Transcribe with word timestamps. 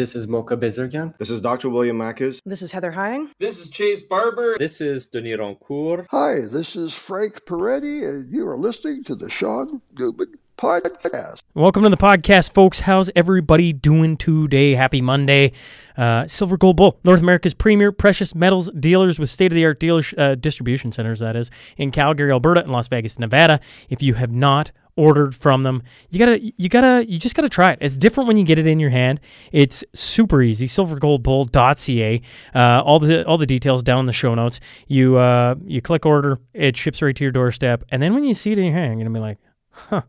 This 0.00 0.14
is 0.14 0.26
Mocha 0.26 0.56
Bezirgan. 0.56 1.18
This 1.18 1.28
is 1.28 1.42
Dr. 1.42 1.68
William 1.68 1.98
Makis. 1.98 2.40
This 2.46 2.62
is 2.62 2.72
Heather 2.72 2.92
Heying. 2.92 3.28
This 3.38 3.60
is 3.60 3.68
Chase 3.68 4.02
Barber. 4.02 4.56
This 4.56 4.80
is 4.80 5.06
Denis 5.06 5.36
Rancourt. 5.36 6.06
Hi, 6.08 6.46
this 6.50 6.74
is 6.74 6.94
Frank 6.94 7.44
Peretti, 7.44 8.02
and 8.08 8.32
you 8.32 8.48
are 8.48 8.56
listening 8.56 9.04
to 9.04 9.14
the 9.14 9.28
Shaun 9.28 9.82
Newman 9.98 10.36
Podcast. 10.56 11.42
Welcome 11.52 11.82
to 11.82 11.90
the 11.90 11.98
podcast, 11.98 12.54
folks. 12.54 12.80
How's 12.80 13.10
everybody 13.14 13.74
doing 13.74 14.16
today? 14.16 14.74
Happy 14.74 15.02
Monday. 15.02 15.52
Uh, 15.98 16.26
Silver 16.26 16.56
Gold 16.56 16.76
Bull, 16.76 16.98
North 17.04 17.20
America's 17.20 17.52
premier 17.52 17.92
precious 17.92 18.34
metals 18.34 18.70
dealers 18.80 19.18
with 19.18 19.28
state 19.28 19.52
of 19.52 19.54
the 19.54 19.66
art 19.66 19.80
dealer 19.80 20.02
uh, 20.16 20.34
distribution 20.34 20.92
centers, 20.92 21.20
that 21.20 21.36
is, 21.36 21.50
in 21.76 21.90
Calgary, 21.90 22.32
Alberta, 22.32 22.62
and 22.62 22.72
Las 22.72 22.88
Vegas, 22.88 23.18
Nevada. 23.18 23.60
If 23.90 24.00
you 24.00 24.14
have 24.14 24.32
not 24.32 24.72
ordered 25.00 25.34
from 25.34 25.62
them. 25.62 25.82
You 26.10 26.18
gotta, 26.18 26.40
you 26.40 26.68
gotta, 26.68 27.04
you 27.08 27.18
just 27.18 27.34
gotta 27.34 27.48
try 27.48 27.72
it. 27.72 27.78
It's 27.80 27.96
different 27.96 28.28
when 28.28 28.36
you 28.36 28.44
get 28.44 28.58
it 28.58 28.66
in 28.66 28.78
your 28.78 28.90
hand. 28.90 29.20
It's 29.50 29.82
super 29.94 30.42
easy. 30.42 30.66
Silvergoldbull.ca. 30.66 32.22
Uh, 32.54 32.82
all 32.84 32.98
the 32.98 33.26
all 33.26 33.38
the 33.38 33.46
details 33.46 33.82
down 33.82 34.00
in 34.00 34.06
the 34.06 34.12
show 34.12 34.34
notes. 34.34 34.60
You 34.86 35.16
uh, 35.16 35.54
you 35.64 35.80
click 35.80 36.04
order, 36.04 36.38
it 36.52 36.76
ships 36.76 37.00
right 37.00 37.16
to 37.16 37.24
your 37.24 37.32
doorstep, 37.32 37.82
and 37.90 38.02
then 38.02 38.14
when 38.14 38.24
you 38.24 38.34
see 38.34 38.52
it 38.52 38.58
in 38.58 38.64
your 38.64 38.74
hand, 38.74 38.98
you're 38.98 39.08
gonna 39.08 39.18
be 39.18 39.20
like, 39.20 39.38
huh, 39.70 40.02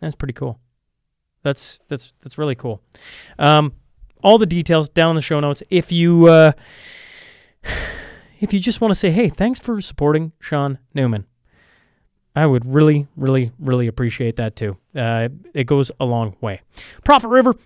that's 0.00 0.14
pretty 0.14 0.34
cool. 0.34 0.58
That's 1.42 1.78
that's 1.88 2.12
that's 2.20 2.38
really 2.38 2.54
cool. 2.54 2.82
Um, 3.38 3.74
all 4.22 4.38
the 4.38 4.46
details 4.46 4.88
down 4.88 5.10
in 5.10 5.16
the 5.16 5.22
show 5.22 5.40
notes. 5.40 5.62
If 5.70 5.92
you 5.92 6.26
uh, 6.26 6.52
if 8.40 8.52
you 8.52 8.60
just 8.60 8.80
want 8.80 8.90
to 8.90 8.94
say, 8.94 9.10
hey, 9.10 9.28
thanks 9.28 9.60
for 9.60 9.80
supporting 9.80 10.32
Shaun 10.40 10.78
Newman. 10.94 11.27
I 12.38 12.46
would 12.46 12.64
really, 12.64 13.08
really, 13.16 13.50
really 13.58 13.88
appreciate 13.88 14.36
that 14.36 14.54
too. 14.54 14.76
Uh, 14.94 15.28
it 15.54 15.64
goes 15.64 15.90
a 15.98 16.04
long 16.04 16.36
way. 16.40 16.60
Prophet 17.02 17.26
River. 17.28 17.56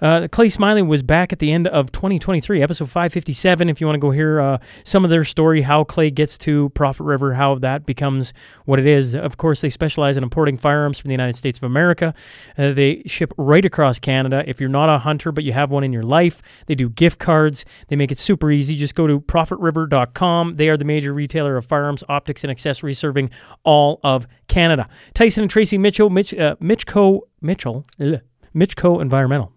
Uh, 0.00 0.28
Clay 0.30 0.48
Smiley 0.48 0.82
was 0.82 1.02
back 1.02 1.32
at 1.32 1.40
the 1.40 1.52
end 1.52 1.66
of 1.66 1.90
2023, 1.92 2.62
episode 2.62 2.88
557. 2.88 3.68
If 3.68 3.80
you 3.80 3.86
want 3.86 3.96
to 3.96 4.00
go 4.00 4.10
hear 4.10 4.40
uh, 4.40 4.58
some 4.84 5.04
of 5.04 5.10
their 5.10 5.24
story, 5.24 5.62
how 5.62 5.84
Clay 5.84 6.10
gets 6.10 6.38
to 6.38 6.68
Prophet 6.70 7.02
River, 7.02 7.34
how 7.34 7.56
that 7.56 7.84
becomes 7.84 8.32
what 8.64 8.78
it 8.78 8.86
is. 8.86 9.14
Of 9.14 9.36
course, 9.36 9.60
they 9.60 9.68
specialize 9.68 10.16
in 10.16 10.22
importing 10.22 10.56
firearms 10.56 10.98
from 10.98 11.08
the 11.08 11.14
United 11.14 11.34
States 11.34 11.58
of 11.58 11.64
America. 11.64 12.14
Uh, 12.56 12.72
they 12.72 13.02
ship 13.06 13.32
right 13.36 13.64
across 13.64 13.98
Canada. 13.98 14.44
If 14.46 14.60
you're 14.60 14.68
not 14.68 14.88
a 14.88 14.98
hunter, 14.98 15.32
but 15.32 15.44
you 15.44 15.52
have 15.52 15.70
one 15.70 15.82
in 15.84 15.92
your 15.92 16.04
life, 16.04 16.42
they 16.66 16.74
do 16.74 16.88
gift 16.88 17.18
cards. 17.18 17.64
They 17.88 17.96
make 17.96 18.12
it 18.12 18.18
super 18.18 18.50
easy. 18.50 18.76
Just 18.76 18.94
go 18.94 19.06
to 19.06 19.20
prophetriver.com. 19.20 20.56
They 20.56 20.68
are 20.68 20.76
the 20.76 20.84
major 20.84 21.12
retailer 21.12 21.56
of 21.56 21.66
firearms, 21.66 22.04
optics, 22.08 22.44
and 22.44 22.50
accessories 22.50 22.98
serving 22.98 23.30
all 23.64 24.00
of 24.04 24.26
Canada. 24.46 24.88
Tyson 25.14 25.42
and 25.42 25.50
Tracy 25.50 25.76
Mitchell, 25.76 26.08
Mitch, 26.08 26.32
uh, 26.34 26.56
Mitchco, 26.56 27.22
Mitchell, 27.40 27.84
ugh, 28.00 28.20
Mitchco 28.54 29.00
Environmental. 29.02 29.52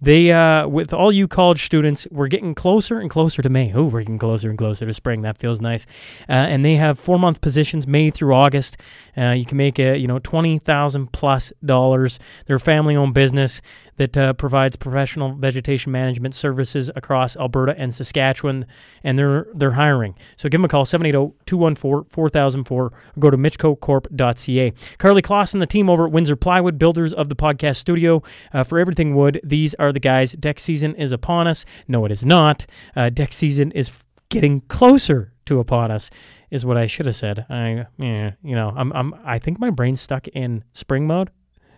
They, 0.00 0.30
uh, 0.30 0.68
with 0.68 0.92
all 0.92 1.10
you 1.10 1.26
college 1.26 1.64
students, 1.64 2.06
we're 2.10 2.28
getting 2.28 2.54
closer 2.54 3.00
and 3.00 3.08
closer 3.08 3.40
to 3.40 3.48
May. 3.48 3.72
Oh, 3.74 3.84
we're 3.84 4.00
getting 4.00 4.18
closer 4.18 4.50
and 4.50 4.58
closer 4.58 4.84
to 4.84 4.92
spring. 4.92 5.22
That 5.22 5.38
feels 5.38 5.60
nice. 5.60 5.86
Uh, 6.28 6.32
and 6.32 6.64
they 6.64 6.74
have 6.76 6.98
four 6.98 7.18
month 7.18 7.40
positions, 7.40 7.86
May 7.86 8.10
through 8.10 8.34
August. 8.34 8.76
Uh, 9.16 9.30
you 9.30 9.46
can 9.46 9.56
make 9.56 9.78
a, 9.78 9.96
you 9.96 10.06
know, 10.06 10.18
twenty 10.18 10.58
thousand 10.58 11.12
plus 11.12 11.52
dollars. 11.64 12.18
They're 12.46 12.56
a 12.56 12.60
family 12.60 12.94
owned 12.94 13.14
business 13.14 13.62
that 13.96 14.16
uh, 14.16 14.32
provides 14.34 14.76
professional 14.76 15.34
vegetation 15.34 15.92
management 15.92 16.34
services 16.34 16.90
across 16.94 17.36
Alberta 17.36 17.74
and 17.78 17.94
Saskatchewan, 17.94 18.66
and 19.02 19.18
they're 19.18 19.46
they're 19.54 19.72
hiring. 19.72 20.14
So 20.36 20.48
give 20.48 20.60
them 20.60 20.64
a 20.64 20.68
call 20.68 20.84
780-214-4004 20.84 22.70
or 22.70 22.92
go 23.18 23.30
to 23.30 23.36
mitchcocorp.ca. 23.36 24.72
Carly 24.98 25.22
Kloss 25.22 25.52
and 25.52 25.62
the 25.62 25.66
team 25.66 25.88
over 25.90 26.06
at 26.06 26.12
Windsor 26.12 26.36
Plywood, 26.36 26.78
builders 26.78 27.12
of 27.12 27.28
the 27.28 27.36
podcast 27.36 27.76
studio 27.76 28.22
uh, 28.52 28.64
for 28.64 28.78
everything 28.78 29.14
wood. 29.14 29.40
These 29.42 29.74
are 29.74 29.92
the 29.92 30.00
guys. 30.00 30.32
Deck 30.32 30.58
season 30.58 30.94
is 30.96 31.12
upon 31.12 31.46
us. 31.46 31.64
No, 31.88 32.04
it 32.04 32.12
is 32.12 32.24
not. 32.24 32.66
Uh, 32.94 33.10
deck 33.10 33.32
season 33.32 33.72
is 33.72 33.90
getting 34.28 34.60
closer 34.60 35.32
to 35.46 35.60
upon 35.60 35.90
us 35.90 36.10
is 36.50 36.64
what 36.64 36.76
I 36.76 36.86
should 36.86 37.06
have 37.06 37.16
said. 37.16 37.46
I, 37.48 37.86
yeah, 37.98 38.32
you 38.42 38.54
know, 38.54 38.72
I'm, 38.76 38.92
I'm, 38.92 39.14
I 39.24 39.38
think 39.38 39.58
my 39.58 39.70
brain's 39.70 40.00
stuck 40.00 40.28
in 40.28 40.64
spring 40.72 41.06
mode. 41.06 41.30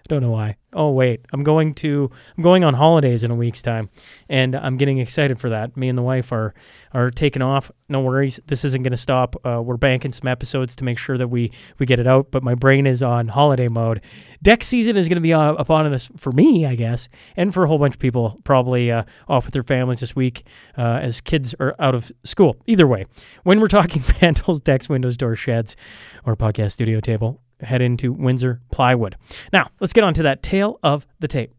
Don't 0.09 0.23
know 0.23 0.31
why. 0.31 0.57
Oh 0.73 0.91
wait, 0.91 1.27
I'm 1.33 1.43
going 1.43 1.75
to 1.75 2.11
I'm 2.37 2.43
going 2.43 2.65
on 2.65 2.73
holidays 2.73 3.25
in 3.25 3.31
a 3.31 3.35
week's 3.35 3.61
time, 3.61 3.91
and 4.31 4.55
I'm 4.57 4.79
getting 4.79 4.99
excited 4.99 5.39
for 5.39 5.51
that. 5.51 5.77
Me 5.77 5.89
and 5.89 5.99
the 5.99 6.03
wife 6.03 6.33
are 6.33 6.55
are 6.93 7.11
taking 7.11 7.43
off. 7.43 7.71
No 7.91 8.01
worries, 8.01 8.41
this 8.47 8.65
isn't 8.65 8.83
going 8.83 8.93
to 8.93 8.99
stop. 8.99 9.37
Uh, 9.47 9.61
we're 9.63 9.77
banking 9.77 10.13
some 10.13 10.27
episodes 10.27 10.77
to 10.77 10.85
make 10.85 10.97
sure 10.97 11.19
that 11.19 11.29
we 11.29 11.53
we 11.79 11.85
get 11.85 11.99
it 11.99 12.07
out. 12.07 12.31
But 12.31 12.43
my 12.43 12.55
brain 12.55 12.87
is 12.87 13.03
on 13.03 13.29
holiday 13.29 13.69
mode. 13.69 14.01
Deck 14.43 14.63
season 14.63 14.97
is 14.97 15.09
going 15.09 15.17
to 15.17 15.23
be 15.23 15.35
uh, 15.35 15.53
upon 15.55 15.93
us 15.93 16.11
for 16.17 16.33
me, 16.33 16.65
I 16.65 16.75
guess, 16.75 17.11
and 17.37 17.53
for 17.53 17.65
a 17.65 17.69
whole 17.69 17.79
bunch 17.79 17.95
of 17.95 18.01
people 18.01 18.41
probably 18.45 18.91
uh, 18.91 19.05
off 19.29 19.45
with 19.45 19.53
their 19.53 19.63
families 19.63 20.01
this 20.01 20.17
week 20.17 20.47
uh, 20.79 21.01
as 21.03 21.21
kids 21.21 21.55
are 21.61 21.75
out 21.79 21.95
of 21.95 22.11
school. 22.25 22.57
Either 22.67 22.87
way, 22.87 23.05
when 23.43 23.61
we're 23.61 23.67
talking 23.69 24.03
mantles, 24.23 24.61
decks, 24.61 24.89
windows, 24.89 25.19
doors, 25.19 25.39
sheds, 25.39 25.77
or 26.25 26.35
podcast 26.35 26.73
studio 26.73 27.01
table, 27.01 27.43
head 27.61 27.83
into 27.83 28.13
Windsor 28.13 28.61
Plywood. 28.73 29.17
Now, 29.53 29.69
let's 29.81 29.93
get 29.93 30.05
on 30.05 30.15
to 30.15 30.23
that 30.25 30.43
tale 30.43 30.79
of 30.83 31.07
the 31.19 31.29
tape. 31.29 31.53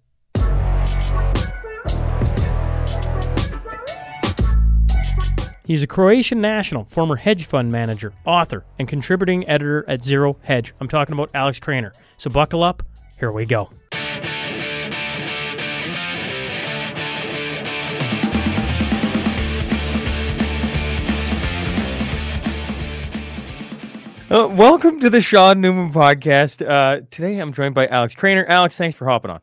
He's 5.66 5.84
a 5.84 5.88
Croatian 5.88 6.40
national, 6.40 6.86
former 6.86 7.16
hedge 7.16 7.46
fund 7.46 7.72
manager, 7.72 8.12
author, 8.26 8.66
and 8.80 8.88
contributing 8.88 9.48
editor 9.48 9.86
at 9.88 10.04
Zero 10.04 10.36
Hedge. 10.42 10.74
I'm 10.82 10.88
talking 10.88 11.14
about 11.14 11.30
Alex 11.36 11.60
Krainer. 11.60 11.94
So 12.18 12.32
buckle 12.32 12.64
up. 12.64 12.82
Here 13.20 13.32
we 13.32 13.46
go. 13.46 13.70
Uh, 24.32 24.48
welcome 24.48 25.00
to 25.00 25.10
the 25.10 25.22
Shaun 25.22 25.60
Newman 25.60 25.92
podcast. 25.92 26.64
Uh, 26.64 27.02
today 27.10 27.40
I'm 27.40 27.52
joined 27.52 27.74
by 27.74 27.88
Alex 27.88 28.14
Krainer. 28.14 28.48
Alex, 28.48 28.78
thanks 28.78 28.96
for 28.96 29.08
hopping 29.08 29.32
on. 29.32 29.42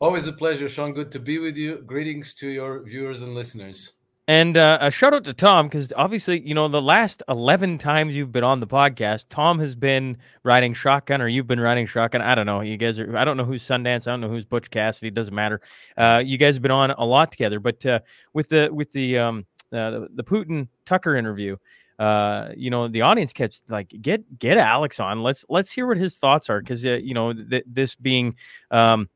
Always 0.00 0.26
a 0.26 0.34
pleasure, 0.34 0.68
Shaun. 0.68 0.92
Good 0.92 1.10
to 1.12 1.18
be 1.18 1.38
with 1.38 1.56
you. 1.56 1.78
Greetings 1.78 2.34
to 2.34 2.48
your 2.48 2.82
viewers 2.82 3.22
and 3.22 3.34
listeners. 3.34 3.94
And 4.28 4.58
uh, 4.58 4.76
a 4.82 4.90
shout 4.90 5.14
out 5.14 5.24
to 5.24 5.32
Tom 5.32 5.68
because 5.68 5.94
obviously, 5.96 6.46
you 6.46 6.54
know, 6.54 6.68
the 6.68 6.82
last 6.82 7.22
11 7.30 7.78
times 7.78 8.14
you've 8.14 8.32
been 8.32 8.44
on 8.44 8.60
the 8.60 8.66
podcast, 8.66 9.26
Tom 9.30 9.58
has 9.60 9.74
been 9.74 10.18
riding 10.42 10.74
shotgun 10.74 11.22
or 11.22 11.28
you've 11.28 11.46
been 11.46 11.58
riding 11.58 11.86
shotgun. 11.86 12.20
I 12.20 12.34
don't 12.34 12.44
know. 12.44 12.60
You 12.60 12.76
guys 12.76 13.00
are, 13.00 13.16
I 13.16 13.24
don't 13.24 13.38
know 13.38 13.44
who's 13.44 13.64
Sundance. 13.64 14.06
I 14.06 14.10
don't 14.10 14.20
know 14.20 14.28
who's 14.28 14.44
Butch 14.44 14.70
Cassidy. 14.70 15.08
It 15.08 15.14
doesn't 15.14 15.34
matter. 15.34 15.62
Uh, 15.96 16.22
you 16.22 16.36
guys 16.36 16.56
have 16.56 16.62
been 16.62 16.70
on 16.70 16.90
a 16.90 17.04
lot 17.06 17.32
together. 17.32 17.60
But 17.60 17.86
uh, 17.86 18.00
with 18.34 18.50
the, 18.50 18.68
with 18.70 18.92
the, 18.92 19.16
um, 19.16 19.46
uh, 19.72 19.90
the, 19.90 20.08
the 20.16 20.24
Putin 20.24 20.68
Tucker 20.84 21.16
interview, 21.16 21.56
uh, 21.98 22.50
you 22.56 22.70
know, 22.70 22.88
the 22.88 23.02
audience 23.02 23.32
kept 23.32 23.62
like, 23.68 23.88
get 24.02 24.38
get 24.38 24.58
Alex 24.58 25.00
on. 25.00 25.22
Let's 25.22 25.44
let's 25.48 25.70
hear 25.70 25.86
what 25.86 25.96
his 25.96 26.16
thoughts 26.16 26.50
are 26.50 26.60
because 26.60 26.84
uh, 26.84 26.92
you 26.94 27.14
know 27.14 27.32
th- 27.32 27.64
this 27.66 27.94
being, 27.94 28.36
um, 28.70 29.08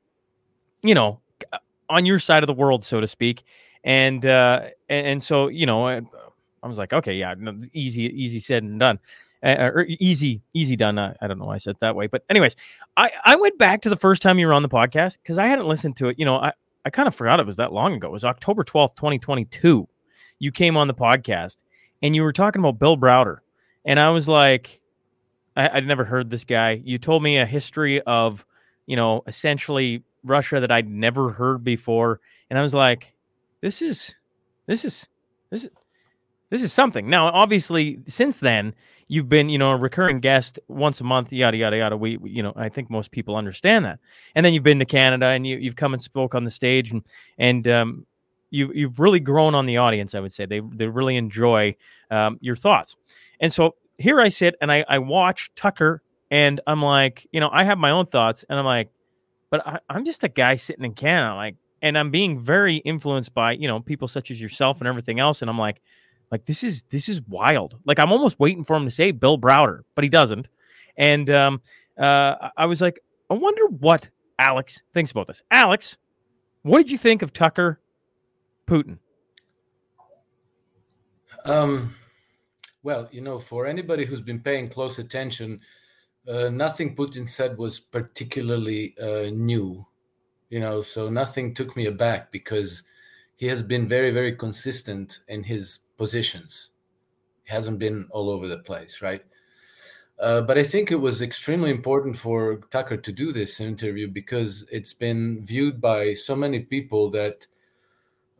you 0.82 0.94
know, 0.94 1.20
on 1.88 2.06
your 2.06 2.18
side 2.18 2.42
of 2.42 2.46
the 2.46 2.54
world, 2.54 2.84
so 2.84 3.00
to 3.00 3.06
speak, 3.06 3.42
and 3.84 4.24
uh, 4.24 4.62
and, 4.88 5.22
so 5.22 5.48
you 5.48 5.66
know, 5.66 5.86
I, 5.86 6.00
I 6.62 6.68
was 6.68 6.78
like, 6.78 6.92
okay, 6.92 7.14
yeah, 7.14 7.34
no, 7.36 7.54
easy 7.74 8.04
easy 8.04 8.40
said 8.40 8.62
and 8.62 8.80
done. 8.80 8.98
Uh, 9.42 9.70
or 9.74 9.86
easy, 9.88 10.42
easy 10.52 10.76
done. 10.76 10.98
I, 10.98 11.16
I 11.22 11.26
don't 11.26 11.38
know 11.38 11.46
why 11.46 11.54
I 11.54 11.58
said 11.58 11.76
that 11.80 11.96
way, 11.96 12.06
but 12.06 12.22
anyways, 12.28 12.56
I 12.96 13.10
I 13.24 13.36
went 13.36 13.58
back 13.58 13.82
to 13.82 13.90
the 13.90 13.96
first 13.96 14.20
time 14.20 14.38
you 14.38 14.46
were 14.46 14.52
on 14.52 14.62
the 14.62 14.68
podcast 14.68 15.18
because 15.22 15.38
I 15.38 15.46
hadn't 15.46 15.66
listened 15.66 15.96
to 15.96 16.08
it. 16.08 16.18
You 16.18 16.26
know, 16.26 16.36
I 16.36 16.52
I 16.84 16.90
kind 16.90 17.08
of 17.08 17.14
forgot 17.14 17.40
it 17.40 17.46
was 17.46 17.56
that 17.56 17.72
long 17.72 17.94
ago. 17.94 18.08
It 18.08 18.12
was 18.12 18.24
October 18.24 18.64
twelfth, 18.64 18.96
twenty 18.96 19.18
twenty 19.18 19.46
two. 19.46 19.88
You 20.38 20.52
came 20.52 20.76
on 20.76 20.88
the 20.88 20.94
podcast, 20.94 21.62
and 22.02 22.14
you 22.14 22.22
were 22.22 22.32
talking 22.32 22.60
about 22.60 22.78
Bill 22.78 22.96
Browder, 22.96 23.38
and 23.84 23.98
I 23.98 24.10
was 24.10 24.28
like, 24.28 24.80
I, 25.56 25.74
would 25.74 25.86
never 25.86 26.04
heard 26.04 26.30
this 26.30 26.44
guy. 26.44 26.80
You 26.84 26.98
told 26.98 27.22
me 27.22 27.38
a 27.38 27.46
history 27.46 28.00
of, 28.02 28.44
you 28.86 28.96
know, 28.96 29.22
essentially 29.26 30.02
Russia 30.24 30.60
that 30.60 30.70
I'd 30.70 30.88
never 30.88 31.30
heard 31.30 31.64
before, 31.64 32.20
and 32.48 32.58
I 32.58 32.62
was 32.62 32.74
like, 32.74 33.14
this 33.60 33.82
is, 33.82 34.14
this 34.66 34.84
is, 34.84 35.06
this 35.50 35.64
is. 35.64 35.70
This 36.50 36.64
is 36.64 36.72
something. 36.72 37.08
Now, 37.08 37.28
obviously, 37.28 38.00
since 38.08 38.40
then, 38.40 38.74
you've 39.06 39.28
been, 39.28 39.48
you 39.48 39.56
know, 39.56 39.70
a 39.70 39.76
recurring 39.76 40.18
guest 40.18 40.58
once 40.66 41.00
a 41.00 41.04
month, 41.04 41.32
yada 41.32 41.56
yada 41.56 41.76
yada. 41.76 41.96
We, 41.96 42.16
we, 42.16 42.30
you 42.30 42.42
know, 42.42 42.52
I 42.56 42.68
think 42.68 42.90
most 42.90 43.12
people 43.12 43.36
understand 43.36 43.84
that. 43.84 44.00
And 44.34 44.44
then 44.44 44.52
you've 44.52 44.64
been 44.64 44.80
to 44.80 44.84
Canada 44.84 45.26
and 45.26 45.46
you, 45.46 45.58
you've 45.58 45.76
come 45.76 45.94
and 45.94 46.02
spoke 46.02 46.34
on 46.34 46.42
the 46.42 46.50
stage, 46.50 46.90
and 46.90 47.06
and 47.38 47.68
um, 47.68 48.06
you 48.50 48.72
you've 48.74 49.00
really 49.00 49.20
grown 49.20 49.54
on 49.54 49.66
the 49.66 49.76
audience. 49.78 50.14
I 50.14 50.20
would 50.20 50.32
say 50.32 50.46
they 50.46 50.60
they 50.60 50.86
really 50.86 51.16
enjoy 51.16 51.76
um, 52.10 52.38
your 52.40 52.56
thoughts. 52.56 52.96
And 53.40 53.52
so 53.52 53.76
here 53.98 54.20
I 54.20 54.28
sit 54.28 54.54
and 54.60 54.70
I 54.70 54.84
I 54.88 54.98
watch 54.98 55.50
Tucker 55.54 56.02
and 56.30 56.60
I'm 56.66 56.82
like, 56.82 57.26
you 57.32 57.40
know, 57.40 57.50
I 57.52 57.64
have 57.64 57.78
my 57.78 57.90
own 57.90 58.06
thoughts 58.06 58.44
and 58.48 58.58
I'm 58.58 58.64
like, 58.64 58.90
but 59.50 59.66
I, 59.66 59.78
I'm 59.88 60.04
just 60.04 60.24
a 60.24 60.28
guy 60.28 60.56
sitting 60.56 60.84
in 60.84 60.94
Canada, 60.94 61.34
like, 61.34 61.56
and 61.82 61.98
I'm 61.98 62.10
being 62.10 62.38
very 62.38 62.76
influenced 62.76 63.34
by 63.34 63.52
you 63.52 63.68
know 63.68 63.80
people 63.80 64.08
such 64.08 64.30
as 64.30 64.40
yourself 64.40 64.80
and 64.80 64.88
everything 64.88 65.18
else, 65.18 65.42
and 65.42 65.50
I'm 65.50 65.58
like, 65.58 65.80
like 66.30 66.44
this 66.46 66.62
is 66.62 66.84
this 66.90 67.08
is 67.08 67.22
wild. 67.22 67.78
Like 67.84 67.98
I'm 67.98 68.12
almost 68.12 68.38
waiting 68.38 68.64
for 68.64 68.76
him 68.76 68.84
to 68.84 68.90
say 68.90 69.10
Bill 69.10 69.38
Browder, 69.38 69.80
but 69.94 70.04
he 70.04 70.10
doesn't. 70.10 70.48
And 70.96 71.30
um, 71.30 71.60
uh, 71.98 72.50
I 72.56 72.66
was 72.66 72.80
like, 72.80 73.00
I 73.30 73.34
wonder 73.34 73.66
what 73.66 74.10
Alex 74.38 74.82
thinks 74.92 75.10
about 75.10 75.26
this. 75.26 75.42
Alex, 75.50 75.96
what 76.62 76.78
did 76.78 76.90
you 76.90 76.98
think 76.98 77.22
of 77.22 77.32
Tucker 77.32 77.80
Putin? 78.70 78.98
Um, 81.44 81.92
well, 82.84 83.08
you 83.10 83.20
know, 83.20 83.40
for 83.40 83.66
anybody 83.66 84.04
who's 84.04 84.20
been 84.20 84.40
paying 84.40 84.68
close 84.68 85.00
attention, 85.00 85.60
uh, 86.28 86.50
nothing 86.50 86.94
Putin 86.94 87.28
said 87.28 87.58
was 87.58 87.80
particularly 87.80 88.94
uh, 89.02 89.30
new. 89.32 89.84
You 90.50 90.60
know, 90.60 90.82
so 90.82 91.08
nothing 91.08 91.52
took 91.52 91.76
me 91.76 91.86
aback 91.86 92.30
because 92.30 92.84
he 93.36 93.46
has 93.46 93.62
been 93.62 93.88
very, 93.88 94.12
very 94.12 94.36
consistent 94.36 95.18
in 95.26 95.42
his 95.42 95.80
positions. 95.96 96.70
He 97.44 97.52
hasn't 97.52 97.80
been 97.80 98.06
all 98.10 98.30
over 98.30 98.46
the 98.46 98.58
place, 98.58 99.02
right? 99.02 99.24
Uh, 100.20 100.42
but 100.42 100.58
I 100.58 100.62
think 100.62 100.92
it 100.92 100.96
was 100.96 101.22
extremely 101.22 101.70
important 101.70 102.16
for 102.16 102.58
Tucker 102.70 102.98
to 102.98 103.12
do 103.12 103.32
this 103.32 103.58
interview 103.58 104.06
because 104.06 104.64
it's 104.70 104.92
been 104.92 105.44
viewed 105.44 105.80
by 105.80 106.14
so 106.14 106.36
many 106.36 106.60
people 106.60 107.10
that 107.10 107.46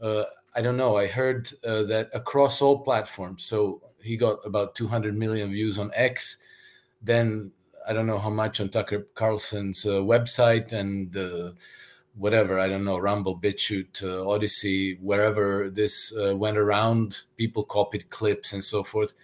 uh, 0.01 0.25
I 0.55 0.63
don't 0.63 0.77
know. 0.77 0.97
I 0.97 1.07
heard 1.07 1.49
uh, 1.65 1.83
that 1.85 2.11
across 2.13 2.61
all 2.61 2.81
platforms. 2.81 3.45
So 3.45 3.83
he 4.03 4.17
got 4.17 4.39
about 4.45 4.75
200 4.75 5.17
million 5.17 5.51
views 5.51 5.79
on 5.79 5.91
X. 5.95 6.37
Then 7.03 7.53
I 7.87 7.93
don't 7.93 8.07
know 8.07 8.19
how 8.19 8.31
much 8.31 8.61
on 8.61 8.69
Tucker 8.69 9.07
Carlson's 9.15 9.85
uh, 9.87 10.01
website 10.01 10.73
and 10.73 11.15
whatever. 12.21 12.59
I 12.59 12.69
don't 12.69 12.85
know, 12.85 12.99
Rumble, 12.99 13.39
BitChute, 13.39 14.03
uh, 14.03 14.29
Odysee, 14.29 14.99
wherever 15.01 15.71
this 15.71 16.13
uh, 16.15 16.37
went 16.37 16.59
around, 16.59 17.23
people 17.37 17.65
copied 17.65 18.11
clips 18.11 18.53
and 18.53 18.65
so 18.65 18.83
forth. 18.83 19.15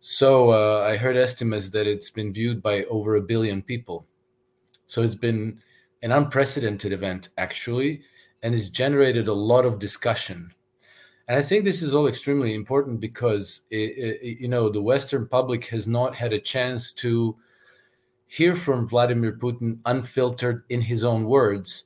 So 0.00 0.50
uh, 0.50 0.86
I 0.86 0.96
heard 0.96 1.16
estimates 1.16 1.70
that 1.70 1.86
it's 1.86 2.10
been 2.10 2.32
viewed 2.32 2.62
by 2.62 2.84
over 2.84 3.16
a 3.16 3.22
billion 3.22 3.62
people. 3.62 4.06
So 4.86 5.02
it's 5.02 5.14
been 5.14 5.60
an 6.02 6.12
unprecedented 6.12 6.92
event, 6.92 7.30
actually, 7.36 8.02
and 8.42 8.54
it's 8.54 8.70
generated 8.70 9.28
a 9.28 9.32
lot 9.32 9.64
of 9.64 9.78
discussion. 9.78 10.52
And 11.28 11.38
I 11.38 11.42
think 11.42 11.64
this 11.64 11.82
is 11.82 11.94
all 11.94 12.06
extremely 12.06 12.54
important 12.54 13.00
because, 13.00 13.62
it, 13.70 14.20
it, 14.22 14.40
you 14.40 14.48
know, 14.48 14.70
the 14.70 14.80
Western 14.80 15.28
public 15.28 15.66
has 15.66 15.86
not 15.86 16.14
had 16.14 16.32
a 16.32 16.40
chance 16.40 16.92
to 16.94 17.36
hear 18.28 18.54
from 18.54 18.86
Vladimir 18.86 19.32
Putin 19.32 19.78
unfiltered 19.84 20.64
in 20.68 20.80
his 20.80 21.04
own 21.04 21.24
words. 21.24 21.84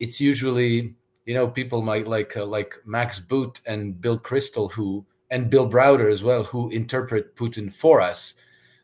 It's 0.00 0.20
usually, 0.20 0.94
you 1.24 1.34
know, 1.34 1.48
people 1.48 1.82
might 1.82 2.08
like 2.08 2.36
uh, 2.36 2.44
like 2.44 2.74
Max 2.84 3.20
Boot 3.20 3.60
and 3.66 4.00
Bill 4.00 4.18
Kristol 4.18 4.72
who 4.72 5.06
and 5.30 5.50
Bill 5.50 5.68
Browder 5.68 6.10
as 6.10 6.22
well, 6.22 6.44
who 6.44 6.70
interpret 6.70 7.36
Putin 7.36 7.72
for 7.72 8.00
us. 8.00 8.34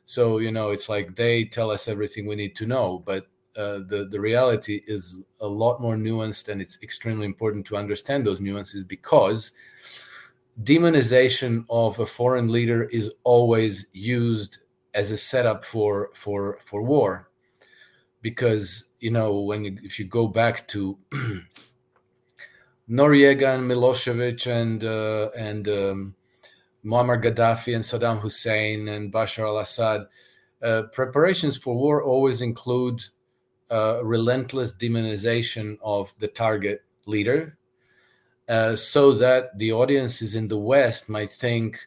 So 0.04 0.38
you 0.38 0.50
know, 0.50 0.70
it's 0.70 0.88
like 0.88 1.16
they 1.16 1.44
tell 1.44 1.70
us 1.70 1.88
everything 1.88 2.26
we 2.26 2.36
need 2.36 2.56
to 2.56 2.66
know, 2.66 3.02
but 3.04 3.26
uh, 3.56 3.80
the 3.86 4.08
the 4.10 4.20
reality 4.20 4.82
is 4.86 5.16
a 5.40 5.46
lot 5.46 5.80
more 5.80 5.96
nuanced, 5.96 6.48
and 6.48 6.60
it's 6.60 6.78
extremely 6.82 7.26
important 7.26 7.66
to 7.66 7.76
understand 7.76 8.26
those 8.26 8.40
nuances 8.40 8.84
because 8.84 9.52
demonization 10.62 11.64
of 11.70 11.98
a 11.98 12.06
foreign 12.06 12.48
leader 12.48 12.84
is 12.84 13.10
always 13.24 13.86
used 13.92 14.58
as 14.94 15.10
a 15.10 15.16
setup 15.16 15.64
for 15.64 16.10
for 16.14 16.58
for 16.60 16.82
war. 16.82 17.28
Because 18.22 18.84
you 19.00 19.10
know 19.10 19.40
when 19.40 19.64
you, 19.64 19.78
if 19.82 19.98
you 19.98 20.04
go 20.04 20.28
back 20.28 20.68
to 20.68 20.98
Noriega 22.88 23.54
and 23.54 23.70
Milosevic 23.70 24.46
and 24.46 24.84
uh, 24.84 25.30
and 25.36 25.68
um, 25.68 26.14
Muammar 26.84 27.22
Gaddafi 27.22 27.74
and 27.74 27.84
Saddam 27.84 28.20
Hussein 28.20 28.88
and 28.88 29.12
Bashar 29.12 29.46
al-Assad 29.46 30.06
uh, 30.62 30.82
preparations 30.92 31.56
for 31.56 31.74
war 31.74 32.02
always 32.02 32.40
include 32.40 33.02
uh, 33.70 34.00
relentless 34.02 34.72
demonization 34.72 35.78
of 35.82 36.12
the 36.18 36.28
target 36.28 36.82
leader 37.06 37.56
uh, 38.48 38.74
so 38.74 39.12
that 39.12 39.56
the 39.58 39.72
audiences 39.72 40.34
in 40.34 40.48
the 40.48 40.58
West 40.58 41.08
might 41.08 41.32
think 41.32 41.78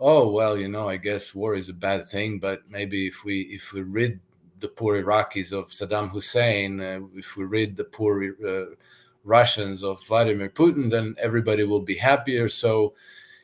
oh 0.00 0.28
well 0.30 0.56
you 0.56 0.68
know 0.68 0.88
i 0.88 0.96
guess 0.96 1.34
war 1.34 1.54
is 1.54 1.68
a 1.68 1.72
bad 1.72 2.06
thing 2.06 2.38
but 2.38 2.60
maybe 2.70 3.06
if 3.06 3.24
we 3.24 3.40
if 3.50 3.72
we 3.72 3.82
rid 3.82 4.20
the 4.60 4.68
poor 4.68 5.02
iraqis 5.02 5.52
of 5.52 5.66
saddam 5.68 6.08
hussein 6.08 6.80
uh, 6.80 7.00
if 7.14 7.36
we 7.36 7.44
rid 7.44 7.76
the 7.76 7.84
poor 7.84 8.24
uh, 8.46 8.74
russians 9.24 9.82
of 9.82 10.04
vladimir 10.06 10.48
putin 10.48 10.90
then 10.90 11.14
everybody 11.18 11.64
will 11.64 11.82
be 11.82 11.96
happier. 11.96 12.48
So 12.48 12.94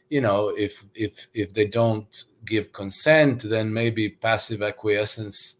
you 0.08 0.20
know 0.20 0.48
if 0.56 0.84
if 0.94 1.28
if 1.34 1.52
they 1.52 1.66
don't 1.66 2.24
give 2.44 2.72
consent 2.72 3.42
then 3.42 3.72
maybe 3.72 4.08
passive 4.08 4.62
acquiescence 4.62 5.56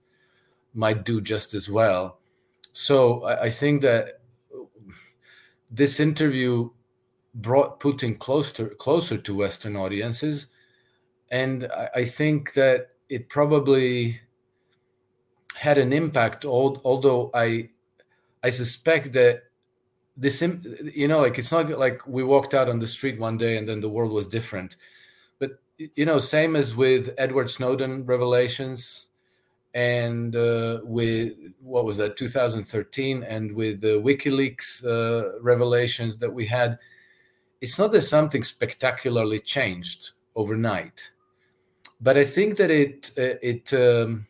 might 0.74 1.04
do 1.04 1.20
just 1.20 1.54
as 1.54 1.70
well 1.70 2.18
so 2.72 3.22
i, 3.24 3.44
I 3.44 3.50
think 3.50 3.82
that 3.82 4.20
this 5.70 6.00
interview 6.00 6.70
brought 7.34 7.80
putin 7.80 8.18
closer 8.18 8.68
closer 8.68 9.16
to 9.18 9.34
western 9.34 9.76
audiences 9.76 10.48
and 11.30 11.64
I, 11.72 11.88
I 11.96 12.04
think 12.04 12.52
that 12.54 12.90
it 13.08 13.28
probably 13.28 14.20
had 15.56 15.78
an 15.78 15.92
impact. 15.92 16.44
Although 16.44 17.30
I, 17.34 17.70
I 18.42 18.50
suspect 18.50 19.12
that 19.14 19.44
this, 20.16 20.42
you 20.42 21.08
know, 21.08 21.20
like 21.20 21.38
it's 21.38 21.50
not 21.50 21.68
like 21.70 22.06
we 22.06 22.22
walked 22.22 22.54
out 22.54 22.68
on 22.68 22.78
the 22.78 22.86
street 22.86 23.18
one 23.18 23.36
day 23.36 23.56
and 23.56 23.68
then 23.68 23.80
the 23.80 23.88
world 23.88 24.12
was 24.12 24.26
different. 24.26 24.76
But 25.38 25.60
you 25.76 26.04
know, 26.04 26.18
same 26.18 26.54
as 26.54 26.76
with 26.76 27.12
Edward 27.18 27.50
Snowden 27.50 28.06
revelations, 28.06 29.08
and 29.74 30.34
uh, 30.36 30.80
with 30.82 31.34
what 31.60 31.84
was 31.84 31.96
that 31.98 32.16
2013, 32.16 33.22
and 33.24 33.52
with 33.52 33.80
the 33.80 34.00
WikiLeaks 34.00 34.84
uh, 34.84 35.40
revelations 35.40 36.18
that 36.18 36.32
we 36.32 36.46
had. 36.46 36.78
It's 37.60 37.78
not 37.78 37.92
that 37.92 38.02
something 38.02 38.42
spectacularly 38.42 39.40
changed 39.40 40.10
overnight 40.36 41.10
but 42.04 42.18
I 42.18 42.24
think 42.24 42.58
that 42.58 42.70
it 42.70 43.10
uh, 43.16 43.38
it 43.42 43.72
um, 43.72 44.26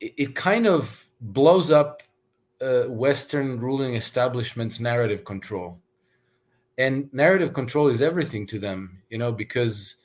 it 0.00 0.34
kind 0.34 0.66
of 0.66 1.06
blows 1.20 1.70
up 1.70 2.02
uh, 2.60 2.84
Western 2.84 3.60
ruling 3.60 3.96
establishment's 3.96 4.80
narrative 4.80 5.24
control, 5.24 5.78
and 6.78 7.12
narrative 7.12 7.52
control 7.52 7.88
is 7.88 8.00
everything 8.00 8.46
to 8.46 8.58
them, 8.58 9.02
you 9.10 9.18
know, 9.18 9.30
because 9.30 9.96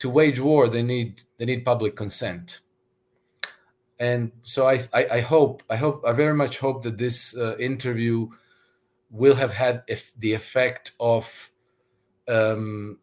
to 0.00 0.10
wage 0.10 0.40
war 0.40 0.68
they 0.68 0.82
need 0.82 1.22
they 1.38 1.44
need 1.44 1.64
public 1.64 1.94
consent, 1.94 2.60
and 3.98 4.32
so 4.42 4.68
I 4.68 4.80
I, 4.92 5.06
I 5.12 5.20
hope 5.20 5.62
I 5.70 5.76
hope 5.76 6.02
I 6.06 6.12
very 6.12 6.34
much 6.34 6.58
hope 6.58 6.82
that 6.82 6.98
this 6.98 7.36
uh, 7.36 7.56
interview 7.58 8.28
will 9.10 9.34
have 9.36 9.52
had 9.52 9.82
the 10.18 10.32
effect 10.34 10.92
of 11.00 11.50
um, 12.28 12.98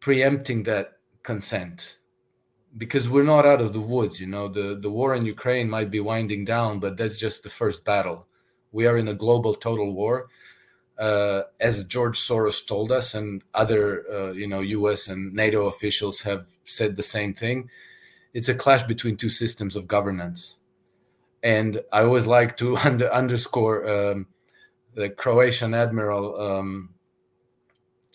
preempting 0.00 0.62
that 0.64 0.92
consent. 1.22 1.98
Because 2.76 3.08
we're 3.08 3.22
not 3.22 3.44
out 3.44 3.60
of 3.60 3.74
the 3.74 3.80
woods 3.80 4.18
you 4.18 4.26
know 4.26 4.48
the 4.48 4.78
the 4.80 4.90
war 4.90 5.14
in 5.14 5.26
ukraine 5.26 5.68
might 5.68 5.90
be 5.90 6.00
winding 6.00 6.42
down 6.46 6.80
but 6.80 6.96
that's 6.96 7.18
just 7.18 7.42
the 7.42 7.50
first 7.50 7.84
battle. 7.84 8.26
We 8.72 8.86
are 8.86 8.96
in 8.96 9.08
a 9.08 9.14
global 9.14 9.54
total 9.54 9.92
war 9.94 10.28
uh, 10.98 11.42
as 11.60 11.84
george 11.84 12.18
soros 12.18 12.66
told 12.66 12.92
us 12.92 13.14
and 13.14 13.42
other 13.54 14.04
uh, 14.12 14.32
you 14.32 14.46
know 14.46 14.60
us 14.62 15.08
and 15.08 15.34
nato 15.34 15.66
officials 15.66 16.22
have 16.22 16.46
said 16.64 16.96
the 16.96 17.02
same 17.02 17.34
thing 17.34 17.68
it's 18.34 18.48
a 18.48 18.54
clash 18.54 18.82
between 18.84 19.16
two 19.16 19.30
systems 19.30 19.76
of 19.76 19.88
governance 19.88 20.56
and 21.42 21.80
i 21.92 22.02
always 22.02 22.26
like 22.26 22.56
to 22.56 22.76
under, 22.84 23.12
underscore 23.12 23.88
um, 23.88 24.26
the 24.94 25.08
croatian 25.08 25.74
admiral 25.74 26.40
um, 26.40 26.92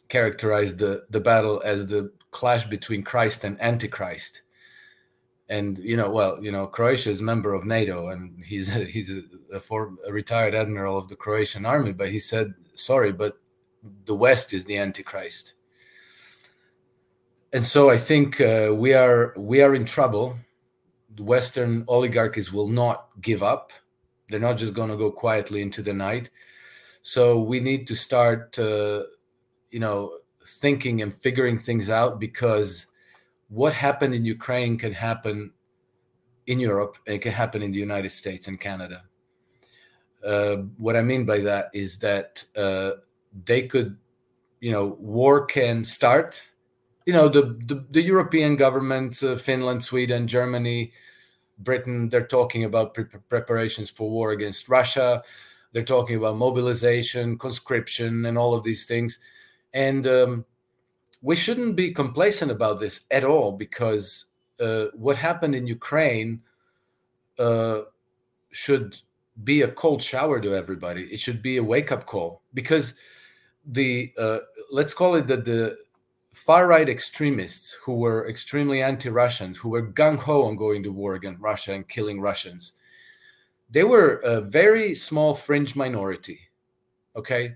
characterized 0.10 0.78
the, 0.78 1.06
the 1.10 1.20
battle 1.20 1.62
as 1.66 1.88
the 1.88 2.12
clash 2.32 2.66
between 2.66 3.04
Christ 3.04 3.44
and 3.44 3.60
Antichrist. 3.62 4.42
And 5.50 5.78
you 5.78 5.96
know, 5.96 6.10
well, 6.10 6.44
you 6.44 6.52
know, 6.52 6.68
Croatia 6.68 7.10
is 7.10 7.22
a 7.22 7.24
member 7.24 7.54
of 7.54 7.66
NATO, 7.66 8.10
and 8.10 8.44
he's 8.44 8.76
a, 8.76 8.84
he's 8.84 9.10
a, 9.10 9.22
a, 9.56 9.60
former, 9.60 9.98
a 10.06 10.12
retired 10.12 10.54
admiral 10.54 10.98
of 10.98 11.08
the 11.08 11.16
Croatian 11.16 11.66
army. 11.66 11.94
But 11.94 12.10
he 12.10 12.20
said, 12.20 12.54
"Sorry, 12.76 13.14
but 13.14 13.38
the 14.06 14.16
West 14.16 14.54
is 14.54 14.66
the 14.66 14.78
Antichrist." 14.78 15.54
And 17.54 17.66
so 17.66 17.90
I 17.90 17.98
think 17.98 18.42
uh, 18.42 18.72
we 18.74 18.94
are 18.94 19.34
we 19.38 19.62
are 19.62 19.74
in 19.74 19.86
trouble. 19.86 20.38
The 21.16 21.24
Western 21.24 21.86
oligarchies 21.88 22.52
will 22.52 22.68
not 22.68 23.08
give 23.22 23.42
up. 23.42 23.72
They're 24.30 24.40
not 24.40 24.58
just 24.58 24.74
going 24.74 24.90
to 24.90 24.98
go 24.98 25.12
quietly 25.12 25.62
into 25.62 25.82
the 25.82 25.94
night. 25.94 26.30
So 27.02 27.40
we 27.40 27.62
need 27.62 27.88
to 27.88 27.96
start 27.96 28.60
uh, 28.60 29.04
you 29.70 29.80
know 29.80 30.18
thinking 30.46 31.02
and 31.02 31.16
figuring 31.16 31.58
things 31.58 31.90
out 31.90 32.20
because 32.20 32.87
what 33.50 33.74
happened 33.74 34.14
in 34.14 34.26
Ukraine 34.26 34.78
can 34.78 34.94
happen 34.94 35.54
in 36.48 36.60
Europe 36.60 36.98
and 37.06 37.16
it 37.16 37.22
can 37.22 37.32
happen 37.32 37.62
in 37.62 37.72
the 37.72 37.80
United 37.80 38.10
States 38.10 38.48
and 38.48 38.60
Canada. 38.60 39.04
Uh, 40.26 40.58
what 40.78 40.96
I 40.96 41.02
mean 41.02 41.26
by 41.26 41.40
that 41.42 41.70
is 41.74 42.00
that 42.00 42.44
uh, 42.56 42.92
they 43.46 43.68
could, 43.68 43.98
you 44.60 44.72
know, 44.72 44.98
war 45.00 45.46
can 45.46 45.84
start. 45.84 46.42
You 47.06 47.14
know, 47.14 47.30
the 47.30 47.58
the, 47.66 47.86
the 47.92 48.02
European 48.02 48.56
governments, 48.56 49.24
uh, 49.24 49.36
Finland, 49.36 49.84
Sweden, 49.84 50.28
Germany, 50.28 50.92
Britain, 51.60 52.10
they're 52.10 52.28
talking 52.28 52.66
about 52.66 52.94
pre- 52.94 53.06
preparations 53.06 53.90
for 53.90 54.10
war 54.10 54.32
against 54.32 54.70
Russia 54.70 55.24
They're 55.74 55.84
talking 55.84 56.18
about 56.18 56.38
mobilization, 56.38 57.38
conscription, 57.38 58.26
and 58.26 58.38
all 58.38 58.54
of 58.56 58.64
these 58.64 58.86
things. 58.86 59.20
And 59.74 60.08
um, 60.08 60.46
we 61.22 61.36
shouldn't 61.36 61.76
be 61.76 61.92
complacent 61.92 62.52
about 62.52 62.80
this 62.80 63.02
at 63.12 63.24
all 63.24 63.52
because 63.52 64.26
uh, 64.60 64.86
what 64.94 65.18
happened 65.18 65.56
in 65.56 65.68
Ukraine 65.68 66.42
uh, 67.40 67.82
should 68.52 68.98
be 69.44 69.62
a 69.62 69.68
cold 69.68 70.02
shower 70.02 70.40
to 70.40 70.56
everybody. 70.56 71.04
It 71.04 71.20
should 71.20 71.42
be 71.42 71.58
a 71.58 71.64
wake 71.64 71.92
up 71.92 72.06
call 72.06 72.42
because 72.54 72.94
the 73.66 74.14
uh, 74.18 74.40
let's 74.72 74.94
call 74.94 75.16
it 75.16 75.28
that 75.28 75.46
the 75.46 75.78
far 76.34 76.68
right 76.68 76.88
extremists 76.88 77.74
who 77.84 77.96
were 77.96 78.28
extremely 78.30 78.82
anti 78.82 79.10
Russian, 79.10 79.56
who 79.56 79.70
were 79.70 79.92
gung 79.92 80.18
ho 80.18 80.46
on 80.46 80.56
going 80.56 80.84
to 80.84 80.92
war 80.92 81.16
against 81.16 81.42
Russia 81.42 81.74
and 81.74 81.88
killing 81.88 82.22
Russians, 82.22 82.74
they 83.70 83.84
were 83.84 84.18
a 84.24 84.42
very 84.42 84.96
small 84.96 85.34
fringe 85.34 85.76
minority. 85.76 86.40
Okay. 87.16 87.56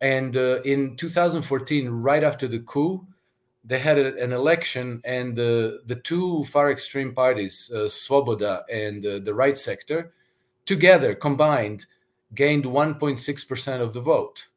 And 0.00 0.36
uh, 0.36 0.60
in 0.62 0.96
2014, 0.96 1.88
right 1.88 2.22
after 2.22 2.46
the 2.46 2.60
coup, 2.60 3.06
they 3.64 3.78
had 3.78 3.98
a, 3.98 4.22
an 4.22 4.32
election, 4.32 5.00
and 5.04 5.34
the, 5.34 5.80
the 5.86 5.96
two 5.96 6.44
far 6.44 6.70
extreme 6.70 7.14
parties, 7.14 7.70
uh, 7.72 7.88
Svoboda 7.88 8.62
and 8.70 9.04
uh, 9.06 9.20
the 9.20 9.32
right 9.32 9.56
sector, 9.56 10.12
together 10.66 11.14
combined 11.14 11.86
gained 12.34 12.64
1.6% 12.64 13.80
of 13.80 13.92
the 13.92 14.00
vote. 14.00 14.48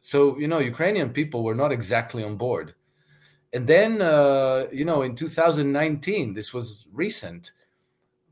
So, 0.00 0.38
you 0.38 0.48
know, 0.48 0.58
Ukrainian 0.58 1.10
people 1.10 1.42
were 1.44 1.54
not 1.54 1.72
exactly 1.72 2.24
on 2.24 2.36
board 2.36 2.74
and 3.52 3.66
then 3.66 4.00
uh, 4.00 4.66
you 4.72 4.84
know 4.84 5.02
in 5.02 5.14
2019 5.14 6.34
this 6.34 6.52
was 6.52 6.86
recent 6.92 7.52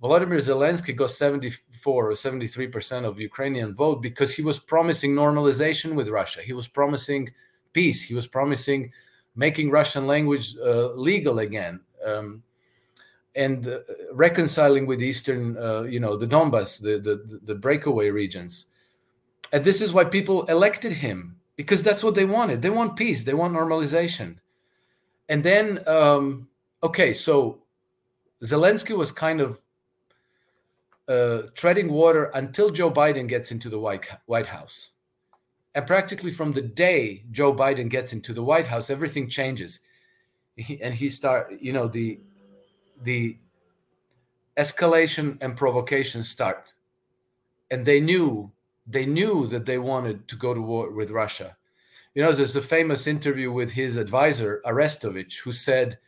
volodymyr 0.03 0.39
zelensky 0.39 0.95
got 0.95 1.11
74 1.11 1.68
or 1.87 2.15
73 2.15 2.67
percent 2.69 3.07
of 3.07 3.21
ukrainian 3.21 3.75
vote 3.75 4.03
because 4.03 4.35
he 4.35 4.43
was 4.43 4.59
promising 4.59 5.15
normalization 5.15 5.95
with 5.95 6.09
russia. 6.09 6.41
He 6.41 6.53
was 6.53 6.69
promising 6.69 7.31
peace. 7.73 8.03
He 8.03 8.15
was 8.15 8.27
promising 8.27 8.93
making 9.37 9.71
russian 9.71 10.07
language 10.07 10.57
uh, 10.57 10.93
legal 10.93 11.39
again 11.39 11.81
um, 12.05 12.43
and 13.35 13.67
uh, 13.69 13.79
reconciling 14.13 14.87
with 14.87 15.03
eastern 15.03 15.57
uh, 15.59 15.83
you 15.83 16.01
know 16.01 16.17
the 16.17 16.27
donbass 16.27 16.81
the, 16.81 16.99
the 16.99 17.41
the 17.45 17.55
breakaway 17.55 18.11
regions. 18.11 18.67
And 19.53 19.65
this 19.65 19.81
is 19.81 19.93
why 19.95 20.05
people 20.05 20.45
elected 20.45 20.93
him 20.93 21.37
because 21.57 21.83
that's 21.83 22.05
what 22.05 22.15
they 22.15 22.25
wanted. 22.25 22.63
They 22.63 22.71
want 22.71 22.97
peace. 22.97 23.25
They 23.25 23.35
want 23.35 23.55
normalization. 23.55 24.39
And 25.29 25.43
then 25.43 25.87
um, 25.87 26.49
okay, 26.83 27.13
so 27.13 27.63
Zelensky 28.43 28.97
was 28.97 29.11
kind 29.11 29.41
of 29.41 29.61
uh, 31.09 31.43
treading 31.55 31.91
water 31.91 32.25
until 32.35 32.71
Joe 32.71 32.91
Biden 32.91 33.27
gets 33.27 33.51
into 33.51 33.71
the 33.71 33.79
White 33.79 34.07
White 34.27 34.47
House, 34.47 34.91
and 35.75 35.87
practically 35.87 36.31
from 36.31 36.53
the 36.53 36.63
day 36.63 37.25
Joe 37.31 37.55
Biden 37.55 37.89
gets 37.89 38.13
into 38.13 38.33
the 38.35 38.43
White 38.43 38.67
House, 38.67 38.91
everything 38.91 39.29
changes, 39.29 39.81
he, 40.57 40.81
and 40.83 40.95
he 40.95 41.09
start 41.09 41.53
you 41.61 41.73
know 41.73 41.89
the 41.89 42.21
the 43.03 43.37
escalation 44.57 45.39
and 45.41 45.57
provocation 45.57 46.23
start, 46.23 46.73
and 47.71 47.87
they 47.87 48.01
knew 48.01 48.53
they 48.87 49.07
knew 49.07 49.47
that 49.47 49.67
they 49.67 49.79
wanted 49.79 50.29
to 50.29 50.37
go 50.37 50.53
to 50.53 50.61
war 50.61 50.91
with 50.91 51.11
Russia. 51.11 51.57
You 52.15 52.23
know, 52.23 52.33
there's 52.33 52.57
a 52.57 52.63
famous 52.63 53.07
interview 53.07 53.53
with 53.53 53.71
his 53.71 53.97
advisor, 53.97 54.61
Arestovich, 54.67 55.39
who 55.39 55.53
said 55.53 55.99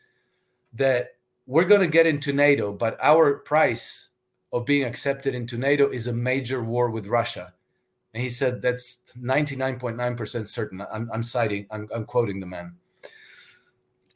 that 0.73 1.13
we're 1.47 1.65
going 1.65 1.83
to 1.83 1.87
get 1.87 2.07
into 2.07 2.33
NATO, 2.33 2.73
but 2.73 2.99
our 3.01 3.39
price 3.39 4.10
of 4.53 4.65
being 4.65 4.85
accepted 4.85 5.35
into 5.35 5.57
NATO 5.59 5.89
is 5.89 6.07
a 6.07 6.13
major 6.13 6.63
war 6.63 6.91
with 6.91 7.07
Russia. 7.07 7.55
And 8.15 8.23
he 8.23 8.29
said 8.29 8.61
that's 8.61 8.99
99.9% 9.17 10.49
certain. 10.49 10.85
I'm, 10.93 11.09
I'm 11.13 11.23
citing, 11.23 11.67
I'm, 11.71 11.89
I'm, 11.95 12.05
quoting 12.05 12.41
the 12.41 12.47
man. 12.47 12.75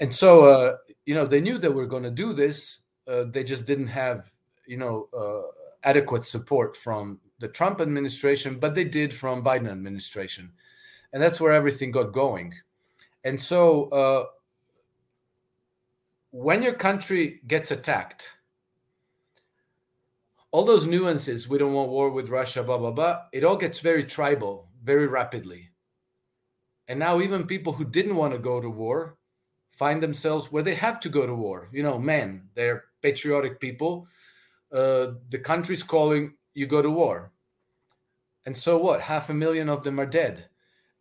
And 0.00 0.12
so, 0.12 0.44
uh, 0.44 0.76
you 1.06 1.14
know, 1.14 1.26
they 1.26 1.40
knew 1.40 1.58
that 1.58 1.72
we're 1.72 1.86
going 1.86 2.02
to 2.02 2.10
do 2.10 2.32
this. 2.32 2.80
Uh, 3.06 3.24
they 3.30 3.44
just 3.44 3.64
didn't 3.64 3.86
have, 3.86 4.30
you 4.66 4.76
know, 4.76 5.08
uh, 5.16 5.88
adequate 5.88 6.24
support 6.24 6.76
from 6.76 7.20
the 7.38 7.46
Trump 7.46 7.80
administration, 7.80 8.58
but 8.58 8.74
they 8.74 8.84
did 8.84 9.14
from 9.14 9.44
Biden 9.44 9.70
administration 9.70 10.50
and 11.14 11.22
that's 11.22 11.40
where 11.40 11.52
everything 11.52 11.92
got 11.92 12.12
going. 12.12 12.52
And 13.22 13.40
so, 13.40 13.84
uh, 13.84 14.24
when 16.32 16.62
your 16.62 16.74
country 16.74 17.40
gets 17.46 17.70
attacked, 17.70 18.28
all 20.54 20.64
those 20.64 20.86
nuances, 20.86 21.48
we 21.48 21.58
don't 21.58 21.72
want 21.72 21.90
war 21.90 22.10
with 22.10 22.28
Russia, 22.28 22.62
blah, 22.62 22.78
blah, 22.78 22.92
blah, 22.92 23.22
it 23.32 23.42
all 23.42 23.56
gets 23.56 23.80
very 23.80 24.04
tribal 24.04 24.68
very 24.82 25.08
rapidly. 25.08 25.70
And 26.86 26.98
now, 26.98 27.20
even 27.20 27.46
people 27.46 27.72
who 27.72 27.84
didn't 27.84 28.16
want 28.16 28.34
to 28.34 28.38
go 28.38 28.60
to 28.60 28.70
war 28.70 29.16
find 29.72 30.02
themselves 30.02 30.52
where 30.52 30.62
they 30.62 30.76
have 30.76 31.00
to 31.00 31.08
go 31.08 31.26
to 31.26 31.34
war. 31.34 31.68
You 31.72 31.82
know, 31.82 31.98
men, 31.98 32.50
they're 32.54 32.84
patriotic 33.02 33.58
people. 33.58 34.06
Uh, 34.70 35.14
the 35.30 35.40
country's 35.42 35.82
calling, 35.82 36.34
you 36.54 36.66
go 36.66 36.82
to 36.82 36.90
war. 36.90 37.32
And 38.46 38.56
so 38.56 38.78
what? 38.78 39.00
Half 39.00 39.30
a 39.30 39.34
million 39.34 39.68
of 39.68 39.82
them 39.82 39.98
are 39.98 40.06
dead 40.06 40.48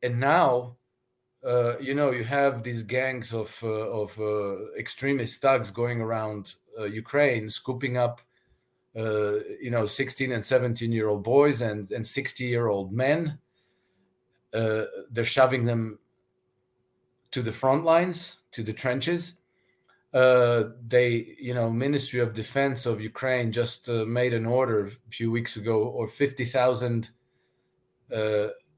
and 0.04 0.20
now 0.20 0.76
uh, 1.46 1.78
you 1.80 1.96
know 1.96 2.12
you 2.12 2.24
have 2.24 2.62
these 2.62 2.84
gangs 2.84 3.34
of 3.34 3.58
uh, 3.64 3.68
of 3.68 4.20
uh, 4.20 4.72
extremist 4.78 5.42
thugs 5.42 5.72
going 5.72 6.00
around 6.00 6.56
uh, 6.80 6.84
Ukraine, 6.84 7.50
scooping 7.50 7.98
up 7.98 8.22
uh, 8.96 9.40
you 9.62 9.72
know 9.72 9.86
16 9.86 10.32
and 10.32 10.46
17 10.46 10.92
year 10.92 11.10
old 11.10 11.24
boys 11.24 11.62
and 11.62 11.92
and 11.92 12.06
60 12.06 12.44
year 12.44 12.68
old 12.68 12.92
men. 12.92 13.40
Uh, 14.54 14.84
they're 15.10 15.24
shoving 15.24 15.66
them 15.66 15.98
to 17.32 17.42
the 17.42 17.52
front 17.52 17.84
lines, 17.84 18.38
to 18.52 18.62
the 18.62 18.74
trenches. 18.74 19.34
they, 20.12 21.36
you 21.40 21.56
know, 21.56 21.72
Ministry 21.72 22.20
of 22.20 22.36
Defense 22.36 22.86
of 22.86 23.02
Ukraine 23.02 23.52
just 23.52 23.88
made 23.88 24.32
an 24.36 24.46
order 24.46 24.86
a 24.86 24.92
few 25.10 25.32
weeks 25.32 25.58
ago, 25.58 25.82
or 25.82 26.08
50,000 26.08 27.10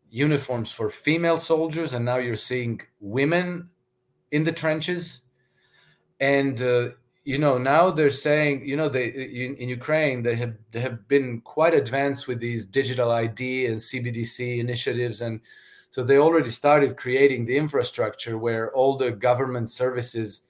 uniforms 0.10 0.72
for 0.72 0.90
female 0.90 1.36
soldiers, 1.36 1.92
and 1.92 2.06
now 2.06 2.16
you're 2.16 2.38
seeing 2.38 2.80
women 3.02 3.70
in 4.32 4.46
the 4.46 4.52
trenches. 4.52 5.22
And 6.22 6.62
uh, 6.62 6.90
you 7.26 7.40
know 7.40 7.58
now 7.58 7.90
they're 7.90 8.12
saying, 8.12 8.66
you 8.66 8.78
know, 8.78 8.88
they 8.88 9.08
in, 9.08 9.56
in, 9.56 9.68
Ukraine 9.68 10.22
they 10.22 10.36
have 10.36 10.54
they 10.72 10.80
have 10.80 11.08
been 11.08 11.42
quite 11.42 11.74
advanced 11.74 12.28
with 12.28 12.40
these 12.40 12.66
digital 12.66 13.12
ID 13.12 13.66
and 13.66 13.78
CBDC 13.78 14.60
initiatives, 14.60 15.22
and 15.22 15.42
so 15.90 16.04
they 16.04 16.18
already 16.20 16.52
started 16.52 16.98
creating 16.98 17.46
the 17.46 17.58
infrastructure 17.58 18.38
where 18.38 18.72
all 18.74 18.96
the 18.96 19.12
government 19.12 19.72
services 19.72 20.42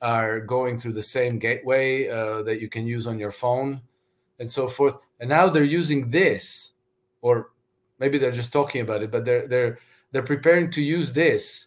are 0.00 0.40
going 0.40 0.80
through 0.80 0.94
the 0.94 1.02
same 1.02 1.38
gateway 1.38 2.08
uh, 2.08 2.42
that 2.44 2.60
you 2.60 2.68
can 2.70 2.86
use 2.86 3.06
on 3.06 3.18
your 3.18 3.30
phone 3.30 3.82
and 4.38 4.50
so 4.50 4.66
forth. 4.66 4.96
And 5.20 5.28
now 5.28 5.50
they're 5.50 5.64
using 5.64 6.08
this, 6.08 6.72
or 7.20 7.50
maybe 7.98 8.16
they're 8.16 8.32
just 8.32 8.52
talking 8.52 8.80
about 8.80 9.02
it 9.02 9.10
but 9.10 9.24
they're 9.24 9.46
they're 9.46 9.78
they're 10.10 10.22
preparing 10.22 10.70
to 10.70 10.82
use 10.82 11.12
this 11.12 11.66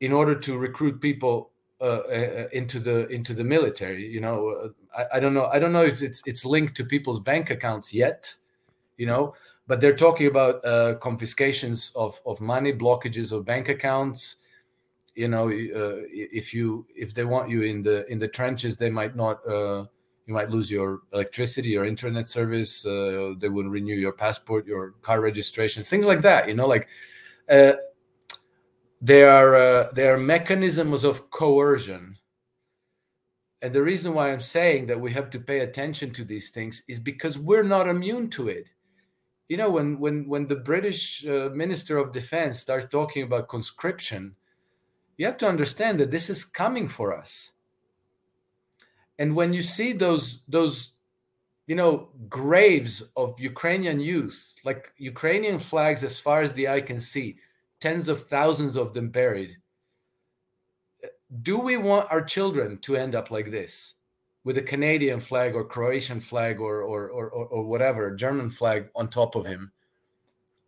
in 0.00 0.12
order 0.12 0.34
to 0.34 0.58
recruit 0.58 1.00
people 1.00 1.50
uh, 1.84 2.02
uh, 2.08 2.48
into 2.52 2.78
the 2.78 3.06
into 3.08 3.34
the 3.34 3.44
military 3.44 4.06
you 4.06 4.20
know 4.20 4.48
uh, 4.48 4.68
I, 4.96 5.16
I, 5.16 5.20
don't 5.20 5.34
know 5.34 5.46
i 5.46 5.58
don't 5.58 5.72
know 5.72 5.84
if 5.84 6.02
it's 6.02 6.22
it's 6.24 6.44
linked 6.44 6.74
to 6.76 6.84
people's 6.84 7.20
bank 7.20 7.50
accounts 7.50 7.92
yet 7.92 8.34
you 8.96 9.06
know 9.06 9.34
but 9.66 9.80
they're 9.80 9.96
talking 9.96 10.26
about 10.26 10.64
uh, 10.64 10.94
confiscations 10.96 11.92
of 11.94 12.20
of 12.26 12.40
money 12.40 12.72
blockages 12.72 13.32
of 13.32 13.44
bank 13.44 13.68
accounts. 13.68 14.36
You 15.14 15.28
know 15.28 15.48
uh, 15.48 16.02
if 16.10 16.52
you 16.52 16.86
if 16.94 17.14
they 17.14 17.24
want 17.24 17.48
you 17.48 17.62
in 17.62 17.82
the 17.82 18.04
in 18.10 18.18
the 18.18 18.28
trenches 18.28 18.76
they 18.76 18.90
might 18.90 19.14
not 19.14 19.46
uh, 19.46 19.86
you 20.26 20.34
might 20.34 20.50
lose 20.50 20.70
your 20.70 21.02
electricity 21.12 21.68
your 21.68 21.84
internet 21.84 22.28
service 22.28 22.84
uh, 22.84 23.34
they 23.38 23.48
wouldn't 23.48 23.72
renew 23.72 23.94
your 23.94 24.12
passport 24.12 24.66
your 24.66 24.90
car 25.02 25.20
registration 25.20 25.84
things 25.84 26.04
like 26.04 26.20
that 26.22 26.48
you 26.48 26.54
know 26.54 26.66
like 26.66 26.88
there 29.04 29.28
are 29.28 29.54
uh, 29.54 29.92
there 29.92 30.14
are 30.14 30.18
mechanisms 30.18 31.04
of 31.04 31.30
coercion. 31.30 32.16
And 33.60 33.74
the 33.74 33.82
reason 33.82 34.14
why 34.14 34.32
i'm 34.32 34.40
saying 34.40 34.86
that 34.86 35.00
we 35.00 35.12
have 35.12 35.28
to 35.30 35.38
pay 35.38 35.60
attention 35.60 36.10
to 36.12 36.24
these 36.24 36.48
things 36.50 36.82
is 36.88 36.98
because 36.98 37.38
we're 37.38 37.70
not 37.76 37.86
immune 37.86 38.30
to 38.30 38.48
it. 38.48 38.66
You 39.48 39.58
know 39.58 39.68
when 39.68 39.98
when 40.00 40.26
when 40.26 40.46
the 40.46 40.56
british 40.56 41.26
uh, 41.26 41.50
minister 41.52 41.98
of 41.98 42.12
defense 42.12 42.60
starts 42.60 42.86
talking 42.90 43.22
about 43.22 43.48
conscription 43.48 44.36
you 45.18 45.26
have 45.26 45.36
to 45.36 45.48
understand 45.48 46.00
that 46.00 46.10
this 46.10 46.28
is 46.28 46.44
coming 46.44 46.88
for 46.88 47.16
us. 47.16 47.52
And 49.18 49.36
when 49.36 49.52
you 49.52 49.62
see 49.62 49.92
those 49.92 50.40
those 50.48 50.92
you 51.66 51.76
know 51.76 52.08
graves 52.28 53.02
of 53.16 53.38
ukrainian 53.38 54.00
youth 54.00 54.54
like 54.64 54.92
ukrainian 54.96 55.58
flags 55.58 56.02
as 56.04 56.18
far 56.18 56.40
as 56.40 56.52
the 56.54 56.68
eye 56.68 56.80
can 56.80 57.00
see 57.00 57.36
tens 57.84 58.08
of 58.08 58.22
thousands 58.22 58.76
of 58.76 58.92
them 58.94 59.08
buried 59.08 59.56
do 61.42 61.58
we 61.58 61.76
want 61.76 62.10
our 62.10 62.22
children 62.22 62.78
to 62.78 62.96
end 62.96 63.14
up 63.14 63.30
like 63.30 63.50
this 63.50 63.94
with 64.44 64.56
a 64.58 64.68
canadian 64.72 65.20
flag 65.20 65.54
or 65.54 65.64
croatian 65.64 66.20
flag 66.20 66.60
or 66.60 66.82
or 66.82 67.08
or, 67.08 67.26
or 67.30 67.62
whatever 67.64 68.14
german 68.14 68.50
flag 68.50 68.90
on 68.94 69.08
top 69.08 69.34
of 69.34 69.46
him 69.46 69.72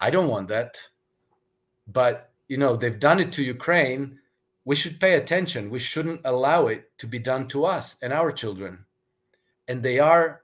I 0.01 0.11
don't 0.11 0.29
want 0.29 0.49
that. 0.49 0.81
But, 1.87 2.31
you 2.49 2.57
know, 2.57 2.77
they've 2.77 2.99
done 2.99 3.21
it 3.21 3.33
to 3.33 3.43
Ukraine. 3.43 4.19
We 4.65 4.77
should 4.77 5.01
pay 5.01 5.15
attention. 5.15 5.71
We 5.71 5.79
shouldn't 5.79 6.21
allow 6.25 6.67
it 6.67 6.91
to 6.99 7.07
be 7.07 7.19
done 7.19 7.49
to 7.49 7.65
us 7.65 7.97
and 8.03 8.13
our 8.13 8.33
children. 8.33 8.85
And 9.69 9.83
they 9.83 9.99
are 9.99 10.43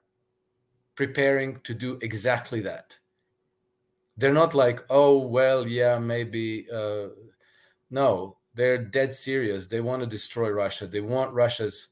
preparing 0.95 1.61
to 1.61 1.75
do 1.75 1.99
exactly 2.02 2.61
that. 2.62 2.97
They're 4.16 4.33
not 4.33 4.54
like, 4.54 4.85
oh, 4.90 5.19
well, 5.19 5.66
yeah, 5.66 5.99
maybe. 5.99 6.66
Uh, 6.73 7.09
no, 7.90 8.37
they're 8.54 8.78
dead 8.78 9.12
serious. 9.12 9.66
They 9.66 9.81
want 9.81 10.00
to 10.02 10.07
destroy 10.07 10.50
Russia. 10.50 10.87
They 10.87 11.00
want 11.00 11.33
Russia's 11.33 11.88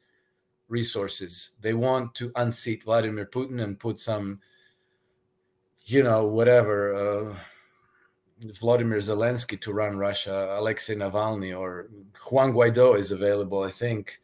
resources. 0.69 1.53
They 1.61 1.75
want 1.75 2.15
to 2.17 2.33
unseat 2.37 2.85
Vladimir 2.85 3.27
Putin 3.27 3.63
and 3.63 3.79
put 3.79 4.01
some, 4.01 4.41
you 5.85 6.03
know, 6.03 6.27
whatever, 6.27 6.95
uh, 6.95 7.37
Vladimir 8.43 8.99
Zelensky 8.99 9.61
to 9.61 9.73
run 9.73 9.99
Russia, 9.99 10.57
Alexei 10.59 10.95
Navalny 10.95 11.59
or 11.59 11.91
Juan 12.31 12.53
Guaido 12.53 12.99
is 12.99 13.11
available, 13.11 13.63
I 13.63 13.71
think. 13.71 14.19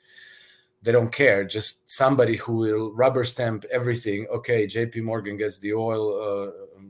They 0.83 0.93
don't 0.93 1.13
care. 1.13 1.45
Just 1.45 1.91
somebody 1.91 2.37
who 2.37 2.55
will 2.55 2.93
rubber 2.93 3.25
stamp 3.25 3.65
everything. 3.71 4.27
Okay, 4.33 4.67
JP 4.67 5.03
Morgan 5.03 5.37
gets 5.37 5.59
the 5.59 5.75
oil. 5.75 6.15
Uh, 6.15 6.81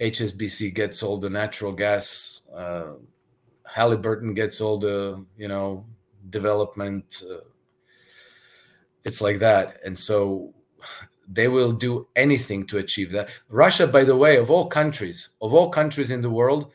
HSBC 0.00 0.74
gets 0.74 1.02
all 1.02 1.18
the 1.18 1.30
natural 1.30 1.72
gas. 1.72 2.40
Uh, 2.54 2.94
Halliburton 3.66 4.34
gets 4.34 4.60
all 4.60 4.78
the 4.78 5.24
you 5.36 5.48
know 5.48 5.84
development. 6.30 7.22
Uh, 7.28 7.44
it's 9.04 9.20
like 9.20 9.38
that, 9.38 9.78
and 9.84 9.98
so 9.98 10.52
they 11.28 11.48
will 11.48 11.72
do 11.72 12.08
anything 12.16 12.66
to 12.66 12.78
achieve 12.78 13.12
that. 13.12 13.28
Russia, 13.48 13.86
by 13.86 14.04
the 14.04 14.16
way, 14.16 14.36
of 14.36 14.50
all 14.50 14.66
countries, 14.66 15.30
of 15.40 15.54
all 15.54 15.68
countries 15.70 16.10
in 16.10 16.22
the 16.22 16.30
world, 16.30 16.72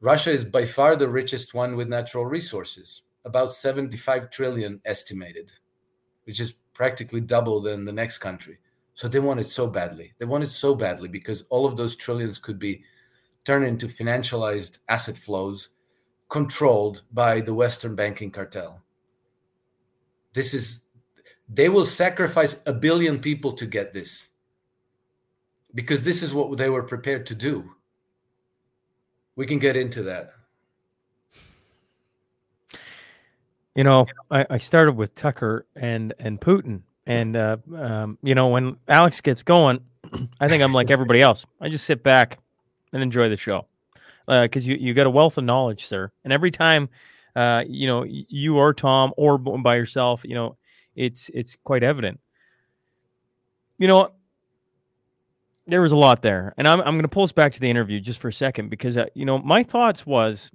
Russia 0.00 0.30
is 0.30 0.44
by 0.44 0.64
far 0.64 0.96
the 0.96 1.08
richest 1.08 1.54
one 1.54 1.76
with 1.76 1.88
natural 1.88 2.26
resources, 2.26 3.02
about 3.24 3.52
75 3.52 4.30
trillion 4.30 4.80
estimated, 4.84 5.52
which 6.24 6.40
is 6.40 6.54
practically 6.74 7.20
double 7.20 7.60
than 7.60 7.84
the 7.84 7.92
next 7.92 8.18
country. 8.18 8.58
So 9.00 9.08
they 9.08 9.18
want 9.18 9.40
it 9.40 9.48
so 9.48 9.66
badly. 9.66 10.12
They 10.18 10.26
want 10.26 10.44
it 10.44 10.50
so 10.50 10.74
badly 10.74 11.08
because 11.08 11.44
all 11.48 11.64
of 11.64 11.78
those 11.78 11.96
trillions 11.96 12.38
could 12.38 12.58
be 12.58 12.84
turned 13.46 13.64
into 13.64 13.88
financialized 13.88 14.76
asset 14.90 15.16
flows 15.16 15.70
controlled 16.28 17.00
by 17.10 17.40
the 17.40 17.54
Western 17.54 17.94
banking 17.94 18.30
cartel. 18.30 18.82
This 20.34 20.52
is, 20.52 20.82
they 21.48 21.70
will 21.70 21.86
sacrifice 21.86 22.60
a 22.66 22.74
billion 22.74 23.18
people 23.18 23.54
to 23.54 23.64
get 23.64 23.94
this 23.94 24.28
because 25.74 26.02
this 26.02 26.22
is 26.22 26.34
what 26.34 26.58
they 26.58 26.68
were 26.68 26.82
prepared 26.82 27.24
to 27.24 27.34
do. 27.34 27.70
We 29.34 29.46
can 29.46 29.58
get 29.58 29.78
into 29.78 30.02
that. 30.02 30.32
You 33.74 33.84
know, 33.84 34.04
I, 34.30 34.44
I 34.50 34.58
started 34.58 34.92
with 34.92 35.14
Tucker 35.14 35.64
and 35.74 36.12
and 36.18 36.38
Putin, 36.38 36.82
and 37.10 37.36
uh, 37.36 37.56
um, 37.76 38.18
you 38.22 38.36
know, 38.36 38.48
when 38.48 38.76
Alex 38.86 39.20
gets 39.20 39.42
going, 39.42 39.80
I 40.40 40.46
think 40.46 40.62
I'm 40.62 40.72
like 40.72 40.92
everybody 40.92 41.20
else. 41.20 41.44
I 41.60 41.68
just 41.68 41.84
sit 41.84 42.04
back 42.04 42.38
and 42.92 43.02
enjoy 43.02 43.28
the 43.28 43.36
show 43.36 43.66
because 44.28 44.68
uh, 44.68 44.70
you 44.70 44.76
you 44.76 44.94
got 44.94 45.06
a 45.06 45.10
wealth 45.10 45.36
of 45.36 45.42
knowledge, 45.42 45.86
sir. 45.86 46.12
And 46.22 46.32
every 46.32 46.52
time, 46.52 46.88
uh, 47.34 47.64
you 47.66 47.88
know, 47.88 48.04
you 48.04 48.56
or 48.56 48.72
Tom 48.72 49.12
or 49.16 49.38
by 49.38 49.74
yourself, 49.74 50.22
you 50.24 50.36
know, 50.36 50.56
it's 50.94 51.30
it's 51.34 51.56
quite 51.64 51.82
evident. 51.82 52.20
You 53.76 53.88
know, 53.88 54.12
there 55.66 55.80
was 55.80 55.90
a 55.90 55.96
lot 55.96 56.22
there, 56.22 56.54
and 56.56 56.68
I'm 56.68 56.78
I'm 56.78 56.94
going 56.94 57.02
to 57.02 57.08
pull 57.08 57.24
us 57.24 57.32
back 57.32 57.52
to 57.54 57.60
the 57.60 57.70
interview 57.70 57.98
just 57.98 58.20
for 58.20 58.28
a 58.28 58.32
second 58.32 58.68
because 58.68 58.96
uh, 58.96 59.06
you 59.14 59.24
know 59.24 59.38
my 59.38 59.64
thoughts 59.64 60.06
was 60.06 60.52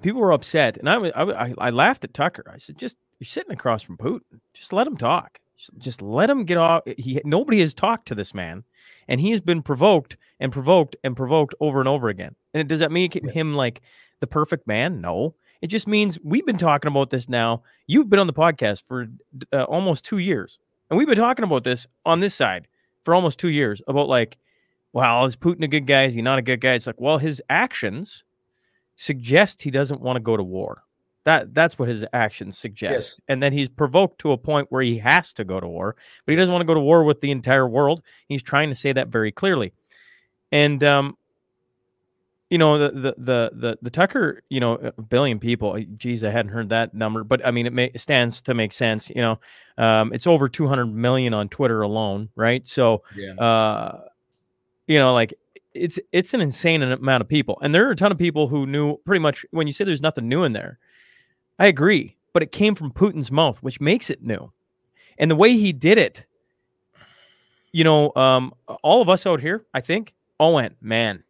people 0.00 0.22
were 0.22 0.32
upset, 0.32 0.78
and 0.78 0.88
I, 0.88 0.96
I 1.10 1.54
I 1.58 1.68
laughed 1.68 2.04
at 2.04 2.14
Tucker. 2.14 2.50
I 2.50 2.56
said, 2.56 2.78
just 2.78 2.96
you're 3.18 3.26
sitting 3.26 3.52
across 3.52 3.82
from 3.82 3.98
Putin, 3.98 4.40
just 4.54 4.72
let 4.72 4.86
him 4.86 4.96
talk, 4.96 5.38
just 5.78 6.02
let 6.02 6.30
him 6.30 6.44
get 6.44 6.58
off. 6.58 6.82
He 6.98 7.20
nobody 7.24 7.60
has 7.60 7.74
talked 7.74 8.08
to 8.08 8.14
this 8.14 8.34
man, 8.34 8.64
and 9.08 9.20
he 9.20 9.30
has 9.30 9.40
been 9.40 9.62
provoked 9.62 10.16
and 10.40 10.52
provoked 10.52 10.96
and 11.02 11.16
provoked 11.16 11.54
over 11.60 11.80
and 11.80 11.88
over 11.88 12.08
again. 12.08 12.34
And 12.54 12.68
does 12.68 12.80
that 12.80 12.92
make 12.92 13.14
yes. 13.14 13.32
him 13.32 13.54
like 13.54 13.80
the 14.20 14.26
perfect 14.26 14.66
man? 14.66 15.00
No. 15.00 15.34
It 15.62 15.68
just 15.68 15.86
means 15.86 16.18
we've 16.22 16.44
been 16.44 16.58
talking 16.58 16.90
about 16.90 17.10
this 17.10 17.28
now. 17.28 17.62
You've 17.86 18.10
been 18.10 18.18
on 18.18 18.26
the 18.26 18.32
podcast 18.32 18.84
for 18.86 19.08
uh, 19.52 19.62
almost 19.64 20.04
two 20.04 20.18
years, 20.18 20.58
and 20.90 20.98
we've 20.98 21.08
been 21.08 21.16
talking 21.16 21.44
about 21.44 21.64
this 21.64 21.86
on 22.04 22.20
this 22.20 22.34
side 22.34 22.68
for 23.04 23.14
almost 23.14 23.38
two 23.38 23.48
years 23.48 23.80
about 23.88 24.08
like, 24.08 24.36
well, 24.92 25.24
is 25.24 25.36
Putin 25.36 25.64
a 25.64 25.68
good 25.68 25.86
guy? 25.86 26.04
Is 26.04 26.14
he 26.14 26.22
not 26.22 26.38
a 26.38 26.42
good 26.42 26.60
guy? 26.60 26.72
It's 26.72 26.86
like, 26.86 27.00
well, 27.00 27.18
his 27.18 27.42
actions 27.48 28.24
suggest 28.96 29.62
he 29.62 29.70
doesn't 29.70 30.00
want 30.00 30.16
to 30.16 30.20
go 30.20 30.36
to 30.36 30.42
war. 30.42 30.82
That 31.26 31.52
that's 31.54 31.76
what 31.76 31.88
his 31.88 32.04
actions 32.12 32.56
suggest. 32.56 32.92
Yes. 32.92 33.20
And 33.26 33.42
then 33.42 33.52
he's 33.52 33.68
provoked 33.68 34.20
to 34.20 34.30
a 34.30 34.38
point 34.38 34.68
where 34.70 34.82
he 34.82 34.96
has 34.98 35.32
to 35.34 35.44
go 35.44 35.58
to 35.58 35.66
war, 35.66 35.96
but 36.24 36.30
he 36.30 36.36
doesn't 36.36 36.52
want 36.52 36.62
to 36.62 36.66
go 36.66 36.74
to 36.74 36.80
war 36.80 37.02
with 37.02 37.20
the 37.20 37.32
entire 37.32 37.68
world. 37.68 38.00
He's 38.28 38.44
trying 38.44 38.68
to 38.68 38.76
say 38.76 38.92
that 38.92 39.08
very 39.08 39.32
clearly. 39.32 39.72
And 40.52 40.84
um, 40.84 41.16
you 42.48 42.58
know 42.58 42.78
the, 42.78 42.90
the 42.92 43.14
the 43.18 43.50
the 43.54 43.78
the 43.82 43.90
Tucker, 43.90 44.42
you 44.50 44.60
know, 44.60 44.74
a 44.74 45.02
billion 45.02 45.40
people. 45.40 45.76
Geez, 45.96 46.22
I 46.22 46.30
hadn't 46.30 46.52
heard 46.52 46.68
that 46.68 46.94
number, 46.94 47.24
but 47.24 47.44
I 47.44 47.50
mean, 47.50 47.66
it, 47.66 47.72
may, 47.72 47.90
it 47.92 48.00
stands 48.00 48.40
to 48.42 48.54
make 48.54 48.72
sense. 48.72 49.10
You 49.10 49.22
know, 49.22 49.40
um, 49.78 50.12
it's 50.12 50.28
over 50.28 50.48
200 50.48 50.86
million 50.86 51.34
on 51.34 51.48
Twitter 51.48 51.82
alone, 51.82 52.28
right? 52.36 52.66
So, 52.68 53.02
yeah. 53.16 53.34
uh, 53.34 54.02
you 54.86 55.00
know, 55.00 55.12
like 55.12 55.34
it's 55.74 55.98
it's 56.12 56.34
an 56.34 56.40
insane 56.40 56.84
amount 56.84 57.20
of 57.20 57.28
people, 57.28 57.58
and 57.62 57.74
there 57.74 57.88
are 57.88 57.90
a 57.90 57.96
ton 57.96 58.12
of 58.12 58.18
people 58.18 58.46
who 58.46 58.64
knew 58.64 58.96
pretty 58.98 59.20
much 59.20 59.44
when 59.50 59.66
you 59.66 59.72
say 59.72 59.84
there's 59.84 60.00
nothing 60.00 60.28
new 60.28 60.44
in 60.44 60.52
there. 60.52 60.78
I 61.58 61.66
agree, 61.66 62.16
but 62.32 62.42
it 62.42 62.52
came 62.52 62.74
from 62.74 62.92
Putin's 62.92 63.30
mouth, 63.30 63.58
which 63.62 63.80
makes 63.80 64.10
it 64.10 64.22
new, 64.22 64.52
and 65.18 65.30
the 65.30 65.36
way 65.36 65.56
he 65.56 65.72
did 65.72 65.98
it. 65.98 66.26
You 67.72 67.84
know, 67.84 68.12
um, 68.16 68.54
all 68.82 69.02
of 69.02 69.08
us 69.10 69.26
out 69.26 69.40
here, 69.40 69.66
I 69.74 69.82
think, 69.82 70.14
all 70.38 70.54
went, 70.54 70.76
man 70.80 71.22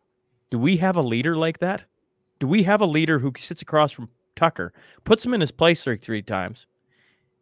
do 0.51 0.59
we 0.59 0.77
have 0.77 0.97
a 0.97 1.03
leader 1.03 1.37
like 1.37 1.59
that? 1.59 1.85
Do 2.39 2.47
we 2.47 2.63
have 2.63 2.81
a 2.81 2.87
leader 2.87 3.19
who 3.19 3.33
sits 3.37 3.63
across 3.63 3.93
from 3.93 4.09
Tucker, 4.37 4.73
puts 5.05 5.25
him 5.25 5.35
in 5.35 5.41
his 5.41 5.51
place 5.51 5.87
like 5.87 6.01
three 6.01 6.23
times, 6.23 6.67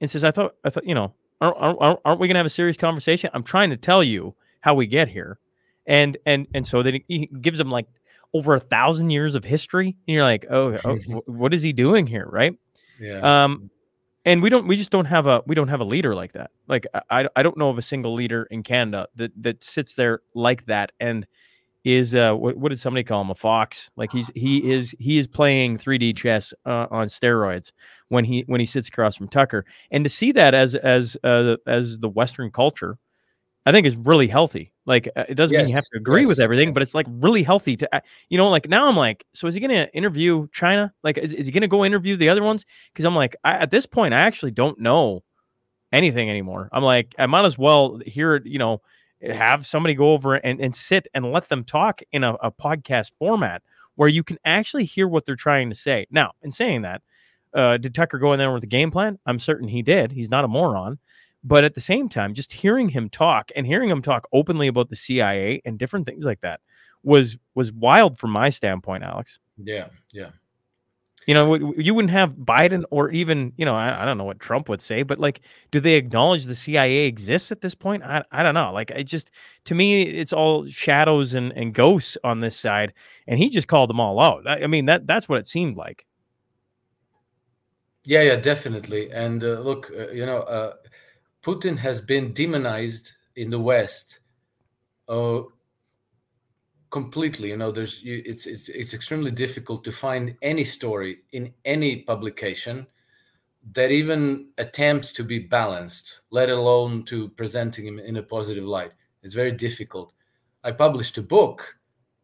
and 0.00 0.08
says, 0.08 0.24
"I 0.24 0.30
thought, 0.30 0.54
I 0.64 0.70
thought, 0.70 0.86
you 0.86 0.94
know, 0.94 1.12
aren't, 1.40 1.56
aren't, 1.58 2.00
aren't 2.04 2.20
we 2.20 2.28
going 2.28 2.34
to 2.34 2.38
have 2.38 2.46
a 2.46 2.50
serious 2.50 2.76
conversation? 2.76 3.30
I'm 3.34 3.42
trying 3.42 3.70
to 3.70 3.76
tell 3.76 4.04
you 4.04 4.34
how 4.60 4.74
we 4.74 4.86
get 4.86 5.08
here." 5.08 5.38
And 5.86 6.16
and 6.24 6.46
and 6.54 6.66
so 6.66 6.82
then 6.82 7.00
he 7.08 7.26
gives 7.40 7.58
him 7.58 7.70
like 7.70 7.86
over 8.32 8.54
a 8.54 8.60
thousand 8.60 9.10
years 9.10 9.34
of 9.34 9.44
history, 9.44 9.96
and 10.06 10.14
you're 10.14 10.22
like, 10.22 10.46
"Oh, 10.50 10.76
oh 10.84 10.96
what 11.26 11.52
is 11.52 11.62
he 11.62 11.72
doing 11.72 12.06
here?" 12.06 12.28
Right? 12.30 12.56
Yeah. 13.00 13.44
Um, 13.44 13.70
and 14.24 14.42
we 14.42 14.48
don't 14.48 14.66
we 14.66 14.76
just 14.76 14.90
don't 14.90 15.04
have 15.04 15.26
a 15.26 15.42
we 15.46 15.54
don't 15.54 15.68
have 15.68 15.80
a 15.80 15.84
leader 15.84 16.14
like 16.14 16.32
that. 16.32 16.50
Like 16.68 16.86
i 17.10 17.28
i 17.36 17.42
don't 17.42 17.56
know 17.58 17.68
of 17.68 17.78
a 17.78 17.82
single 17.82 18.14
leader 18.14 18.44
in 18.50 18.62
canada 18.62 19.06
that 19.16 19.32
that 19.42 19.62
sits 19.62 19.94
there 19.94 20.20
like 20.34 20.64
that 20.66 20.92
and 21.00 21.26
is 21.84 22.14
uh 22.14 22.32
what, 22.32 22.56
what 22.56 22.70
did 22.70 22.80
somebody 22.80 23.04
call 23.04 23.20
him? 23.20 23.30
A 23.30 23.34
fox? 23.34 23.90
Like 23.96 24.10
he's 24.10 24.30
he 24.34 24.72
is 24.72 24.94
he 24.98 25.18
is 25.18 25.26
playing 25.26 25.78
3d 25.78 26.16
chess 26.16 26.54
uh, 26.64 26.86
on 26.90 27.08
steroids 27.08 27.72
when 28.08 28.24
he 28.24 28.44
when 28.46 28.60
he 28.60 28.66
sits 28.66 28.88
across 28.88 29.16
from 29.16 29.28
tucker. 29.28 29.66
And 29.90 30.04
to 30.04 30.10
see 30.10 30.32
that 30.32 30.54
as 30.54 30.74
as 30.76 31.16
uh, 31.24 31.56
as 31.66 31.98
the 31.98 32.08
western 32.08 32.50
culture 32.50 32.98
i 33.66 33.72
think 33.72 33.86
is 33.86 33.96
really 33.96 34.28
healthy 34.28 34.72
like 34.86 35.08
uh, 35.16 35.24
it 35.28 35.34
doesn't 35.34 35.54
yes, 35.54 35.62
mean 35.62 35.68
you 35.68 35.74
have 35.74 35.84
to 35.84 35.96
agree 35.96 36.22
yes, 36.22 36.28
with 36.28 36.40
everything 36.40 36.68
yes. 36.68 36.74
but 36.74 36.82
it's 36.82 36.94
like 36.94 37.06
really 37.08 37.42
healthy 37.42 37.76
to 37.76 37.94
uh, 37.94 38.00
you 38.28 38.38
know 38.38 38.48
like 38.48 38.68
now 38.68 38.88
i'm 38.88 38.96
like 38.96 39.24
so 39.34 39.46
is 39.46 39.54
he 39.54 39.60
gonna 39.60 39.88
interview 39.94 40.46
china 40.52 40.92
like 41.02 41.18
is, 41.18 41.32
is 41.32 41.46
he 41.46 41.52
gonna 41.52 41.68
go 41.68 41.84
interview 41.84 42.16
the 42.16 42.28
other 42.28 42.42
ones 42.42 42.64
because 42.92 43.04
i'm 43.04 43.14
like 43.14 43.34
I, 43.44 43.52
at 43.52 43.70
this 43.70 43.86
point 43.86 44.14
i 44.14 44.20
actually 44.20 44.52
don't 44.52 44.78
know 44.78 45.22
anything 45.92 46.28
anymore 46.28 46.68
i'm 46.72 46.82
like 46.82 47.14
i 47.18 47.26
might 47.26 47.44
as 47.44 47.56
well 47.58 48.00
hear 48.06 48.34
it 48.34 48.46
you 48.46 48.58
know 48.58 48.80
have 49.32 49.66
somebody 49.66 49.94
go 49.94 50.12
over 50.12 50.34
and, 50.34 50.60
and 50.60 50.74
sit 50.74 51.08
and 51.14 51.32
let 51.32 51.48
them 51.48 51.64
talk 51.64 52.02
in 52.12 52.24
a, 52.24 52.34
a 52.34 52.50
podcast 52.50 53.12
format 53.18 53.62
where 53.96 54.08
you 54.08 54.22
can 54.22 54.38
actually 54.44 54.84
hear 54.84 55.08
what 55.08 55.24
they're 55.24 55.36
trying 55.36 55.70
to 55.70 55.74
say. 55.74 56.06
Now, 56.10 56.32
in 56.42 56.50
saying 56.50 56.82
that, 56.82 57.02
uh, 57.54 57.76
did 57.76 57.94
Tucker 57.94 58.18
go 58.18 58.32
in 58.32 58.38
there 58.38 58.52
with 58.52 58.64
a 58.64 58.68
game 58.68 58.90
plan? 58.90 59.18
I'm 59.26 59.38
certain 59.38 59.68
he 59.68 59.82
did. 59.82 60.10
He's 60.10 60.30
not 60.30 60.44
a 60.44 60.48
moron. 60.48 60.98
But 61.44 61.64
at 61.64 61.74
the 61.74 61.80
same 61.80 62.08
time, 62.08 62.32
just 62.32 62.52
hearing 62.52 62.88
him 62.88 63.10
talk 63.10 63.50
and 63.54 63.66
hearing 63.66 63.90
him 63.90 64.00
talk 64.00 64.26
openly 64.32 64.66
about 64.66 64.88
the 64.88 64.96
CIA 64.96 65.60
and 65.64 65.78
different 65.78 66.06
things 66.06 66.24
like 66.24 66.40
that 66.40 66.60
was 67.02 67.36
was 67.54 67.70
wild 67.72 68.18
from 68.18 68.30
my 68.30 68.48
standpoint, 68.48 69.04
Alex. 69.04 69.38
Yeah, 69.62 69.88
yeah. 70.12 70.30
You 71.26 71.32
know, 71.32 71.72
you 71.78 71.94
wouldn't 71.94 72.10
have 72.10 72.32
Biden 72.32 72.84
or 72.90 73.10
even, 73.10 73.54
you 73.56 73.64
know, 73.64 73.74
I, 73.74 74.02
I, 74.02 74.04
don't 74.04 74.18
know 74.18 74.24
what 74.24 74.40
Trump 74.40 74.68
would 74.68 74.82
say, 74.82 75.02
but 75.02 75.18
like, 75.18 75.40
do 75.70 75.80
they 75.80 75.94
acknowledge 75.94 76.44
the 76.44 76.54
CIA 76.54 77.06
exists 77.06 77.50
at 77.50 77.62
this 77.62 77.74
point? 77.74 78.02
I, 78.02 78.22
I 78.30 78.42
don't 78.42 78.52
know. 78.52 78.70
Like, 78.74 78.92
I 78.92 79.02
just, 79.02 79.30
to 79.64 79.74
me, 79.74 80.02
it's 80.02 80.34
all 80.34 80.66
shadows 80.66 81.34
and, 81.34 81.50
and 81.52 81.72
ghosts 81.72 82.18
on 82.24 82.40
this 82.40 82.60
side. 82.60 82.92
And 83.26 83.38
he 83.38 83.48
just 83.48 83.68
called 83.68 83.88
them 83.88 84.00
all 84.00 84.20
out. 84.20 84.46
I, 84.46 84.64
I 84.64 84.66
mean, 84.66 84.84
that 84.84 85.06
that's 85.06 85.26
what 85.26 85.38
it 85.38 85.46
seemed 85.46 85.78
like. 85.78 86.04
Yeah, 88.04 88.20
yeah, 88.20 88.36
definitely. 88.36 89.10
And 89.10 89.42
uh, 89.42 89.60
look, 89.60 89.90
uh, 89.98 90.08
you 90.08 90.26
know, 90.26 90.40
uh, 90.40 90.74
Putin 91.44 91.76
has 91.76 92.00
been 92.00 92.32
demonized 92.32 93.12
in 93.36 93.50
the 93.50 93.60
West 93.60 94.20
uh, 95.08 95.42
completely. 96.90 97.50
You 97.50 97.58
know, 97.58 97.70
there's 97.70 98.02
you, 98.02 98.22
it's 98.24 98.46
it's 98.46 98.68
it's 98.68 98.94
extremely 98.94 99.30
difficult 99.30 99.84
to 99.84 99.92
find 99.92 100.34
any 100.40 100.64
story 100.64 101.18
in 101.32 101.52
any 101.64 101.96
publication 101.96 102.86
that 103.72 103.90
even 103.90 104.48
attempts 104.58 105.12
to 105.12 105.24
be 105.24 105.38
balanced, 105.38 106.20
let 106.30 106.50
alone 106.50 107.02
to 107.04 107.28
presenting 107.30 107.86
him 107.86 107.98
in 107.98 108.16
a 108.16 108.22
positive 108.22 108.64
light. 108.64 108.92
It's 109.22 109.34
very 109.34 109.52
difficult. 109.52 110.12
I 110.64 110.72
published 110.72 111.18
a 111.18 111.22
book, 111.22 111.76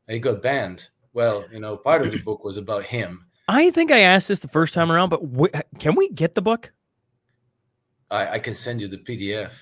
he 0.09 0.19
got 0.19 0.43
banned. 0.43 0.89
Well, 1.13 1.45
you 1.53 1.61
know, 1.61 1.77
part 1.77 2.03
of 2.03 2.13
the 2.13 2.19
book 2.19 2.45
was 2.45 2.57
about 2.57 2.85
him. 2.85 3.27
I 3.49 3.71
think 3.71 3.91
I 3.91 4.01
asked 4.01 4.29
this 4.29 4.41
the 4.41 4.49
first 4.49 4.75
time 4.75 4.93
around, 4.93 5.09
but 5.09 5.21
wh- 5.21 5.79
can 5.79 5.95
we 5.95 6.09
get 6.11 6.35
the 6.35 6.43
book? 6.43 6.73
I, 8.11 8.35
I 8.35 8.39
can 8.39 8.55
send 8.55 8.81
you 8.81 8.89
the 8.89 8.99
PDF. 8.99 9.53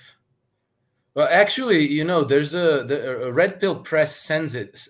Well, 1.13 1.27
actually, 1.29 1.87
you 1.87 2.03
know, 2.03 2.23
there's 2.23 2.53
a, 2.53 2.83
the, 2.85 3.23
a 3.27 3.31
Red 3.31 3.59
Pill 3.59 3.75
Press 3.75 4.15
sends 4.15 4.55
it. 4.55 4.87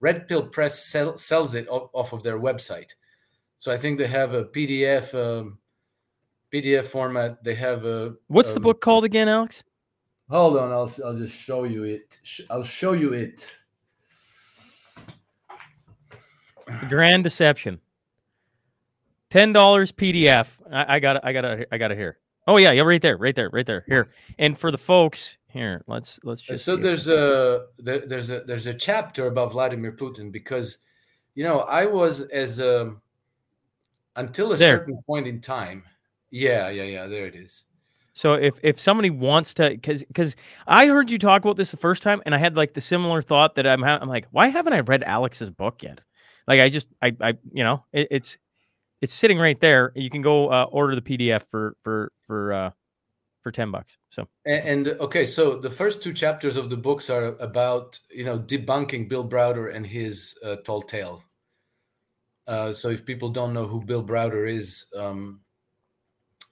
Red 0.00 0.28
Pill 0.28 0.46
Press 0.46 0.84
sell, 0.86 1.16
sells 1.16 1.54
it 1.54 1.68
off, 1.68 1.90
off, 1.92 2.12
of 2.12 2.22
their 2.22 2.38
website. 2.38 2.90
So 3.58 3.72
I 3.72 3.76
think 3.76 3.98
they 3.98 4.06
have 4.06 4.34
a 4.34 4.44
PDF 4.44 5.14
um, 5.14 5.58
PDF 6.52 6.84
format. 6.84 7.42
They 7.42 7.54
have 7.54 7.84
a. 7.84 8.14
What's 8.28 8.50
um, 8.50 8.54
the 8.54 8.60
book 8.60 8.80
called 8.80 9.04
again, 9.04 9.28
Alex? 9.28 9.64
Hold 10.30 10.56
on, 10.58 10.70
I'll 10.70 10.92
I'll 11.04 11.16
just 11.16 11.34
show 11.34 11.64
you 11.64 11.84
it. 11.84 12.18
I'll 12.50 12.62
show 12.62 12.92
you 12.92 13.12
it. 13.12 13.50
Grand 16.88 17.24
Deception. 17.24 17.80
Ten 19.30 19.52
dollars 19.52 19.92
PDF. 19.92 20.48
I, 20.70 20.96
I 20.96 21.00
got 21.00 21.16
it. 21.16 21.22
I 21.24 21.32
got 21.32 21.44
it. 21.44 21.68
I 21.72 21.78
got 21.78 21.90
it 21.90 21.98
here. 21.98 22.18
Oh 22.46 22.58
yeah, 22.58 22.72
yeah, 22.72 22.82
right 22.82 23.00
there, 23.00 23.16
right 23.16 23.34
there, 23.34 23.48
right 23.50 23.66
there. 23.66 23.84
Here, 23.86 24.10
and 24.38 24.58
for 24.58 24.70
the 24.70 24.78
folks 24.78 25.38
here, 25.46 25.82
let's 25.86 26.20
let's 26.24 26.42
just. 26.42 26.64
So 26.64 26.76
there's 26.76 27.08
a 27.08 27.66
there, 27.78 28.00
there's 28.06 28.30
a 28.30 28.40
there's 28.40 28.66
a 28.66 28.74
chapter 28.74 29.26
about 29.26 29.52
Vladimir 29.52 29.92
Putin 29.92 30.30
because, 30.30 30.78
you 31.34 31.44
know, 31.44 31.60
I 31.60 31.86
was 31.86 32.20
as 32.20 32.58
a 32.58 32.94
until 34.16 34.52
a 34.52 34.56
there. 34.56 34.78
certain 34.78 35.00
point 35.06 35.26
in 35.26 35.40
time. 35.40 35.84
Yeah, 36.30 36.68
yeah, 36.68 36.82
yeah. 36.82 37.06
There 37.06 37.26
it 37.26 37.34
is. 37.34 37.64
So 38.12 38.34
if 38.34 38.54
if 38.62 38.78
somebody 38.78 39.10
wants 39.10 39.54
to, 39.54 39.70
because 39.70 40.04
because 40.04 40.36
I 40.66 40.86
heard 40.86 41.10
you 41.10 41.18
talk 41.18 41.44
about 41.44 41.56
this 41.56 41.70
the 41.70 41.76
first 41.76 42.02
time, 42.02 42.22
and 42.26 42.34
I 42.34 42.38
had 42.38 42.56
like 42.56 42.74
the 42.74 42.80
similar 42.80 43.22
thought 43.22 43.54
that 43.56 43.66
I'm 43.66 43.82
ha- 43.82 43.98
I'm 44.00 44.08
like, 44.08 44.26
why 44.30 44.48
haven't 44.48 44.72
I 44.72 44.80
read 44.80 45.02
Alex's 45.02 45.50
book 45.50 45.82
yet? 45.82 46.02
Like 46.46 46.60
I 46.60 46.68
just 46.68 46.88
I 47.02 47.16
I 47.20 47.34
you 47.52 47.64
know 47.64 47.84
it, 47.92 48.08
it's 48.10 48.38
it's 49.00 49.12
sitting 49.12 49.38
right 49.38 49.58
there. 49.60 49.92
You 49.94 50.10
can 50.10 50.22
go 50.22 50.50
uh, 50.50 50.64
order 50.70 50.94
the 50.94 51.02
PDF 51.02 51.42
for 51.50 51.76
for 51.82 52.10
for 52.26 52.52
uh, 52.52 52.70
for 53.42 53.52
ten 53.52 53.70
bucks. 53.70 53.96
So 54.10 54.26
and, 54.46 54.86
and, 54.86 55.00
okay, 55.00 55.26
so 55.26 55.56
the 55.56 55.70
first 55.70 56.02
two 56.02 56.12
chapters 56.12 56.56
of 56.56 56.70
the 56.70 56.76
books 56.76 57.10
are 57.10 57.36
about 57.38 58.00
you 58.10 58.24
know 58.24 58.38
debunking 58.38 59.08
Bill 59.08 59.26
Browder 59.26 59.74
and 59.74 59.86
his 59.86 60.34
uh, 60.44 60.56
tall 60.64 60.82
tale. 60.82 61.22
Uh, 62.46 62.72
so 62.72 62.90
if 62.90 63.04
people 63.04 63.30
don't 63.30 63.54
know 63.54 63.66
who 63.66 63.82
Bill 63.82 64.04
Browder 64.04 64.50
is, 64.50 64.86
um, 64.96 65.40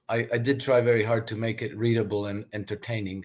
I, 0.09 0.27
I 0.33 0.39
did 0.39 0.61
try 0.61 0.81
very 0.81 1.05
hard 1.05 1.27
to 1.29 1.37
make 1.37 1.63
it 1.63 1.77
readable 1.77 2.27
and 2.27 2.47
entertaining, 2.53 3.25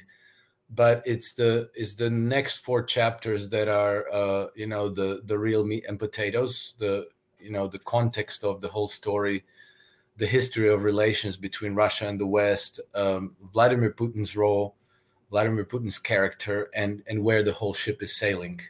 but 0.69 1.01
it's 1.05 1.33
the 1.33 1.69
it's 1.75 1.95
the 1.95 2.09
next 2.09 2.59
four 2.59 2.83
chapters 2.83 3.49
that 3.49 3.67
are 3.67 4.11
uh, 4.11 4.47
you 4.55 4.67
know 4.67 4.89
the 4.89 5.21
the 5.25 5.37
real 5.37 5.65
meat 5.65 5.85
and 5.87 5.99
potatoes, 5.99 6.75
the 6.79 7.07
you 7.39 7.51
know 7.51 7.67
the 7.67 7.79
context 7.79 8.43
of 8.43 8.61
the 8.61 8.67
whole 8.67 8.87
story 8.87 9.43
the 10.17 10.25
history 10.25 10.69
of 10.69 10.83
relations 10.83 11.37
between 11.37 11.75
russia 11.75 12.07
and 12.07 12.19
the 12.19 12.25
west 12.25 12.79
um, 12.95 13.35
vladimir 13.53 13.91
putin's 13.91 14.35
role 14.35 14.75
vladimir 15.29 15.65
putin's 15.65 15.99
character 15.99 16.69
and 16.73 17.03
and 17.07 17.23
where 17.23 17.43
the 17.43 17.53
whole 17.53 17.73
ship 17.73 18.01
is 18.01 18.15
sailing. 18.15 18.61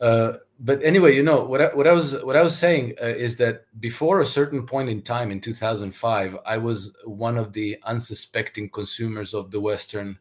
Uh, 0.00 0.34
but 0.58 0.82
anyway 0.82 1.14
you 1.14 1.22
know 1.22 1.44
what 1.44 1.60
I, 1.60 1.66
what 1.74 1.86
I 1.86 1.92
was 1.92 2.20
what 2.24 2.34
i 2.36 2.42
was 2.42 2.58
saying 2.58 2.94
uh, 3.00 3.06
is 3.06 3.36
that 3.36 3.66
before 3.80 4.20
a 4.20 4.26
certain 4.26 4.66
point 4.66 4.88
in 4.88 5.02
time 5.02 5.30
in 5.30 5.40
2005 5.40 6.38
i 6.44 6.58
was 6.58 6.92
one 7.04 7.38
of 7.38 7.52
the 7.52 7.78
unsuspecting 7.84 8.68
consumers 8.68 9.32
of 9.32 9.50
the 9.52 9.60
western 9.60 10.18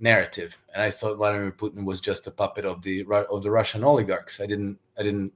narrative. 0.00 0.56
And 0.74 0.82
i 0.82 0.90
thought 0.90 1.16
vladimir 1.16 1.52
putin 1.52 1.84
was 1.84 2.00
just 2.00 2.26
a 2.26 2.30
puppet 2.30 2.64
of 2.66 2.82
the 2.82 3.04
of 3.30 3.42
the 3.42 3.50
russian 3.50 3.84
oligarchs. 3.84 4.38
I 4.40 4.46
didn't 4.46 4.78
i 4.98 5.02
didn't 5.02 5.32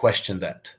question 0.00 0.38
that. 0.40 0.74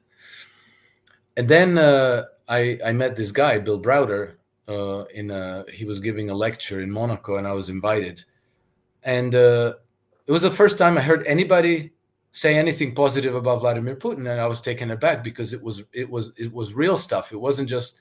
And 1.37 1.47
then 1.47 1.77
uh, 1.77 2.23
I, 2.47 2.79
I 2.83 2.91
met 2.91 3.15
this 3.15 3.31
guy, 3.31 3.59
Bill 3.59 3.79
Browder, 3.79 4.37
uh, 4.67 5.03
in 5.13 5.29
a, 5.29 5.63
he 5.71 5.85
was 5.85 5.99
giving 5.99 6.29
a 6.29 6.33
lecture 6.33 6.81
in 6.81 6.91
Monaco, 6.91 7.37
and 7.37 7.47
I 7.47 7.53
was 7.53 7.69
invited. 7.69 8.25
And 9.03 9.35
uh, 9.35 9.73
it 10.25 10.31
was 10.31 10.41
the 10.41 10.57
first 10.61 10.77
time 10.77 10.97
I 10.97 11.01
heard 11.01 11.25
anybody 11.27 11.91
say 12.31 12.55
anything 12.55 12.95
positive 12.95 13.35
about 13.35 13.59
Vladimir 13.59 13.95
Putin, 13.95 14.29
and 14.31 14.41
I 14.41 14.47
was 14.47 14.61
taken 14.61 14.91
aback 14.91 15.23
because 15.23 15.53
it 15.53 15.61
was 15.61 15.83
it 15.93 16.09
was 16.09 16.31
it 16.37 16.51
was 16.51 16.73
real 16.73 16.97
stuff. 16.97 17.31
It 17.31 17.41
wasn't 17.47 17.69
just 17.69 17.99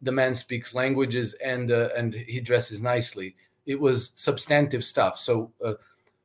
the 0.00 0.12
man 0.12 0.34
speaks 0.34 0.74
languages 0.74 1.34
and 1.44 1.70
uh, 1.70 1.88
and 1.96 2.14
he 2.14 2.40
dresses 2.40 2.80
nicely. 2.80 3.36
It 3.66 3.78
was 3.80 4.12
substantive 4.14 4.84
stuff. 4.84 5.18
So 5.18 5.52
uh, 5.64 5.74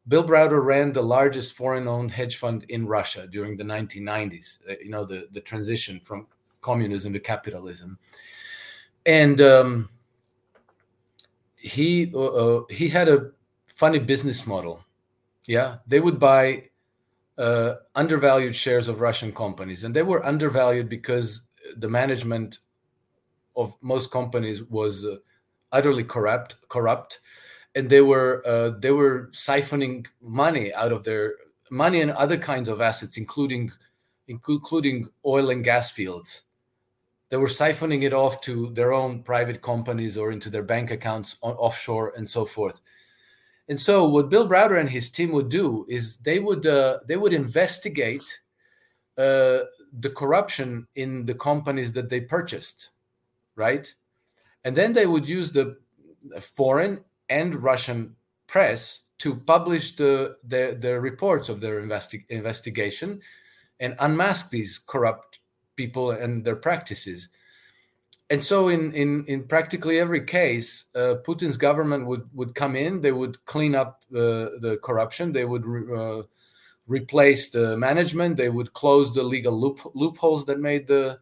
Bill 0.08 0.24
Browder 0.24 0.64
ran 0.64 0.92
the 0.92 1.02
largest 1.02 1.54
foreign-owned 1.54 2.12
hedge 2.12 2.38
fund 2.38 2.66
in 2.70 2.88
Russia 2.88 3.28
during 3.28 3.58
the 3.58 3.64
1990s. 3.64 4.60
Uh, 4.68 4.74
you 4.84 4.90
know, 4.90 5.06
the 5.06 5.28
the 5.32 5.42
transition 5.42 6.00
from 6.04 6.28
communism 6.62 7.14
to 7.14 7.20
capitalism, 7.20 8.00
and 9.06 9.42
um, 9.42 9.90
he 11.58 12.12
uh, 12.14 12.20
uh, 12.20 12.64
he 12.70 12.90
had 12.90 13.10
a 13.10 13.32
funny 13.76 14.00
business 14.00 14.48
model. 14.48 14.82
Yeah, 15.46 15.78
they 15.88 16.00
would 16.00 16.20
buy 16.20 16.70
uh, 17.38 17.76
undervalued 17.96 18.56
shares 18.56 18.88
of 18.88 19.02
Russian 19.02 19.34
companies, 19.34 19.84
and 19.84 19.96
they 19.96 20.04
were 20.04 20.26
undervalued 20.26 20.90
because 20.90 21.42
the 21.78 21.90
management 21.90 22.60
of 23.56 23.76
most 23.82 24.12
companies 24.12 24.64
was 24.64 25.06
uh, 25.06 25.18
utterly 25.72 26.04
corrupt. 26.04 26.58
Corrupt 26.70 27.20
and 27.76 27.90
they 27.90 28.02
were 28.02 28.44
uh, 28.46 28.72
they 28.80 28.92
were 28.92 29.30
siphoning 29.34 30.06
money 30.22 30.74
out 30.74 30.92
of 30.92 31.04
their 31.04 31.36
money 31.70 32.02
and 32.02 32.12
other 32.12 32.38
kinds 32.38 32.70
of 32.70 32.82
assets, 32.82 33.18
including 33.18 33.72
including 34.28 35.08
oil 35.26 35.50
and 35.50 35.64
gas 35.64 35.92
fields. 35.92 36.44
They 37.30 37.38
were 37.38 37.48
siphoning 37.48 38.04
it 38.04 38.14
off 38.14 38.42
to 38.42 38.72
their 38.72 38.92
own 38.92 39.22
private 39.22 39.62
companies 39.62 40.18
or 40.18 40.32
into 40.32 40.50
their 40.50 40.64
bank 40.64 40.90
accounts 40.90 41.38
on 41.44 41.54
offshore 41.54 42.14
and 42.18 42.28
so 42.28 42.44
forth. 42.46 42.82
And 43.68 43.80
so, 43.80 44.08
what 44.08 44.30
Bill 44.30 44.48
Browder 44.48 44.80
and 44.80 44.90
his 44.90 45.12
team 45.12 45.32
would 45.32 45.50
do 45.50 45.86
is 45.88 46.18
they 46.18 46.40
would 46.40 46.66
uh, 46.66 47.00
they 47.08 47.18
would 47.18 47.34
investigate 47.34 48.42
uh, 49.18 49.60
the 50.00 50.10
corruption 50.16 50.88
in 50.96 51.26
the 51.26 51.36
companies 51.36 51.92
that 51.92 52.10
they 52.10 52.22
purchased, 52.22 52.90
right? 53.56 53.94
And 54.64 54.76
then 54.76 54.94
they 54.94 55.06
would 55.06 55.28
use 55.30 55.52
the 55.52 55.78
foreign 56.42 57.04
and 57.30 57.56
Russian 57.56 58.16
press 58.48 59.04
to 59.20 59.36
publish 59.36 59.96
the, 59.96 60.38
the, 60.48 60.78
the 60.80 61.00
reports 61.00 61.50
of 61.50 61.62
their 61.62 61.82
investi- 61.82 62.26
investigation 62.30 63.22
and 63.80 63.96
unmask 64.00 64.50
these 64.50 64.80
corrupt 64.86 65.40
people 65.76 66.12
and 66.12 66.44
their 66.44 66.56
practices. 66.56 67.30
And 68.32 68.44
so, 68.44 68.70
in, 68.70 68.94
in, 68.94 69.26
in 69.26 69.44
practically 69.44 70.00
every 70.00 70.24
case, 70.24 70.86
uh, 70.94 71.16
Putin's 71.26 71.58
government 71.58 72.06
would, 72.06 72.30
would 72.34 72.54
come 72.54 72.76
in, 72.76 73.02
they 73.02 73.12
would 73.12 73.44
clean 73.46 73.74
up 73.74 74.04
uh, 74.14 74.60
the 74.62 74.80
corruption, 74.84 75.32
they 75.32 75.46
would 75.46 75.66
re- 75.66 75.98
uh, 75.98 76.24
replace 76.88 77.50
the 77.50 77.76
management, 77.76 78.38
they 78.38 78.50
would 78.50 78.72
close 78.74 79.14
the 79.14 79.24
legal 79.24 79.54
loop, 79.60 79.80
loopholes 79.96 80.46
that 80.46 80.60
made 80.60 80.86
the, 80.88 81.20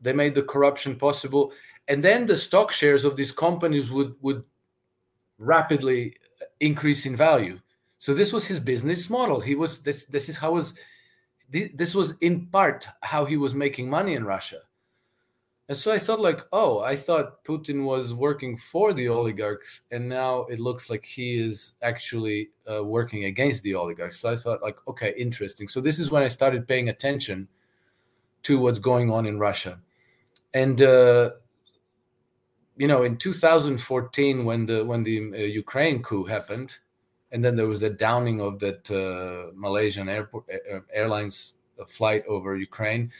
they 0.00 0.12
made 0.12 0.34
the 0.34 0.42
corruption 0.42 0.96
possible. 0.96 1.50
And 1.88 2.04
then 2.04 2.26
the 2.26 2.36
stock 2.36 2.72
shares 2.72 3.06
of 3.06 3.16
these 3.16 3.32
companies 3.32 3.90
would, 3.90 4.14
would 4.20 4.44
rapidly 5.44 6.14
increase 6.60 7.06
in 7.06 7.16
value. 7.16 7.60
So 7.98 8.14
this 8.14 8.32
was 8.32 8.46
his 8.46 8.60
business 8.60 9.08
model. 9.08 9.40
He 9.40 9.54
was 9.54 9.80
this. 9.80 10.04
This 10.06 10.28
is 10.28 10.36
how 10.36 10.52
was 10.52 10.74
this 11.50 11.94
was 11.94 12.14
in 12.20 12.46
part 12.46 12.86
how 13.02 13.24
he 13.24 13.36
was 13.36 13.54
making 13.54 13.88
money 13.88 14.14
in 14.14 14.24
Russia. 14.24 14.60
And 15.66 15.78
so 15.78 15.90
I 15.90 15.98
thought, 15.98 16.20
like, 16.20 16.40
oh, 16.52 16.80
I 16.80 16.94
thought 16.94 17.42
Putin 17.42 17.84
was 17.84 18.12
working 18.12 18.58
for 18.58 18.92
the 18.92 19.08
oligarchs, 19.08 19.82
and 19.90 20.06
now 20.06 20.42
it 20.42 20.60
looks 20.60 20.90
like 20.90 21.06
he 21.06 21.38
is 21.38 21.72
actually 21.80 22.50
uh, 22.70 22.84
working 22.84 23.24
against 23.24 23.62
the 23.62 23.74
oligarchs. 23.74 24.20
So 24.20 24.30
I 24.30 24.36
thought, 24.36 24.62
like, 24.62 24.76
okay, 24.86 25.14
interesting. 25.16 25.68
So 25.68 25.80
this 25.80 25.98
is 25.98 26.10
when 26.10 26.22
I 26.22 26.28
started 26.28 26.68
paying 26.68 26.90
attention 26.90 27.48
to 28.42 28.58
what's 28.58 28.78
going 28.78 29.10
on 29.10 29.24
in 29.24 29.38
Russia, 29.38 29.80
and 30.52 30.82
uh, 30.82 31.30
you 32.76 32.88
know, 32.88 33.02
in 33.02 33.16
2014, 33.16 34.44
when 34.44 34.66
the 34.66 34.84
when 34.84 35.04
the 35.04 35.18
uh, 35.32 35.36
Ukraine 35.36 36.02
coup 36.02 36.24
happened, 36.24 36.78
and 37.32 37.44
then 37.44 37.56
there 37.56 37.66
was 37.66 37.80
the 37.80 37.90
downing 37.90 38.40
of 38.40 38.58
that 38.60 38.90
uh, 38.90 39.52
Malaysian 39.54 40.08
airport 40.08 40.44
uh, 40.50 40.80
airlines 40.92 41.54
flight 41.86 42.24
over 42.26 42.56
Ukraine, 42.56 43.12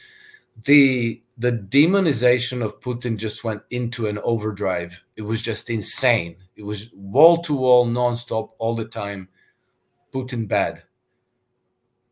the 0.63 1.21
the 1.37 1.51
demonization 1.51 2.63
of 2.63 2.79
Putin 2.79 3.17
just 3.17 3.43
went 3.43 3.61
into 3.69 4.07
an 4.07 4.19
overdrive. 4.19 5.03
It 5.15 5.23
was 5.23 5.41
just 5.41 5.69
insane. 5.69 6.37
It 6.55 6.63
was 6.63 6.89
wall 6.93 7.37
to 7.43 7.53
wall, 7.53 7.85
nonstop, 7.85 8.51
all 8.57 8.75
the 8.75 8.85
time. 8.85 9.29
Putin 10.13 10.47
bad. 10.47 10.83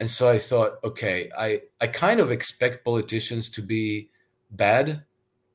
And 0.02 0.12
so 0.12 0.28
I 0.28 0.38
thought, 0.38 0.80
okay, 0.84 1.32
I, 1.38 1.62
I 1.80 1.88
kind 1.88 2.20
of 2.20 2.32
expect 2.32 2.84
politicians 2.84 3.50
to 3.52 3.62
be 3.62 4.10
bad 4.52 5.04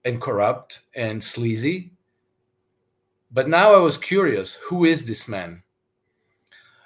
and 0.05 0.21
corrupt 0.21 0.81
and 0.95 1.23
sleazy. 1.23 1.93
But 3.31 3.49
now 3.49 3.75
I 3.75 3.79
was 3.79 3.99
curious 3.99 4.55
who 4.55 4.85
is 4.85 5.05
this 5.05 5.29
man? 5.29 5.63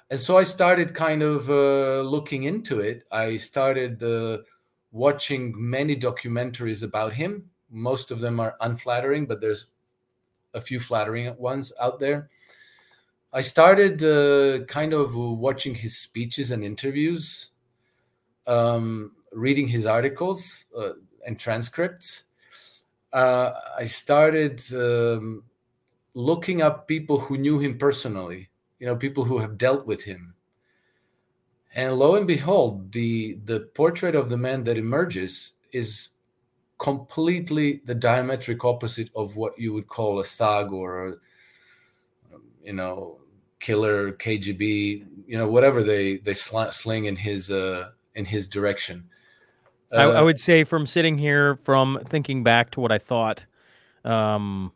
And 0.09 0.19
so 0.19 0.37
I 0.37 0.43
started 0.43 0.93
kind 0.93 1.23
of 1.23 1.49
uh, 1.49 2.01
looking 2.01 2.43
into 2.43 2.81
it. 2.81 3.03
I 3.11 3.37
started 3.37 4.03
uh, 4.03 4.39
watching 4.91 5.53
many 5.57 5.95
documentaries 5.95 6.83
about 6.83 7.13
him. 7.13 7.49
Most 7.71 8.11
of 8.11 8.19
them 8.19 8.39
are 8.39 8.55
unflattering, 8.61 9.25
but 9.25 9.41
there's 9.41 9.67
a 10.53 10.61
few 10.61 10.79
flattering 10.79 11.35
ones 11.37 11.71
out 11.81 11.99
there. 11.99 12.29
I 13.31 13.41
started 13.41 14.03
uh, 14.03 14.65
kind 14.65 14.93
of 14.93 15.15
watching 15.15 15.73
his 15.73 15.97
speeches 15.97 16.51
and 16.51 16.63
interviews, 16.63 17.49
um, 18.45 19.13
reading 19.31 19.67
his 19.67 19.87
articles 19.87 20.65
uh, 20.77 20.91
and 21.25 21.39
transcripts. 21.39 22.25
Uh, 23.13 23.53
I 23.77 23.85
started 23.85 24.61
um, 24.73 25.43
looking 26.15 26.61
up 26.61 26.87
people 26.87 27.19
who 27.19 27.37
knew 27.37 27.59
him 27.59 27.77
personally, 27.77 28.49
you 28.79 28.87
know, 28.87 28.95
people 28.95 29.23
who 29.23 29.37
have 29.37 29.57
dealt 29.57 29.85
with 29.85 30.03
him. 30.03 30.33
And 31.75 31.93
lo 31.93 32.15
and 32.15 32.27
behold, 32.27 32.91
the 32.91 33.39
the 33.45 33.61
portrait 33.73 34.15
of 34.15 34.29
the 34.29 34.37
man 34.37 34.63
that 34.65 34.77
emerges 34.77 35.53
is 35.71 36.09
completely 36.77 37.81
the 37.85 37.95
diametric 37.95 38.63
opposite 38.63 39.09
of 39.15 39.37
what 39.37 39.57
you 39.57 39.73
would 39.73 39.87
call 39.87 40.19
a 40.19 40.23
thug 40.23 40.73
or 40.73 41.07
a, 41.07 41.13
you 42.63 42.73
know 42.73 43.19
killer 43.59 44.11
KGB, 44.11 45.05
you 45.25 45.37
know 45.37 45.49
whatever 45.49 45.83
they 45.83 46.17
they 46.17 46.33
sling 46.33 47.05
in 47.05 47.15
his 47.15 47.49
uh, 47.49 47.89
in 48.15 48.25
his 48.25 48.47
direction. 48.47 49.09
Uh, 49.93 49.97
I, 49.97 50.03
I, 50.19 50.21
would 50.21 50.39
say 50.39 50.63
from 50.63 50.85
sitting 50.85 51.17
here, 51.17 51.57
from 51.63 51.99
thinking 52.05 52.43
back 52.43 52.71
to 52.71 52.79
what 52.79 52.91
I 52.91 52.97
thought 52.97 53.45
um, 54.03 54.71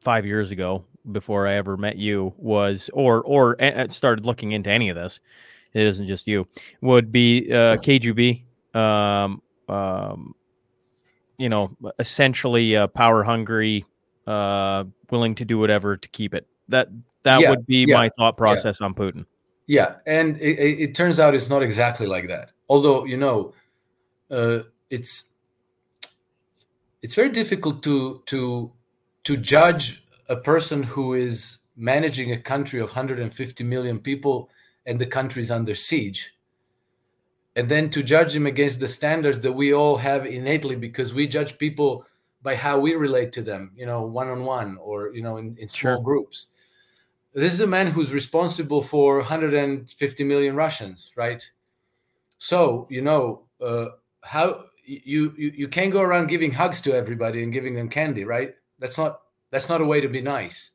five 0.00 0.26
years 0.26 0.50
ago, 0.50 0.84
before 1.12 1.46
I 1.46 1.54
ever 1.54 1.76
met 1.76 1.96
you, 1.96 2.34
was 2.36 2.90
or 2.92 3.22
or 3.22 3.56
started 3.88 4.24
looking 4.24 4.52
into 4.52 4.70
any 4.70 4.88
of 4.88 4.96
this. 4.96 5.20
It 5.72 5.86
isn't 5.86 6.06
just 6.06 6.26
you. 6.26 6.46
Would 6.80 7.12
be 7.12 7.48
uh, 7.50 7.76
KGB. 7.76 8.42
Um, 8.74 9.42
um, 9.68 10.34
you 11.38 11.48
know, 11.48 11.74
essentially 11.98 12.76
uh, 12.76 12.86
power 12.88 13.22
hungry, 13.22 13.86
uh, 14.26 14.84
willing 15.10 15.34
to 15.36 15.44
do 15.44 15.58
whatever 15.58 15.96
to 15.96 16.08
keep 16.10 16.34
it. 16.34 16.46
That 16.68 16.88
that 17.22 17.40
yeah, 17.40 17.50
would 17.50 17.66
be 17.66 17.86
yeah, 17.86 17.94
my 17.94 18.10
thought 18.10 18.36
process 18.36 18.78
yeah. 18.80 18.86
on 18.86 18.94
Putin. 18.94 19.26
Yeah, 19.66 19.96
and 20.06 20.36
it, 20.38 20.58
it, 20.58 20.94
turns 20.96 21.20
out 21.20 21.34
it's 21.34 21.48
not 21.48 21.62
exactly 21.62 22.06
like 22.06 22.26
that. 22.28 22.52
Although 22.68 23.04
you 23.04 23.16
know, 23.16 23.54
uh, 24.30 24.60
it's 24.88 25.24
it's 27.02 27.14
very 27.14 27.30
difficult 27.30 27.82
to 27.82 28.22
to 28.26 28.72
to 29.24 29.36
judge 29.36 30.02
a 30.28 30.36
person 30.36 30.82
who 30.82 31.14
is 31.14 31.58
managing 31.76 32.30
a 32.32 32.38
country 32.38 32.80
of 32.80 32.88
150 32.88 33.64
million 33.64 33.98
people 33.98 34.50
and 34.86 35.00
the 35.00 35.06
country 35.06 35.42
is 35.42 35.50
under 35.50 35.74
siege. 35.74 36.34
And 37.56 37.68
then 37.68 37.90
to 37.90 38.02
judge 38.02 38.34
him 38.34 38.46
against 38.46 38.80
the 38.80 38.88
standards 38.88 39.40
that 39.40 39.52
we 39.52 39.74
all 39.74 39.96
have 39.96 40.24
innately 40.26 40.76
because 40.76 41.12
we 41.12 41.26
judge 41.26 41.58
people 41.58 42.06
by 42.42 42.54
how 42.54 42.78
we 42.78 42.94
relate 42.94 43.32
to 43.32 43.42
them 43.42 43.72
you 43.76 43.84
know 43.84 44.02
one 44.02 44.28
on 44.28 44.44
one 44.44 44.78
or 44.80 45.12
you 45.12 45.22
know 45.22 45.36
in, 45.36 45.56
in 45.58 45.68
small 45.68 45.96
sure. 45.96 46.02
groups. 46.02 46.46
This 47.32 47.52
is 47.52 47.60
a 47.60 47.66
man 47.66 47.88
who's 47.88 48.12
responsible 48.12 48.82
for 48.82 49.18
150 49.18 50.24
million 50.24 50.54
russians 50.54 51.10
right? 51.16 51.42
So 52.38 52.86
you 52.88 53.02
know 53.02 53.42
uh, 53.60 53.88
how 54.22 54.64
you, 54.84 55.32
you 55.36 55.52
you 55.54 55.68
can't 55.68 55.92
go 55.92 56.00
around 56.00 56.28
giving 56.28 56.52
hugs 56.52 56.80
to 56.82 56.94
everybody 56.94 57.42
and 57.42 57.52
giving 57.52 57.74
them 57.74 57.88
candy 57.88 58.24
right? 58.24 58.54
That's 58.78 58.98
not 58.98 59.20
that's 59.50 59.68
not 59.68 59.80
a 59.80 59.84
way 59.84 60.00
to 60.00 60.08
be 60.08 60.20
nice. 60.20 60.70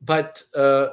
But 0.00 0.42
uh, 0.54 0.88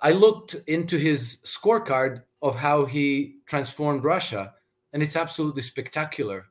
i 0.00 0.12
looked 0.12 0.54
into 0.66 0.96
his 0.96 1.38
scorecard 1.44 2.22
of 2.40 2.56
how 2.56 2.84
he 2.84 3.36
transformed 3.46 4.04
russia 4.04 4.54
and 4.92 5.02
it's 5.02 5.16
absolutely 5.16 5.60
spectacular. 5.60 6.46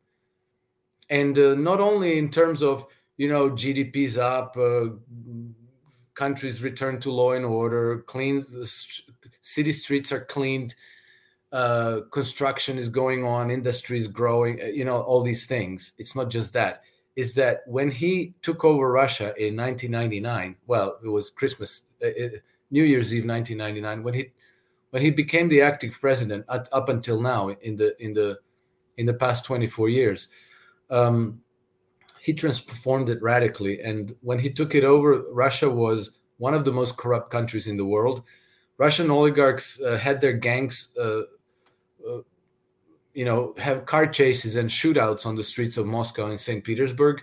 And 1.10 1.36
uh, 1.38 1.56
not 1.56 1.80
only 1.80 2.20
in 2.20 2.30
terms 2.30 2.62
of 2.62 2.86
you 3.18 3.28
know 3.28 3.50
gdp's 3.50 4.18
up 4.18 4.56
uh, 4.58 4.90
countries 6.14 6.62
return 6.62 7.00
to 7.00 7.12
law 7.12 7.32
and 7.32 7.46
order 7.46 8.04
clean 8.08 8.44
city 9.42 9.72
streets 9.72 10.12
are 10.12 10.26
cleaned 10.26 10.76
uh, 11.52 12.02
construction 12.12 12.78
is 12.78 12.90
going 12.90 13.24
on, 13.24 13.52
industry 13.52 13.98
is 13.98 14.08
growing, 14.08 14.62
uh, 14.62 14.66
you 14.66 14.86
know, 14.86 15.02
all 15.02 15.22
these 15.22 15.46
things. 15.46 15.94
It's 15.98 16.16
not 16.16 16.30
just 16.30 16.54
that. 16.54 16.82
Is 17.16 17.34
that 17.36 17.62
when 17.66 17.90
he 17.90 18.34
took 18.42 18.66
over 18.66 18.92
Russia 18.92 19.34
in 19.38 19.56
1999? 19.56 20.58
Well, 20.68 20.98
it 21.04 21.08
was 21.08 21.30
Christmas, 21.30 21.84
uh, 22.04 22.08
uh 22.08 22.30
New 22.72 22.84
Year's 22.84 23.14
Eve, 23.14 23.26
1999. 23.26 24.04
When 24.04 24.14
he 24.14 24.32
when 24.90 25.02
he 25.02 25.12
became 25.12 25.48
the 25.50 25.62
active 25.62 25.98
president 26.00 26.46
at, 26.50 26.68
up 26.72 26.90
until 26.90 27.22
now 27.22 27.50
in 27.50 27.78
the 27.78 27.96
in 28.04 28.14
the 28.14 28.40
in 28.98 29.06
the 29.06 29.14
past 29.14 29.46
24 29.46 29.90
years, 29.90 30.28
um, 30.90 31.42
he 32.22 32.34
transformed 32.34 33.10
it 33.10 33.22
radically. 33.22 33.82
And 33.82 34.16
when 34.22 34.40
he 34.40 34.50
took 34.50 34.74
it 34.74 34.84
over, 34.84 35.24
Russia 35.32 35.70
was 35.70 36.12
one 36.38 36.54
of 36.54 36.66
the 36.66 36.72
most 36.72 36.98
corrupt 36.98 37.30
countries 37.30 37.68
in 37.68 37.78
the 37.78 37.86
world. 37.86 38.24
Russian 38.78 39.10
oligarchs 39.10 39.82
uh, 39.82 39.98
had 39.98 40.20
their 40.20 40.34
gangs 40.34 40.90
uh, 41.02 41.22
you 43.14 43.24
know, 43.24 43.54
have 43.58 43.86
car 43.86 44.06
chases 44.06 44.58
and 44.58 44.70
shootouts 44.70 45.26
on 45.26 45.36
the 45.36 45.44
streets 45.44 45.78
of 45.78 45.86
Moscow 45.88 46.28
and 46.28 46.40
St. 46.40 46.64
Petersburg. 46.64 47.22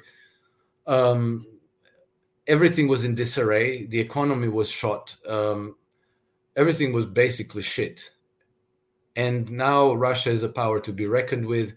Um, 0.87 1.47
everything 2.47 2.89
was 2.89 3.05
in 3.05 3.15
disarray. 3.15 3.87
The 3.87 4.01
economy 4.01 4.49
was 4.49 4.71
shot. 4.71 5.15
Um, 5.29 5.77
everything 6.57 6.93
was 6.93 7.07
basically 7.07 7.63
shit. 7.63 8.11
And 9.17 9.51
now 9.51 9.93
Russia 9.93 10.31
is 10.31 10.43
a 10.43 10.49
power 10.49 10.81
to 10.81 10.93
be 10.93 11.07
reckoned 11.07 11.47
with. 11.47 11.75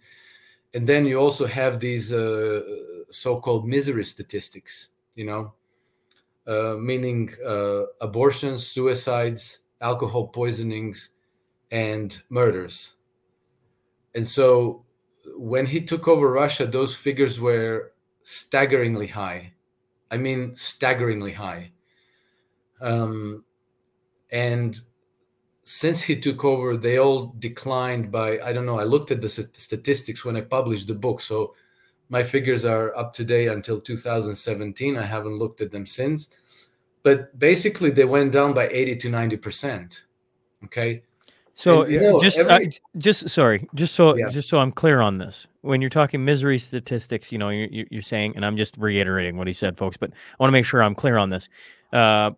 And 0.73 0.87
then 0.87 1.05
you 1.05 1.19
also 1.19 1.45
have 1.45 1.79
these 1.79 2.13
uh, 2.13 2.61
so-called 3.11 3.67
misery 3.67 4.05
statistics, 4.05 4.89
you 5.15 5.25
know, 5.25 5.53
uh, 6.47 6.75
meaning 6.79 7.29
uh, 7.45 7.83
abortions, 8.01 8.65
suicides, 8.65 9.59
alcohol 9.81 10.27
poisonings, 10.27 11.09
and 11.71 12.21
murders. 12.29 12.94
And 14.15 14.27
so 14.27 14.85
when 15.35 15.65
he 15.65 15.81
took 15.81 16.07
over 16.07 16.31
Russia, 16.31 16.65
those 16.65 16.95
figures 16.95 17.39
were 17.39 17.91
staggeringly 18.23 19.07
high. 19.07 19.53
I 20.09 20.17
mean, 20.17 20.55
staggeringly 20.55 21.33
high. 21.33 21.71
Um, 22.81 23.43
and 24.31 24.79
since 25.63 26.03
he 26.03 26.19
took 26.19 26.45
over, 26.45 26.77
they 26.77 26.97
all 26.97 27.35
declined 27.39 28.11
by, 28.11 28.39
I 28.39 28.53
don't 28.53 28.65
know, 28.65 28.79
I 28.79 28.83
looked 28.83 29.11
at 29.11 29.21
the 29.21 29.29
statistics 29.29 30.23
when 30.23 30.37
I 30.37 30.41
published 30.41 30.87
the 30.87 30.95
book. 30.95 31.21
So 31.21 31.55
my 32.09 32.23
figures 32.23 32.63
are 32.65 32.95
up 32.95 33.13
to 33.13 33.25
date 33.25 33.47
until 33.47 33.81
2017. 33.81 34.97
I 34.97 35.03
haven't 35.03 35.37
looked 35.37 35.61
at 35.61 35.71
them 35.71 35.85
since. 35.85 36.29
But 37.03 37.37
basically, 37.37 37.91
they 37.91 38.05
went 38.05 38.31
down 38.31 38.53
by 38.53 38.67
80 38.67 38.95
to 38.97 39.09
90%. 39.09 40.01
Okay. 40.65 41.03
So 41.55 41.83
and, 41.83 41.91
you 41.91 42.01
know, 42.01 42.19
just 42.19 42.37
every... 42.37 42.67
uh, 42.67 42.69
just 42.97 43.29
sorry, 43.29 43.67
just 43.75 43.95
so 43.95 44.15
yeah. 44.15 44.27
just 44.27 44.49
so 44.49 44.59
I'm 44.59 44.73
clear 44.73 44.99
on 44.99 45.17
this. 45.17 45.47
When 45.61 45.81
you're 45.81 45.89
talking 45.89 46.23
misery 46.23 46.59
statistics, 46.59 47.31
you 47.31 47.37
know, 47.37 47.49
you're, 47.49 47.85
you're 47.89 48.01
saying, 48.01 48.33
and 48.35 48.45
I'm 48.45 48.57
just 48.57 48.77
reiterating 48.77 49.37
what 49.37 49.47
he 49.47 49.53
said, 49.53 49.77
folks. 49.77 49.95
But 49.95 50.11
I 50.11 50.35
want 50.37 50.49
to 50.49 50.51
make 50.51 50.65
sure 50.65 50.83
I'm 50.83 50.93
clear 50.93 51.17
on 51.17 51.29
this. 51.29 51.47
Uh, 51.93 52.31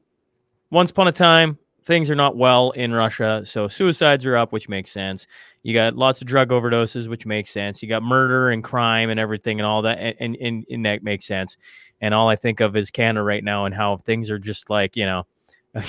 once 0.70 0.92
upon 0.92 1.08
a 1.08 1.12
time, 1.12 1.58
things 1.84 2.12
are 2.12 2.16
not 2.16 2.38
well 2.38 2.72
in 2.72 2.94
Russia, 2.94 3.42
so 3.44 3.68
suicides 3.68 4.24
are 4.24 4.38
up, 4.38 4.52
which 4.52 4.70
makes 4.70 4.92
sense. 4.92 5.26
You 5.64 5.74
got 5.74 5.96
lots 5.96 6.22
of 6.22 6.28
drug 6.28 6.50
overdoses, 6.50 7.08
which 7.08 7.26
makes 7.26 7.50
sense. 7.50 7.82
You 7.82 7.90
got 7.90 8.04
murder 8.04 8.52
and 8.52 8.64
crime 8.64 9.10
and 9.10 9.20
everything 9.20 9.60
and 9.60 9.66
all 9.66 9.82
that, 9.82 10.16
and, 10.20 10.38
and, 10.40 10.64
and 10.70 10.86
that 10.86 11.02
makes 11.02 11.26
sense. 11.26 11.58
And 12.02 12.14
all 12.14 12.30
I 12.30 12.36
think 12.36 12.60
of 12.60 12.76
is 12.76 12.92
Canada 12.92 13.24
right 13.24 13.44
now 13.44 13.66
and 13.66 13.74
how 13.74 13.98
things 13.98 14.30
are 14.30 14.38
just 14.38 14.70
like 14.70 14.96
you 14.96 15.08
know. 15.08 15.26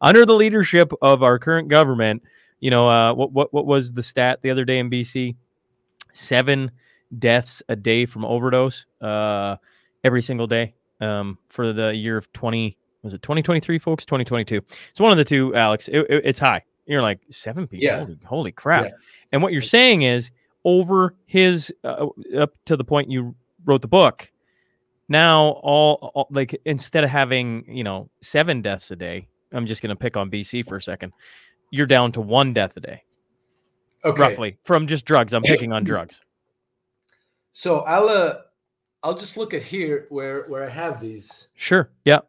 under 0.00 0.26
the 0.26 0.34
leadership 0.34 0.92
of 1.02 1.22
our 1.22 1.38
current 1.38 1.68
government, 1.68 2.22
you 2.60 2.70
know, 2.70 2.88
uh, 2.88 3.14
what 3.14 3.32
what 3.32 3.52
what 3.52 3.66
was 3.66 3.92
the 3.92 4.02
stat 4.02 4.40
the 4.42 4.50
other 4.50 4.64
day 4.64 4.78
in 4.78 4.90
BC? 4.90 5.36
Seven 6.12 6.70
deaths 7.18 7.62
a 7.68 7.76
day 7.76 8.06
from 8.06 8.24
overdose, 8.24 8.86
uh, 9.00 9.56
every 10.04 10.22
single 10.22 10.46
day, 10.46 10.74
um, 11.00 11.38
for 11.48 11.72
the 11.72 11.94
year 11.94 12.16
of 12.16 12.32
twenty 12.32 12.76
was 13.02 13.14
it 13.14 13.22
twenty 13.22 13.42
twenty 13.42 13.60
three, 13.60 13.78
folks? 13.78 14.04
Twenty 14.04 14.24
twenty 14.24 14.44
two. 14.44 14.60
It's 14.90 15.00
one 15.00 15.12
of 15.12 15.18
the 15.18 15.24
two, 15.24 15.54
Alex. 15.54 15.88
It, 15.88 16.00
it, 16.10 16.22
it's 16.24 16.38
high. 16.38 16.64
You're 16.86 17.02
like 17.02 17.20
seven 17.30 17.66
people. 17.66 17.84
Yeah. 17.84 17.98
Holy, 17.98 18.18
holy 18.24 18.52
crap! 18.52 18.84
Yeah. 18.84 18.90
And 19.32 19.42
what 19.42 19.52
you're 19.52 19.62
saying 19.62 20.02
is 20.02 20.30
over 20.64 21.14
his 21.26 21.72
uh, 21.84 22.06
up 22.38 22.52
to 22.64 22.76
the 22.76 22.84
point 22.84 23.10
you 23.10 23.34
wrote 23.64 23.82
the 23.82 23.88
book. 23.88 24.30
Now 25.08 25.60
all, 25.62 26.10
all 26.14 26.26
like 26.30 26.60
instead 26.64 27.04
of 27.04 27.10
having 27.10 27.64
you 27.68 27.84
know 27.84 28.10
seven 28.22 28.62
deaths 28.62 28.90
a 28.90 28.96
day, 28.96 29.28
I'm 29.56 29.66
just 29.66 29.82
going 29.82 29.90
to 29.90 29.96
pick 29.96 30.16
on 30.16 30.30
BC 30.30 30.66
for 30.68 30.76
a 30.76 30.82
second. 30.82 31.12
you're 31.70 31.86
down 31.86 32.12
to 32.12 32.20
one 32.20 32.52
death 32.52 32.76
a 32.76 32.80
day, 32.80 33.02
Okay. 34.04 34.20
roughly, 34.20 34.58
from 34.64 34.86
just 34.86 35.04
drugs. 35.04 35.32
I'm 35.32 35.42
picking 35.42 35.72
on 35.72 35.82
drugs. 35.92 36.20
So 37.52 37.80
I'll 37.80 38.08
uh, 38.08 38.34
I'll 39.02 39.14
just 39.16 39.36
look 39.36 39.52
at 39.54 39.62
here 39.62 40.06
where 40.10 40.44
where 40.46 40.64
I 40.64 40.68
have 40.68 41.00
these. 41.00 41.48
Sure. 41.54 41.90
Yeah. 42.04 42.20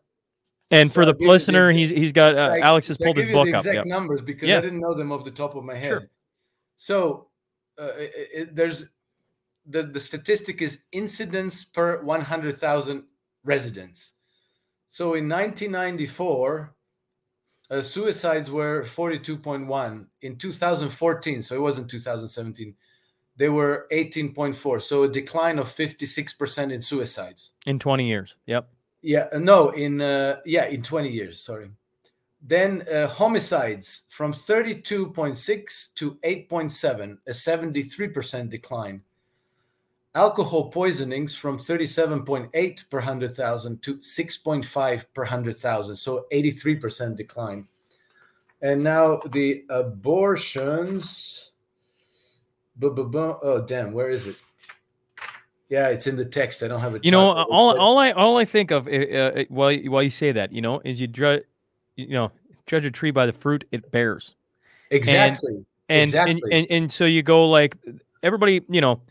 And 0.72 0.90
So 0.90 0.96
for 0.96 1.06
the 1.06 1.16
you 1.20 1.28
the 1.28 1.32
listener, 1.34 1.72
he's 1.72 1.90
he's 1.90 2.12
got 2.12 2.36
uh, 2.38 2.50
Like, 2.50 2.64
Alex 2.64 2.88
has 2.88 2.98
so 2.98 3.04
I 3.04 3.08
pulled 3.08 3.18
his 3.18 3.28
book 3.28 3.46
the 3.48 3.54
up. 3.54 3.60
exact 3.66 3.76
Yeah. 3.86 3.94
numbers 3.94 4.22
because 4.22 4.50
Yeah. 4.50 4.58
I 4.58 4.62
didn't 4.62 4.80
know 4.80 4.94
them 4.94 5.12
off 5.12 5.24
the 5.24 5.32
top 5.32 5.56
of 5.56 5.64
my 5.64 5.76
head. 5.76 5.88
Sure. 5.88 6.10
So 6.78 7.28
uh, 7.80 7.92
it, 7.98 8.30
it- 8.34 8.56
there's 8.56 8.86
the 9.68 9.84
the 9.84 10.00
statistic 10.00 10.62
is 10.62 10.80
incidents 10.94 11.66
per 11.66 12.02
100,000 12.02 13.04
residents. 13.44 14.14
So 14.90 15.14
in 15.16 15.28
1994, 15.30 16.74
uh, 17.70 17.82
suicides 17.82 18.50
were 18.50 18.84
42.1. 18.84 20.08
In 20.22 20.36
2014, 20.38 21.44
so 21.44 21.56
it 21.56 21.62
wasn't 21.62 21.90
2017, 21.90 22.74
they 23.36 23.50
were 23.50 23.88
18.4. 23.92 24.82
So 24.82 25.04
a 25.04 25.08
decline 25.08 25.60
of 25.60 25.74
56% 25.74 26.72
in 26.72 26.82
suicides. 26.82 27.52
In 27.66 27.80
20 27.80 28.08
years. 28.08 28.36
Yep. 28.46 28.70
Yeah, 29.02 29.28
uh, 29.32 29.38
no, 29.38 29.70
in 29.70 30.02
uh, 30.02 30.38
yeah, 30.46 30.66
in 30.66 30.82
20 30.82 31.10
years, 31.10 31.40
sorry. 31.40 31.70
Then 32.42 32.86
uh, 32.94 33.08
homicides 33.08 34.04
from 34.10 34.34
32.6 34.34 35.94
to 35.96 36.12
8.7, 36.24 37.18
a 37.28 37.32
73% 37.32 38.50
decline. 38.50 39.02
Alcohol 40.18 40.72
poisonings 40.72 41.36
from 41.36 41.60
37.8 41.60 42.90
per 42.90 42.98
100,000 42.98 43.84
to 43.84 43.98
6.5 43.98 45.06
per 45.14 45.22
100,000, 45.22 45.96
so 45.96 46.26
83% 46.34 47.16
decline. 47.16 47.68
And 48.64 48.84
now 48.84 49.20
the 49.30 49.64
abortions. 49.70 51.52
Oh, 52.82 53.64
damn, 53.68 53.94
where 53.94 54.10
is 54.10 54.26
it? 54.26 54.38
Yeah, 55.70 55.90
it's 55.90 56.08
in 56.08 56.16
the 56.16 56.26
text. 56.26 56.64
I 56.64 56.68
don't 56.68 56.80
have 56.80 56.96
it. 56.96 57.06
You 57.06 57.12
know, 57.12 57.30
all 57.30 57.78
all 57.78 58.00
I 58.00 58.12
all 58.12 58.38
I 58.38 58.46
think 58.46 58.72
of 58.72 58.88
uh, 58.88 59.44
while 59.50 59.72
you- 59.72 59.92
while 59.92 60.02
you 60.02 60.10
say 60.10 60.32
that, 60.32 60.52
you 60.52 60.62
know, 60.62 60.80
is 60.84 61.00
you 61.00 61.06
judge, 61.08 61.44
you 61.96 62.08
know, 62.08 62.32
judge 62.66 62.86
a 62.86 62.92
tree 62.92 63.12
by 63.12 63.28
the 63.28 63.34
fruit 63.34 63.66
it 63.72 63.92
bears. 63.92 64.34
Exactly. 64.90 65.64
and 65.90 66.10
Exactly. 66.10 66.34
and, 66.44 66.54
and 66.54 66.68
and 66.72 66.92
so 66.92 67.06
you 67.06 67.22
go 67.22 67.48
like 67.50 67.76
everybody 68.24 68.62
you 68.70 68.82
know 68.82 69.02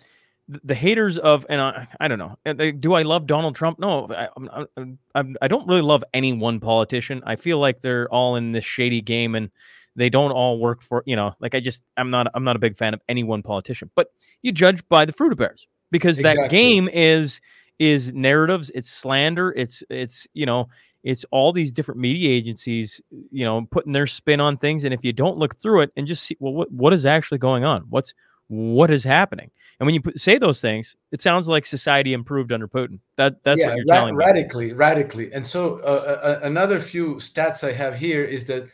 the, 0.49 0.75
haters 0.75 1.19
of 1.19 1.45
and 1.49 1.61
I, 1.61 1.89
I 2.01 2.09
don't 2.09 2.19
know 2.19 2.73
do 2.73 2.95
I 2.95 3.03
love 3.03 3.27
Donald 3.27 3.57
Trump? 3.57 3.79
No 3.79 4.07
I, 4.09 4.29
I'm, 4.37 4.69
I'm, 4.77 4.99
I'm, 5.15 5.37
don't 5.49 5.67
really 5.67 5.83
love 5.83 6.05
any 6.15 6.33
one 6.33 6.61
politician. 6.61 7.23
I 7.27 7.37
feel 7.37 7.59
like 7.59 7.81
they're 7.81 8.09
all 8.09 8.37
in 8.37 8.53
this 8.53 8.65
shady 8.65 9.01
game 9.01 9.35
and 9.35 9.51
they 9.97 10.09
don't 10.11 10.31
all 10.31 10.59
work 10.59 10.83
for 10.83 11.03
you 11.07 11.17
know 11.17 11.35
like 11.41 11.55
I 11.55 11.61
just 11.61 11.83
I'm 11.97 12.11
not 12.11 12.29
I'm 12.35 12.45
not 12.45 12.57
a 12.57 12.61
big 12.61 12.77
fan 12.77 12.95
of 12.95 13.01
any 13.09 13.25
one 13.25 13.43
politician 13.43 13.91
but 13.95 14.13
you 14.43 14.53
judge 14.53 14.87
by 14.89 15.05
the 15.05 15.13
fruit 15.13 15.33
it 15.33 15.39
bears 15.39 15.67
because 15.91 16.19
that 16.19 16.51
game 16.51 16.89
is 16.93 17.41
is 17.79 18.13
narratives 18.13 18.71
it's 18.75 18.91
slander 18.91 19.53
it's 19.53 19.83
it's 19.91 20.27
you 20.33 20.47
know 20.47 20.69
it's 21.07 21.25
all 21.31 21.53
these 21.53 21.71
different 21.71 22.01
media 22.01 22.29
agencies 22.29 23.01
you 23.31 23.45
know 23.45 23.65
putting 23.71 23.93
their 23.93 24.09
spin 24.09 24.41
on 24.41 24.59
things. 24.59 24.85
And 24.85 24.93
if 24.93 25.05
you 25.05 25.13
don't 25.13 25.39
look 25.39 25.57
through 25.57 25.83
it 25.83 25.93
and 25.97 26.07
just 26.07 26.25
see 26.25 26.37
well 26.41 26.53
what, 26.53 26.71
what 26.73 26.93
is 26.93 27.07
actually 27.07 27.39
going 27.39 27.65
on? 27.65 27.83
What's 27.89 28.13
what 28.49 28.91
is 28.91 29.03
happening 29.03 29.51
and 29.81 29.87
when 29.87 29.95
you 29.95 30.01
put, 30.01 30.19
say 30.21 30.39
those 30.39 30.61
things 30.61 30.97
it 31.11 31.21
sounds 31.21 31.49
like 31.49 31.67
society 31.67 32.13
improved 32.13 32.53
under 32.53 32.69
putin 32.69 33.01
that 33.17 33.43
that's 33.43 33.63
what 33.63 33.77
you're 33.77 33.85
ra- 33.89 33.97
telling 33.97 34.17
me 34.17 34.25
radically, 34.25 34.73
radically. 34.73 35.33
And 35.33 35.47
so, 35.47 35.77
uh, 35.79 36.39
uh, 36.41 36.41
another 36.43 36.81
few 36.81 37.17
stats 37.17 37.67
I 37.67 37.73
have 37.73 37.97
here 37.97 38.25
is 38.25 38.47
that 38.47 38.69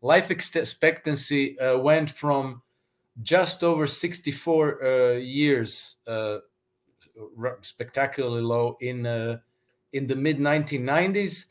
life 0.00 0.30
expectancy 0.30 1.58
uh, 1.58 1.78
went 1.78 2.10
from 2.10 2.62
just 3.22 3.64
over 3.64 3.86
64 3.86 4.84
uh, 4.84 5.12
years, 5.14 5.96
uh, 6.06 6.38
r- 7.38 7.58
spectacularly 7.62 8.42
low 8.42 8.76
in 8.80 9.06
uh, 9.06 9.38
in 9.92 10.06
the 10.06 10.16
mid 10.16 10.38
1990s, 10.38 11.46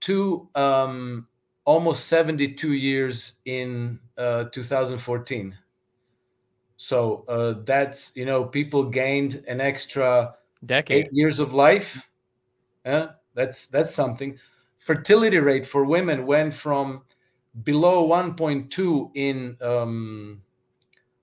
to 0.00 0.48
um, 0.54 1.26
almost 1.64 2.06
72 2.06 2.72
years 2.72 3.34
in 3.46 3.98
uh, 4.18 4.44
2014. 4.52 5.56
So 6.82 7.24
uh, 7.28 7.62
that's 7.64 8.10
you 8.16 8.26
know 8.26 8.42
people 8.42 8.82
gained 8.82 9.44
an 9.46 9.60
extra 9.60 10.34
decade 10.66 11.04
eight 11.04 11.12
years 11.12 11.38
of 11.38 11.54
life. 11.54 12.10
Yeah, 12.84 13.10
that's 13.34 13.66
that's 13.66 13.94
something. 13.94 14.36
Fertility 14.78 15.38
rate 15.38 15.64
for 15.64 15.84
women 15.84 16.26
went 16.26 16.52
from 16.52 17.04
below 17.62 18.08
1.2 18.08 19.12
in 19.14 19.56
um, 19.60 20.42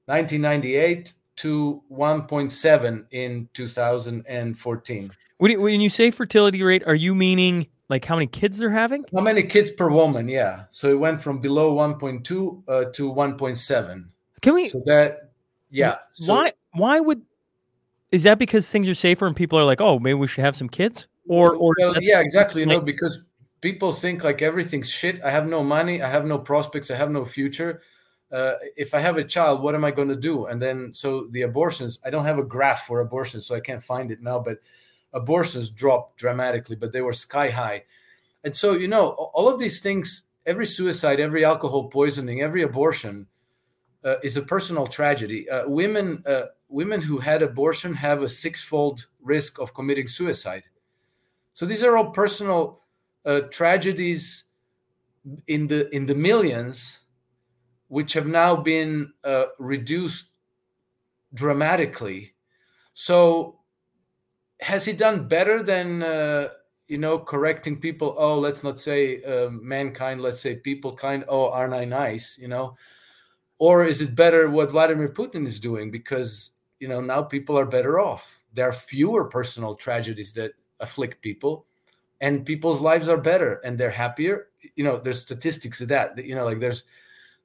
1998 0.06 1.12
to 1.36 1.84
1.7 1.91 3.06
in 3.12 3.50
2014. 3.54 5.12
when, 5.39 5.82
you, 5.82 5.89
say 5.89 6.10
fertility 6.10 6.63
rate 6.63 6.84
are 6.86 6.95
you 6.95 7.13
meaning 7.13 7.67
like 7.89 8.06
how 8.06 8.15
many 8.15 8.28
kids 8.28 8.60
they're 8.60 8.69
having 8.69 9.04
How 9.13 9.22
many 9.22 9.43
kids 9.43 9.72
per 9.72 9.89
woman? 9.89 10.30
Yeah, 10.30 10.65
so 10.69 10.89
it 10.89 11.00
went 11.00 11.19
from 11.19 11.41
below 11.41 11.76
1.2 11.76 12.63
uh, 12.69 12.86
to 12.93 13.12
1.7. 13.12 14.10
can 14.41 14.54
we 14.54 14.69
So 14.69 14.82
that, 14.86 15.29
yeah. 15.69 15.97
So, 16.13 16.34
why 16.34 16.53
why 16.73 16.99
would 16.99 17.21
is 18.12 18.23
that 18.23 18.39
because 18.39 18.69
things 18.69 18.89
are 18.89 18.95
safer 18.95 19.27
and 19.27 19.36
people 19.36 19.60
are 19.60 19.65
like 19.65 19.82
oh 19.82 19.99
maybe 19.99 20.15
we 20.15 20.27
should 20.27 20.43
have 20.43 20.55
some 20.55 20.69
kids 20.69 21.08
or 21.29 21.55
or 21.55 21.75
well, 21.79 21.95
yeah, 22.01 22.19
exactly. 22.19 22.62
You 22.62 22.67
know, 22.67 22.82
because 22.82 23.21
people 23.62 23.93
think 23.93 24.23
like 24.23 24.41
everything's 24.41 24.89
shit. 24.89 25.23
I 25.23 25.32
have 25.32 25.47
no 25.47 25.63
money. 25.63 26.01
I 26.01 26.10
have 26.10 26.25
no 26.25 26.39
prospects. 26.39 26.91
I 26.91 26.95
have 26.95 27.12
no 27.12 27.23
future. 27.23 27.82
Uh, 28.32 28.53
if 28.75 28.93
I 28.93 28.99
have 28.99 29.17
a 29.17 29.23
child, 29.23 29.62
what 29.62 29.75
am 29.75 29.86
I 29.86 29.91
going 29.91 30.10
to 30.10 30.15
do? 30.15 30.45
And 30.45 30.62
then, 30.62 30.93
so 30.93 31.27
the 31.32 31.43
abortions, 31.43 31.99
I 32.05 32.12
don't 32.12 32.25
have 32.25 32.38
a 32.38 32.43
graph 32.43 32.86
for 32.86 32.99
abortions, 32.99 33.47
so 33.47 33.55
I 33.55 33.60
can't 33.60 33.82
find 33.82 34.12
it 34.12 34.21
now. 34.21 34.39
But 34.39 34.60
abortions 35.13 35.71
dropped 35.71 36.17
dramatically, 36.17 36.75
but 36.75 36.91
they 36.91 37.01
were 37.01 37.13
sky 37.13 37.49
high. 37.49 37.86
And 38.43 38.55
so, 38.55 38.73
you 38.73 38.88
know, 38.88 39.10
all 39.10 39.49
of 39.49 39.60
these 39.60 39.82
things, 39.82 40.23
every 40.45 40.65
suicide, 40.65 41.19
every 41.19 41.43
alcohol 41.43 41.89
poisoning, 41.89 42.41
every 42.41 42.62
abortion, 42.62 43.27
uh, 44.04 44.16
is 44.24 44.38
a 44.38 44.42
personal 44.42 44.88
tragedy. 44.88 45.50
Uh, 45.50 45.68
women, 45.68 46.24
uh, 46.26 46.44
women 46.68 47.02
who 47.02 47.18
had 47.18 47.42
abortion 47.42 47.94
have 47.94 48.22
a 48.22 48.30
sixfold 48.30 49.08
risk 49.22 49.60
of 49.60 49.74
committing 49.74 50.08
suicide. 50.08 50.64
So 51.54 51.66
these 51.66 51.84
are 51.84 51.98
all 51.98 52.12
personal 52.12 52.82
uh, 53.26 53.42
tragedies 53.52 54.46
in 55.48 55.68
the 55.68 55.94
in 55.94 56.06
the 56.06 56.16
millions, 56.16 57.02
which 57.88 58.14
have 58.14 58.28
now 58.28 58.56
been 58.56 59.12
uh, 59.24 59.46
reduced 59.60 60.30
dramatically. 61.34 62.34
So 62.94 63.60
has 64.62 64.86
he 64.86 64.94
done 64.94 65.28
better 65.28 65.62
than 65.62 66.04
uh, 66.04 66.50
you 66.88 66.98
know 66.98 67.20
correcting 67.20 67.82
people? 67.82 68.16
Oh, 68.18 68.40
let's 68.40 68.64
not 68.64 68.80
say 68.80 69.22
mankind. 69.50 70.22
Let's 70.22 70.40
say 70.40 70.56
people 70.56 70.96
kind. 70.96 71.26
Oh, 71.28 71.50
aren't 71.50 71.74
I 71.74 71.84
nice? 71.84 72.38
You 72.38 72.48
know, 72.48 72.78
or 73.60 73.86
is 73.86 74.02
it 74.02 74.15
better 74.15 74.50
what 74.50 74.72
Vladimir 74.72 75.10
Putin 75.10 75.45
is 75.45 75.60
doing? 75.60 75.91
Because 75.91 76.52
you 76.80 76.88
know 76.88 77.02
now 77.02 77.22
people 77.22 77.58
are 77.60 77.65
better 77.65 78.00
off. 78.00 78.43
There 78.54 78.67
are 78.67 78.74
fewer 78.74 79.26
personal 79.26 79.76
tragedies 79.76 80.34
that 80.34 80.54
afflict 80.80 81.22
people 81.22 81.67
and 82.22 82.45
people's 82.45 82.82
lives 82.82 83.08
are 83.08 83.17
better 83.17 83.62
and 83.63 83.78
they're 83.78 83.89
happier 83.89 84.48
you 84.76 84.84
know 84.84 84.98
there's 84.98 85.22
statistics 85.22 85.82
of 85.82 85.88
that 85.88 86.17
you 86.24 86.36
know 86.36 86.45
like 86.45 86.60
there's 86.60 86.84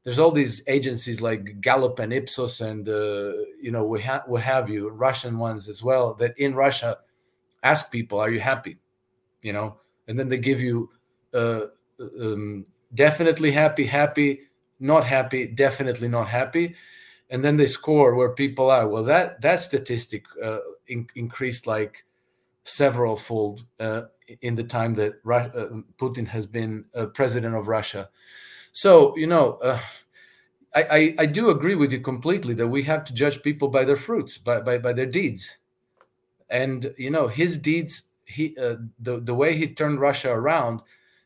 there's 0.02 0.18
all 0.18 0.30
these 0.30 0.62
agencies 0.66 1.20
like 1.20 1.60
gallup 1.60 1.98
and 1.98 2.12
ipsos 2.12 2.60
and 2.60 2.88
uh, 2.88 3.32
you 3.60 3.70
know 3.70 3.84
what, 3.84 4.02
ha- 4.02 4.22
what 4.26 4.42
have 4.42 4.68
you 4.68 4.90
russian 4.90 5.38
ones 5.38 5.68
as 5.68 5.82
well 5.82 6.14
that 6.14 6.36
in 6.38 6.54
russia 6.54 6.98
ask 7.62 7.90
people 7.90 8.18
are 8.18 8.30
you 8.30 8.40
happy 8.40 8.78
you 9.42 9.52
know 9.52 9.76
and 10.08 10.18
then 10.18 10.28
they 10.28 10.38
give 10.38 10.60
you 10.60 10.90
uh, 11.32 11.62
um, 12.20 12.64
definitely 12.94 13.50
happy 13.50 13.84
happy 13.84 14.40
not 14.84 15.04
happy 15.04 15.46
definitely 15.46 16.08
not 16.08 16.28
happy 16.28 16.74
and 17.30 17.44
then 17.44 17.56
they 17.56 17.66
score 17.66 18.14
where 18.14 18.30
people 18.30 18.70
are 18.70 18.88
well 18.88 19.04
that 19.04 19.40
that 19.40 19.60
statistic 19.60 20.24
uh, 20.42 20.58
in- 20.88 21.08
increased 21.16 21.66
like 21.66 22.04
several 22.64 23.16
fold 23.16 23.64
uh, 23.80 24.02
in 24.40 24.54
the 24.54 24.64
time 24.64 24.94
that 24.94 25.14
Ru- 25.22 25.36
uh, 25.36 25.80
Putin 25.98 26.26
has 26.28 26.46
been 26.46 26.84
uh, 26.94 27.06
president 27.06 27.54
of 27.54 27.68
Russia. 27.68 28.08
So 28.72 29.16
you 29.16 29.26
know, 29.26 29.54
uh, 29.62 29.80
I, 30.74 30.82
I 30.82 31.14
I 31.20 31.26
do 31.26 31.50
agree 31.50 31.74
with 31.74 31.92
you 31.92 32.00
completely 32.00 32.54
that 32.54 32.68
we 32.68 32.82
have 32.84 33.04
to 33.04 33.14
judge 33.14 33.42
people 33.42 33.68
by 33.68 33.84
their 33.84 33.96
fruits, 33.96 34.38
by 34.38 34.60
by, 34.60 34.78
by 34.78 34.92
their 34.92 35.06
deeds, 35.06 35.56
and 36.50 36.94
you 36.98 37.10
know 37.10 37.28
his 37.28 37.58
deeds. 37.58 38.04
He 38.26 38.56
uh, 38.58 38.76
the 38.98 39.20
the 39.20 39.34
way 39.34 39.56
he 39.56 39.68
turned 39.68 40.00
Russia 40.00 40.32
around 40.32 40.80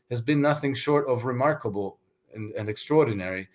has 0.09 0.21
been 0.21 0.41
nothing 0.41 0.73
short 0.75 1.07
of 1.07 1.25
remarkable 1.25 1.98
and, 2.33 2.53
and 2.55 2.69
extraordinary. 2.69 3.49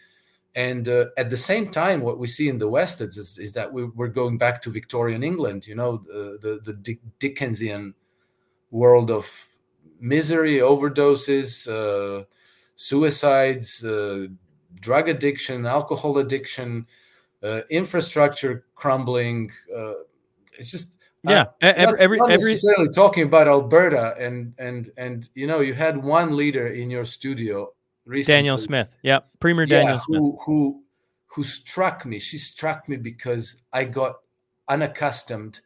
And 0.57 0.89
uh, 0.89 1.07
at 1.17 1.31
the 1.31 1.37
same 1.37 1.71
time, 1.71 2.01
what 2.01 2.19
we 2.19 2.29
see 2.29 2.49
in 2.49 2.59
the 2.59 2.69
West 2.69 3.01
is, 3.01 3.39
is, 3.39 3.53
that 3.53 3.73
we, 3.73 3.85
we're 3.85 4.09
going 4.09 4.39
back 4.39 4.63
to 4.63 4.71
Victorian 4.71 5.25
England, 5.25 5.67
you 5.67 5.75
know, 5.75 5.99
the, 6.07 6.61
the, 6.63 6.73
the 6.73 6.99
Dickensian 7.19 7.95
world 8.71 9.11
of 9.11 9.49
misery, 9.99 10.59
overdoses, 10.59 11.67
uh, 11.69 12.25
suicides, 12.77 13.85
uh, 13.85 14.27
drug 14.81 15.09
addiction, 15.09 15.67
alcohol 15.67 16.19
addiction, 16.19 16.87
uh, 17.43 17.63
infrastructure 17.71 18.65
crumbling. 18.75 19.51
Uh, 19.75 19.95
it's 20.59 20.71
just 20.71 20.93
yeah. 21.25 21.47
every 21.61 21.85
not, 21.85 22.01
every, 22.01 22.19
not 22.19 22.31
every 22.31 22.57
talking 22.95 23.25
about 23.25 23.49
Alberta 23.49 24.15
and 24.19 24.55
and 24.59 24.91
and 24.97 25.29
you 25.35 25.47
know 25.47 25.61
you 25.61 25.75
had 25.75 25.97
one 25.97 26.37
leader 26.37 26.69
in 26.69 26.91
your 26.91 27.05
studio 27.05 27.73
recently. 28.05 28.37
Danielle 28.37 28.59
Smith. 28.59 28.97
Yeah, 29.03 29.21
Premier 29.41 29.67
Danielle 29.67 29.97
yeah, 29.97 30.01
Smith. 30.01 30.19
who 30.19 30.39
who 30.45 30.83
who 31.27 31.45
struck 31.45 32.07
me. 32.07 32.19
She 32.19 32.39
struck 32.39 32.89
me 32.89 32.97
because 32.97 33.57
I 33.73 33.85
got 33.85 34.17
unaccustomed 34.69 35.61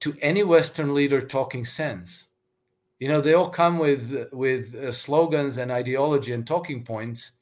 to 0.00 0.16
any 0.20 0.42
Western 0.42 0.94
leader 0.94 1.20
talking 1.20 1.64
sense. 1.64 2.26
You 2.98 3.08
know, 3.08 3.20
they 3.20 3.34
all 3.34 3.48
come 3.48 3.78
with 3.78 4.28
with 4.32 4.74
uh, 4.74 4.92
slogans 4.92 5.58
and 5.58 5.70
ideology 5.70 6.32
and 6.32 6.46
talking 6.46 6.84
points, 6.84 7.32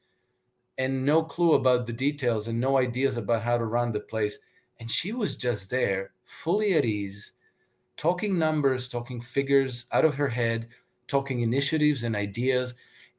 and 0.78 1.04
no 1.04 1.22
clue 1.22 1.54
about 1.54 1.86
the 1.86 1.92
details 1.92 2.48
and 2.48 2.58
no 2.58 2.78
ideas 2.78 3.16
about 3.16 3.42
how 3.42 3.58
to 3.58 3.64
run 3.64 3.92
the 3.92 4.00
place. 4.00 4.38
And 4.78 4.90
she 4.90 5.12
was 5.12 5.36
just 5.36 5.68
there, 5.68 6.12
fully 6.24 6.72
at 6.74 6.86
ease, 6.86 7.32
talking 7.98 8.38
numbers, 8.38 8.88
talking 8.88 9.20
figures 9.20 9.84
out 9.92 10.06
of 10.06 10.14
her 10.14 10.28
head, 10.28 10.68
talking 11.06 11.42
initiatives 11.42 12.02
and 12.02 12.16
ideas, 12.16 12.72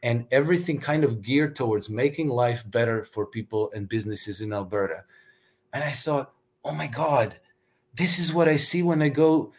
and 0.03 0.25
everything 0.31 0.79
kind 0.79 1.03
of 1.03 1.21
geared 1.21 1.55
towards 1.55 1.89
making 1.89 2.29
life 2.29 2.63
better 2.69 3.03
for 3.03 3.25
people 3.25 3.71
and 3.73 3.87
businesses 3.87 4.41
in 4.41 4.51
Alberta. 4.51 5.03
And 5.73 5.83
I 5.83 5.91
thought, 5.91 6.33
oh 6.65 6.73
my 6.73 6.87
God, 6.87 7.39
this 7.95 8.19
is 8.19 8.33
what 8.33 8.47
I 8.49 8.55
see 8.55 8.83
when 8.83 9.01
I 9.01 9.09
go, 9.09 9.51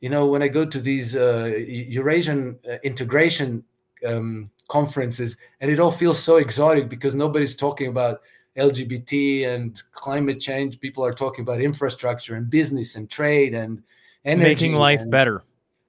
you 0.00 0.08
know, 0.08 0.26
when 0.26 0.42
I 0.42 0.48
go 0.48 0.64
to 0.64 0.80
these 0.80 1.14
uh, 1.14 1.52
Eurasian 1.66 2.58
uh, 2.68 2.76
integration 2.82 3.64
um, 4.06 4.50
conferences, 4.68 5.36
and 5.60 5.70
it 5.70 5.80
all 5.80 5.90
feels 5.90 6.18
so 6.18 6.36
exotic 6.36 6.88
because 6.88 7.14
nobody's 7.14 7.54
talking 7.56 7.88
about 7.88 8.22
LGBT 8.56 9.46
and 9.48 9.82
climate 9.92 10.40
change. 10.40 10.80
People 10.80 11.04
are 11.04 11.12
talking 11.12 11.42
about 11.42 11.60
infrastructure 11.60 12.34
and 12.34 12.48
business 12.48 12.96
and 12.96 13.08
trade 13.10 13.54
and 13.54 13.82
energy 14.24 14.48
Making 14.48 14.74
life 14.74 15.00
and- 15.00 15.10
better. 15.10 15.42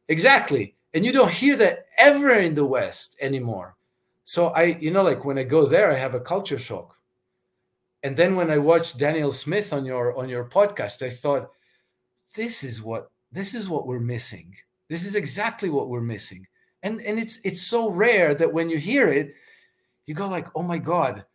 Exactly. 0.08 0.76
And 0.94 1.06
you 1.06 1.14
don't 1.14 1.32
hear 1.32 1.56
that 1.56 1.86
ever 1.98 2.34
in 2.34 2.54
the 2.54 2.66
West 2.66 3.16
anymore. 3.22 3.78
So 4.24 4.48
I, 4.48 4.78
you 4.80 4.92
know, 4.92 5.04
like 5.04 5.26
when 5.26 5.38
I 5.38 5.44
go 5.44 5.66
there, 5.66 5.92
I 5.92 5.98
have 5.98 6.14
a 6.14 6.20
culture 6.20 6.60
shock. 6.60 6.98
And 8.04 8.18
then 8.18 8.36
when 8.36 8.50
I 8.50 8.58
watched 8.58 8.98
Danielle 8.98 9.32
Smith 9.32 9.74
on 9.74 9.86
your 9.86 10.18
on 10.18 10.30
your 10.30 10.46
podcast, 10.46 11.06
I 11.06 11.10
thought, 11.10 11.52
this 12.36 12.64
is 12.64 12.82
what 12.82 13.12
this 13.32 13.54
is 13.54 13.70
what 13.70 13.88
we're 13.88 14.00
missing. 14.00 14.56
This 14.90 15.06
is 15.06 15.16
exactly 15.16 15.70
what 15.70 15.90
we're 15.90 16.02
missing. 16.02 16.48
And 16.84 17.02
and 17.02 17.20
it's 17.20 17.40
it's 17.44 17.62
so 17.62 17.90
rare 17.90 18.34
that 18.36 18.54
when 18.54 18.70
you 18.70 18.78
hear 18.78 19.08
it, 19.08 19.36
you 20.08 20.16
go 20.16 20.28
like, 20.28 20.48
oh 20.56 20.64
my 20.64 20.80
God, 20.80 21.26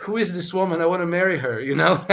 who 0.00 0.16
is 0.16 0.34
this 0.34 0.52
woman? 0.52 0.80
I 0.80 0.86
want 0.86 1.02
to 1.02 1.06
marry 1.06 1.38
her, 1.38 1.60
you 1.60 1.74
know? 1.74 2.04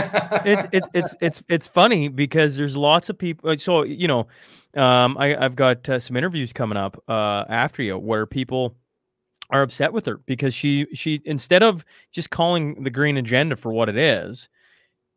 it's 0.46 0.68
it's 0.72 0.88
it's 0.94 1.16
it's 1.22 1.44
it's 1.48 1.68
funny 1.68 2.08
because 2.08 2.56
there's 2.58 2.76
lots 2.78 3.10
of 3.10 3.18
people. 3.18 3.58
So 3.58 3.84
you 3.84 4.08
know, 4.08 4.28
um, 4.76 5.18
I 5.18 5.36
I've 5.36 5.56
got 5.56 5.88
uh, 5.90 6.00
some 6.00 6.18
interviews 6.18 6.54
coming 6.54 6.78
up 6.78 7.02
uh, 7.08 7.46
after 7.50 7.82
you 7.82 7.98
where 7.98 8.26
people 8.26 8.76
are 9.54 9.62
upset 9.62 9.94
with 9.94 10.06
her 10.08 10.18
because 10.26 10.54
she 10.54 10.88
she 10.94 11.22
instead 11.26 11.64
of 11.64 11.86
just 12.12 12.30
calling 12.32 12.84
the 12.84 12.90
green 12.90 13.16
agenda 13.18 13.56
for 13.56 13.72
what 13.72 13.88
it 13.88 13.96
is, 13.98 14.50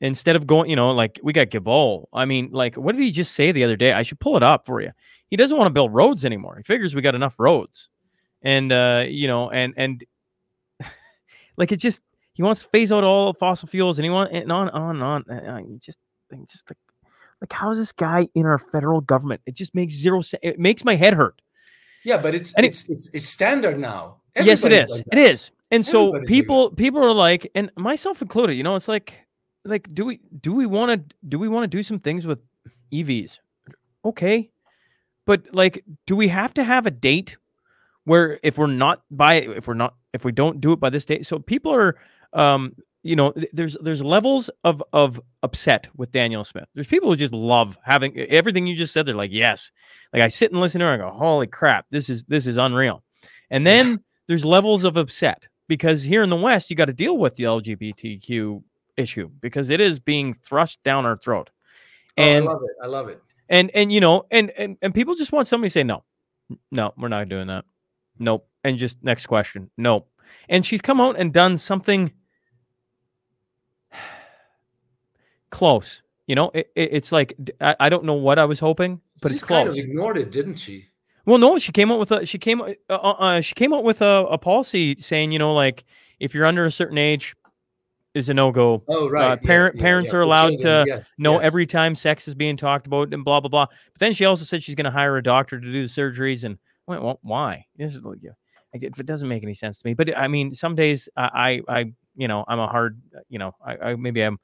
instead 0.00 0.36
of 0.36 0.46
going, 0.46 0.68
you 0.70 0.76
know, 0.76 0.90
like 0.92 1.18
we 1.22 1.32
got 1.32 1.48
Guilbeault. 1.48 2.04
I 2.12 2.24
mean, 2.26 2.50
like 2.52 2.76
what 2.76 2.94
did 2.94 3.02
he 3.02 3.10
just 3.10 3.32
say 3.32 3.50
the 3.50 3.64
other 3.64 3.76
day? 3.76 3.92
I 3.92 4.02
should 4.02 4.20
pull 4.20 4.36
it 4.36 4.42
up 4.42 4.66
for 4.66 4.80
you. 4.80 4.92
He 5.28 5.36
doesn't 5.36 5.56
want 5.56 5.66
to 5.66 5.72
build 5.72 5.92
roads 5.92 6.24
anymore. 6.24 6.56
He 6.58 6.62
figures 6.62 6.94
we 6.94 7.02
got 7.02 7.14
enough 7.16 7.34
roads, 7.40 7.88
and 8.42 8.70
uh, 8.70 9.04
you 9.08 9.26
know, 9.26 9.50
and 9.50 9.74
and 9.76 10.04
like 11.56 11.72
it 11.72 11.78
just 11.78 12.00
he 12.34 12.42
wants 12.42 12.62
to 12.62 12.68
phase 12.68 12.92
out 12.92 13.04
all 13.04 13.32
fossil 13.32 13.68
fuels, 13.68 13.98
and 13.98 14.04
he 14.04 14.10
want 14.10 14.30
and 14.32 14.52
on 14.52 14.68
on 14.70 14.96
and 14.96 15.02
on. 15.02 15.24
And, 15.28 15.48
uh, 15.48 15.78
just 15.80 15.98
think 16.30 16.48
just 16.50 16.68
like 16.70 16.78
like 17.40 17.52
how 17.52 17.70
is 17.70 17.78
this 17.78 17.92
guy 17.92 18.28
in 18.34 18.44
our 18.46 18.58
federal 18.58 19.00
government? 19.00 19.40
It 19.46 19.54
just 19.54 19.74
makes 19.74 19.94
zero 19.94 20.20
sense. 20.20 20.40
It 20.42 20.58
makes 20.58 20.84
my 20.84 20.94
head 20.94 21.14
hurt. 21.14 21.40
yeah, 22.04 22.20
but 22.20 22.34
it's 22.34 22.52
And 22.54 22.64
it- 22.66 22.68
it's, 22.68 22.88
it's 22.88 23.10
it's 23.14 23.26
standard 23.28 23.78
now. 23.80 24.18
Yes, 24.44 24.64
it 24.64 24.72
is. 24.72 24.90
like 24.90 25.04
it 25.12 25.18
is. 25.18 25.50
And 25.70 25.84
so 25.84 26.08
Everybody's 26.08 26.28
doing 26.28 26.40
people 26.40 26.70
people 26.70 27.04
are 27.04 27.12
like, 27.12 27.50
and 27.54 27.70
myself 27.76 28.22
included, 28.22 28.54
you 28.54 28.62
know, 28.62 28.76
it's 28.76 28.88
like 28.88 29.26
like 29.64 29.92
do 29.94 30.04
we 30.04 30.20
do 30.40 30.52
we 30.52 30.66
want 30.66 31.08
to 31.08 31.16
do 31.28 31.38
we 31.38 31.48
want 31.48 31.64
to 31.64 31.76
do 31.76 31.82
some 31.82 31.98
things 31.98 32.26
with 32.26 32.38
EVs? 32.92 33.38
Okay. 34.04 34.50
But 35.24 35.42
like 35.52 35.84
do 36.06 36.14
we 36.14 36.28
have 36.28 36.54
to 36.54 36.64
have 36.64 36.86
a 36.86 36.90
date 36.90 37.36
where 38.04 38.38
if 38.42 38.58
we're 38.58 38.68
not 38.68 39.02
by 39.10 39.34
if 39.34 39.66
we're 39.66 39.74
not 39.74 39.94
if 40.12 40.24
we 40.24 40.32
don't 40.32 40.60
do 40.60 40.72
it 40.72 40.80
by 40.80 40.88
this 40.88 41.04
date 41.04 41.26
so 41.26 41.40
people 41.40 41.74
are 41.74 41.96
um 42.32 42.74
you 43.02 43.16
know 43.16 43.32
there's 43.52 43.76
there's 43.82 44.02
levels 44.02 44.50
of 44.64 44.82
of 44.92 45.20
upset 45.42 45.88
with 45.96 46.12
Danielle 46.12 46.44
Smith. 46.44 46.68
There's 46.74 46.86
people 46.86 47.10
who 47.10 47.16
just 47.16 47.32
love 47.32 47.78
having 47.82 48.16
everything 48.18 48.66
you 48.66 48.76
just 48.76 48.92
said 48.92 49.06
they're 49.06 49.14
like 49.14 49.32
yes. 49.32 49.72
Like 50.12 50.22
I 50.22 50.28
sit 50.28 50.52
and 50.52 50.60
listen 50.60 50.78
to 50.80 50.86
her 50.86 50.94
and 50.94 51.02
go 51.02 51.10
holy 51.10 51.46
crap 51.48 51.86
this 51.90 52.08
is 52.08 52.24
this 52.24 52.46
is 52.46 52.56
unreal. 52.56 53.02
And 53.50 53.66
then 53.66 54.02
there's 54.26 54.44
levels 54.44 54.84
of 54.84 54.96
upset 54.96 55.48
because 55.68 56.02
here 56.02 56.22
in 56.22 56.30
the 56.30 56.36
West, 56.36 56.70
you 56.70 56.76
got 56.76 56.86
to 56.86 56.92
deal 56.92 57.16
with 57.18 57.34
the 57.36 57.44
LGBTQ 57.44 58.62
issue 58.96 59.30
because 59.40 59.70
it 59.70 59.80
is 59.80 59.98
being 59.98 60.34
thrust 60.34 60.82
down 60.82 61.04
our 61.06 61.16
throat. 61.16 61.50
Oh, 62.18 62.22
And 62.22 62.44
I 62.44 62.48
love 62.52 62.62
it. 62.64 62.70
I 62.82 62.86
love 62.86 63.08
it. 63.08 63.22
and 63.48 63.70
and 63.74 63.92
you 63.92 64.00
know, 64.00 64.26
and 64.30 64.50
and 64.52 64.76
and 64.82 64.94
people 64.94 65.14
just 65.14 65.32
want 65.32 65.46
somebody 65.46 65.68
to 65.68 65.72
say 65.72 65.82
no, 65.84 66.02
no, 66.70 66.92
we're 66.96 67.08
not 67.08 67.28
doing 67.28 67.46
that. 67.48 67.64
Nope. 68.18 68.48
And 68.64 68.78
just 68.78 69.02
next 69.04 69.26
question. 69.26 69.70
Nope. 69.76 70.08
And 70.48 70.64
she's 70.64 70.80
come 70.80 71.00
out 71.00 71.16
and 71.18 71.32
done 71.32 71.56
something 71.58 72.12
close. 75.50 76.02
You 76.26 76.34
know, 76.34 76.50
it, 76.54 76.70
it- 76.74 76.90
it's 76.92 77.12
like 77.12 77.34
I 77.60 77.88
don't 77.88 78.04
know 78.04 78.14
what 78.14 78.38
I 78.38 78.44
was 78.44 78.58
hoping, 78.58 79.00
but 79.20 79.30
She 79.30 79.36
it's 79.36 79.44
close. 79.44 79.58
kind 79.58 79.68
of 79.68 79.76
ignored 79.76 80.18
it, 80.18 80.30
didn't 80.32 80.56
she? 80.56 80.86
Well, 81.26 81.38
no, 81.38 81.58
she 81.58 81.72
came 81.72 81.90
out 81.90 81.98
with 81.98 82.12
a 82.12 82.24
she 82.24 82.38
came 82.38 82.60
uh, 82.60 82.72
uh, 82.88 82.94
uh, 82.94 83.40
she 83.40 83.54
came 83.54 83.74
out 83.74 83.84
with 83.84 84.00
a, 84.00 84.26
a 84.30 84.38
policy 84.38 84.96
saying, 84.98 85.32
you 85.32 85.38
know, 85.38 85.52
like 85.54 85.84
if 86.20 86.34
you're 86.34 86.46
under 86.46 86.64
a 86.64 86.70
certain 86.70 86.98
age, 86.98 87.34
is 88.14 88.30
a 88.30 88.34
no 88.34 88.50
go. 88.50 88.82
Oh, 88.88 89.10
right. 89.10 89.30
yeah, 89.30 89.36
parent- 89.36 89.76
yeah, 89.76 89.82
parents 89.82 90.10
yeah, 90.10 90.18
are 90.18 90.22
allowed 90.22 90.50
children, 90.52 90.86
to 90.86 90.90
yes, 90.92 91.12
No, 91.18 91.34
yes. 91.34 91.42
every 91.42 91.66
time 91.66 91.94
sex 91.94 92.26
is 92.26 92.34
being 92.34 92.56
talked 92.56 92.86
about 92.86 93.12
and 93.12 93.24
blah 93.24 93.40
blah 93.40 93.50
blah. 93.50 93.66
But 93.66 94.00
then 94.00 94.12
she 94.14 94.24
also 94.24 94.44
said 94.44 94.62
she's 94.62 94.74
going 94.74 94.86
to 94.86 94.90
hire 94.90 95.16
a 95.18 95.22
doctor 95.22 95.60
to 95.60 95.66
do 95.66 95.82
the 95.82 95.88
surgeries, 95.88 96.44
and 96.44 96.56
wait, 96.86 97.02
well, 97.02 97.18
why? 97.22 97.66
This 97.76 97.94
is 97.94 98.02
like, 98.02 98.18
it 98.72 99.06
doesn't 99.06 99.28
make 99.28 99.42
any 99.42 99.54
sense 99.54 99.80
to 99.80 99.86
me. 99.86 99.94
But 99.94 100.16
I 100.16 100.28
mean, 100.28 100.54
some 100.54 100.74
days 100.74 101.08
I, 101.16 101.60
I, 101.68 101.78
I 101.78 101.92
you 102.16 102.28
know, 102.28 102.44
I'm 102.48 102.58
a 102.58 102.66
hard, 102.66 103.00
you 103.28 103.38
know, 103.38 103.54
I, 103.64 103.76
I 103.76 103.94
maybe 103.96 104.22
I'm 104.22 104.38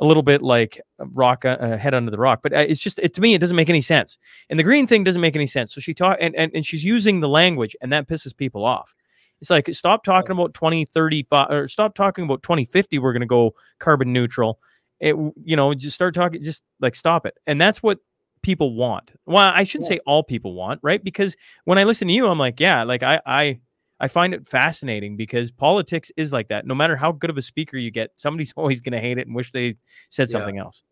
a 0.00 0.04
little 0.06 0.22
bit 0.22 0.42
like 0.42 0.80
a 0.98 1.04
rock 1.06 1.44
uh, 1.44 1.76
head 1.76 1.94
under 1.94 2.10
the 2.10 2.18
rock, 2.18 2.40
but 2.42 2.52
uh, 2.52 2.58
it's 2.68 2.80
just 2.80 2.98
it, 2.98 3.14
to 3.14 3.20
me 3.20 3.34
it 3.34 3.38
doesn't 3.38 3.56
make 3.56 3.68
any 3.70 3.80
sense. 3.82 4.18
And 4.48 4.58
the 4.58 4.62
green 4.64 4.86
thing 4.86 5.04
doesn't 5.04 5.20
make 5.20 5.36
any 5.36 5.46
sense. 5.46 5.74
So 5.74 5.80
she 5.80 5.94
talk 5.94 6.16
and, 6.20 6.34
and 6.34 6.50
and 6.54 6.64
she's 6.66 6.84
using 6.84 7.20
the 7.20 7.28
language, 7.28 7.76
and 7.80 7.92
that 7.92 8.08
pisses 8.08 8.36
people 8.36 8.64
off. 8.64 8.94
It's 9.40 9.50
like 9.50 9.68
stop 9.74 10.04
talking 10.04 10.32
about 10.32 10.54
2035 10.54 11.50
or 11.50 11.68
stop 11.68 11.94
talking 11.94 12.24
about 12.24 12.42
2050. 12.42 12.98
We're 12.98 13.12
going 13.12 13.20
to 13.20 13.26
go 13.26 13.54
carbon 13.78 14.12
neutral. 14.12 14.58
It 15.00 15.14
you 15.44 15.56
know 15.56 15.72
just 15.74 15.94
start 15.94 16.14
talking, 16.14 16.42
just 16.42 16.62
like 16.80 16.94
stop 16.94 17.26
it. 17.26 17.34
And 17.46 17.60
that's 17.60 17.82
what 17.82 17.98
people 18.42 18.74
want. 18.74 19.12
Well, 19.26 19.52
I 19.54 19.64
shouldn't 19.64 19.90
Yeah. 19.90 19.96
say 19.96 20.00
all 20.06 20.22
people 20.22 20.54
want, 20.54 20.80
right? 20.82 21.02
Because 21.02 21.36
when 21.64 21.78
I 21.78 21.84
listen 21.84 22.08
to 22.08 22.14
you, 22.14 22.26
I'm 22.28 22.38
like, 22.38 22.58
yeah, 22.60 22.82
like 22.84 23.02
I 23.02 23.20
I 23.26 23.60
I 24.00 24.08
find 24.08 24.32
it 24.34 24.48
fascinating 24.48 25.16
because 25.16 25.50
politics 25.50 26.10
is 26.16 26.32
like 26.32 26.48
that. 26.48 26.66
No 26.66 26.74
matter 26.74 26.96
how 26.96 27.12
good 27.12 27.30
of 27.30 27.36
a 27.36 27.42
speaker 27.42 27.76
you 27.76 27.90
get, 27.90 28.10
somebody's 28.16 28.52
always 28.56 28.80
going 28.80 28.92
to 28.92 29.00
hate 29.00 29.18
it 29.18 29.26
and 29.26 29.36
wish 29.36 29.52
they 29.52 29.76
said 30.08 30.30
Yeah. 30.30 30.38
something 30.38 30.58
else. 30.58 30.82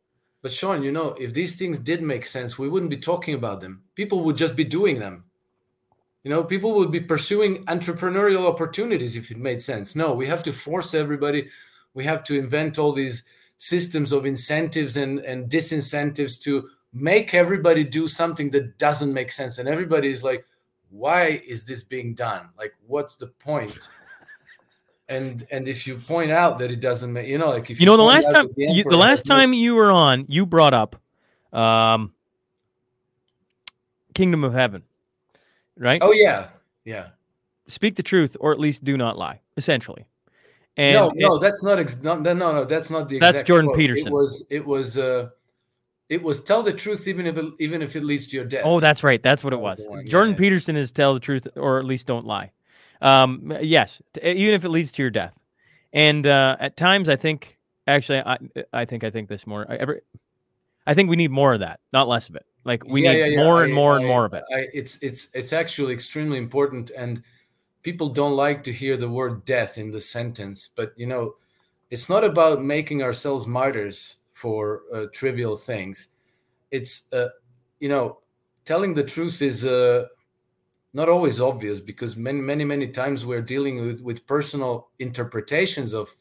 But 0.43 0.53
Shaun, 0.53 0.83
you 0.83 0.93
know, 0.93 1.15
if 1.19 1.35
these 1.35 1.57
things 1.57 1.79
did 1.81 2.01
make 2.01 2.25
sense, 2.25 2.59
we 2.59 2.69
wouldn't 2.69 2.91
be 2.91 2.97
talking 2.99 3.35
about 3.35 3.61
them. 3.61 3.83
People 3.97 4.23
would 4.25 4.37
just 4.37 4.55
be 4.55 4.65
doing 4.65 5.01
them. 5.01 5.25
You 6.23 6.31
know, 6.31 6.45
people 6.45 6.75
would 6.75 6.91
be 6.93 7.01
pursuing 7.01 7.65
entrepreneurial 7.65 8.47
opportunities 8.47 9.17
if 9.17 9.31
it 9.31 9.39
made 9.39 9.63
sense. 9.63 9.97
No, 9.97 10.13
we 10.15 10.27
have 10.27 10.43
to 10.45 10.53
force 10.53 10.95
everybody. 10.95 11.49
We 11.95 12.05
have 12.05 12.23
to 12.25 12.39
invent 12.39 12.79
all 12.79 12.93
these 12.93 13.25
systems 13.57 14.13
of 14.13 14.27
incentives 14.27 14.97
and, 14.97 15.19
and 15.21 15.51
disincentives 15.51 16.41
to 16.43 16.69
make 16.93 17.35
everybody 17.35 17.83
do 17.83 18.07
something 18.07 18.51
that 18.51 18.79
doesn't 18.79 19.13
make 19.13 19.33
sense. 19.33 19.59
And 19.59 19.69
everybody 19.69 20.11
is 20.11 20.23
like, 20.23 20.45
why 20.91 21.43
is 21.47 21.64
this 21.64 21.82
being 21.82 22.14
done? 22.14 22.49
Like, 22.59 22.74
what's 22.86 23.16
the 23.16 23.28
point? 23.28 23.89
And 25.11 25.47
and 25.51 25.66
if 25.66 25.86
you 25.86 25.97
point 25.97 26.30
out 26.30 26.59
that 26.59 26.70
it 26.70 26.80
doesn't 26.80 27.11
make, 27.11 27.28
you 27.28 27.39
know, 27.39 27.49
like 27.49 27.70
if 27.70 27.80
You 27.80 27.86
know, 27.86 27.97
the 27.97 28.03
last 28.03 28.30
time 28.30 28.51
the 28.55 28.66
you, 28.66 28.84
the 28.84 28.99
last 28.99 29.24
time 29.24 29.55
you 29.55 29.74
were 29.74 29.91
on, 29.91 30.26
you 30.28 30.45
brought 30.45 30.74
up 30.74 30.97
um 31.51 32.12
Kingdom 34.12 34.45
of 34.45 34.53
Heaven. 34.53 34.82
Right? 35.78 36.03
Oh 36.03 36.12
yeah, 36.12 36.49
yeah. 36.84 37.07
Speak 37.68 37.97
the 37.97 38.03
truth 38.03 38.36
or 38.39 38.53
at 38.53 38.61
least 38.61 38.84
do 38.84 38.99
not 38.99 39.16
lie, 39.16 39.41
essentially. 39.57 40.05
And 40.76 40.95
no, 40.95 41.09
it- 41.09 41.16
no, 41.16 41.39
that's 41.39 41.62
not. 41.62 41.78
Ex- 41.78 41.97
no, 42.03 42.16
no, 42.16 42.34
no, 42.34 42.64
that's 42.66 42.91
not 42.91 43.09
the. 43.09 43.18
That's 43.18 43.30
exact 43.30 43.49
Jordan 43.49 43.68
quote. 43.68 43.78
Peterson. 43.78 44.09
It 44.09 44.12
was. 44.12 44.45
It 44.51 44.66
was. 44.66 44.99
Uh, 44.99 45.30
it 46.09 46.23
was 46.23 46.41
tell 46.41 46.63
the 46.63 46.73
truth 46.73 47.07
even 47.07 47.27
if 47.27 47.37
it, 47.37 47.45
even 47.59 47.83
if 47.83 47.95
it 47.97 48.05
leads 48.05 48.27
to 48.29 48.37
your 48.37 48.45
death. 48.45 48.63
Oh, 48.65 48.81
that's 48.81 49.03
right. 49.03 49.23
That's 49.23 49.45
what 49.45 49.53
it 49.53 49.61
was 49.61 49.87
the 49.87 50.05
Jordan 50.05 50.33
yeah. 50.33 50.39
Peterson 50.39 50.77
is 50.77 50.91
tell 50.93 51.15
the 51.15 51.21
truth 51.21 51.47
or 51.57 51.79
at 51.79 51.85
least 51.85 52.07
don't 52.07 52.27
lie. 52.27 52.53
Um, 53.01 53.53
yes, 53.61 54.03
even 54.23 54.55
if 54.55 54.65
it 54.65 54.71
leads 54.71 54.91
to 54.93 55.03
your 55.03 55.11
death. 55.11 55.39
And 55.93 56.27
uh, 56.27 56.57
at 56.61 56.77
times, 56.77 57.09
I 57.09 57.17
think 57.17 57.59
actually, 57.87 58.19
I 58.21 58.39
I 58.73 58.85
think 58.85 59.05
I 59.05 59.11
think 59.11 59.29
this 59.29 59.47
more. 59.47 59.67
I 59.69 59.77
ever, 59.77 60.03
I 60.87 60.95
think 60.95 61.09
we 61.09 61.17
need 61.17 61.31
more 61.31 61.55
of 61.55 61.61
that, 61.61 61.81
not 61.93 62.09
less 62.09 62.29
of 62.29 62.37
it. 62.37 62.45
Like 62.65 62.85
we 62.85 63.03
Yeah, 63.03 63.13
need 63.13 63.33
yeah, 63.33 63.37
more 63.37 63.63
and 63.63 63.73
I- 63.73 63.75
more 63.75 63.97
and 63.97 64.07
more 64.07 64.25
of 64.25 64.35
it. 64.35 64.45
I, 64.53 64.67
it's 64.75 64.99
it's 65.01 65.29
it's 65.33 65.53
actually 65.53 65.95
extremely 65.95 66.39
important, 66.39 66.91
and 66.91 67.23
people 67.83 68.09
don't 68.11 68.37
like 68.37 68.65
to 68.65 68.73
hear 68.73 68.97
the 68.97 69.09
word 69.09 69.45
death 69.45 69.79
in 69.79 69.91
the 69.91 70.01
sentence. 70.01 70.69
But 70.75 70.93
you 70.97 71.07
know, 71.07 71.37
it's 71.91 72.09
not 72.09 72.25
about 72.25 72.63
making 72.63 73.03
ourselves 73.03 73.47
martyrs 73.47 74.17
for 74.39 74.82
uh, 74.95 75.07
trivial 75.12 75.57
things. 75.57 76.09
It's 76.70 77.03
uh, 77.12 77.28
you 77.80 77.89
know, 77.89 78.18
telling 78.64 78.95
the 78.95 79.03
truth 79.03 79.43
is 79.43 79.64
uh, 79.64 80.07
not 80.93 81.09
always 81.09 81.41
obvious 81.41 81.80
because 81.80 82.16
many 82.16 82.41
many 82.41 82.64
many 82.64 82.89
times 82.89 83.26
we're 83.26 83.43
dealing 83.43 83.84
with 83.84 84.01
with 84.01 84.26
personal 84.26 84.91
interpretations 85.01 85.93
of 85.93 86.14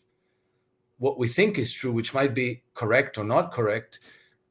what 0.97 1.19
we 1.19 1.27
think 1.27 1.59
is 1.59 1.71
true, 1.71 1.91
which 1.91 2.15
might 2.15 2.33
be 2.33 2.63
correct 2.73 3.19
or 3.19 3.23
not 3.23 3.51
correct. 3.51 3.99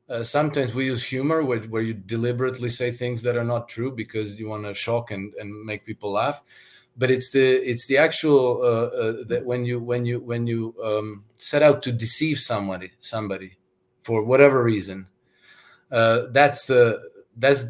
Uh, 0.08 0.22
sometimes 0.22 0.72
we 0.72 0.84
use 0.84 1.02
humor 1.02 1.42
where, 1.42 1.58
where 1.58 1.82
you 1.82 1.92
deliberately 1.92 2.68
say 2.68 2.92
things 2.92 3.20
that 3.22 3.36
are 3.36 3.50
not 3.54 3.68
true 3.68 3.90
because 3.90 4.38
you 4.38 4.48
want 4.48 4.64
to 4.64 4.72
shock 4.72 5.10
and, 5.10 5.34
and 5.40 5.64
make 5.64 5.84
people 5.84 6.12
laugh 6.12 6.40
but 6.97 7.11
it's 7.11 7.30
the 7.30 7.70
it's 7.70 7.86
the 7.86 7.99
actual 7.99 8.61
uh, 8.62 8.97
uh, 8.97 9.24
that 9.26 9.44
when 9.44 9.64
you 9.64 9.78
when 9.78 10.05
you 10.05 10.20
when 10.20 10.47
you 10.47 10.74
um, 10.82 11.24
set 11.36 11.62
out 11.62 11.82
to 11.82 11.92
deceive 11.92 12.38
somebody 12.38 12.92
somebody 13.01 13.57
for 14.03 14.24
whatever 14.24 14.62
reason 14.62 15.09
uh, 15.92 16.22
that's 16.30 16.66
the 16.66 17.01
that's 17.36 17.64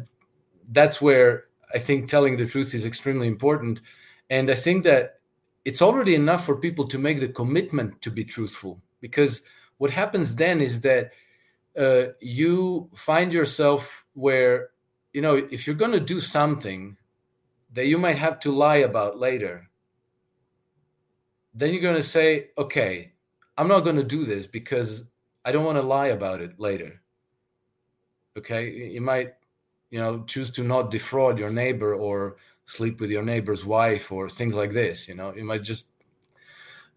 that's 0.69 1.01
where 1.01 1.45
i 1.73 1.77
think 1.77 2.09
telling 2.09 2.37
the 2.37 2.45
truth 2.45 2.73
is 2.73 2.85
extremely 2.85 3.27
important. 3.27 3.81
And 4.29 4.49
i 4.49 4.55
think 4.55 4.83
that 4.83 5.19
it's 5.65 5.81
already 5.81 6.15
enough 6.15 6.45
for 6.45 6.55
people 6.55 6.87
to 6.87 6.97
make 6.97 7.19
the 7.19 7.27
commitment 7.27 8.01
to 8.01 8.09
be 8.09 8.23
truthful 8.23 8.81
because 9.01 9.41
what 9.77 9.91
happens 9.91 10.35
then 10.35 10.61
is 10.61 10.81
that 10.81 11.11
uh, 11.77 12.13
you 12.19 12.89
find 12.95 13.31
yourself 13.31 14.05
where 14.13 14.69
you 15.13 15.21
know 15.21 15.35
if 15.35 15.67
you're 15.67 15.75
going 15.75 15.91
to 15.91 15.99
do 15.99 16.19
something 16.19 16.97
that 17.77 17.85
you 17.85 17.99
might 17.99 18.17
have 18.17 18.39
to 18.39 18.51
lie 18.51 18.77
about 18.77 19.19
later. 19.19 19.69
Then 21.53 21.71
you're 21.71 21.81
going 21.89 21.95
to 21.95 22.01
say 22.01 22.49
okay 22.57 23.13
i'm 23.55 23.67
not 23.67 23.81
going 23.81 23.95
to 23.95 24.03
do 24.03 24.25
this 24.25 24.47
because 24.47 25.03
i 25.45 25.51
don't 25.51 25.63
want 25.63 25.77
to 25.77 25.83
lie 25.83 26.07
about 26.07 26.41
it 26.41 26.59
later. 26.59 27.01
Okay? 28.35 28.89
You 28.95 29.01
might 29.01 29.35
you 29.91 29.99
know 29.99 30.23
choose 30.25 30.49
to 30.51 30.63
not 30.63 30.89
defraud 30.89 31.37
your 31.37 31.51
neighbor 31.51 31.93
or 31.93 32.37
sleep 32.65 32.99
with 32.99 33.11
your 33.11 33.21
neighbor's 33.21 33.63
wife 33.63 34.11
or 34.11 34.27
things 34.27 34.55
like 34.55 34.73
this 34.73 35.07
you 35.07 35.13
know? 35.13 35.31
You 35.35 35.45
might 35.45 35.61
just 35.61 35.89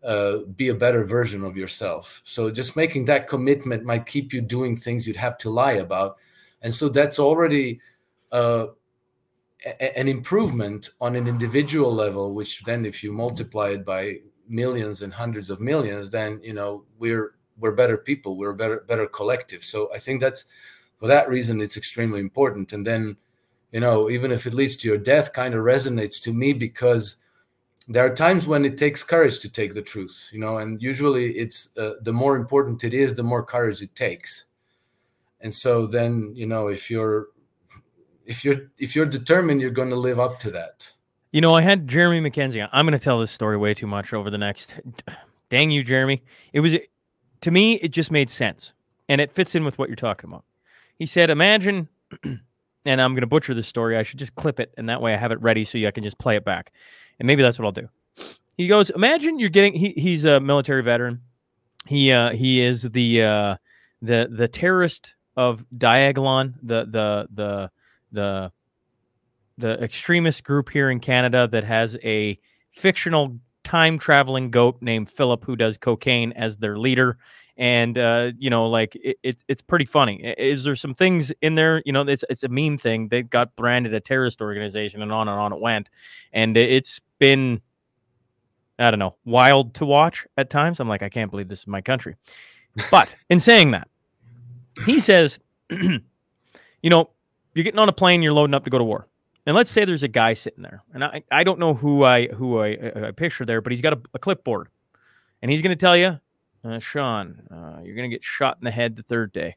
uh, 0.02 0.38
be 0.56 0.68
a 0.68 0.74
better 0.74 1.04
version 1.04 1.44
of 1.44 1.58
yourself. 1.58 2.22
So 2.24 2.50
just 2.50 2.74
making 2.74 3.04
that 3.04 3.28
commitment 3.28 3.84
might 3.84 4.06
keep 4.06 4.32
you 4.32 4.40
doing 4.40 4.74
things 4.78 5.06
you'd 5.06 5.16
have 5.28 5.36
to 5.44 5.50
lie 5.50 5.78
about, 5.86 6.16
and 6.62 6.72
so 6.72 6.88
that's 6.88 7.18
already 7.18 7.80
uh, 8.32 8.68
an 9.80 10.08
improvement 10.08 10.90
on 11.00 11.16
an 11.16 11.26
individual 11.26 11.92
level. 11.92 12.34
Which 12.34 12.62
then, 12.64 12.84
if 12.84 13.02
you 13.02 13.12
multiply 13.12 13.70
it 13.70 13.84
by 13.84 14.18
millions 14.48 15.02
and 15.02 15.12
hundreds 15.12 15.50
of 15.50 15.60
millions, 15.60 16.10
then 16.10 16.40
you 16.42 16.52
know 16.52 16.84
we're 16.98 17.34
we're 17.58 17.72
better 17.72 17.96
people. 17.96 18.36
We're 18.36 18.52
better 18.52 18.84
better 18.86 19.06
collective. 19.06 19.64
So 19.64 19.90
I 19.94 19.98
think 19.98 20.20
that's 20.20 20.44
for 20.98 21.06
that 21.06 21.28
reason 21.28 21.60
it's 21.60 21.76
extremely 21.76 22.20
important. 22.20 22.72
And 22.72 22.86
then 22.86 23.16
you 23.72 23.80
know 23.80 24.10
even 24.10 24.32
if 24.32 24.46
it 24.46 24.54
leads 24.54 24.76
to 24.78 24.88
your 24.88 24.98
death, 24.98 25.32
kind 25.32 25.54
of 25.54 25.64
resonates 25.64 26.20
to 26.22 26.32
me 26.32 26.52
because 26.52 27.16
there 27.90 28.06
are 28.06 28.14
times 28.14 28.46
when 28.46 28.64
it 28.64 28.78
takes 28.78 29.02
courage 29.02 29.40
to 29.40 29.48
take 29.48 29.74
the 29.74 29.82
truth 29.82 30.28
you 30.32 30.38
know 30.38 30.58
and 30.58 30.80
usually 30.80 31.32
it's 31.32 31.70
uh, 31.76 31.94
the 32.02 32.12
more 32.12 32.36
important 32.36 32.84
it 32.84 32.94
is 32.94 33.14
the 33.14 33.22
more 33.22 33.42
courage 33.42 33.82
it 33.82 33.94
takes 33.96 34.44
and 35.40 35.52
so 35.52 35.86
then 35.86 36.32
you 36.34 36.46
know 36.46 36.68
if 36.68 36.88
you're 36.88 37.28
if 38.30 38.44
you're 38.44 38.70
if 38.78 38.94
you're 38.94 39.06
determined 39.06 39.60
you're 39.60 39.70
going 39.70 39.90
to 39.90 39.96
live 39.96 40.20
up 40.20 40.38
to 40.38 40.50
that 40.52 40.90
You 41.32 41.40
know, 41.40 41.54
I 41.54 41.62
had 41.62 41.86
Jeremy 41.86 42.20
McKenzie. 42.28 42.68
I'm 42.72 42.86
going 42.86 42.98
to 42.98 43.04
tell 43.04 43.18
this 43.18 43.30
story 43.30 43.56
way 43.56 43.72
too 43.74 43.86
much 43.86 44.12
over 44.12 44.30
the 44.30 44.38
next. 44.38 44.74
Dang 45.48 45.70
you, 45.70 45.84
Jeremy! 45.84 46.22
It 46.52 46.60
was 46.60 46.76
to 47.42 47.50
me, 47.50 47.74
it 47.74 47.88
just 47.88 48.10
made 48.10 48.28
sense, 48.30 48.72
and 49.08 49.20
it 49.20 49.32
fits 49.32 49.54
in 49.54 49.64
with 49.64 49.78
what 49.78 49.88
you're 49.88 49.96
talking 49.96 50.30
about. 50.30 50.44
He 50.98 51.06
said, 51.06 51.30
"Imagine," 51.30 51.88
and 52.24 53.00
I'm 53.00 53.12
going 53.12 53.20
to 53.20 53.28
butcher 53.28 53.54
this 53.54 53.68
story. 53.68 53.96
I 53.96 54.02
should 54.02 54.18
just 54.18 54.34
clip 54.34 54.58
it, 54.58 54.72
and 54.76 54.88
that 54.88 55.00
way 55.00 55.14
I 55.14 55.16
have 55.16 55.32
it 55.32 55.40
ready 55.40 55.64
so 55.64 55.78
I 55.78 55.90
can 55.90 56.04
just 56.04 56.18
play 56.18 56.36
it 56.36 56.44
back, 56.44 56.72
and 57.18 57.26
maybe 57.26 57.42
that's 57.42 57.58
what 57.58 57.66
I'll 57.66 57.72
do. 57.72 57.88
He 58.56 58.66
goes, 58.66 58.90
"Imagine 58.90 59.38
you're 59.38 59.50
getting. 59.50 59.72
He, 59.72 59.90
he's 59.96 60.24
a 60.24 60.40
military 60.40 60.82
veteran. 60.82 61.20
He 61.86 62.12
uh, 62.12 62.30
he 62.30 62.60
is 62.60 62.82
the 62.82 63.22
uh, 63.22 63.56
the 64.02 64.28
the 64.30 64.48
terrorist 64.48 65.14
of 65.36 65.64
Diagolon, 65.76 66.54
the 66.62 66.86
the 66.86 67.28
the 67.32 67.70
the 68.12 68.52
the 69.58 69.82
extremist 69.82 70.42
group 70.42 70.70
here 70.70 70.90
in 70.90 71.00
Canada 71.00 71.46
that 71.48 71.64
has 71.64 71.96
a 72.02 72.38
fictional 72.70 73.38
time 73.62 73.98
traveling 73.98 74.50
goat 74.50 74.78
named 74.80 75.10
Philip 75.10 75.44
who 75.44 75.54
does 75.54 75.76
cocaine 75.76 76.32
as 76.32 76.56
their 76.56 76.78
leader. 76.78 77.18
And 77.56 77.98
uh, 77.98 78.32
you 78.38 78.48
know, 78.48 78.68
like 78.68 78.96
it, 78.96 79.18
it's 79.22 79.44
it's 79.46 79.60
pretty 79.60 79.84
funny. 79.84 80.22
Is 80.38 80.64
there 80.64 80.76
some 80.76 80.94
things 80.94 81.30
in 81.42 81.56
there? 81.56 81.82
You 81.84 81.92
know, 81.92 82.02
it's 82.02 82.24
it's 82.30 82.42
a 82.42 82.48
meme 82.48 82.78
thing. 82.78 83.08
They 83.08 83.22
got 83.22 83.54
branded 83.54 83.92
a 83.92 84.00
terrorist 84.00 84.40
organization, 84.40 85.02
and 85.02 85.12
on 85.12 85.28
and 85.28 85.38
on 85.38 85.52
it 85.52 85.60
went. 85.60 85.90
And 86.32 86.56
it's 86.56 87.02
been, 87.18 87.60
I 88.78 88.90
don't 88.90 88.98
know, 88.98 89.16
wild 89.26 89.74
to 89.74 89.84
watch 89.84 90.26
at 90.38 90.48
times. 90.48 90.80
I'm 90.80 90.88
like, 90.88 91.02
I 91.02 91.10
can't 91.10 91.30
believe 91.30 91.48
this 91.48 91.60
is 91.60 91.66
my 91.66 91.82
country. 91.82 92.16
But 92.90 93.14
in 93.28 93.38
saying 93.38 93.72
that, 93.72 93.88
he 94.86 94.98
says, 94.98 95.38
you 95.70 96.00
know, 96.84 97.10
you're 97.54 97.64
getting 97.64 97.80
on 97.80 97.88
a 97.88 97.92
plane, 97.92 98.22
you're 98.22 98.32
loading 98.32 98.54
up 98.54 98.64
to 98.64 98.70
go 98.70 98.78
to 98.78 98.84
war. 98.84 99.06
And 99.46 99.56
let's 99.56 99.70
say 99.70 99.84
there's 99.84 100.02
a 100.02 100.08
guy 100.08 100.34
sitting 100.34 100.62
there 100.62 100.82
and 100.92 101.02
i, 101.02 101.22
I 101.30 101.44
don't 101.44 101.58
know 101.58 101.74
who 101.74 102.04
i 102.04 102.28
who 102.28 102.60
i, 102.60 103.08
I 103.08 103.10
picture 103.10 103.44
there 103.44 103.60
but 103.60 103.72
he's 103.72 103.80
got 103.80 103.94
a, 103.94 104.00
a 104.14 104.18
clipboard. 104.18 104.68
And 105.42 105.50
he's 105.50 105.62
going 105.62 105.76
to 105.76 105.80
tell 105.80 105.96
you 105.96 106.20
uh, 106.64 106.78
shaun 106.78 107.42
uh, 107.50 107.80
you're 107.82 107.96
going 107.96 108.08
to 108.08 108.14
get 108.14 108.22
shot 108.22 108.58
in 108.60 108.64
the 108.64 108.70
head 108.70 108.96
the 108.96 109.02
third 109.02 109.32
day. 109.32 109.56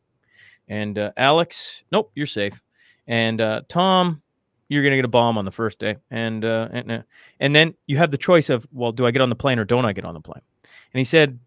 And 0.67 0.97
uh, 0.97 1.11
alex 1.17 1.83
nope 1.91 2.11
you're 2.15 2.25
safe. 2.25 2.61
And 3.07 3.41
uh, 3.41 3.61
tom 3.67 4.21
you're 4.69 4.81
going 4.81 4.93
to 4.93 4.97
get 4.97 5.05
a 5.05 5.09
bomb 5.09 5.37
on 5.37 5.45
the 5.45 5.51
first 5.51 5.77
day. 5.77 5.97
And, 6.09 6.43
uh, 6.43 6.69
and 6.71 6.91
uh, 6.91 7.01
and 7.39 7.55
then 7.55 7.75
you 7.85 7.97
have 7.97 8.09
the 8.09 8.17
choice 8.17 8.49
of 8.49 8.65
well 8.71 8.91
do 8.91 9.05
i 9.05 9.11
get 9.11 9.21
on 9.21 9.29
the 9.29 9.35
plane 9.35 9.59
or 9.59 9.65
don't 9.65 9.85
i 9.85 9.93
get 9.93 10.05
on 10.05 10.13
the 10.13 10.21
plane? 10.21 10.41
And 10.93 10.99
he 10.99 11.05
said 11.05 11.39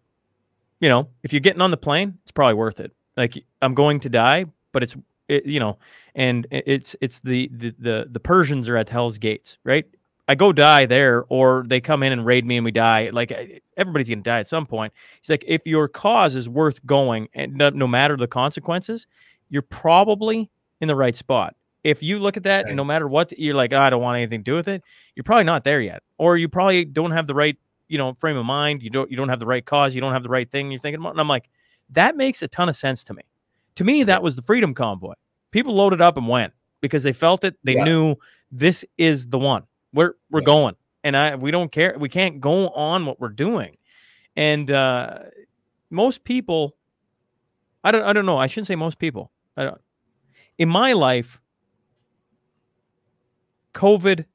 you 0.79 0.89
know 0.89 1.09
if 1.23 1.33
you're 1.33 1.39
getting 1.39 1.61
on 1.61 1.71
the 1.71 1.77
plane 1.77 2.19
it's 2.21 2.31
probably 2.31 2.53
worth 2.53 2.79
it. 2.79 2.93
Like 3.17 3.43
i'm 3.63 3.73
going 3.73 3.99
to 4.01 4.09
die 4.09 4.45
but 4.71 4.83
it's 4.83 4.95
it, 5.27 5.45
you 5.45 5.59
know 5.59 5.77
and 6.15 6.47
it's 6.51 6.95
it's 6.99 7.19
the, 7.19 7.49
the 7.53 7.73
the 7.79 8.07
the 8.11 8.19
Persians 8.19 8.67
are 8.69 8.75
at 8.77 8.89
Hell's 8.89 9.17
Gates, 9.19 9.57
right? 9.63 9.85
I 10.27 10.35
go 10.35 10.51
die 10.51 10.85
there, 10.87 11.25
or 11.29 11.63
they 11.67 11.79
come 11.79 12.01
in 12.03 12.11
and 12.11 12.25
raid 12.25 12.43
me 12.45 12.57
and 12.57 12.65
we 12.65 12.71
die. 12.71 13.11
Like 13.13 13.61
everybody's 13.77 14.09
gonna 14.09 14.23
die 14.23 14.39
at 14.39 14.47
some 14.47 14.65
point. 14.65 14.91
He's 15.21 15.29
like, 15.29 15.45
if 15.47 15.65
your 15.67 15.87
cause 15.87 16.35
is 16.35 16.49
worth 16.49 16.83
going, 16.85 17.29
and 17.33 17.53
no, 17.55 17.69
no 17.69 17.87
matter 17.87 18.17
the 18.17 18.27
consequences, 18.27 19.05
you're 19.49 19.61
probably 19.61 20.49
in 20.81 20.87
the 20.87 20.95
right 20.95 21.15
spot. 21.15 21.55
If 21.83 22.01
you 22.03 22.19
look 22.19 22.35
at 22.35 22.43
that, 22.43 22.61
Okay. 22.61 22.71
and 22.71 22.77
no 22.77 22.83
matter 22.83 23.07
what, 23.07 23.31
you're 23.37 23.55
like, 23.55 23.71
"Oh, 23.71 23.79
I 23.79 23.89
don't 23.91 24.01
want 24.01 24.17
anything 24.17 24.39
to 24.41 24.51
do 24.51 24.55
with 24.55 24.67
it. 24.67 24.83
You're 25.15 25.23
probably 25.23 25.45
not 25.45 25.63
there 25.63 25.79
yet, 25.81 26.01
or 26.17 26.35
you 26.35 26.49
probably 26.49 26.83
don't 26.83 27.11
have 27.11 27.27
the 27.27 27.35
right, 27.35 27.55
you 27.87 27.97
know, 27.99 28.15
frame 28.15 28.37
of 28.37 28.45
mind. 28.45 28.81
You 28.81 28.89
don't 28.89 29.09
you 29.11 29.15
don't 29.17 29.29
have 29.29 29.39
the 29.39 29.45
right 29.45 29.63
cause. 29.65 29.93
You 29.93 30.01
don't 30.01 30.13
have 30.13 30.23
the 30.23 30.29
right 30.29 30.49
thing 30.51 30.71
you're 30.71 30.79
thinking 30.79 30.99
about. 30.99 31.11
And 31.11 31.21
I'm 31.21 31.29
like, 31.29 31.47
that 31.91 32.17
makes 32.17 32.41
a 32.41 32.47
ton 32.47 32.67
of 32.69 32.75
sense 32.75 33.03
to 33.05 33.13
me. 33.13 33.21
To 33.77 33.83
me, 33.83 34.03
that 34.03 34.21
was 34.23 34.35
the 34.35 34.41
freedom 34.41 34.73
convoy. 34.73 35.13
People 35.51 35.75
loaded 35.75 36.01
up 36.01 36.17
and 36.17 36.27
went 36.27 36.53
because 36.81 37.03
they 37.03 37.13
felt 37.13 37.43
it. 37.43 37.55
They 37.63 37.75
Yeah. 37.75 37.83
knew 37.85 38.15
this 38.51 38.83
is 38.97 39.27
the 39.27 39.39
one. 39.39 39.63
We're 39.93 40.13
we're 40.29 40.41
Yeah. 40.41 40.45
going, 40.45 40.75
and 41.03 41.15
I 41.15 41.35
we 41.35 41.51
don't 41.51 41.71
care. 41.71 41.95
We 41.97 42.09
can't 42.09 42.39
go 42.41 42.69
on 42.69 43.05
what 43.05 43.19
we're 43.19 43.29
doing. 43.29 43.77
And 44.35 44.69
uh, 44.71 45.19
most 45.89 46.23
people, 46.23 46.75
I 47.83 47.91
don't 47.91 48.03
I 48.03 48.13
don't 48.13 48.25
know. 48.25 48.37
I 48.37 48.47
shouldn't 48.47 48.67
say 48.67 48.75
most 48.75 48.99
people. 48.99 49.31
I 49.55 49.63
don't, 49.63 49.81
in 50.57 50.69
my 50.69 50.93
life, 50.93 51.39
COVID 53.73 54.25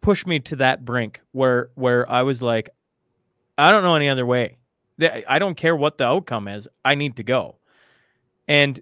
pushed 0.00 0.26
me 0.26 0.40
to 0.40 0.56
that 0.56 0.84
brink 0.84 1.20
where 1.32 1.70
where 1.74 2.10
I 2.10 2.22
was 2.22 2.42
like, 2.42 2.70
I 3.56 3.70
don't 3.70 3.82
know 3.84 3.94
any 3.94 4.08
other 4.08 4.26
way. 4.26 4.58
I 5.28 5.38
don't 5.38 5.56
care 5.56 5.74
what 5.74 5.98
the 5.98 6.04
outcome 6.06 6.46
is. 6.48 6.68
I 6.84 6.94
need 6.94 7.16
to 7.16 7.22
go. 7.24 7.58
And 8.48 8.80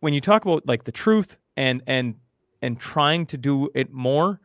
when 0.00 0.12
you 0.14 0.20
talk 0.20 0.44
about 0.44 0.66
like 0.66 0.84
the 0.84 0.92
truth 0.92 1.38
and 1.56 1.82
and 1.86 2.16
and 2.62 2.78
trying 2.78 3.26
to 3.26 3.38
do 3.38 3.70
it 3.74 3.92
more, 3.92 4.40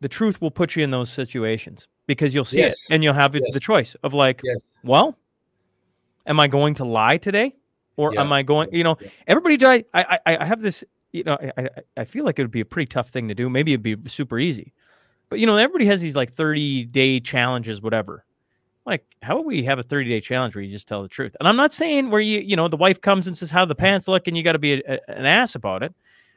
the 0.00 0.08
truth 0.08 0.40
will 0.40 0.50
put 0.50 0.76
you 0.76 0.82
in 0.82 0.90
those 0.90 1.10
situations 1.10 1.86
because 2.06 2.34
you'll 2.34 2.44
see 2.44 2.60
Yes. 2.60 2.72
it 2.88 2.94
and 2.94 3.04
you'll 3.04 3.14
have 3.14 3.34
Yes. 3.34 3.52
the 3.52 3.60
choice 3.60 3.94
of 4.02 4.14
like, 4.14 4.40
yes 4.44 4.60
well, 4.82 5.18
am 6.26 6.40
I 6.40 6.48
going 6.48 6.74
to 6.76 6.84
lie 6.84 7.18
today, 7.18 7.54
or 7.96 8.14
Yeah. 8.14 8.22
am 8.22 8.32
I 8.32 8.42
going? 8.42 8.72
You 8.72 8.84
know, 8.84 8.96
Yeah. 9.00 9.08
everybody 9.26 9.56
die. 9.56 9.84
I 9.92 10.18
I, 10.26 10.36
I 10.38 10.44
have 10.44 10.60
this. 10.60 10.82
You 11.12 11.24
know, 11.24 11.36
I, 11.40 11.52
I 11.64 11.68
I 11.98 12.04
feel 12.04 12.24
like 12.24 12.38
it 12.38 12.42
would 12.42 12.50
be 12.52 12.60
a 12.60 12.64
pretty 12.64 12.86
tough 12.86 13.10
thing 13.10 13.28
to 13.28 13.34
do. 13.34 13.50
Maybe 13.50 13.72
it'd 13.74 13.82
be 13.82 13.96
super 14.08 14.38
easy, 14.38 14.72
but 15.28 15.38
you 15.40 15.46
know, 15.46 15.56
everybody 15.56 15.86
has 15.86 16.00
these 16.00 16.16
like 16.16 16.32
thirty 16.32 16.84
day 16.84 17.20
challenges, 17.20 17.82
whatever. 17.82 18.24
Like, 18.86 19.04
how 19.22 19.34
about 19.34 19.46
we 19.46 19.62
have 19.64 19.78
a 19.78 19.82
30 19.82 20.08
day 20.08 20.20
challenge 20.20 20.54
where 20.54 20.64
you 20.64 20.72
just 20.72 20.88
tell 20.88 21.02
the 21.02 21.08
truth? 21.08 21.36
And 21.38 21.48
I'm 21.48 21.56
not 21.56 21.72
saying 21.72 22.10
where 22.10 22.20
you, 22.20 22.40
you 22.40 22.56
know, 22.56 22.68
the 22.68 22.76
wife 22.76 23.00
comes 23.00 23.26
and 23.26 23.36
says, 23.36 23.50
How 23.50 23.64
the 23.64 23.74
pants 23.74 24.08
look, 24.08 24.26
and 24.26 24.36
you 24.36 24.42
got 24.42 24.52
to 24.52 24.58
be 24.58 24.74
a, 24.74 24.82
a, 24.88 24.98
an 25.08 25.26
ass 25.26 25.54
about 25.54 25.82
it. 25.82 25.94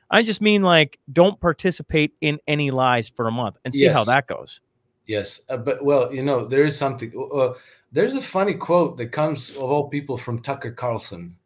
I 0.10 0.22
just 0.22 0.42
mean, 0.42 0.62
like, 0.62 1.00
don't 1.12 1.40
participate 1.40 2.14
in 2.22 2.40
any 2.48 2.70
lies 2.70 3.10
for 3.10 3.28
a 3.28 3.32
month 3.32 3.58
and 3.66 3.74
see 3.74 3.86
how 3.86 4.04
that 4.04 4.28
goes. 4.28 4.62
Yes, 5.08 5.42
uh, 5.50 5.58
but 5.58 5.84
well, 5.84 6.14
you 6.14 6.24
know, 6.24 6.46
there 6.46 6.66
is 6.66 6.78
something. 6.78 7.12
Uh, 7.34 7.54
there's 7.92 8.16
a 8.16 8.22
funny 8.22 8.54
quote 8.54 8.98
that 8.98 9.08
comes 9.08 9.52
of 9.52 9.64
all 9.64 9.90
people 9.90 10.18
from 10.18 10.40
Tucker 10.40 10.72
Carlson, 10.72 11.38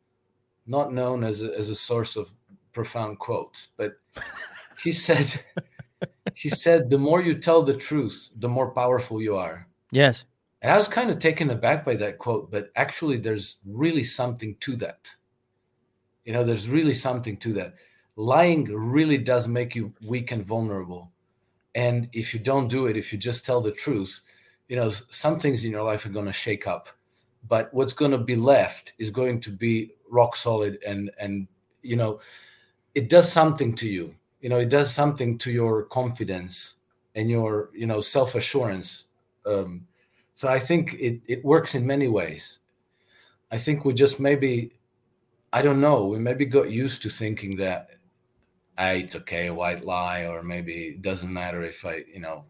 not 0.65 0.91
known 0.91 1.23
as 1.23 1.41
a, 1.41 1.57
as 1.57 1.69
a 1.69 1.75
source 1.75 2.15
of 2.15 2.33
profound 2.73 3.19
quotes, 3.19 3.69
but 3.77 3.99
he 4.83 4.91
said, 4.91 5.41
he 6.35 6.49
said, 6.49 6.89
the 6.89 6.97
more 6.97 7.21
you 7.21 7.35
tell 7.35 7.63
the 7.63 7.73
truth, 7.73 8.29
the 8.37 8.47
more 8.47 8.71
powerful 8.71 9.21
you 9.21 9.35
are. 9.35 9.67
Yes. 9.91 10.25
And 10.61 10.71
I 10.71 10.77
was 10.77 10.87
kind 10.87 11.09
of 11.09 11.19
taken 11.19 11.49
aback 11.49 11.85
by 11.85 11.95
that 11.95 12.17
quote, 12.17 12.49
but 12.49 12.71
actually, 12.75 13.17
there's 13.17 13.57
really 13.65 14.03
something 14.03 14.55
to 14.61 14.75
that. 14.77 15.11
You 16.25 16.33
know, 16.33 16.43
there's 16.43 16.67
really 16.67 16.95
something 16.95 17.37
to 17.37 17.53
that. 17.53 17.75
Lying 18.15 18.65
really 18.65 19.19
does 19.19 19.47
make 19.47 19.75
you 19.75 19.93
weak 20.01 20.31
and 20.31 20.45
vulnerable. 20.45 21.11
And 21.75 22.09
if 22.11 22.33
you 22.33 22.39
don't 22.39 22.67
do 22.67 22.87
it, 22.87 22.97
if 22.97 23.13
you 23.13 23.19
just 23.19 23.45
tell 23.45 23.61
the 23.61 23.71
truth, 23.71 24.21
you 24.67 24.75
know, 24.75 24.91
some 25.09 25.39
things 25.39 25.63
in 25.63 25.71
your 25.71 25.83
life 25.83 26.05
are 26.05 26.09
going 26.09 26.25
to 26.25 26.33
shake 26.33 26.67
up. 26.67 26.89
But 27.47 27.71
what's 27.73 27.93
going 27.93 28.11
to 28.11 28.17
be 28.17 28.35
left 28.35 28.93
is 28.97 29.11
going 29.11 29.39
to 29.41 29.51
be 29.51 29.91
rock 30.09 30.35
solid 30.35 30.79
and, 30.85 31.11
and, 31.19 31.47
you 31.83 31.95
know, 31.95 32.19
it 32.95 33.09
does 33.09 33.31
something 33.31 33.75
to 33.75 33.87
you. 33.87 34.15
You 34.41 34.49
know, 34.49 34.57
it 34.57 34.69
does 34.69 34.91
something 34.91 35.37
to 35.39 35.51
your 35.51 35.83
confidence 35.83 36.75
and 37.15 37.29
your, 37.29 37.69
you 37.73 37.85
know, 37.85 38.01
self 38.01 38.33
assurance. 38.33 39.05
Um, 39.45 39.87
so 40.37 40.47
I 40.47 40.59
think 40.59 40.93
it, 40.99 41.19
it 41.27 41.43
works 41.43 41.73
in 41.73 41.87
many 41.87 42.07
ways. 42.07 42.59
I 43.49 43.57
think 43.57 43.83
we 43.83 43.93
just 43.95 44.19
maybe, 44.19 44.71
I 45.51 45.63
don't 45.63 45.81
know, 45.81 46.05
we 46.05 46.19
maybe 46.19 46.45
got 46.45 46.69
used 46.69 47.01
to 47.01 47.09
thinking 47.09 47.55
that 47.55 47.89
ah, 48.77 48.91
it's 48.91 49.15
okay, 49.15 49.47
a 49.47 49.53
white 49.55 49.83
lie, 49.83 50.27
or 50.27 50.43
maybe 50.43 50.73
it 50.89 51.01
doesn't 51.01 51.33
matter 51.33 51.63
if 51.63 51.83
I, 51.83 52.03
you 52.13 52.19
know, 52.19 52.45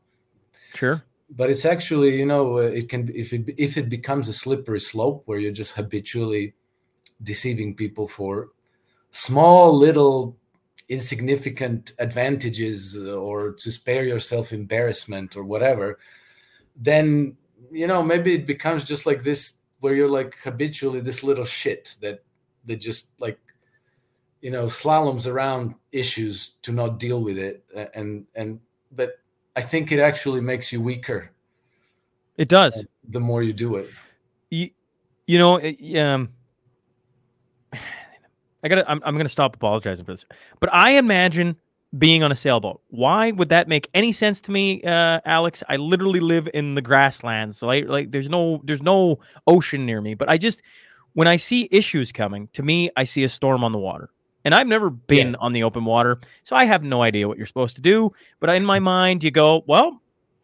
Sure. 0.73 1.01
but 1.29 1.49
it's 1.49 1.63
actually, 1.63 2.17
you 2.19 2.25
know, 2.25 2.57
uh, 2.57 2.63
it 2.79 2.89
can, 2.89 3.09
if 3.15 3.31
it, 3.31 3.53
if 3.57 3.77
it 3.77 3.87
becomes 3.87 4.27
a 4.27 4.33
slippery 4.33 4.81
slope 4.81 5.23
where 5.23 5.39
you're 5.39 5.53
just 5.53 5.75
habitually 5.75 6.55
deceiving 7.23 7.73
people 7.73 8.05
for 8.05 8.49
small, 9.11 9.73
little, 9.73 10.35
insignificant 10.89 11.93
advantages 11.99 12.97
uh, 12.97 13.13
or 13.13 13.53
to 13.53 13.71
spare 13.71 14.03
yourself 14.03 14.51
embarrassment 14.51 15.37
or 15.37 15.45
whatever, 15.45 15.99
then 16.75 17.37
you 17.71 17.87
know 17.87 18.01
maybe 18.03 18.33
it 18.35 18.45
becomes 18.47 18.83
just 18.83 19.05
like 19.05 19.23
this 19.23 19.53
where 19.79 19.93
you're 19.95 20.09
like 20.09 20.35
habitually 20.43 20.99
this 20.99 21.23
little 21.23 21.45
shit 21.45 21.95
that 22.01 22.23
that 22.65 22.77
just 22.77 23.09
like 23.19 23.39
you 24.41 24.51
know 24.51 24.65
slaloms 24.67 25.25
around 25.27 25.75
issues 25.91 26.51
to 26.61 26.71
not 26.71 26.99
deal 26.99 27.21
with 27.21 27.37
it 27.37 27.63
and 27.93 28.25
and 28.35 28.59
but 28.91 29.19
i 29.55 29.61
think 29.61 29.91
it 29.91 29.99
actually 29.99 30.41
makes 30.41 30.71
you 30.71 30.81
weaker 30.81 31.31
It 32.37 32.47
does. 32.47 32.85
the 33.09 33.19
more 33.19 33.41
you 33.43 33.53
do 33.53 33.75
it 33.77 33.89
you, 34.49 34.69
you 35.25 35.37
know, 35.39 35.57
it- 35.57 35.97
um, 35.97 36.29
I 38.63 38.67
gotta, 38.69 38.89
I'm, 38.89 39.01
I'm 39.05 39.17
gonna 39.17 39.29
stop 39.29 39.55
apologizing 39.55 40.05
for 40.05 40.11
this, 40.13 40.25
but 40.59 40.73
I 40.73 40.91
imagine 40.91 41.55
being 41.97 42.23
on 42.23 42.31
a 42.31 42.35
sailboat. 42.35 42.81
Why 42.89 43.31
would 43.31 43.49
that 43.49 43.67
make 43.67 43.89
any 43.93 44.11
sense 44.11 44.41
to 44.41 44.51
me, 44.51 44.81
uh, 44.83 45.21
Alex? 45.25 45.63
I 45.69 45.77
literally 45.77 46.19
live 46.19 46.49
in 46.53 46.75
the 46.75 46.81
grasslands, 46.81 47.57
so 47.57 47.69
I, 47.69 47.81
like, 47.81 48.11
there's 48.11 48.29
no, 48.29 48.61
there's 48.63 48.81
no 48.81 49.19
ocean 49.45 49.85
near 49.85 50.01
me. 50.01 50.13
But 50.13 50.29
I 50.29 50.37
just, 50.37 50.63
when 51.13 51.27
I 51.27 51.37
see 51.37 51.67
issues 51.71 52.11
coming, 52.11 52.49
to 52.53 52.63
me, 52.63 52.89
I 52.97 53.03
see 53.05 53.23
a 53.23 53.29
storm 53.29 53.63
on 53.63 53.71
the 53.71 53.77
water. 53.79 54.09
And 54.43 54.55
I've 54.55 54.67
never 54.67 54.89
been 54.89 55.35
on 55.37 55.51
the 55.51 55.63
open 55.63 55.83
water, 55.83 56.19
so 56.43 56.55
I 56.55 56.65
have 56.65 56.83
no 56.83 57.01
idea 57.01 57.27
what 57.27 57.37
you're 57.37 57.45
supposed 57.45 57.75
to 57.77 57.81
do. 57.81 58.11
But 58.39 58.49
in 58.51 58.63
my 58.63 58.79
mind, 58.95 59.23
you 59.23 59.31
go, 59.31 59.63
well, 59.67 60.01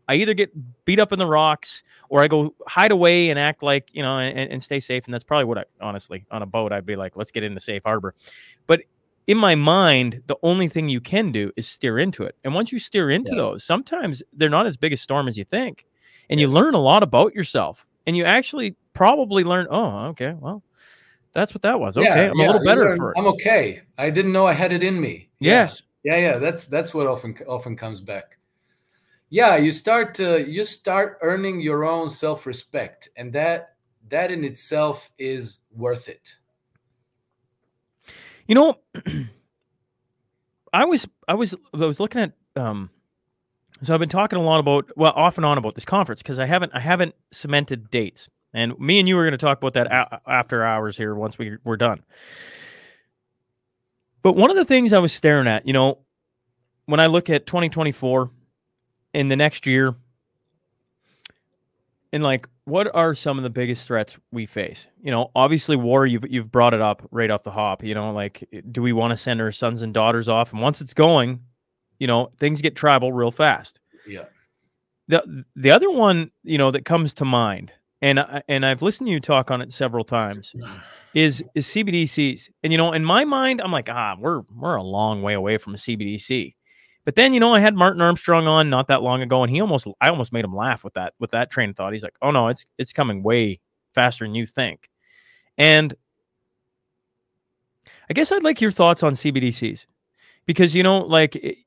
I 0.07 0.15
either 0.15 0.33
get 0.33 0.51
beat 0.85 0.99
up 0.99 1.13
in 1.13 1.19
the 1.19 1.25
rocks 1.25 1.83
or 2.09 2.21
I 2.21 2.27
go 2.27 2.53
hide 2.67 2.91
away 2.91 3.29
and 3.29 3.39
act 3.39 3.63
like, 3.63 3.89
you 3.93 4.01
know, 4.01 4.17
and, 4.19 4.51
and 4.51 4.61
stay 4.61 4.79
safe. 4.79 5.05
And 5.05 5.13
that's 5.13 5.23
probably 5.23 5.45
what 5.45 5.57
I, 5.57 5.63
honestly, 5.81 6.25
on 6.31 6.41
a 6.41 6.45
boat, 6.45 6.73
I'd 6.73 6.85
be 6.85 6.95
like, 6.95 7.15
let's 7.15 7.31
get 7.31 7.43
into 7.43 7.59
safe 7.59 7.83
harbor. 7.85 8.13
But 8.67 8.81
in 9.27 9.37
my 9.37 9.55
mind, 9.55 10.21
the 10.27 10.35
only 10.43 10.67
thing 10.67 10.89
you 10.89 10.99
can 11.01 11.31
do 11.31 11.51
is 11.55 11.67
steer 11.67 11.99
into 11.99 12.23
it. 12.23 12.35
And 12.43 12.53
once 12.53 12.71
you 12.71 12.79
steer 12.79 13.09
into 13.09 13.31
Yeah. 13.31 13.41
those, 13.43 13.63
sometimes 13.63 14.21
they're 14.33 14.49
not 14.49 14.67
as 14.67 14.77
big 14.77 14.93
a 14.93 14.97
storm 14.97 15.27
as 15.27 15.37
you 15.37 15.45
think. 15.45 15.85
And 16.29 16.39
you 16.39 16.47
learn 16.47 16.73
a 16.73 16.81
lot 16.81 17.03
about 17.03 17.33
yourself. 17.33 17.85
And 18.05 18.17
you 18.17 18.25
actually 18.25 18.75
probably 18.93 19.43
learn, 19.43 19.67
oh, 19.69 20.07
okay, 20.07 20.33
well, 20.37 20.63
that's 21.33 21.53
what 21.53 21.61
that 21.61 21.79
was. 21.79 21.97
Okay, 21.97 22.25
Yeah, 22.25 22.31
I'm 22.31 22.37
yeah, 22.39 22.43
a 22.45 22.47
little 22.47 22.63
better 22.63 22.81
learn, 22.87 22.97
for 22.97 23.11
it. 23.11 23.17
i'm 23.17 23.27
okay 23.27 23.81
i 23.97 24.09
didn't 24.09 24.31
know 24.31 24.45
i 24.45 24.53
had 24.53 24.71
it 24.73 24.83
in 24.83 24.99
me 24.99 25.29
yes. 25.39 25.81
yeah 26.03 26.17
yeah 26.17 26.37
that's 26.37 26.65
that's 26.67 26.93
what 26.93 27.07
often 27.07 27.35
often 27.47 27.75
comes 27.75 28.01
back 28.01 28.37
yeah 29.29 29.55
you 29.55 29.71
start 29.71 30.19
uh, 30.19 30.35
you 30.35 30.63
start 30.65 31.17
earning 31.21 31.59
your 31.61 31.85
own 31.85 32.09
self-respect 32.09 33.09
and 33.15 33.31
that 33.33 33.75
that 34.09 34.31
in 34.31 34.43
itself 34.43 35.11
is 35.17 35.61
worth 35.71 36.07
it 36.09 36.35
You 38.47 38.55
know, 38.55 38.75
I 40.73 40.85
was 40.85 41.07
I 41.27 41.35
was 41.35 41.55
I 41.73 41.77
was 41.85 41.99
looking 41.99 42.21
at 42.21 42.33
um 42.55 42.89
so 43.81 43.93
I've 43.93 43.99
been 43.99 44.09
talking 44.09 44.39
a 44.39 44.43
lot 44.43 44.59
about 44.59 44.91
well 44.95 45.13
off 45.15 45.37
and 45.37 45.45
on 45.45 45.57
about 45.57 45.75
this 45.75 45.85
conference 45.85 46.21
because 46.21 46.39
I 46.39 46.45
haven't 46.45 46.71
I 46.73 46.79
haven't 46.79 47.15
cemented 47.31 47.89
dates. 47.89 48.29
And 48.53 48.79
me 48.79 48.99
and 48.99 49.09
you 49.09 49.17
are 49.17 49.23
going 49.23 49.31
to 49.31 49.37
talk 49.37 49.57
about 49.57 49.73
that 49.73 49.87
a- 49.87 50.21
after 50.27 50.63
hours 50.63 50.95
here 50.95 51.15
once 51.15 51.37
we 51.37 51.57
we're 51.63 51.77
done. 51.77 52.03
But 54.21 54.35
one 54.35 54.49
of 54.49 54.55
the 54.55 54.65
things 54.65 54.93
I 54.93 54.99
was 54.99 55.11
staring 55.11 55.47
at, 55.47 55.67
you 55.67 55.73
know, 55.73 55.99
when 56.85 56.99
I 56.99 57.07
look 57.07 57.29
at 57.29 57.45
2024 57.45 58.29
in 59.13 59.27
the 59.27 59.35
next 59.35 59.65
year 59.65 59.95
and 62.13 62.23
like 62.23 62.47
what 62.65 62.93
are 62.95 63.13
some 63.13 63.37
of 63.37 63.43
the 63.43 63.49
biggest 63.49 63.87
threats 63.87 64.17
we 64.31 64.45
face? 64.45 64.87
You 65.01 65.11
know 65.11 65.31
obviously 65.35 65.75
war 65.75 66.05
you've 66.05 66.23
you've 66.29 66.51
brought 66.51 66.73
it 66.73 66.79
up 66.79 67.05
right 67.11 67.29
off 67.29 67.43
the 67.43 67.51
hop 67.51 67.83
you 67.83 67.93
know 67.93 68.13
like 68.13 68.47
do 68.71 68.81
we 68.81 68.93
want 68.93 69.11
to 69.11 69.17
send 69.17 69.41
our 69.41 69.51
sons 69.51 69.81
and 69.81 69.93
daughters 69.93 70.29
off? 70.29 70.53
And 70.53 70.61
once 70.61 70.79
it's 70.79 70.93
going 70.93 71.41
you 71.99 72.07
know 72.07 72.31
things 72.37 72.61
get 72.61 72.75
tribal 72.75 73.11
real 73.11 73.31
fast. 73.31 73.81
Yeah. 74.07 74.25
The 75.09 75.43
the 75.55 75.71
other 75.71 75.89
one 75.89 76.31
you 76.43 76.57
know 76.57 76.71
that 76.71 76.85
comes 76.85 77.15
to 77.15 77.25
mind 77.25 77.73
and 78.01 78.19
I, 78.19 78.43
and 78.47 78.65
I've 78.65 78.81
listened 78.81 79.07
to 79.07 79.11
you 79.11 79.19
talk 79.19 79.49
on 79.49 79.61
it 79.61 79.73
several 79.73 80.05
times 80.05 80.53
is 81.15 81.43
is 81.55 81.65
CBDCs 81.65 82.49
and 82.63 82.71
you 82.71 82.77
know 82.77 82.93
in 82.93 83.03
my 83.03 83.25
mind 83.25 83.59
I'm 83.59 83.71
like 83.71 83.89
ah 83.89 84.15
we're 84.19 84.41
we're 84.55 84.75
a 84.75 84.83
long 84.83 85.23
way 85.23 85.33
away 85.33 85.57
from 85.57 85.73
a 85.73 85.77
CBDC 85.77 86.53
but 87.05 87.15
then 87.15 87.33
you 87.33 87.39
know 87.39 87.53
I 87.53 87.59
had 87.59 87.75
Martin 87.75 88.01
Armstrong 88.01 88.47
on 88.47 88.69
not 88.69 88.87
that 88.87 89.01
long 89.01 89.21
ago 89.21 89.43
and 89.43 89.51
he 89.51 89.61
almost 89.61 89.87
I 90.01 90.09
almost 90.09 90.33
made 90.33 90.45
him 90.45 90.55
laugh 90.55 90.83
with 90.83 90.93
that 90.93 91.13
with 91.19 91.31
that 91.31 91.51
train 91.51 91.69
of 91.69 91.75
thought 91.75 91.93
he's 91.93 92.03
like 92.03 92.15
oh 92.21 92.31
no 92.31 92.47
it's 92.47 92.65
it's 92.77 92.93
coming 92.93 93.23
way 93.23 93.59
faster 93.93 94.25
than 94.25 94.35
you 94.35 94.45
think 94.45 94.89
and 95.57 95.93
I 98.09 98.13
guess 98.13 98.31
I'd 98.31 98.43
like 98.43 98.61
your 98.61 98.71
thoughts 98.71 99.03
on 99.03 99.13
CBDCs 99.13 99.85
because 100.45 100.75
you 100.75 100.83
know 100.83 100.99
like 100.99 101.35
it, 101.35 101.57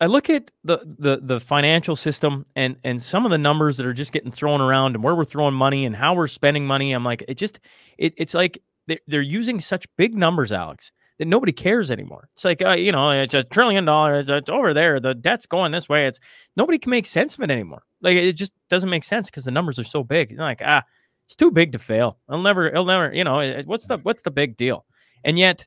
I 0.00 0.06
look 0.06 0.30
at 0.30 0.50
the, 0.64 0.78
the 0.98 1.20
the 1.22 1.40
financial 1.40 1.94
system 1.94 2.46
and 2.56 2.76
and 2.84 3.00
some 3.02 3.26
of 3.26 3.30
the 3.30 3.38
numbers 3.38 3.76
that 3.76 3.86
are 3.86 3.92
just 3.92 4.12
getting 4.12 4.32
thrown 4.32 4.60
around 4.60 4.94
and 4.94 5.04
where 5.04 5.14
we're 5.14 5.24
throwing 5.24 5.54
money 5.54 5.84
and 5.84 5.94
how 5.94 6.14
we're 6.14 6.26
spending 6.26 6.66
money. 6.66 6.92
I'm 6.92 7.04
like, 7.04 7.22
it 7.28 7.34
just 7.34 7.60
it, 7.98 8.14
it's 8.16 8.32
like 8.32 8.62
they're, 8.86 9.00
they're 9.06 9.20
using 9.20 9.60
such 9.60 9.86
big 9.96 10.14
numbers, 10.16 10.52
Alex, 10.52 10.90
that 11.20 11.28
nobody 11.28 11.52
cares 11.52 11.90
anymore. 11.90 12.30
It's 12.32 12.46
like 12.46 12.62
uh, 12.62 12.70
you 12.70 12.92
know, 12.92 13.10
it's 13.10 13.34
a 13.34 13.44
trillion 13.44 13.84
dollars. 13.84 14.30
It's 14.30 14.48
over 14.48 14.72
there. 14.72 14.98
The 14.98 15.14
debt's 15.14 15.44
going 15.44 15.70
this 15.70 15.86
way. 15.86 16.06
It's 16.06 16.18
nobody 16.56 16.78
can 16.78 16.88
make 16.88 17.04
sense 17.04 17.34
of 17.34 17.42
it 17.42 17.50
anymore. 17.50 17.82
Like 18.00 18.14
it 18.14 18.32
just 18.32 18.54
doesn't 18.70 18.88
make 18.88 19.04
sense 19.04 19.28
because 19.28 19.44
the 19.44 19.50
numbers 19.50 19.78
are 19.78 19.84
so 19.84 20.02
big. 20.02 20.30
It's 20.30 20.40
like 20.40 20.62
ah, 20.64 20.82
it's 21.26 21.36
too 21.36 21.50
big 21.50 21.72
to 21.72 21.78
fail. 21.78 22.16
I'll 22.30 22.40
never. 22.40 22.68
It'll 22.68 22.86
never. 22.86 23.12
You 23.12 23.24
know, 23.24 23.62
what's 23.66 23.86
the 23.86 23.98
what's 23.98 24.22
the 24.22 24.30
big 24.30 24.56
deal? 24.56 24.86
And 25.22 25.38
yet, 25.38 25.66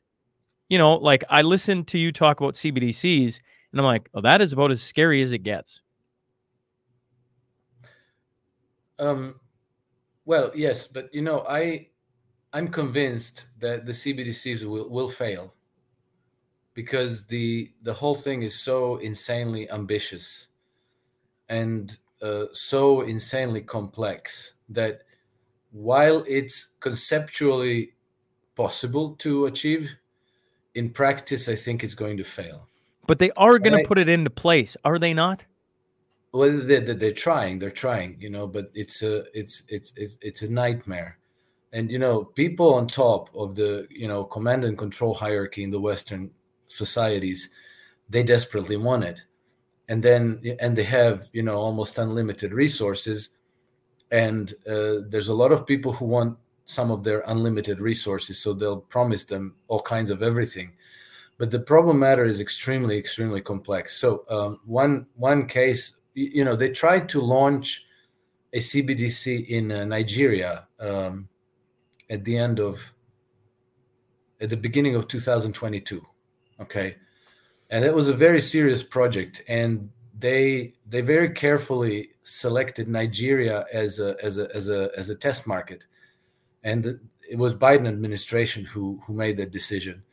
you 0.69 0.79
know, 0.79 0.95
like 0.95 1.23
I 1.29 1.43
listened 1.43 1.87
to 1.89 1.99
you 1.99 2.11
talk 2.11 2.41
about 2.41 2.55
CBDCs. 2.55 3.39
And 3.71 3.79
I'm 3.79 3.85
like, 3.85 4.09
oh, 4.15 4.21
that 4.21 4.41
is 4.41 4.53
about 4.53 4.71
as 4.71 4.81
scary 4.81 5.21
as 5.21 5.33
it 5.33 5.43
gets. 5.43 5.81
Um, 8.97 9.39
well, 10.25 10.51
yes, 10.55 10.87
but 10.87 11.13
you 11.13 11.21
know, 11.21 11.45
I 11.47 11.89
I'm 12.53 12.67
convinced 12.67 13.47
that 13.59 13.85
the 13.85 13.91
CBDCs 13.91 14.63
will 14.65 14.89
will 14.89 15.09
fail 15.09 15.53
because 16.73 17.25
the 17.25 17.71
the 17.81 17.93
whole 17.93 18.15
thing 18.15 18.43
is 18.43 18.55
so 18.59 18.97
insanely 18.97 19.69
ambitious 19.69 20.47
and 21.49 21.97
uh, 22.21 22.45
so 22.53 23.01
insanely 23.01 23.61
complex 23.61 24.53
that 24.69 25.01
while 25.71 26.23
it's 26.27 26.69
conceptually 26.79 27.93
possible 28.55 29.15
to 29.15 29.47
achieve, 29.47 29.95
in 30.75 30.89
practice, 30.89 31.49
I 31.49 31.55
think 31.55 31.83
it's 31.83 31.95
going 31.95 32.17
to 32.17 32.23
fail. 32.23 32.67
But 33.07 33.19
they 33.19 33.31
are 33.31 33.57
going 33.59 33.81
to 33.81 33.87
put 33.87 33.97
it 33.97 34.07
into 34.07 34.29
place, 34.29 34.77
are 34.85 34.99
they 34.99 35.13
not? 35.13 35.45
well, 36.33 36.57
they, 36.57 36.79
they, 36.79 36.93
they're 36.93 37.13
trying, 37.13 37.59
they're 37.59 37.69
trying, 37.69 38.17
you 38.19 38.29
know, 38.29 38.47
but 38.47 38.71
it's 38.73 39.03
a 39.03 39.23
it's 39.37 39.63
it's 39.69 39.93
it's, 39.95 40.17
it's 40.21 40.41
a 40.41 40.49
nightmare. 40.49 41.19
And 41.73 41.91
you 41.91 41.99
know, 41.99 42.23
people 42.23 42.73
on 42.75 42.87
top 42.87 43.29
of 43.35 43.55
the 43.55 43.87
you 43.89 44.07
know 44.07 44.23
command 44.23 44.63
and 44.63 44.77
control 44.77 45.13
hierarchy 45.13 45.63
in 45.63 45.71
the 45.71 45.79
Western 45.79 46.31
societies, 46.67 47.49
they 48.09 48.23
desperately 48.23 48.77
want 48.77 49.03
it, 49.03 49.21
and 49.89 50.01
then 50.01 50.41
and 50.59 50.77
they 50.77 50.83
have 50.83 51.29
you 51.33 51.43
know 51.43 51.57
almost 51.57 51.97
unlimited 51.97 52.53
resources, 52.53 53.31
and 54.11 54.53
uh, 54.67 55.01
there's 55.09 55.29
a 55.29 55.33
lot 55.33 55.51
of 55.51 55.65
people 55.65 55.91
who 55.91 56.05
want 56.05 56.37
some 56.65 56.91
of 56.91 57.03
their 57.03 57.23
unlimited 57.27 57.81
resources, 57.81 58.39
so 58.39 58.53
they'll 58.53 58.79
promise 58.79 59.25
them 59.25 59.55
all 59.67 59.81
kinds 59.81 60.11
of 60.11 60.23
everything. 60.23 60.73
But 61.37 61.51
the 61.51 61.59
problem 61.59 61.99
matter 61.99 62.25
is 62.25 62.39
extremely 62.39 62.97
extremely 62.97 63.41
complex. 63.41 63.97
So 63.97 64.23
um, 64.29 64.59
one 64.65 65.07
one 65.15 65.47
case 65.47 65.95
you 66.13 66.43
know 66.43 66.55
they 66.55 66.69
tried 66.69 67.09
to 67.09 67.21
launch 67.21 67.85
a 68.53 68.59
cbdc 68.59 69.47
in 69.47 69.71
uh, 69.71 69.85
nigeria 69.85 70.67
um, 70.79 71.27
at 72.13 72.23
the 72.23 72.37
end 72.37 72.59
of 72.59 72.93
at 74.39 74.49
the 74.49 74.57
beginning 74.57 74.95
of 74.95 75.07
2022 75.07 76.05
okay? 76.59 76.95
And 77.69 77.83
it 77.83 77.93
was 77.93 78.09
a 78.09 78.13
very 78.13 78.41
serious 78.41 78.83
project 78.83 79.43
and 79.47 79.89
they 80.17 80.73
they 80.87 81.01
very 81.01 81.29
carefully 81.29 82.11
selected 82.23 82.87
nigeria 82.87 83.65
as 83.73 83.99
a 83.99 84.15
as 84.23 84.37
a 84.37 84.47
as 84.55 84.69
a 84.69 84.89
as 84.97 85.09
a 85.09 85.15
test 85.15 85.47
market. 85.47 85.85
And 86.63 86.99
it 87.29 87.37
was 87.37 87.55
biden 87.55 87.87
administration 87.87 88.65
who 88.65 89.01
who 89.05 89.13
made 89.13 89.37
that 89.37 89.51
decision. 89.51 90.03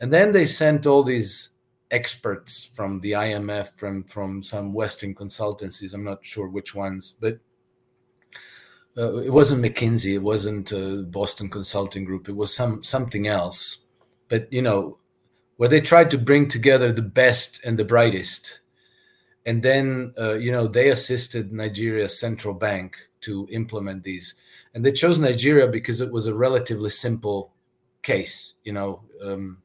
And 0.00 0.12
then 0.12 0.32
they 0.32 0.46
sent 0.46 0.86
all 0.86 1.02
these 1.02 1.50
experts 1.90 2.70
from 2.74 3.00
the 3.00 3.12
IMF, 3.12 3.76
from 3.76 4.04
from 4.04 4.42
some 4.42 4.72
Western 4.72 5.14
consultancies. 5.14 5.94
I'm 5.94 6.04
not 6.04 6.24
sure 6.24 6.48
which 6.48 6.74
ones, 6.74 7.14
but 7.18 7.38
uh, 8.96 9.16
it 9.18 9.32
wasn't 9.32 9.62
McKinsey, 9.62 10.14
it 10.14 10.22
wasn't 10.22 10.72
uh, 10.72 11.02
Boston 11.02 11.48
Consulting 11.48 12.04
Group, 12.04 12.28
it 12.28 12.36
was 12.36 12.54
some 12.54 12.82
something 12.82 13.26
else. 13.26 13.78
But 14.28 14.52
you 14.52 14.62
know, 14.62 14.98
where 15.56 15.68
they 15.68 15.80
tried 15.80 16.10
to 16.10 16.18
bring 16.18 16.48
together 16.48 16.92
the 16.92 17.02
best 17.02 17.60
and 17.64 17.78
the 17.78 17.84
brightest, 17.84 18.60
and 19.46 19.62
then 19.62 20.12
uh, 20.18 20.34
you 20.34 20.50
know 20.52 20.66
they 20.66 20.88
assisted 20.88 21.52
Nigeria's 21.52 22.18
central 22.18 22.54
bank 22.54 22.96
to 23.22 23.46
implement 23.50 24.02
these, 24.02 24.34
and 24.74 24.84
they 24.84 24.92
chose 24.92 25.18
Nigeria 25.18 25.68
because 25.68 26.00
it 26.00 26.10
was 26.10 26.26
a 26.26 26.34
relatively 26.34 26.90
simple 26.90 27.52
case. 28.02 28.54
You 28.64 28.72
know. 28.72 29.02
Um, 29.22 29.62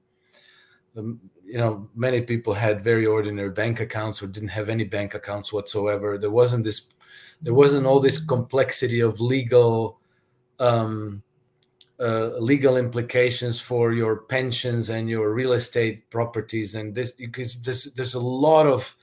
um, 0.98 1.20
you 1.46 1.60
know 1.60 1.88
many 1.94 2.22
people 2.22 2.54
had 2.54 2.84
very 2.84 3.06
ordinary 3.06 3.52
bank 3.52 3.80
accounts 3.80 4.24
or 4.24 4.28
didn't 4.28 4.50
have 4.50 4.68
any 4.68 4.84
bank 4.84 5.14
accounts 5.14 5.54
whatsoever 5.54 6.18
there 6.18 6.32
wasn't 6.32 6.64
this 6.64 6.82
there 7.42 7.54
wasn't 7.54 7.86
all 7.86 8.00
this 8.00 8.20
complexity 8.20 9.00
of 9.00 9.20
legal 9.20 10.00
um, 10.60 11.24
uh, 12.00 12.38
legal 12.38 12.78
implications 12.78 13.60
for 13.60 13.94
your 13.94 14.18
pensions 14.18 14.90
and 14.90 15.10
your 15.10 15.34
real 15.34 15.54
estate 15.54 16.10
properties 16.10 16.76
and 16.76 16.94
this 16.94 17.12
because 17.12 17.56
there's 17.62 17.86
there's 17.94 18.16
a 18.16 18.20
lot 18.20 18.66
of 18.66 18.96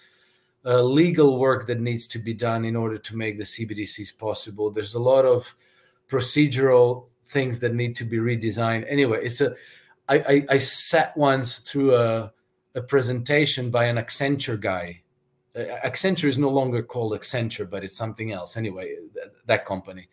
uh, 0.65 0.83
legal 0.83 1.39
work 1.39 1.67
that 1.67 1.81
needs 1.81 2.07
to 2.07 2.19
be 2.19 2.35
done 2.35 2.65
in 2.65 2.77
order 2.77 2.97
to 2.99 3.17
make 3.17 3.37
the 3.37 3.45
CBDCs 3.45 4.17
possible. 4.17 4.71
There's 4.71 4.95
a 4.95 5.01
lot 5.01 5.25
of 5.25 5.55
procedural 6.09 7.07
things 7.27 7.59
that 7.61 7.75
need 7.75 7.97
to 7.97 8.05
be 8.05 8.19
redesigned. 8.19 8.85
Anyway, 8.89 9.21
it's 9.23 9.41
a 9.41 9.55
I, 10.09 10.17
I, 10.17 10.47
I 10.51 10.59
sat 10.59 11.17
once 11.17 11.59
through 11.59 11.95
a, 11.97 12.33
a 12.75 12.83
presentation 12.83 13.71
by 13.71 13.87
an 13.87 13.97
Accenture 13.97 14.61
guy. 14.61 15.02
Accenture 15.57 16.29
is 16.29 16.39
no 16.39 16.49
longer 16.49 16.83
called 16.83 17.13
Accenture, 17.13 17.69
but 17.69 17.85
it's 17.85 17.97
something 17.97 18.33
else. 18.33 18.57
Anyway, 18.57 18.97
that, 19.15 19.33
that 19.47 19.67
company, 19.67 20.09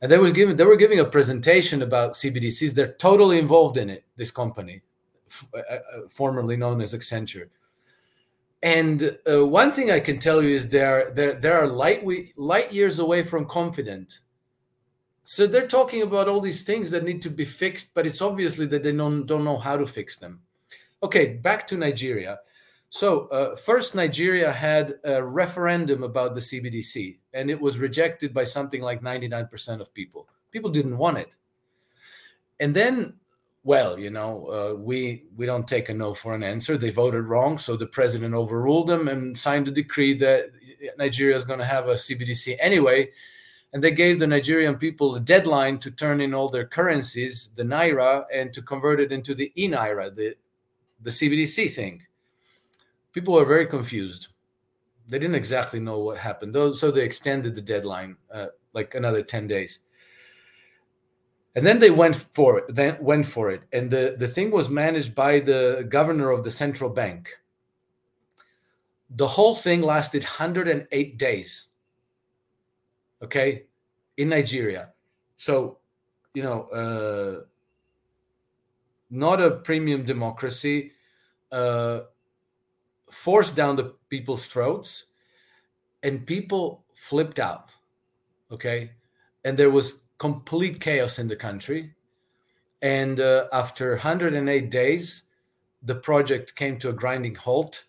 and 0.00 0.10
they 0.10 0.18
was 0.18 0.32
giving 0.32 0.56
they 0.56 0.64
were 0.64 0.76
giving 0.76 1.00
a 1.00 1.04
presentation 1.04 1.82
about 1.82 2.14
CBDCs. 2.14 2.74
They're 2.74 2.94
totally 2.94 3.38
involved 3.38 3.76
in 3.76 3.90
it. 3.90 4.04
This 4.16 4.30
company, 4.30 4.82
f- 5.28 5.48
uh, 5.54 5.58
uh, 5.58 6.08
formerly 6.08 6.56
known 6.56 6.80
as 6.80 6.94
Accenture. 6.94 7.48
And 8.62 9.18
uh, 9.30 9.46
one 9.46 9.70
thing 9.70 9.90
I 9.90 10.00
can 10.00 10.18
tell 10.18 10.42
you 10.42 10.56
is 10.56 10.66
they're, 10.66 11.10
they're, 11.10 11.34
they 11.34 11.50
are 11.50 11.66
light, 11.66 12.02
light 12.38 12.72
years 12.72 12.98
away 12.98 13.22
from 13.22 13.44
confident 13.44 14.20
so 15.24 15.46
they're 15.46 15.66
talking 15.66 16.02
about 16.02 16.28
all 16.28 16.40
these 16.40 16.62
things 16.62 16.90
that 16.90 17.02
need 17.02 17.22
to 17.22 17.30
be 17.30 17.46
fixed, 17.46 17.94
but 17.94 18.06
it's 18.06 18.20
obviously 18.20 18.66
that 18.66 18.82
they 18.82 18.92
don't, 18.92 19.24
don't 19.24 19.44
know 19.44 19.56
how 19.56 19.76
to 19.76 19.86
fix 19.86 20.18
them. 20.18 20.40
Okay, 21.02 21.34
back 21.34 21.66
to 21.68 21.78
Nigeria. 21.78 22.40
So, 22.94 23.26
uh, 23.30 23.56
first, 23.56 23.96
Nigeria 23.96 24.52
had 24.52 25.00
a 25.02 25.20
referendum 25.20 26.04
about 26.04 26.36
the 26.36 26.40
CBDC, 26.40 27.18
and 27.32 27.50
it 27.50 27.60
was 27.60 27.80
rejected 27.80 28.32
by 28.32 28.44
something 28.44 28.80
like 28.82 29.02
99% 29.02 29.80
of 29.80 29.92
people. 29.92 30.28
People 30.52 30.70
didn't 30.70 30.96
want 30.96 31.18
it. 31.18 31.34
And 32.60 32.72
then, 32.72 33.14
well, 33.64 33.98
you 33.98 34.10
know, 34.10 34.46
uh, 34.46 34.74
we 34.78 35.24
we 35.34 35.44
don't 35.44 35.66
take 35.66 35.88
a 35.88 35.92
no 35.92 36.14
for 36.14 36.36
an 36.36 36.44
answer. 36.44 36.78
They 36.78 36.90
voted 36.90 37.24
wrong, 37.24 37.58
so 37.58 37.76
the 37.76 37.88
president 37.88 38.32
overruled 38.32 38.86
them 38.86 39.08
and 39.08 39.36
signed 39.36 39.66
a 39.66 39.72
decree 39.72 40.16
that 40.18 40.52
Nigeria 40.96 41.34
is 41.34 41.44
going 41.44 41.58
to 41.58 41.64
have 41.64 41.88
a 41.88 41.94
CBDC 41.94 42.54
anyway 42.60 43.10
and 43.72 43.82
they 43.82 43.90
gave 43.90 44.20
the 44.20 44.26
Nigerian 44.28 44.76
people 44.76 45.16
a 45.16 45.20
deadline 45.20 45.80
to 45.80 45.90
turn 45.90 46.20
in 46.20 46.32
all 46.32 46.48
their 46.48 46.64
currencies, 46.64 47.50
the 47.56 47.64
naira, 47.64 48.24
and 48.32 48.52
to 48.52 48.62
convert 48.62 49.00
it 49.00 49.10
into 49.10 49.34
the 49.34 49.50
e 49.56 49.68
naira, 49.68 50.14
the 50.14 50.36
the 51.02 51.10
CBDC 51.10 51.72
thing. 51.72 52.00
People 53.14 53.32
were 53.32 53.46
very 53.46 53.66
confused. 53.66 54.28
They 55.08 55.18
didn't 55.18 55.36
exactly 55.36 55.80
know 55.80 55.98
what 56.00 56.18
happened, 56.18 56.54
so 56.76 56.90
they 56.90 57.04
extended 57.04 57.54
the 57.54 57.62
deadline 57.62 58.18
uh, 58.30 58.48
like 58.74 58.94
another 58.94 59.22
ten 59.22 59.46
days. 59.46 59.78
And 61.54 61.64
then 61.64 61.78
they 61.78 61.90
went 61.90 62.16
for 62.16 62.58
it. 62.58 62.74
Then 62.74 62.98
went 63.00 63.24
for 63.24 63.50
it, 63.50 63.62
and 63.72 63.90
the 63.90 64.16
the 64.18 64.28
thing 64.28 64.50
was 64.50 64.68
managed 64.68 65.14
by 65.14 65.40
the 65.40 65.86
governor 65.88 66.30
of 66.30 66.44
the 66.44 66.50
central 66.50 66.90
bank. 66.90 67.38
The 69.16 69.28
whole 69.28 69.54
thing 69.54 69.80
lasted 69.80 70.22
108 70.22 71.16
days 71.16 71.68
okay, 73.24 73.64
in 74.16 74.28
Nigeria. 74.28 74.92
So, 75.36 75.78
you 76.34 76.42
know, 76.42 76.62
uh, 76.68 77.44
not 79.10 79.40
a 79.40 79.50
premium 79.50 80.04
democracy, 80.04 80.92
uh, 81.50 82.00
forced 83.14 83.56
down 83.56 83.76
the 83.76 83.94
people's 84.08 84.46
throats, 84.46 85.06
and 86.02 86.26
people 86.26 86.84
flipped 86.94 87.38
out. 87.38 87.70
Okay, 88.50 88.90
and 89.44 89.58
there 89.58 89.70
was 89.70 90.00
complete 90.18 90.80
chaos 90.80 91.18
in 91.18 91.28
the 91.28 91.36
country. 91.36 91.94
And 92.82 93.18
uh, 93.20 93.46
after 93.52 93.90
108 93.90 94.70
days, 94.70 95.22
the 95.82 95.94
project 95.94 96.54
came 96.54 96.78
to 96.78 96.90
a 96.90 96.92
grinding 96.92 97.34
halt. 97.34 97.84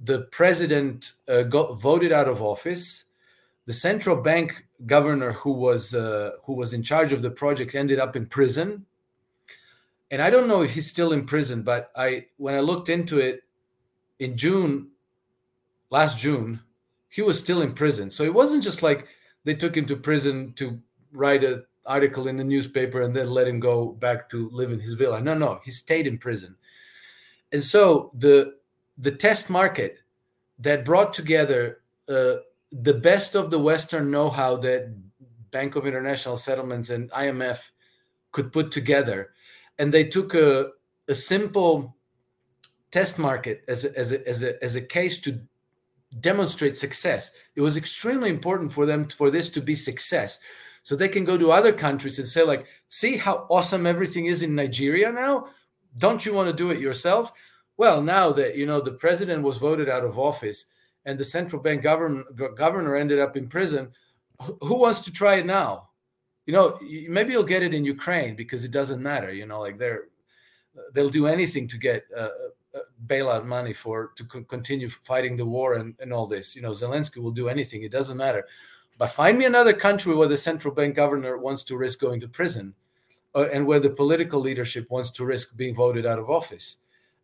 The 0.00 0.22
president 0.32 1.12
uh, 1.28 1.42
got 1.42 1.80
voted 1.80 2.10
out 2.10 2.28
of 2.28 2.42
office 2.42 3.04
the 3.66 3.72
central 3.72 4.16
bank 4.16 4.66
governor 4.86 5.32
who 5.32 5.52
was 5.52 5.94
uh, 5.94 6.32
who 6.44 6.54
was 6.54 6.72
in 6.72 6.82
charge 6.82 7.12
of 7.12 7.22
the 7.22 7.30
project 7.30 7.74
ended 7.74 7.98
up 7.98 8.16
in 8.16 8.26
prison 8.26 8.84
and 10.10 10.20
i 10.20 10.28
don't 10.28 10.48
know 10.48 10.62
if 10.62 10.74
he's 10.74 10.88
still 10.88 11.12
in 11.12 11.24
prison 11.24 11.62
but 11.62 11.90
i 11.96 12.24
when 12.36 12.54
i 12.54 12.60
looked 12.60 12.88
into 12.88 13.18
it 13.18 13.42
in 14.18 14.36
june 14.36 14.88
last 15.90 16.18
june 16.18 16.60
he 17.14 17.22
was 17.22 17.38
still 17.38 17.62
in 17.62 17.72
prison. 17.72 18.10
So 18.10 18.24
it 18.24 18.34
wasn't 18.34 18.64
just 18.64 18.82
like 18.82 19.06
they 19.44 19.54
took 19.54 19.76
him 19.76 19.86
to 19.86 19.94
prison 19.94 20.52
to 20.56 20.80
write 21.12 21.44
an 21.44 21.64
article 21.86 22.26
in 22.26 22.36
the 22.36 22.42
newspaper 22.42 23.02
and 23.02 23.14
then 23.14 23.30
let 23.30 23.46
him 23.46 23.60
go 23.60 23.92
back 23.92 24.28
to 24.30 24.50
live 24.50 24.72
in 24.72 24.80
his 24.80 24.94
villa. 24.94 25.20
No 25.20 25.34
no 25.34 25.60
he 25.64 25.70
stayed 25.70 26.08
in 26.08 26.18
prison. 26.18 26.56
And 27.52 27.62
so 27.62 28.10
the 28.18 28.56
the 28.98 29.12
test 29.12 29.48
market 29.48 30.00
that 30.58 30.84
brought 30.84 31.12
together 31.12 31.78
uh, 32.08 32.38
the 32.72 32.94
best 32.94 33.36
of 33.36 33.52
the 33.52 33.60
Western 33.60 34.10
know 34.10 34.28
how 34.28 34.56
that 34.56 34.92
Bank 35.52 35.76
of 35.76 35.86
International 35.86 36.36
Settlements 36.36 36.90
and 36.90 37.12
IMF 37.12 37.70
could 38.32 38.52
put 38.52 38.72
together. 38.72 39.30
And 39.78 39.94
they 39.94 40.02
took 40.02 40.34
a, 40.34 40.70
a 41.06 41.14
simple 41.14 41.96
test 42.94 43.18
market 43.18 43.64
as 43.66 43.84
a, 43.84 43.98
as, 43.98 44.12
a, 44.12 44.28
as, 44.28 44.44
a, 44.44 44.62
as 44.62 44.76
a 44.76 44.80
case 44.80 45.18
to 45.18 45.40
demonstrate 46.20 46.76
success. 46.76 47.32
It 47.56 47.60
was 47.60 47.76
extremely 47.76 48.30
important 48.30 48.72
for 48.72 48.86
them 48.86 49.08
for 49.08 49.30
this 49.30 49.50
to 49.50 49.60
be 49.60 49.74
success. 49.74 50.38
So 50.84 50.94
they 50.94 51.08
can 51.08 51.24
go 51.24 51.36
to 51.36 51.50
other 51.50 51.72
countries 51.72 52.20
and 52.20 52.28
say, 52.28 52.44
like, 52.44 52.66
see 52.90 53.16
how 53.16 53.46
awesome 53.50 53.84
everything 53.84 54.26
is 54.26 54.42
in 54.42 54.54
Nigeria 54.54 55.10
now? 55.10 55.48
Don't 55.98 56.24
you 56.24 56.32
want 56.32 56.48
to 56.48 56.62
do 56.62 56.70
it 56.70 56.78
yourself? 56.78 57.32
Well, 57.76 58.00
now 58.00 58.30
that 58.38 58.54
you 58.54 58.66
know 58.66 58.80
the 58.80 58.98
president 59.04 59.42
was 59.42 59.58
voted 59.58 59.88
out 59.88 60.04
of 60.04 60.18
office, 60.18 60.66
and 61.04 61.18
the 61.18 61.24
central 61.24 61.60
bank 61.60 61.82
governor 61.82 62.22
governor 62.64 62.94
ended 62.94 63.18
up 63.18 63.36
in 63.36 63.48
prison. 63.48 63.90
Who 64.60 64.76
wants 64.76 65.00
to 65.02 65.12
try 65.12 65.34
it 65.36 65.46
now? 65.46 65.88
You 66.46 66.52
know, 66.54 66.78
maybe 67.08 67.32
you'll 67.32 67.54
get 67.54 67.62
it 67.62 67.74
in 67.74 67.84
Ukraine 67.84 68.36
because 68.36 68.64
it 68.64 68.70
doesn't 68.70 69.02
matter. 69.02 69.32
You 69.32 69.46
know, 69.46 69.60
like 69.66 69.78
they're 69.78 70.04
they'll 70.92 71.18
do 71.20 71.26
anything 71.26 71.66
to 71.68 71.78
get 71.78 72.04
uh, 72.16 72.28
bailout 73.06 73.44
money 73.44 73.72
for 73.72 74.12
to 74.16 74.24
co- 74.24 74.44
continue 74.44 74.88
fighting 74.88 75.36
the 75.36 75.44
war 75.44 75.74
and, 75.74 75.94
and 76.00 76.12
all 76.12 76.26
this. 76.26 76.54
You 76.56 76.62
know, 76.62 76.70
Zelensky 76.70 77.18
will 77.18 77.30
do 77.30 77.48
anything. 77.48 77.82
It 77.82 77.92
doesn't 77.92 78.16
matter. 78.16 78.46
But 78.98 79.10
find 79.10 79.36
me 79.38 79.44
another 79.44 79.72
country 79.72 80.14
where 80.14 80.28
the 80.28 80.36
central 80.36 80.74
bank 80.74 80.94
governor 80.94 81.38
wants 81.38 81.64
to 81.64 81.76
risk 81.76 82.00
going 82.00 82.20
to 82.20 82.28
prison, 82.28 82.74
uh, 83.34 83.48
and 83.52 83.66
where 83.66 83.80
the 83.80 83.90
political 83.90 84.40
leadership 84.40 84.88
wants 84.90 85.10
to 85.12 85.24
risk 85.24 85.56
being 85.56 85.74
voted 85.74 86.06
out 86.06 86.18
of 86.18 86.30
office. 86.30 86.76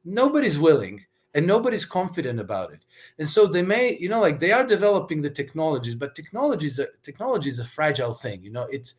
Nobody's 0.05 0.59
willing, 0.59 1.05
and 1.35 1.47
nobody's 1.47 1.85
confident 1.85 2.41
about 2.41 2.73
it. 2.73 2.87
And 3.19 3.29
so 3.29 3.47
they 3.47 3.63
may, 3.63 3.97
you 3.99 4.09
know, 4.09 4.21
like 4.21 4.41
they 4.41 4.51
are 4.51 4.65
developing 4.65 5.23
the 5.23 5.31
technologies, 5.31 5.95
but 5.95 6.15
technology 6.15 6.67
is 6.67 6.79
a 6.79 6.89
technology 7.03 7.49
is 7.49 7.61
a 7.61 7.65
fragile 7.65 8.15
thing. 8.15 8.43
You 8.43 8.51
know, 8.51 8.67
it's 8.71 8.95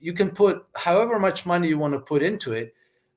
you 0.00 0.12
can 0.12 0.30
put 0.30 0.64
however 0.76 1.18
much 1.18 1.46
money 1.46 1.68
you 1.68 1.78
want 1.78 1.94
to 1.94 2.00
put 2.00 2.22
into 2.22 2.52
it 2.52 2.74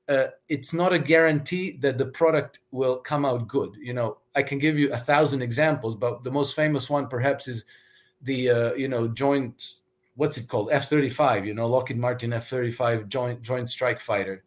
uh, 0.08 0.26
it's 0.48 0.72
not 0.72 0.92
a 0.92 0.98
guarantee 0.98 1.78
that 1.78 1.98
the 1.98 2.06
product 2.06 2.60
will 2.70 2.96
come 2.96 3.24
out 3.24 3.46
good. 3.46 3.76
You 3.80 3.94
know, 3.94 4.18
I 4.34 4.42
can 4.42 4.58
give 4.58 4.78
you 4.78 4.92
a 4.92 4.96
thousand 4.96 5.42
examples, 5.42 5.94
but 5.94 6.24
the 6.24 6.30
most 6.30 6.56
famous 6.56 6.90
one 6.90 7.08
perhaps 7.08 7.48
is 7.48 7.64
the 8.22 8.50
uh, 8.50 8.74
you 8.74 8.88
know 8.88 9.08
joint 9.08 9.74
what's 10.16 10.36
it 10.36 10.48
called 10.48 10.70
F 10.72 10.88
thirty 10.88 11.08
five. 11.08 11.46
You 11.46 11.54
know, 11.54 11.66
Lockheed 11.66 11.98
Martin 11.98 12.32
F 12.32 12.48
thirty 12.48 12.72
five 12.72 13.08
joint 13.08 13.42
joint 13.42 13.70
strike 13.70 14.00
fighter. 14.00 14.44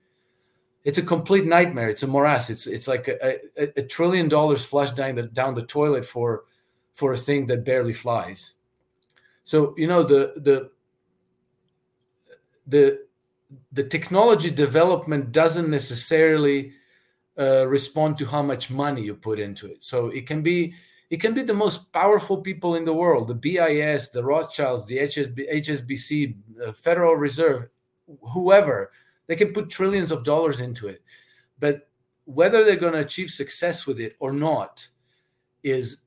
It's 0.83 0.99
a 0.99 1.03
complete 1.03 1.45
nightmare. 1.45 1.89
It's 1.89 2.03
a 2.03 2.07
morass. 2.07 2.49
It's 2.49 2.67
it's 2.67 2.87
like 2.87 3.07
a, 3.07 3.39
a, 3.57 3.79
a 3.79 3.83
trillion 3.83 4.27
dollars 4.27 4.65
flushed 4.65 4.95
down 4.95 5.15
the 5.15 5.23
down 5.23 5.55
the 5.55 5.65
toilet 5.65 6.05
for 6.05 6.43
for 6.93 7.13
a 7.13 7.17
thing 7.17 7.47
that 7.47 7.65
barely 7.65 7.93
flies. 7.93 8.55
So 9.43 9.73
you 9.77 9.87
know 9.87 10.03
the 10.03 10.33
the 10.35 10.69
the 12.67 13.04
the 13.71 13.83
technology 13.83 14.49
development 14.49 15.31
doesn't 15.31 15.69
necessarily 15.69 16.73
uh, 17.37 17.67
respond 17.67 18.17
to 18.17 18.25
how 18.25 18.41
much 18.41 18.69
money 18.69 19.03
you 19.03 19.15
put 19.15 19.39
into 19.39 19.67
it. 19.67 19.83
So 19.83 20.07
it 20.09 20.27
can 20.27 20.41
be 20.41 20.73
it 21.09 21.21
can 21.21 21.33
be 21.33 21.43
the 21.43 21.53
most 21.53 21.91
powerful 21.93 22.37
people 22.37 22.75
in 22.75 22.83
the 22.83 22.93
world, 22.93 23.27
the 23.27 23.35
BIS, 23.35 24.09
the 24.09 24.23
Rothschilds, 24.23 24.85
the 24.85 24.97
HSB, 24.97 25.53
HSBC, 25.53 26.35
the 26.57 26.73
Federal 26.73 27.15
Reserve, 27.15 27.67
whoever. 28.33 28.91
They 29.27 29.35
can 29.35 29.53
put 29.53 29.69
trillions 29.69 30.11
of 30.11 30.23
dollars 30.23 30.59
into 30.61 30.87
it, 30.87 31.03
but 31.59 31.89
whether 32.25 32.63
they're 32.63 32.75
going 32.75 32.93
to 32.93 32.99
achieve 32.99 33.29
success 33.29 33.85
with 33.85 33.99
it 33.99 34.15
or 34.19 34.31
not 34.31 34.87
is 35.63 35.97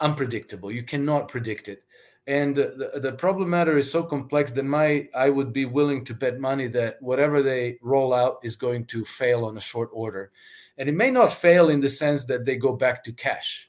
unpredictable. 0.00 0.70
You 0.70 0.82
cannot 0.82 1.28
predict 1.28 1.68
it 1.68 1.82
and 2.28 2.54
the, 2.54 3.00
the 3.02 3.12
problem 3.12 3.48
matter 3.48 3.78
is 3.78 3.90
so 3.90 4.02
complex 4.02 4.52
that 4.52 4.64
my 4.64 5.08
i 5.14 5.28
would 5.28 5.52
be 5.52 5.64
willing 5.64 6.04
to 6.04 6.14
bet 6.14 6.38
money 6.38 6.68
that 6.68 7.00
whatever 7.00 7.42
they 7.42 7.76
roll 7.82 8.12
out 8.12 8.38
is 8.44 8.54
going 8.54 8.84
to 8.84 9.04
fail 9.04 9.44
on 9.46 9.56
a 9.56 9.60
short 9.60 9.90
order. 9.92 10.30
And 10.76 10.88
it 10.88 10.94
may 10.94 11.10
not 11.10 11.32
fail 11.32 11.70
in 11.70 11.80
the 11.80 11.88
sense 11.88 12.24
that 12.26 12.44
they 12.44 12.54
go 12.54 12.72
back 12.76 13.02
to 13.04 13.12
cash 13.12 13.66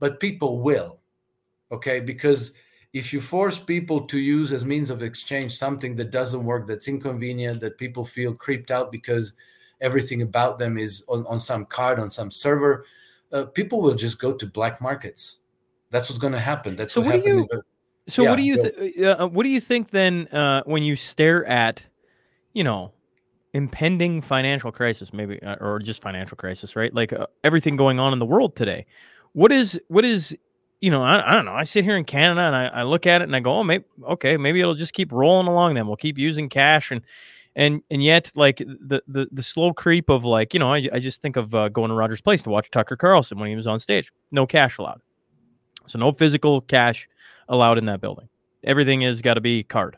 but 0.00 0.20
people 0.20 0.60
will 0.60 0.98
okay? 1.70 2.00
Because 2.00 2.52
if 2.92 3.12
you 3.12 3.20
force 3.20 3.58
people 3.58 4.02
to 4.08 4.18
use 4.18 4.52
as 4.52 4.64
means 4.66 4.90
of 4.90 5.02
exchange 5.02 5.56
something 5.56 5.96
that 5.96 6.10
doesn't 6.10 6.44
work 6.44 6.66
that's 6.66 6.88
inconvenient 6.88 7.60
that 7.60 7.78
people 7.78 8.04
feel 8.04 8.34
creeped 8.34 8.70
out 8.70 8.90
because 8.90 9.32
everything 9.80 10.22
about 10.22 10.58
them 10.58 10.76
is 10.76 11.04
on, 11.08 11.24
on 11.26 11.38
some 11.38 11.64
card 11.66 11.98
on 12.00 12.10
some 12.10 12.30
server 12.30 12.84
uh, 13.32 13.44
people 13.44 13.80
will 13.80 13.94
just 13.94 14.18
go 14.18 14.32
to 14.32 14.46
black 14.46 14.80
markets. 14.80 15.38
That's 15.90 16.08
what's 16.08 16.18
going 16.18 16.34
to 16.34 16.38
happen. 16.38 16.76
That's 16.76 16.94
so 16.94 17.00
what, 17.00 17.14
what 17.14 17.24
do 17.24 17.30
you 17.30 17.48
the- 17.50 17.62
So 18.08 18.24
Yeah, 18.24 18.30
what 18.30 18.36
do 18.36 18.42
you 18.42 18.56
th- 18.62 18.98
uh, 19.00 19.28
what 19.28 19.44
do 19.44 19.48
you 19.48 19.60
think 19.60 19.90
then 19.90 20.26
uh, 20.28 20.62
when 20.64 20.82
you 20.82 20.96
stare 20.96 21.44
at, 21.46 21.86
you 22.52 22.64
know, 22.64 22.92
impending 23.54 24.20
financial 24.20 24.72
crisis, 24.72 25.12
maybe 25.12 25.40
uh, 25.42 25.56
or 25.60 25.78
just 25.78 26.02
financial 26.02 26.36
crisis, 26.36 26.74
right? 26.74 26.92
Like 26.92 27.12
uh, 27.12 27.26
everything 27.44 27.76
going 27.76 28.00
on 28.00 28.12
in 28.12 28.18
the 28.18 28.26
world 28.26 28.56
today. 28.56 28.86
What 29.32 29.52
is 29.52 29.80
what 29.88 30.04
is 30.04 30.36
you 30.80 30.90
know 30.90 31.02
I, 31.02 31.32
I 31.32 31.34
don't 31.34 31.44
know. 31.44 31.54
I 31.54 31.62
sit 31.62 31.84
here 31.84 31.96
in 31.96 32.04
Canada 32.04 32.40
and 32.40 32.56
I, 32.56 32.66
I 32.66 32.82
look 32.82 33.06
at 33.06 33.22
it 33.22 33.24
and 33.24 33.36
I 33.36 33.40
go, 33.40 33.58
oh, 33.58 33.64
maybe 33.64 33.84
okay, 34.04 34.36
maybe 34.36 34.60
it'll 34.60 34.74
just 34.74 34.94
keep 34.94 35.12
rolling 35.12 35.46
along. 35.46 35.74
Then 35.74 35.86
we'll 35.86 35.96
keep 35.96 36.18
using 36.18 36.48
cash 36.48 36.90
and 36.90 37.02
and 37.54 37.82
and 37.90 38.02
yet 38.02 38.32
like 38.34 38.58
the 38.58 39.02
the 39.06 39.28
the 39.30 39.42
slow 39.42 39.72
creep 39.72 40.08
of 40.08 40.24
like 40.24 40.54
you 40.54 40.60
know 40.60 40.72
I, 40.72 40.88
I 40.92 40.98
just 40.98 41.22
think 41.22 41.36
of 41.36 41.54
uh, 41.54 41.68
going 41.68 41.90
to 41.90 41.94
Rogers 41.94 42.20
Place 42.20 42.42
to 42.44 42.50
watch 42.50 42.70
Tucker 42.70 42.96
Carlson 42.96 43.38
when 43.38 43.48
he 43.48 43.56
was 43.56 43.66
on 43.66 43.78
stage. 43.78 44.10
No 44.30 44.46
cash 44.46 44.78
allowed, 44.78 45.00
so 45.86 45.98
no 45.98 46.12
physical 46.12 46.62
cash 46.62 47.08
allowed 47.48 47.78
in 47.78 47.86
that 47.86 48.00
building. 48.00 48.28
Everything 48.64 49.02
is 49.02 49.22
got 49.22 49.34
to 49.34 49.40
be 49.40 49.62
card. 49.62 49.96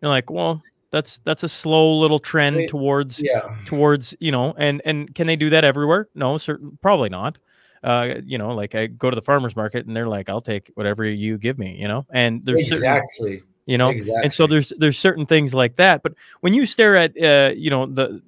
You're 0.00 0.10
like, 0.10 0.30
well, 0.30 0.62
that's 0.90 1.20
that's 1.24 1.42
a 1.42 1.48
slow 1.48 1.98
little 1.98 2.18
trend 2.18 2.68
towards 2.68 3.20
yeah 3.20 3.56
towards 3.66 4.14
you 4.20 4.32
know, 4.32 4.54
and 4.56 4.80
and 4.84 5.14
can 5.14 5.26
they 5.26 5.36
do 5.36 5.50
that 5.50 5.64
everywhere? 5.64 6.08
No, 6.14 6.36
certain 6.38 6.78
probably 6.80 7.08
not. 7.08 7.38
Uh, 7.84 8.14
you 8.24 8.38
know, 8.38 8.54
like 8.54 8.74
I 8.74 8.86
go 8.86 9.08
to 9.08 9.14
the 9.14 9.22
farmers 9.22 9.54
market 9.54 9.86
and 9.86 9.94
they're 9.94 10.08
like, 10.08 10.28
I'll 10.28 10.40
take 10.40 10.70
whatever 10.74 11.04
you 11.04 11.38
give 11.38 11.58
me, 11.58 11.76
you 11.76 11.86
know, 11.86 12.06
and 12.10 12.44
there's 12.44 12.62
certain, 12.68 12.76
exactly 12.78 13.42
you 13.68 13.76
know, 13.76 13.90
and 13.90 14.32
so 14.32 14.46
there's 14.46 14.72
there's 14.78 14.98
certain 14.98 15.26
things 15.26 15.52
like 15.52 15.76
that. 15.76 16.02
But 16.02 16.14
when 16.40 16.54
you 16.54 16.64
stare 16.64 16.96
at 16.96 17.22
uh, 17.22 17.52
you 17.54 17.68
know, 17.68 17.84
the 17.84 18.22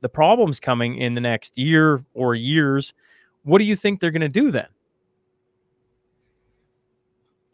the 0.00 0.08
problems 0.08 0.58
coming 0.58 0.96
in 0.96 1.14
the 1.14 1.20
next 1.20 1.58
year 1.58 2.02
or 2.14 2.34
years, 2.34 2.94
what 3.42 3.58
do 3.58 3.64
you 3.64 3.76
think 3.76 4.00
they're 4.00 4.10
going 4.10 4.22
to 4.22 4.28
do 4.30 4.50
then? 4.50 4.68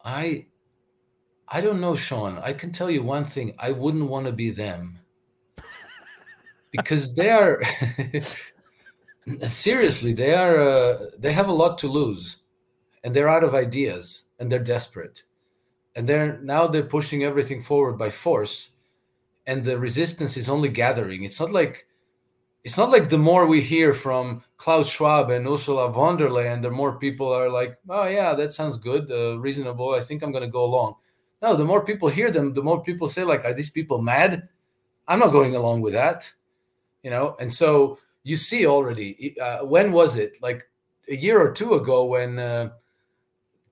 I 0.03 0.47
I 1.47 1.61
don't 1.61 1.81
know, 1.81 1.95
Shaun. 1.95 2.39
I 2.39 2.53
can 2.53 2.71
tell 2.71 2.89
you 2.89 3.03
one 3.03 3.25
thing. 3.25 3.53
I 3.59 3.71
wouldn't 3.71 4.09
want 4.09 4.25
to 4.25 4.31
be 4.31 4.49
them. 4.49 4.99
Because 6.71 7.13
they 7.13 7.29
are 7.29 7.61
seriously, 9.47 10.13
they 10.13 10.33
are 10.33 10.59
uh, 10.59 10.97
they 11.19 11.31
have 11.31 11.47
a 11.47 11.53
lot 11.53 11.77
to 11.79 11.87
lose 11.87 12.37
and 13.03 13.15
they're 13.15 13.29
out 13.29 13.43
of 13.43 13.53
ideas 13.53 14.25
and 14.39 14.51
they're 14.51 14.59
desperate. 14.59 15.23
And 15.95 16.09
they're 16.09 16.39
now 16.41 16.65
they're 16.67 16.83
pushing 16.83 17.23
everything 17.23 17.61
forward 17.61 17.97
by 17.97 18.09
force 18.09 18.71
and 19.45 19.63
the 19.63 19.77
resistance 19.77 20.37
is 20.37 20.49
only 20.49 20.69
gathering. 20.69 21.23
It's 21.23 21.39
not 21.39 21.51
like 21.51 21.85
it's 22.63 22.77
not 22.77 22.91
like 22.91 23.09
the 23.09 23.17
more 23.17 23.45
we 23.45 23.61
hear 23.61 23.93
from 23.93 24.41
Klaus 24.57 24.89
Schwab 24.89 25.29
and 25.29 25.45
Ursula 25.47 25.91
von 25.91 26.15
der 26.15 26.29
Leyen, 26.29 26.61
the 26.61 26.71
more 26.71 26.97
people 26.97 27.31
are 27.31 27.49
like, 27.49 27.77
"Oh 27.89 28.07
yeah, 28.07 28.33
that 28.33 28.53
sounds 28.53 28.77
good, 28.77 29.11
uh, 29.11 29.37
reasonable. 29.39 29.93
I 29.93 29.99
think 29.99 30.23
I'm 30.23 30.31
going 30.31 30.45
to 30.45 30.49
go 30.49 30.63
along." 30.63 30.95
No, 31.41 31.55
the 31.55 31.65
more 31.65 31.83
people 31.83 32.07
hear 32.07 32.31
them, 32.31 32.53
the 32.53 32.63
more 32.63 32.81
people 32.81 33.09
say, 33.09 33.23
"Like, 33.25 33.43
are 33.43 33.53
these 33.53 33.69
people 33.69 34.01
mad? 34.01 34.47
I'm 35.07 35.19
not 35.19 35.33
going 35.33 35.55
along 35.57 35.81
with 35.81 35.93
that." 35.93 36.31
You 37.03 37.09
know, 37.09 37.35
and 37.39 37.53
so 37.53 37.99
you 38.23 38.37
see 38.37 38.65
already. 38.65 39.37
Uh, 39.39 39.65
when 39.65 39.91
was 39.91 40.15
it? 40.15 40.37
Like 40.41 40.63
a 41.09 41.15
year 41.17 41.41
or 41.41 41.51
two 41.51 41.73
ago, 41.73 42.05
when 42.05 42.39
uh, 42.39 42.69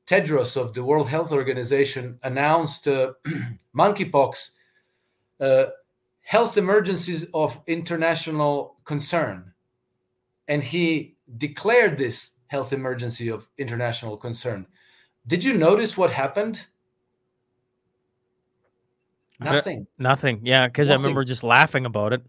Tedros 0.05 0.57
of 0.57 0.73
the 0.73 0.83
World 0.83 1.07
Health 1.07 1.31
Organization 1.31 2.19
announced 2.23 2.89
uh, 2.89 3.13
monkeypox. 3.75 4.51
Health 6.31 6.57
emergencies 6.57 7.25
of 7.33 7.59
international 7.67 8.77
concern. 8.85 9.51
And 10.47 10.63
he 10.63 11.17
declared 11.37 11.97
this 11.97 12.29
health 12.47 12.71
emergency 12.71 13.29
of 13.29 13.49
international 13.57 14.15
concern. 14.15 14.65
Did 15.27 15.43
you 15.43 15.53
notice 15.53 15.97
what 15.97 16.09
happened? 16.09 16.67
Nothing. 19.41 19.87
Nothing. 19.97 20.39
Yeah, 20.43 20.67
because 20.67 20.89
I 20.89 20.93
remember 20.93 21.25
just 21.25 21.43
laughing 21.43 21.85
about 21.85 22.13
it. 22.13 22.21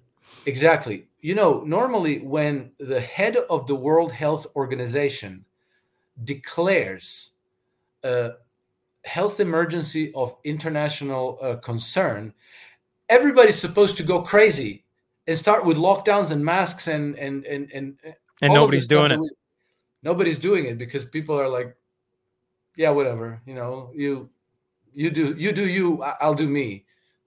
Exactly. 0.47 1.07
You 1.21 1.37
know, 1.37 1.63
normally 1.65 2.19
when 2.19 2.73
the 2.81 3.01
head 3.01 3.37
of 3.37 3.69
the 3.69 3.77
World 3.77 4.11
Health 4.11 4.49
Organization 4.57 5.45
declares 6.25 7.31
a 8.03 8.33
health 9.05 9.39
emergency 9.39 10.13
of 10.15 10.35
international 10.43 11.39
uh, 11.41 11.55
concern, 11.55 12.35
everybody's 13.13 13.59
supposed 13.59 13.97
to 13.99 14.03
go 14.03 14.23
crazy 14.23 14.85
and 15.27 15.39
start 15.39 15.65
with 15.65 15.77
lockdowns 15.77 16.31
and 16.31 16.45
masks 16.45 16.89
and 16.89 17.17
and 17.17 17.45
and 17.45 17.71
and, 17.73 17.99
And 18.41 18.55
nobody's 18.55 18.85
stuff 18.85 19.09
doing 19.09 19.13
it. 19.13 19.33
nobody's 20.03 20.39
doing 20.39 20.65
it 20.65 20.79
because 20.79 21.05
people 21.05 21.39
are 21.39 21.49
like, 21.49 21.77
yeah, 22.77 22.91
whatever. 22.91 23.41
You 23.47 23.55
know, 23.55 23.91
you 23.95 24.31
you 24.95 25.11
do 25.11 25.35
you 25.37 25.53
do 25.53 25.69
you, 25.69 26.03
I'll 26.03 26.35
do 26.35 26.49
me, 26.49 26.85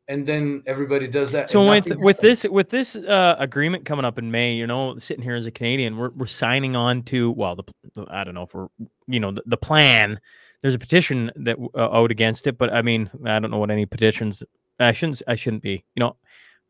and 0.07 0.25
then 0.25 0.63
everybody 0.65 1.07
does 1.07 1.31
that. 1.31 1.49
So 1.49 1.69
with 1.69 1.85
with 1.85 2.17
happens. 2.17 2.41
this 2.41 2.51
with 2.51 2.69
this 2.69 2.95
uh, 2.95 3.35
agreement 3.39 3.85
coming 3.85 4.05
up 4.05 4.17
in 4.17 4.31
May, 4.31 4.53
you 4.53 4.67
know, 4.67 4.97
sitting 4.97 5.23
here 5.23 5.35
as 5.35 5.45
a 5.45 5.51
Canadian, 5.51 5.97
we're 5.97 6.09
we're 6.09 6.25
signing 6.25 6.75
on 6.75 7.03
to 7.03 7.31
well, 7.31 7.55
the, 7.55 7.63
the 7.93 8.05
I 8.09 8.23
don't 8.23 8.33
know 8.33 8.43
if 8.43 8.53
we're 8.53 8.67
you 9.07 9.19
know 9.19 9.31
the, 9.31 9.43
the 9.45 9.57
plan. 9.57 10.19
There's 10.61 10.73
a 10.73 10.79
petition 10.79 11.31
that 11.35 11.57
uh, 11.75 11.89
out 11.91 12.09
against 12.09 12.47
it, 12.47 12.57
but 12.57 12.73
I 12.73 12.81
mean, 12.81 13.09
I 13.23 13.39
don't 13.39 13.51
know 13.51 13.59
what 13.59 13.69
any 13.69 13.85
petitions. 13.85 14.43
I 14.79 14.91
shouldn't 14.91 15.21
I 15.27 15.35
shouldn't 15.35 15.63
be. 15.63 15.83
You 15.95 15.99
know, 16.01 16.15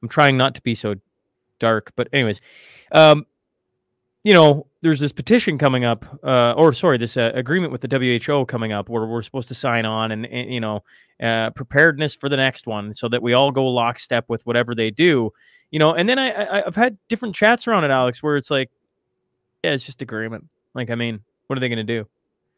I'm 0.01 0.09
trying 0.09 0.37
not 0.37 0.55
to 0.55 0.61
be 0.61 0.75
so 0.75 0.95
dark, 1.59 1.91
but 1.95 2.07
anyways, 2.13 2.41
um, 2.91 3.25
you 4.23 4.33
know, 4.33 4.67
there's 4.81 4.99
this 4.99 5.11
petition 5.11 5.57
coming 5.57 5.85
up, 5.85 6.05
uh, 6.23 6.53
or 6.53 6.73
sorry, 6.73 6.97
this 6.97 7.15
uh, 7.15 7.31
agreement 7.35 7.71
with 7.71 7.81
the 7.81 8.17
WHO 8.27 8.45
coming 8.45 8.71
up, 8.71 8.89
where 8.89 9.05
we're 9.05 9.21
supposed 9.21 9.47
to 9.49 9.55
sign 9.55 9.85
on, 9.85 10.11
and, 10.11 10.25
and 10.25 10.53
you 10.53 10.59
know, 10.59 10.83
uh, 11.21 11.51
preparedness 11.51 12.15
for 12.15 12.27
the 12.27 12.37
next 12.37 12.67
one, 12.67 12.93
so 12.93 13.07
that 13.07 13.21
we 13.21 13.33
all 13.33 13.51
go 13.51 13.65
lockstep 13.65 14.25
with 14.27 14.45
whatever 14.45 14.75
they 14.75 14.91
do, 14.91 15.31
you 15.71 15.79
know. 15.79 15.93
And 15.93 16.09
then 16.09 16.19
I, 16.19 16.31
I 16.31 16.63
I've 16.65 16.75
had 16.75 16.97
different 17.07 17.35
chats 17.35 17.67
around 17.67 17.83
it, 17.83 17.91
Alex, 17.91 18.21
where 18.21 18.35
it's 18.35 18.51
like, 18.51 18.69
Yeah, 19.63 19.71
it's 19.71 19.85
just 19.85 20.01
agreement. 20.01 20.45
Like, 20.73 20.89
I 20.89 20.95
mean, 20.95 21.21
what 21.47 21.57
are 21.57 21.59
they 21.59 21.69
going 21.69 21.77
to 21.77 21.83
do? 21.83 22.07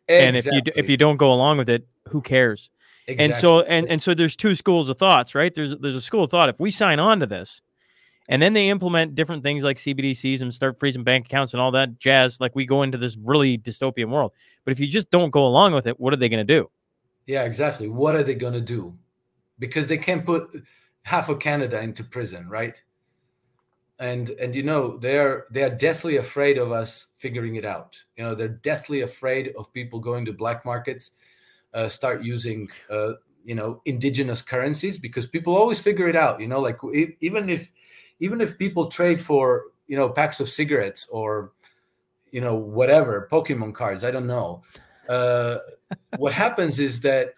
And 0.10 0.38
if 0.38 0.46
you 0.46 0.62
if 0.76 0.90
you 0.90 0.96
don't 0.96 1.18
go 1.18 1.34
along 1.34 1.58
with 1.58 1.70
it, 1.70 1.86
who 2.08 2.22
cares? 2.22 2.70
And 3.08 3.34
so 3.34 3.62
and 3.62 3.88
and 3.88 4.02
so 4.02 4.14
there's 4.14 4.36
two 4.36 4.54
schools 4.54 4.90
of 4.90 4.98
thoughts, 4.98 5.34
right? 5.34 5.54
There's 5.54 5.76
there's 5.78 5.96
a 5.96 6.02
school 6.02 6.26
of 6.26 6.32
thought 6.32 6.50
if 6.50 6.60
we 6.60 6.72
sign 6.72 7.00
on 7.00 7.22
to 7.22 7.26
this, 7.26 7.62
and 8.28 8.42
then 8.42 8.54
they 8.54 8.68
implement 8.68 9.16
different 9.16 9.44
things 9.44 9.64
like 9.64 9.78
CBDCs 9.78 10.42
and 10.42 10.54
start 10.54 10.78
freezing 10.78 11.04
bank 11.04 11.26
accounts 11.28 11.54
and 11.54 11.62
all 11.62 11.72
that 11.72 12.00
jazz, 12.00 12.42
like 12.42 12.54
we 12.56 12.66
go 12.66 12.84
into 12.84 12.98
this 12.98 13.16
really 13.18 13.58
dystopian 13.58 14.10
world. 14.10 14.34
But 14.66 14.72
if 14.72 14.80
you 14.80 14.88
just 14.88 15.10
don't 15.10 15.30
go 15.30 15.46
along 15.46 15.74
with 15.74 15.88
it, 15.88 16.00
what 16.00 16.14
are 16.14 16.18
they 16.18 16.28
going 16.28 16.46
to 16.46 16.54
do? 16.54 16.70
Yeah, 17.26 17.44
exactly. 17.44 17.88
What 17.88 18.16
are 18.16 18.24
they 18.24 18.36
going 18.36 18.54
to 18.54 18.62
do? 18.62 18.98
Because 19.60 19.88
they 19.88 19.98
can't 19.98 20.26
put 20.26 20.50
half 21.04 21.30
of 21.30 21.40
Canada 21.40 21.80
into 21.80 22.04
prison, 22.04 22.50
right? 22.50 22.82
And 24.00 24.30
and 24.32 24.54
you 24.54 24.64
know 24.64 24.98
they're 24.98 25.46
they 25.50 25.64
are 25.64 25.74
deathly 25.74 26.18
afraid 26.18 26.58
of 26.58 26.72
us 26.72 27.08
figuring 27.16 27.56
it 27.56 27.66
out. 27.66 27.98
You 28.16 28.26
know 28.26 28.36
they're 28.36 28.48
deathly 28.48 29.02
afraid 29.02 29.54
of 29.58 29.74
people 29.74 30.00
going 30.00 30.26
to 30.26 30.34
black 30.34 30.66
markets, 30.66 31.12
uh, 31.78 31.88
start 31.88 32.24
using 32.24 32.68
uh, 32.90 33.14
you 33.46 33.54
know 33.54 33.82
indigenous 33.86 34.42
currencies 34.42 34.98
because 34.98 35.28
people 35.28 35.56
always 35.56 35.80
figure 35.80 36.08
it 36.08 36.16
out. 36.16 36.42
You 36.42 36.48
know, 36.48 36.60
like 36.60 36.80
even 37.22 37.50
if 37.50 37.72
even 38.20 38.42
if 38.42 38.58
people 38.58 38.90
trade 38.90 39.22
for 39.22 39.66
you 39.86 39.96
know 39.96 40.10
packs 40.10 40.40
of 40.40 40.50
cigarettes 40.50 41.08
or 41.12 41.52
you 42.32 42.42
know 42.42 42.56
whatever 42.56 43.28
Pokemon 43.32 43.76
cards, 43.76 44.04
I 44.04 44.12
don't 44.12 44.28
know. 44.28 44.64
Uh, 45.08 45.58
what 46.18 46.34
happens 46.34 46.80
is 46.80 47.00
that 47.02 47.36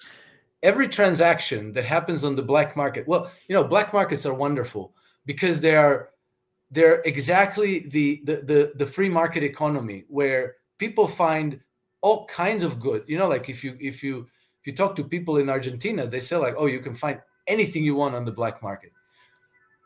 every 0.64 0.88
transaction 0.88 1.74
that 1.74 1.86
happens 1.86 2.24
on 2.24 2.36
the 2.36 2.42
black 2.42 2.76
market 2.76 3.08
well 3.08 3.32
you 3.48 3.56
know 3.56 3.64
black 3.64 3.94
markets 3.94 4.26
are 4.26 4.34
wonderful 4.34 4.94
because 5.26 5.62
they 5.62 5.74
are 5.76 6.10
they're 6.72 7.02
exactly 7.06 7.88
the 7.90 8.22
the 8.26 8.36
the, 8.44 8.72
the 8.76 8.86
free 8.86 9.08
market 9.08 9.44
economy 9.44 10.04
where 10.10 10.56
people 10.78 11.08
find 11.08 11.62
all 12.02 12.26
kinds 12.26 12.64
of 12.64 12.80
good. 12.80 13.04
You 13.08 13.18
know 13.18 13.28
like 13.28 13.50
if 13.50 13.64
you 13.64 13.78
if 13.80 14.04
you 14.04 14.28
if 14.62 14.68
you 14.68 14.74
talk 14.74 14.96
to 14.96 15.04
people 15.04 15.38
in 15.38 15.50
argentina 15.50 16.08
they 16.08 16.20
say 16.20 16.36
like 16.36 16.56
oh 16.58 16.66
you 16.66 16.80
can 16.80 16.94
find 16.94 17.20
anything 17.48 17.84
you 17.84 17.96
want 17.96 18.16
on 18.16 18.26
the 18.26 18.32
black 18.32 18.62
market. 18.62 18.92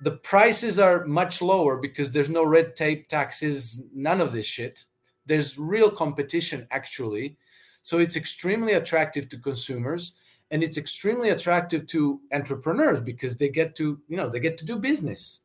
The 0.01 0.11
prices 0.11 0.80
are 0.80 1.05
much 1.05 1.41
lower 1.41 1.78
because 1.78 2.11
there's 2.11 2.30
no 2.30 2.43
red 2.43 2.76
tape 2.76 3.07
taxes 3.07 3.82
none 3.93 4.20
of 4.20 4.32
this 4.32 4.45
shit. 4.45 4.86
There's 5.26 5.57
real 5.57 5.89
competition 5.89 6.68
actually. 6.72 7.38
So 7.84 7.99
it's 7.99 8.16
extremely 8.16 8.74
attractive 8.74 9.30
to 9.30 9.38
consumers 9.38 10.14
and 10.51 10.64
it's 10.64 10.78
extremely 10.78 11.30
attractive 11.30 11.88
to 11.88 12.22
entrepreneurs 12.32 13.01
because 13.01 13.36
they 13.38 13.49
get 13.49 13.76
to 13.76 13.99
you 14.07 14.18
know 14.18 14.30
they 14.30 14.39
get 14.39 14.57
to 14.59 14.66
do 14.66 14.78
business. 14.78 15.39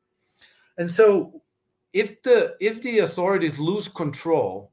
And 0.76 0.90
so 0.90 1.42
if 1.92 2.22
the 2.22 2.54
if 2.60 2.82
the 2.82 3.00
authorities 3.00 3.58
lose 3.58 3.88
control 3.88 4.70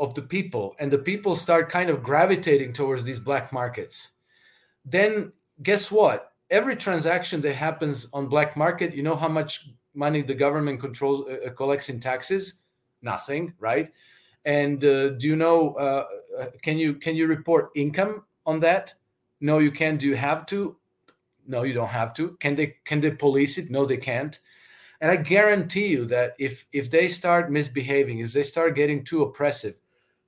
of 0.00 0.14
the 0.14 0.22
people 0.22 0.76
and 0.78 0.90
the 0.90 0.98
people 0.98 1.34
start 1.34 1.70
kind 1.70 1.90
of 1.90 2.02
gravitating 2.02 2.72
towards 2.72 3.04
these 3.04 3.18
black 3.18 3.52
markets. 3.52 4.10
Then 4.84 5.32
guess 5.62 5.90
what? 5.90 6.32
Every 6.50 6.76
transaction 6.76 7.40
that 7.42 7.54
happens 7.54 8.08
on 8.12 8.28
black 8.28 8.56
market 8.56 8.94
you 8.94 9.02
know 9.02 9.16
how 9.16 9.28
much 9.28 9.68
money 9.94 10.22
the 10.22 10.34
government 10.34 10.80
controls 10.80 11.28
uh, 11.28 11.50
collects 11.50 11.88
in 11.88 12.00
taxes? 12.00 12.54
Nothing 13.02 13.54
right? 13.58 13.92
And 14.44 14.84
uh, 14.84 15.10
do 15.10 15.26
you 15.26 15.36
know 15.36 15.74
uh, 15.74 16.04
uh, 16.40 16.46
can 16.62 16.78
you 16.78 16.94
can 16.94 17.16
you 17.16 17.26
report 17.26 17.70
income 17.74 18.24
on 18.46 18.60
that? 18.60 18.94
No 19.40 19.58
you 19.58 19.70
can't. 19.70 20.00
Do 20.00 20.06
you 20.06 20.16
have 20.16 20.46
to? 20.46 20.76
No 21.46 21.64
you 21.64 21.74
don't 21.74 21.88
have 21.88 22.14
to. 22.14 22.36
Can 22.40 22.54
they 22.54 22.76
can 22.84 23.00
they 23.00 23.10
police 23.10 23.58
it? 23.58 23.70
No 23.70 23.84
they 23.84 23.96
can't. 23.96 24.38
And 25.00 25.12
i 25.12 25.16
guarantee 25.16 25.86
you 25.86 26.06
that 26.06 26.34
if 26.38 26.66
if 26.72 26.90
they 26.90 27.06
start 27.06 27.52
misbehaving 27.52 28.18
if 28.18 28.32
they 28.32 28.42
start 28.42 28.74
getting 28.74 29.04
too 29.04 29.22
oppressive 29.22 29.76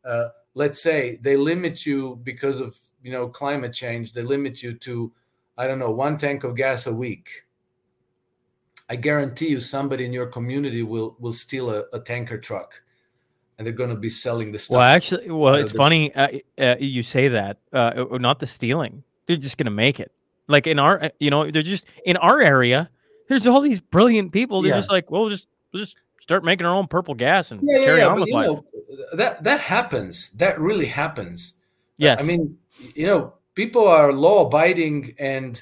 uh, 0.05 0.29
let's 0.55 0.83
say 0.83 1.19
they 1.23 1.37
limit 1.37 1.87
you 1.87 2.19
because 2.23 2.61
of 2.61 2.79
you 3.03 3.13
know 3.13 3.29
climate 3.29 3.73
change 3.73 4.13
they 4.13 4.23
limit 4.23 4.63
you 4.63 4.75
to 4.75 5.13
i 5.57 5.67
don't 5.67 5.79
know 5.79 5.91
one 5.91 6.19
tank 6.19 6.45
of 6.45 6.55
gas 6.57 6.87
a 6.87 6.93
week 6.93 7.47
i 8.89 8.97
guarantee 8.97 9.49
you 9.49 9.61
somebody 9.61 10.05
in 10.05 10.13
your 10.13 10.27
community 10.27 10.83
will 10.83 11.17
will 11.19 11.33
steal 11.33 11.71
a, 11.71 11.85
a 11.93 12.01
tanker 12.01 12.39
truck 12.39 12.83
and 13.59 13.67
they're 13.67 13.75
going 13.75 13.91
to 13.91 13.97
be 13.97 14.09
selling 14.09 14.53
the 14.53 14.59
stuff 14.59 14.77
Well, 14.77 14.87
actually, 14.87 15.31
well, 15.31 15.55
it's 15.55 15.73
funny 15.73 16.15
uh, 16.15 16.29
uh, 16.59 16.77
you 16.81 17.03
say 17.03 17.29
that. 17.29 17.59
Uh, 17.75 18.07
uh, 18.11 18.17
not 18.17 18.39
the 18.41 18.47
stealing; 18.47 19.03
they're 19.27 19.37
just 19.37 19.59
going 19.59 19.67
to 19.67 19.71
make 19.71 20.01
it. 20.01 20.11
Like 20.49 20.67
in 20.67 20.79
our, 20.79 21.05
uh, 21.05 21.09
you 21.19 21.29
know, 21.29 21.51
they're 21.51 21.63
just 21.63 21.85
in 22.07 22.17
our 22.17 22.41
area. 22.41 22.89
There's 23.29 23.47
all 23.47 23.61
these 23.61 23.79
brilliant 23.79 24.33
people. 24.33 24.63
They're 24.63 24.71
Yeah. 24.71 24.79
just 24.79 24.91
like, 24.91 25.11
well, 25.11 25.29
just 25.29 25.47
just 25.75 25.99
start 26.31 26.45
making 26.45 26.65
our 26.65 26.73
own 26.75 26.87
purple 26.87 27.13
gas 27.13 27.51
and 27.51 27.61
yeah, 27.65 27.79
yeah, 27.79 27.85
carry 27.85 27.99
yeah, 27.99 28.07
on 28.07 28.15
but 28.15 28.21
with 28.21 28.31
life. 28.31 28.47
know, 28.47 28.65
that 29.15 29.43
that 29.43 29.59
happens. 29.59 30.31
That 30.37 30.61
really 30.61 30.87
happens. 30.87 31.55
yes, 31.97 32.21
I 32.21 32.23
mean, 32.23 32.57
you 32.95 33.07
know, 33.07 33.35
people 33.55 33.89
are 33.89 34.13
law 34.13 34.47
abiding 34.47 35.17
and 35.19 35.61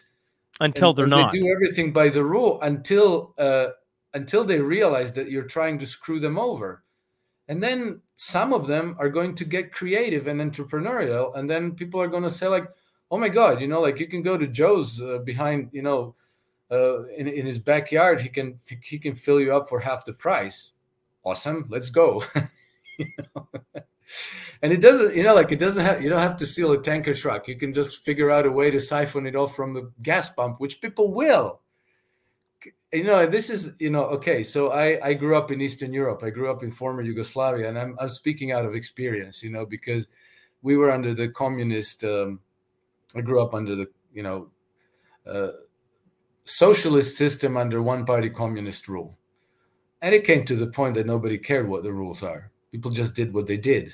until 0.60 0.90
and- 0.90 0.98
they're 0.98 1.04
and 1.04 1.10
not. 1.10 1.32
They 1.32 1.40
do 1.40 1.50
everything 1.50 1.94
by 1.94 2.10
the 2.10 2.22
rule 2.22 2.60
until 2.60 3.34
uh, 3.38 3.68
until 4.12 4.44
they 4.44 4.60
realize 4.60 5.12
that 5.12 5.30
you're 5.30 5.48
trying 5.56 5.78
to 5.78 5.86
screw 5.86 6.20
them 6.20 6.38
over, 6.38 6.84
and 7.48 7.62
then 7.62 8.02
some 8.16 8.52
of 8.52 8.66
them 8.66 8.94
are 8.98 9.08
going 9.08 9.34
to 9.36 9.46
get 9.46 9.72
creative 9.72 10.26
and 10.26 10.38
entrepreneurial, 10.38 11.34
and 11.34 11.48
then 11.48 11.72
people 11.72 11.98
are 11.98 12.08
going 12.08 12.24
to 12.24 12.30
say 12.30 12.46
like, 12.46 12.66
"Oh 13.10 13.16
my 13.16 13.30
God, 13.30 13.62
you 13.62 13.68
know, 13.68 13.80
like 13.80 13.98
you 14.00 14.06
can 14.06 14.20
go 14.20 14.36
to 14.36 14.46
Joe's 14.46 15.00
uh, 15.00 15.20
behind, 15.24 15.70
you 15.72 15.80
know." 15.80 16.14
Uh, 16.70 17.04
in, 17.08 17.26
in 17.26 17.46
his 17.46 17.58
backyard, 17.58 18.20
he 18.20 18.28
can 18.28 18.58
he 18.82 18.98
can 18.98 19.14
fill 19.14 19.40
you 19.40 19.54
up 19.54 19.68
for 19.68 19.80
half 19.80 20.04
the 20.04 20.12
price. 20.12 20.72
Awesome, 21.24 21.66
let's 21.70 21.90
go. 21.90 22.24
And 24.62 24.72
it 24.72 24.80
doesn't, 24.80 25.14
you 25.14 25.22
know, 25.22 25.34
like 25.34 25.52
it 25.52 25.58
doesn't 25.58 25.84
have. 25.84 26.02
You 26.02 26.10
don't 26.10 26.20
have 26.20 26.36
to 26.38 26.46
steal 26.46 26.72
a 26.72 26.82
tanker 26.82 27.14
truck. 27.14 27.46
You 27.46 27.56
can 27.56 27.72
just 27.72 28.04
figure 28.04 28.30
out 28.30 28.46
a 28.46 28.50
way 28.50 28.70
to 28.70 28.80
siphon 28.80 29.26
it 29.26 29.36
off 29.36 29.54
from 29.54 29.72
the 29.72 29.92
gas 30.02 30.28
pump, 30.28 30.60
which 30.60 30.80
people 30.80 31.12
will. 31.12 31.60
You 32.92 33.04
know, 33.04 33.26
this 33.26 33.50
is 33.50 33.72
you 33.78 33.90
know 33.90 34.04
okay. 34.06 34.42
So 34.42 34.72
I 34.72 34.98
I 35.06 35.14
grew 35.14 35.36
up 35.36 35.52
in 35.52 35.60
Eastern 35.60 35.92
Europe. 35.92 36.22
I 36.24 36.30
grew 36.30 36.50
up 36.50 36.64
in 36.64 36.72
former 36.72 37.02
Yugoslavia, 37.02 37.68
and 37.68 37.78
I'm 37.78 37.96
I'm 38.00 38.08
speaking 38.08 38.50
out 38.50 38.64
of 38.64 38.74
experience. 38.74 39.44
You 39.44 39.50
know, 39.50 39.64
because 39.64 40.08
we 40.62 40.76
were 40.76 40.90
under 40.90 41.14
the 41.14 41.28
communist. 41.28 42.02
Um, 42.02 42.40
I 43.14 43.20
grew 43.20 43.40
up 43.40 43.54
under 43.54 43.76
the 43.76 43.86
you 44.12 44.24
know. 44.24 44.50
Uh, 45.24 45.50
socialist 46.48 47.14
system 47.18 47.58
under 47.58 47.82
one 47.82 48.06
party 48.06 48.30
communist 48.30 48.88
rule. 48.88 49.18
And 50.00 50.14
it 50.14 50.24
came 50.24 50.46
to 50.46 50.56
the 50.56 50.68
point 50.68 50.94
that 50.94 51.06
nobody 51.06 51.36
cared 51.36 51.68
what 51.68 51.82
the 51.82 51.92
rules 51.92 52.22
are. 52.22 52.50
People 52.72 52.90
just 52.90 53.14
did 53.14 53.34
what 53.34 53.46
they 53.46 53.58
did. 53.58 53.92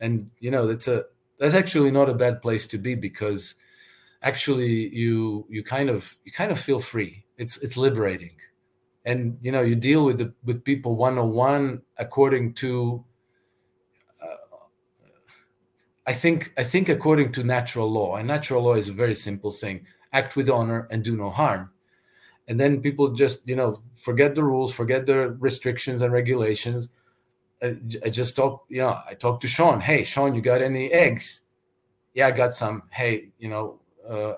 And 0.00 0.30
you 0.38 0.50
know, 0.50 0.66
that's 0.66 0.86
a 0.86 1.04
that's 1.38 1.54
actually 1.54 1.90
not 1.90 2.08
a 2.08 2.14
bad 2.14 2.40
place 2.40 2.68
to 2.68 2.78
be 2.78 2.94
because 2.94 3.56
actually 4.22 4.94
you 4.94 5.44
you 5.48 5.64
kind 5.64 5.90
of 5.90 6.16
you 6.24 6.30
kind 6.30 6.52
of 6.52 6.60
feel 6.60 6.78
free. 6.78 7.24
It's 7.36 7.56
it's 7.58 7.76
liberating. 7.76 8.36
And 9.04 9.38
you 9.42 9.50
know, 9.50 9.62
you 9.62 9.74
deal 9.74 10.04
with 10.04 10.18
the 10.18 10.32
with 10.44 10.62
people 10.62 10.94
one 10.94 11.18
on 11.18 11.32
one 11.32 11.82
according 11.98 12.54
to 12.54 13.04
uh, 14.22 14.56
I 16.06 16.12
think 16.12 16.52
I 16.56 16.62
think 16.62 16.88
according 16.88 17.32
to 17.32 17.42
natural 17.42 17.90
law. 17.90 18.16
And 18.16 18.28
natural 18.28 18.62
law 18.62 18.74
is 18.74 18.88
a 18.88 18.92
very 18.92 19.16
simple 19.16 19.50
thing. 19.50 19.86
Act 20.12 20.36
with 20.36 20.48
honor 20.48 20.86
and 20.90 21.02
do 21.02 21.16
no 21.16 21.30
harm 21.30 21.71
and 22.52 22.60
then 22.60 22.82
people 22.82 23.08
just 23.12 23.48
you 23.48 23.56
know 23.56 23.80
forget 23.94 24.34
the 24.34 24.44
rules 24.44 24.74
forget 24.74 25.06
the 25.06 25.30
restrictions 25.40 26.02
and 26.02 26.12
regulations. 26.12 26.90
I, 27.62 27.78
I 28.04 28.10
just 28.10 28.36
talk 28.36 28.66
you 28.68 28.82
know 28.82 28.98
i 29.08 29.14
talked 29.14 29.40
to 29.40 29.48
shaun. 29.48 29.80
Hey 29.80 30.04
shaun 30.04 30.34
you 30.34 30.42
got 30.42 30.60
any 30.60 30.92
eggs? 30.92 31.40
Yeah 32.12 32.26
i 32.26 32.30
got 32.30 32.54
some. 32.54 32.82
Hey 32.90 33.30
you 33.38 33.48
know 33.48 33.80
uh, 34.06 34.34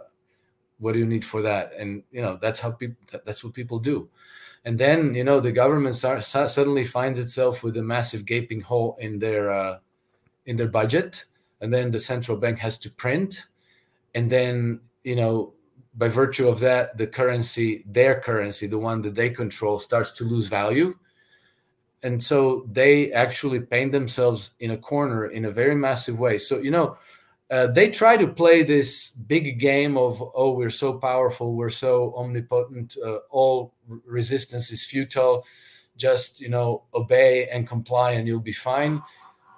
what 0.78 0.92
do 0.92 1.00
you 1.00 1.06
need 1.06 1.24
for 1.24 1.42
that? 1.42 1.72
And 1.76 2.04
you 2.12 2.22
know 2.22 2.38
that's 2.40 2.60
how 2.60 2.70
people 2.70 3.04
that's 3.26 3.42
what 3.42 3.52
people 3.52 3.80
do. 3.80 4.08
And 4.64 4.78
then 4.78 5.16
you 5.16 5.24
know 5.24 5.40
the 5.40 5.50
government 5.50 5.96
start, 5.96 6.22
su- 6.22 6.46
suddenly 6.46 6.84
finds 6.84 7.18
itself 7.18 7.64
with 7.64 7.76
a 7.76 7.82
massive 7.82 8.24
gaping 8.24 8.60
hole 8.60 8.96
in 9.00 9.18
their 9.18 9.50
uh, 9.50 9.78
in 10.46 10.54
their 10.54 10.68
budget. 10.68 11.24
And 11.60 11.74
then 11.74 11.90
the 11.90 11.98
central 11.98 12.38
bank 12.38 12.60
has 12.60 12.78
to 12.78 12.92
print. 12.92 13.46
And 14.14 14.30
then 14.30 14.82
you 15.02 15.16
know 15.16 15.53
by 15.96 16.08
virtue 16.08 16.48
of 16.48 16.60
that, 16.60 16.96
the 16.98 17.06
currency, 17.06 17.84
their 17.86 18.20
currency, 18.20 18.66
the 18.66 18.78
one 18.78 19.02
that 19.02 19.14
they 19.14 19.30
control, 19.30 19.78
starts 19.78 20.10
to 20.12 20.24
lose 20.24 20.48
value. 20.48 20.96
And 22.02 22.22
so 22.22 22.66
they 22.70 23.12
actually 23.12 23.60
paint 23.60 23.92
themselves 23.92 24.50
in 24.60 24.72
a 24.72 24.76
corner 24.76 25.26
in 25.26 25.44
a 25.46 25.50
very 25.50 25.74
massive 25.74 26.20
way. 26.20 26.36
So, 26.38 26.58
you 26.58 26.70
know, 26.70 26.98
uh, 27.50 27.68
they 27.68 27.88
try 27.90 28.16
to 28.16 28.26
play 28.26 28.62
this 28.62 29.12
big 29.12 29.58
game 29.58 29.96
of, 29.96 30.22
oh, 30.34 30.52
we're 30.52 30.70
so 30.70 30.94
powerful, 30.94 31.54
we're 31.54 31.70
so 31.70 32.12
omnipotent, 32.16 32.96
uh, 33.04 33.18
all 33.30 33.74
resistance 34.04 34.70
is 34.70 34.84
futile. 34.84 35.44
Just, 35.96 36.40
you 36.40 36.48
know, 36.48 36.82
obey 36.92 37.46
and 37.48 37.68
comply 37.68 38.12
and 38.12 38.26
you'll 38.26 38.40
be 38.40 38.52
fine. 38.52 39.00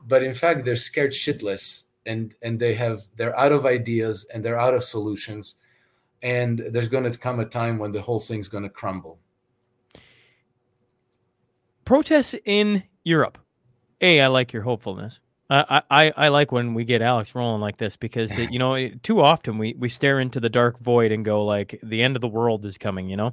But 0.07 0.22
in 0.22 0.34
fact, 0.34 0.64
they're 0.64 0.76
scared 0.76 1.12
shitless 1.12 1.84
and, 2.05 2.34
and 2.43 2.61
they 2.61 2.74
have, 2.74 3.07
they're 3.16 3.37
out 3.39 3.53
of 3.53 3.64
ideas 3.64 4.26
and 4.32 4.45
they're 4.45 4.61
out 4.61 4.74
of 4.74 4.84
solutions 4.84 5.57
and 6.27 6.59
there's 6.72 6.89
going 6.89 7.05
to 7.05 7.16
come 7.16 7.39
a 7.39 7.45
time 7.45 7.79
when 7.79 7.93
the 7.93 8.03
whole 8.03 8.18
thing's 8.18 8.49
going 8.49 8.64
to 8.64 8.68
crumble. 8.68 9.20
Protests 11.85 12.35
in 12.45 12.83
Europe 13.05 13.39
A, 14.01 14.20
I 14.20 14.27
like 14.27 14.53
your 14.53 14.62
hopefulness. 14.62 15.20
I, 15.49 15.83
I, 15.89 16.12
I 16.16 16.29
like 16.29 16.51
when 16.51 16.74
we 16.74 16.85
get 16.85 17.01
Alex 17.01 17.37
rolling 17.37 17.61
like 17.61 17.77
this 17.77 17.97
because 17.97 18.37
it, 18.37 18.51
you 18.53 18.59
know 18.59 18.89
too 19.05 19.20
often 19.20 19.57
we, 19.57 19.77
we 19.79 19.89
stare 19.89 20.18
into 20.18 20.41
the 20.41 20.49
dark 20.49 20.81
void 20.81 21.12
and 21.12 21.24
go 21.24 21.45
like 21.45 21.79
the 21.85 22.03
end 22.03 22.16
of 22.16 22.22
the 22.22 22.29
world 22.29 22.64
is 22.64 22.77
coming, 22.77 23.09
you 23.09 23.16
know, 23.16 23.33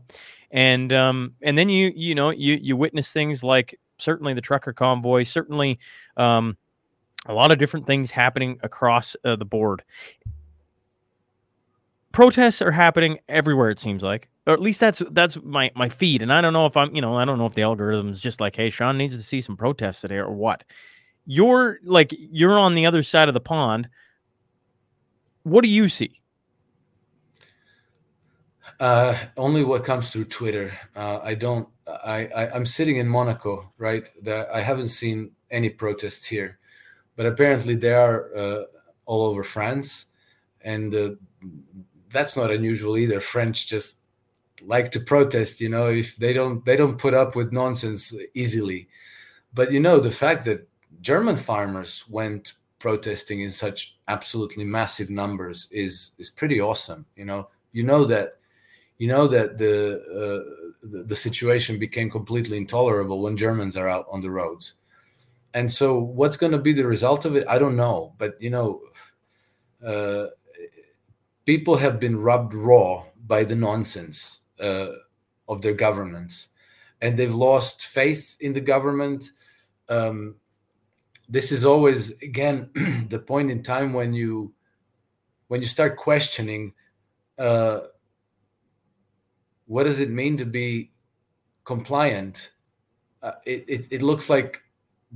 and 0.51 0.93
um 0.93 1.33
and 1.41 1.57
then 1.57 1.69
you 1.69 1.91
you 1.95 2.13
know 2.13 2.29
you 2.29 2.59
you 2.61 2.77
witness 2.77 3.11
things 3.11 3.41
like 3.41 3.79
certainly 3.97 4.35
the 4.35 4.41
trucker 4.41 4.71
convoy, 4.71 5.23
certainly 5.23 5.79
um 6.15 6.55
a 7.25 7.33
lot 7.33 7.49
of 7.49 7.57
different 7.57 7.87
things 7.87 8.11
happening 8.11 8.59
across 8.61 9.15
uh, 9.23 9.35
the 9.35 9.45
board. 9.45 9.81
Protests 12.13 12.61
are 12.61 12.71
happening 12.71 13.19
everywhere. 13.27 13.69
It 13.69 13.79
seems 13.79 14.03
like, 14.03 14.29
or 14.47 14.53
at 14.53 14.61
least 14.61 14.79
that's 14.79 15.01
that's 15.11 15.41
my 15.43 15.71
my 15.75 15.89
feed. 15.89 16.21
And 16.21 16.31
I 16.31 16.39
don't 16.41 16.53
know 16.53 16.65
if 16.65 16.77
I'm 16.77 16.95
you 16.95 17.01
know 17.01 17.17
I 17.17 17.25
don't 17.25 17.37
know 17.37 17.47
if 17.47 17.55
the 17.55 17.63
algorithm 17.63 18.09
is 18.09 18.21
just 18.21 18.39
like, 18.39 18.55
hey, 18.55 18.69
Shaun 18.69 18.97
needs 18.97 19.15
to 19.17 19.23
see 19.23 19.41
some 19.41 19.57
protests 19.57 20.01
today 20.01 20.17
or 20.17 20.31
what 20.31 20.63
you're 21.25 21.79
like 21.83 22.13
you're 22.17 22.57
on 22.57 22.75
the 22.75 22.85
other 22.85 23.03
side 23.03 23.27
of 23.27 23.33
the 23.33 23.39
pond. 23.41 23.89
What 25.43 25.63
do 25.63 25.69
you 25.69 25.89
see? 25.89 26.21
Uh, 28.79 29.17
only 29.37 29.63
what 29.63 29.83
comes 29.83 30.09
through 30.09 30.25
Twitter. 30.25 30.71
Uh, 30.95 31.19
I 31.23 31.35
don't. 31.35 31.67
I, 31.87 32.27
I 32.27 32.55
am 32.55 32.65
sitting 32.65 32.97
in 32.97 33.07
Monaco, 33.07 33.71
right? 33.77 34.09
I 34.53 34.61
haven't 34.61 34.89
seen 34.89 35.31
any 35.51 35.69
protests 35.69 36.25
here, 36.25 36.59
but 37.15 37.25
apparently 37.25 37.75
they 37.75 37.93
are 37.93 38.35
uh, 38.35 38.63
all 39.05 39.23
over 39.23 39.43
France, 39.43 40.05
and 40.61 40.95
uh, 40.95 41.09
that's 42.13 42.37
not 42.37 42.51
unusual 42.51 42.97
either. 42.97 43.19
French 43.19 43.67
just 43.67 43.97
like 44.61 44.91
to 44.91 44.99
protest. 44.99 45.59
You 45.59 45.69
know, 45.69 45.87
if 45.89 46.15
they 46.15 46.31
don't 46.31 46.63
they 46.63 46.77
don't 46.77 46.97
put 46.97 47.13
up 47.13 47.35
with 47.35 47.51
nonsense 47.51 48.13
easily. 48.33 48.87
But 49.53 49.71
you 49.71 49.79
know 49.79 49.99
the 49.99 50.11
fact 50.11 50.45
that 50.45 50.67
German 51.01 51.37
farmers 51.37 52.05
went 52.07 52.53
protesting 52.79 53.41
in 53.41 53.51
such 53.51 53.95
absolutely 54.07 54.65
massive 54.65 55.09
numbers 55.09 55.67
is 55.71 56.11
is 56.17 56.29
pretty 56.29 56.61
awesome. 56.61 57.05
You 57.15 57.25
know, 57.25 57.49
you 57.71 57.83
know 57.83 58.05
that 58.05 58.37
you 58.97 59.07
know 59.07 59.27
that 59.27 59.57
the 59.57 59.99
uh, 60.21 60.87
the, 60.91 61.03
the 61.03 61.15
situation 61.15 61.79
became 61.79 62.09
completely 62.09 62.57
intolerable 62.57 63.21
when 63.21 63.37
Germans 63.37 63.77
are 63.77 63.89
out 63.89 64.05
on 64.11 64.21
the 64.21 64.29
roads. 64.29 64.73
And 65.53 65.71
so, 65.71 65.99
what's 65.99 66.37
going 66.37 66.51
to 66.51 66.57
be 66.57 66.73
the 66.73 66.85
result 66.85 67.25
of 67.25 67.35
it? 67.35 67.47
I 67.47 67.59
don't 67.59 67.75
know. 67.75 68.13
But 68.17 68.41
you 68.41 68.49
know, 68.49 68.81
uh, 69.85 70.27
people 71.45 71.77
have 71.77 71.99
been 71.99 72.17
rubbed 72.17 72.53
raw 72.53 73.03
by 73.25 73.43
the 73.43 73.55
nonsense 73.55 74.41
uh, 74.59 74.87
of 75.47 75.61
their 75.61 75.73
governments, 75.73 76.49
and 77.01 77.17
they've 77.17 77.33
lost 77.33 77.85
faith 77.85 78.35
in 78.39 78.53
the 78.53 78.61
government. 78.61 79.31
Um, 79.89 80.35
this 81.29 81.51
is 81.51 81.65
always 81.65 82.11
again 82.21 82.69
the 83.09 83.19
point 83.19 83.49
in 83.49 83.63
time 83.63 83.93
when 83.93 84.13
you 84.13 84.53
when 85.47 85.61
you 85.61 85.67
start 85.67 85.97
questioning 85.97 86.73
uh, 87.39 87.79
what 89.65 89.83
does 89.83 89.99
it 89.99 90.09
mean 90.09 90.37
to 90.37 90.45
be 90.45 90.91
compliant 91.63 92.51
uh, 93.21 93.33
it, 93.45 93.63
it, 93.67 93.87
it 93.89 94.01
looks 94.01 94.29
like 94.29 94.61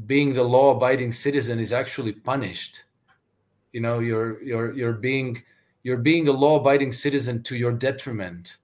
being 0.06 0.34
the 0.34 0.44
law 0.44 0.76
abiding 0.76 1.12
citizen 1.12 1.60
is 1.60 1.74
actually 1.74 2.14
punished 2.14 2.84
you 3.74 3.82
know 3.82 4.00
you're 4.00 4.42
you're 4.42 4.74
you're 4.74 4.94
being 4.94 5.44
you're 5.88 5.96
being 5.96 6.28
a 6.28 6.34
law 6.34 6.60
abiding 6.60 6.92
citizen 6.92 7.42
to 7.42 7.56
your 7.56 7.72
detriment. 7.72 8.58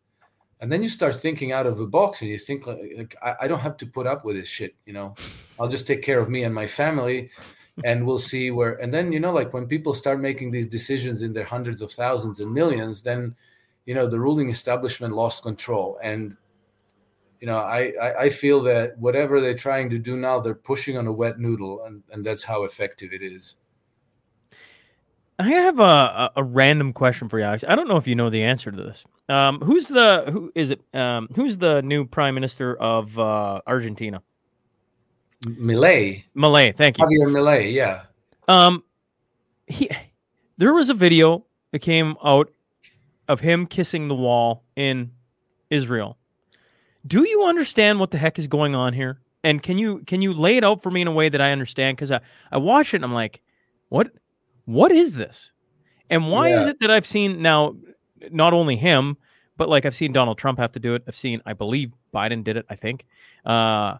And 0.59 0.69
then 0.69 0.83
you 0.83 0.89
start 0.89 1.15
thinking 1.15 1.53
out 1.53 1.65
of 1.65 1.77
the 1.77 1.85
box 1.85 2.21
and 2.21 2.29
you 2.29 2.37
think 2.37 2.67
like, 2.67 2.79
like 2.97 3.15
I, 3.23 3.35
I, 3.43 3.47
don't 3.47 3.61
have 3.61 3.77
to 3.77 3.85
put 3.85 4.05
up 4.05 4.25
with 4.25 4.35
this 4.35 4.49
shit 4.49 4.75
you 4.85 4.91
know? 4.91 5.15
I'll 5.57 5.69
just 5.69 5.87
take 5.87 6.01
care 6.01 6.19
of 6.19 6.27
me 6.27 6.43
and 6.43 6.53
my 6.53 6.67
family 6.67 7.29
and 7.85 8.05
we'll 8.05 8.19
see 8.19 8.51
where 8.51 8.73
and 8.73 8.93
then 8.93 9.13
you 9.13 9.21
know 9.21 9.31
like 9.31 9.53
when 9.53 9.67
people 9.67 9.93
start 9.93 10.19
making 10.19 10.51
these 10.51 10.67
decisions 10.67 11.21
in 11.21 11.31
their 11.31 11.45
hundreds 11.45 11.81
of 11.81 11.93
thousands 11.93 12.41
and 12.41 12.53
millions 12.53 13.01
then 13.01 13.33
you 13.85 13.93
know 13.93 14.05
the 14.05 14.19
ruling 14.19 14.49
establishment 14.49 15.15
lost 15.15 15.43
control. 15.43 15.97
And 16.03 16.35
you 17.39 17.47
know 17.47 17.59
I, 17.59 17.93
I 18.01 18.09
i 18.25 18.29
feel 18.29 18.61
that 18.63 18.99
whatever 18.99 19.39
they're 19.39 19.63
trying 19.67 19.89
to 19.91 19.97
do 19.97 20.17
now 20.17 20.41
they're 20.41 20.67
pushing 20.71 20.97
on 20.97 21.07
a 21.07 21.13
wet 21.21 21.39
noodle 21.39 21.85
and 21.85 22.03
and 22.11 22.25
that's 22.25 22.43
how 22.43 22.65
effective 22.65 23.13
it 23.13 23.21
is 23.21 23.55
I 25.39 25.49
have 25.49 25.79
a, 25.79 26.31
a, 26.35 26.43
random 26.43 26.93
question 26.93 27.27
for 27.27 27.39
you, 27.39 27.45
Alex. 27.45 27.63
I 27.67 27.75
don't 27.75 27.87
know 27.87 27.97
if 27.97 28.07
you 28.07 28.15
know 28.15 28.29
the 28.29 28.43
answer 28.43 28.71
to 28.71 28.77
this. 28.77 29.03
Um, 29.29 29.59
who's 29.61 29.87
the 29.87 30.25
who 30.31 30.51
is 30.53 30.71
it? 30.71 30.81
Um, 30.93 31.27
who's 31.35 31.57
the 31.57 31.81
new 31.81 32.05
prime 32.05 32.35
minister 32.35 32.75
of 32.75 33.17
uh, 33.17 33.61
Argentina? 33.65 34.21
Milei. 35.43 36.23
Milei, 36.35 36.75
thank 36.75 36.97
you. 36.97 37.05
Javier 37.05 37.31
Milei, 37.31 37.73
yeah. 37.73 38.03
Um, 38.47 38.83
he 39.67 39.89
there 40.57 40.73
was 40.73 40.89
a 40.89 40.93
video 40.93 41.45
that 41.71 41.79
came 41.79 42.15
out 42.23 42.51
of 43.27 43.39
him 43.39 43.65
kissing 43.65 44.07
the 44.07 44.15
wall 44.15 44.63
in 44.75 45.11
Israel. 45.69 46.17
Do 47.07 47.27
you 47.27 47.45
understand 47.45 47.99
what 47.99 48.11
the 48.11 48.17
heck 48.17 48.37
is 48.37 48.47
going 48.47 48.75
on 48.75 48.93
here? 48.93 49.19
And 49.43 49.61
can 49.61 49.77
you 49.77 49.99
can 50.05 50.21
you 50.21 50.33
lay 50.33 50.57
it 50.57 50.63
out 50.63 50.83
for 50.83 50.91
me 50.91 51.01
in 51.01 51.07
a 51.07 51.11
way 51.11 51.29
that 51.29 51.41
I 51.41 51.51
understand? 51.51 51.97
Because 51.97 52.11
I 52.11 52.21
I 52.51 52.57
watch 52.57 52.93
it 52.93 52.97
and 52.97 53.05
I'm 53.05 53.13
like, 53.13 53.41
what 53.89 54.11
what 54.65 54.91
is 54.91 55.13
this? 55.13 55.51
And 56.09 56.31
why 56.31 56.49
yeah. 56.49 56.61
is 56.61 56.67
it 56.67 56.79
that 56.81 56.91
I've 56.91 57.05
seen 57.05 57.41
now 57.41 57.75
not 58.31 58.53
only 58.53 58.75
him, 58.75 59.17
but 59.57 59.69
like 59.69 59.85
I've 59.85 59.95
seen 59.95 60.11
Donald 60.11 60.37
Trump 60.37 60.59
have 60.59 60.71
to 60.73 60.79
do 60.79 60.95
it. 60.95 61.03
I've 61.07 61.15
seen, 61.15 61.41
I 61.45 61.53
believe 61.53 61.91
Biden 62.13 62.43
did 62.43 62.57
it, 62.57 62.65
I 62.69 62.75
think. 62.75 63.05
Uh, 63.45 63.97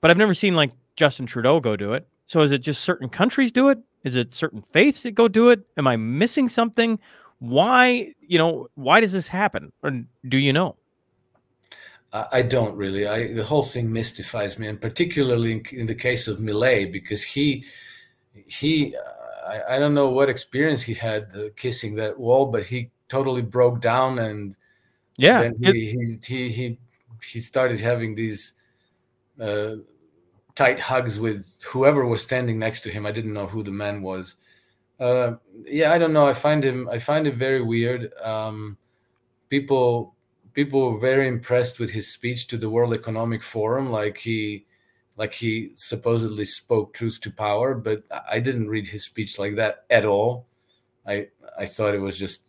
but 0.00 0.10
I've 0.10 0.16
never 0.16 0.34
seen 0.34 0.54
like 0.54 0.72
Justin 0.96 1.26
Trudeau 1.26 1.60
go 1.60 1.76
do 1.76 1.92
it. 1.92 2.06
So 2.26 2.42
is 2.42 2.52
it 2.52 2.58
just 2.58 2.82
certain 2.82 3.08
countries 3.08 3.52
do 3.52 3.68
it? 3.68 3.78
Is 4.04 4.16
it 4.16 4.34
certain 4.34 4.62
faiths 4.62 5.02
that 5.02 5.12
go 5.12 5.28
do 5.28 5.48
it? 5.50 5.60
Am 5.76 5.86
I 5.86 5.96
missing 5.96 6.48
something? 6.48 6.98
Why, 7.38 8.14
you 8.20 8.38
know, 8.38 8.68
why 8.74 9.00
does 9.00 9.12
this 9.12 9.28
happen? 9.28 9.72
Or 9.82 10.02
do 10.28 10.38
you 10.38 10.52
know? 10.52 10.76
I 12.12 12.42
don't 12.42 12.76
really. 12.76 13.06
I 13.06 13.32
the 13.32 13.44
whole 13.44 13.62
thing 13.62 13.92
mystifies 13.92 14.58
me, 14.58 14.66
and 14.66 14.80
particularly 14.80 15.52
in, 15.52 15.62
in 15.70 15.86
the 15.86 15.94
case 15.94 16.26
of 16.26 16.38
Milei, 16.38 16.90
because 16.90 17.22
he 17.22 17.64
he 18.34 18.96
I, 19.50 19.76
I 19.76 19.78
don't 19.78 19.94
know 19.94 20.10
what 20.10 20.28
experience 20.28 20.82
he 20.82 20.94
had 20.94 21.28
uh, 21.34 21.50
kissing 21.56 21.96
that 21.96 22.18
wall, 22.18 22.46
but 22.46 22.64
he 22.64 22.90
totally 23.08 23.42
broke 23.42 23.80
down 23.80 24.18
and 24.18 24.54
yeah, 25.16 25.42
then 25.42 25.54
he, 25.60 25.68
it, 25.68 26.24
he, 26.24 26.48
he 26.48 26.48
he 26.48 26.78
he 27.22 27.40
started 27.40 27.80
having 27.80 28.14
these 28.14 28.54
uh, 29.40 29.76
tight 30.54 30.78
hugs 30.78 31.18
with 31.18 31.46
whoever 31.66 32.06
was 32.06 32.22
standing 32.22 32.58
next 32.58 32.82
to 32.82 32.90
him. 32.90 33.04
I 33.04 33.12
didn't 33.12 33.32
know 33.32 33.46
who 33.46 33.62
the 33.62 33.70
man 33.70 34.02
was. 34.02 34.36
Uh, 34.98 35.32
yeah, 35.66 35.92
I 35.92 35.98
don't 35.98 36.12
know. 36.12 36.26
I 36.26 36.32
find 36.32 36.64
him 36.64 36.88
I 36.88 36.98
find 36.98 37.26
it 37.26 37.34
very 37.34 37.62
weird. 37.62 38.12
Um, 38.22 38.78
people 39.48 40.14
people 40.52 40.92
were 40.92 41.00
very 41.00 41.28
impressed 41.28 41.78
with 41.78 41.90
his 41.90 42.08
speech 42.08 42.46
to 42.48 42.56
the 42.56 42.70
World 42.70 42.94
Economic 42.94 43.42
Forum. 43.42 43.90
Like 43.90 44.18
he 44.18 44.66
like 45.20 45.34
he 45.34 45.72
supposedly 45.74 46.46
spoke 46.46 46.94
truth 46.94 47.20
to 47.20 47.30
power, 47.30 47.74
but 47.74 48.02
I 48.26 48.40
didn't 48.40 48.70
read 48.70 48.88
his 48.88 49.04
speech 49.04 49.38
like 49.38 49.54
that 49.56 49.84
at 49.90 50.06
all. 50.06 50.46
I 51.06 51.28
I 51.58 51.66
thought 51.66 51.94
it 51.94 52.00
was 52.00 52.18
just 52.18 52.40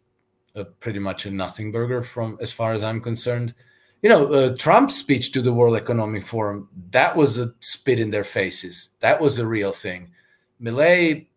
a, 0.56 0.64
pretty 0.64 1.00
much 1.00 1.26
a 1.26 1.32
nothing 1.32 1.74
burger 1.74 2.02
from 2.02 2.38
as 2.40 2.54
far 2.54 2.72
as 2.72 2.82
I'm 2.82 3.02
concerned. 3.02 3.54
You 4.02 4.10
know, 4.10 4.34
uh, 4.34 4.56
Trump's 4.56 4.96
speech 4.96 5.34
to 5.34 5.42
the 5.42 5.52
World 5.52 5.76
Economic 5.76 6.24
Forum 6.24 6.70
that 6.92 7.14
was 7.14 7.40
a 7.40 7.54
spit 7.60 8.00
in 8.00 8.10
their 8.10 8.24
faces. 8.24 8.90
That 9.02 9.20
was 9.20 9.38
a 9.38 9.46
real 9.46 9.74
thing. 9.74 10.12
Milei, 10.64 11.28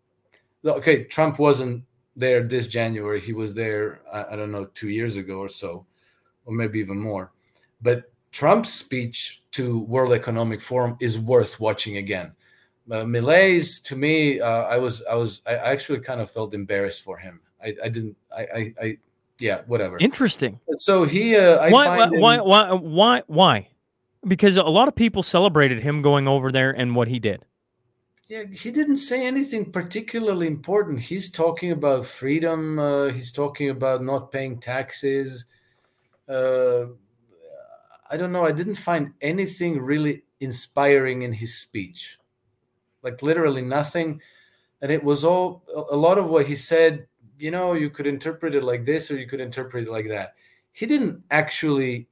okay, 0.65 1.03
Trump 1.03 1.41
wasn't 1.41 1.83
there 2.15 2.45
this 2.45 2.69
January. 2.69 3.21
He 3.21 3.33
was 3.33 3.55
there, 3.55 4.03
I, 4.13 4.35
I 4.35 4.37
don't 4.37 4.53
know, 4.53 4.67
two 4.67 4.89
years 4.89 5.17
ago 5.17 5.39
or 5.39 5.49
so, 5.49 5.85
or 6.47 6.55
maybe 6.55 6.79
even 6.79 7.01
more. 7.01 7.33
But 7.83 8.13
Trump's 8.31 8.73
speech 8.73 9.43
to 9.55 9.81
World 9.85 10.13
Economic 10.13 10.61
Forum 10.61 10.97
is 11.01 11.19
worth 11.19 11.61
watching 11.61 11.97
again. 11.99 12.35
Uh, 12.91 13.05
Milei's 13.05 13.81
to 13.81 13.97
me, 13.97 14.41
uh, 14.41 14.63
I 14.65 14.77
was 14.77 15.03
I 15.11 15.15
was 15.15 15.41
I 15.47 15.55
actually 15.55 16.01
kind 16.01 16.21
of 16.21 16.31
felt 16.31 16.55
embarrassed 16.55 17.03
for 17.03 17.17
him. 17.17 17.41
I, 17.63 17.75
I 17.83 17.89
didn't 17.89 18.17
I, 18.37 18.43
I, 18.43 18.75
I 18.83 18.99
yeah 19.39 19.63
whatever. 19.67 19.97
Interesting. 19.99 20.61
So 20.75 21.05
he 21.05 21.37
uh, 21.37 21.57
I 21.57 21.71
why 21.71 21.89
why, 21.89 22.05
him, 22.05 22.21
why 22.21 22.41
why 22.41 22.73
why 22.73 23.23
why 23.27 23.69
because 24.27 24.57
a 24.57 24.63
lot 24.63 24.89
of 24.89 24.95
people 24.95 25.23
celebrated 25.23 25.81
him 25.81 26.03
going 26.03 26.29
over 26.29 26.51
there 26.51 26.73
and 26.73 26.95
what 26.95 27.09
he 27.09 27.19
did. 27.19 27.45
Yeah, 28.27 28.45
he 28.51 28.71
didn't 28.71 28.97
say 28.97 29.27
anything 29.27 29.71
particularly 29.71 30.47
important. 30.47 31.01
He's 31.01 31.31
talking 31.31 31.73
about 31.73 32.07
freedom. 32.07 32.79
Uh, 32.79 33.09
he's 33.09 33.31
talking 33.31 33.69
about 33.69 34.03
not 34.03 34.33
paying 34.33 34.59
taxes. 34.59 35.45
Uh, 36.27 36.87
I 38.11 38.17
don't 38.17 38.33
know. 38.33 38.45
I 38.47 38.53
didn't 38.53 38.77
find 38.77 39.13
anything 39.21 39.81
really 39.81 40.25
inspiring 40.41 41.23
in 41.23 41.33
his 41.35 41.55
speech, 41.55 42.19
like 43.03 43.23
literally 43.23 43.63
nothing. 43.63 44.21
And 44.83 44.93
it 44.93 45.03
was 45.05 45.25
all 45.25 45.63
a 45.91 45.97
lot 45.97 46.19
of 46.19 46.29
what 46.31 46.47
he 46.47 46.57
said. 46.57 47.07
You 47.39 47.51
know, 47.51 47.73
you 47.75 47.91
could 47.91 48.07
interpret 48.07 48.55
it 48.55 48.65
like 48.65 48.85
this, 48.85 49.11
or 49.11 49.17
you 49.17 49.27
could 49.27 49.41
interpret 49.41 49.89
it 49.89 49.91
like 49.91 50.09
that. 50.09 50.35
He 50.73 50.87
didn't 50.87 51.23
actually 51.31 52.09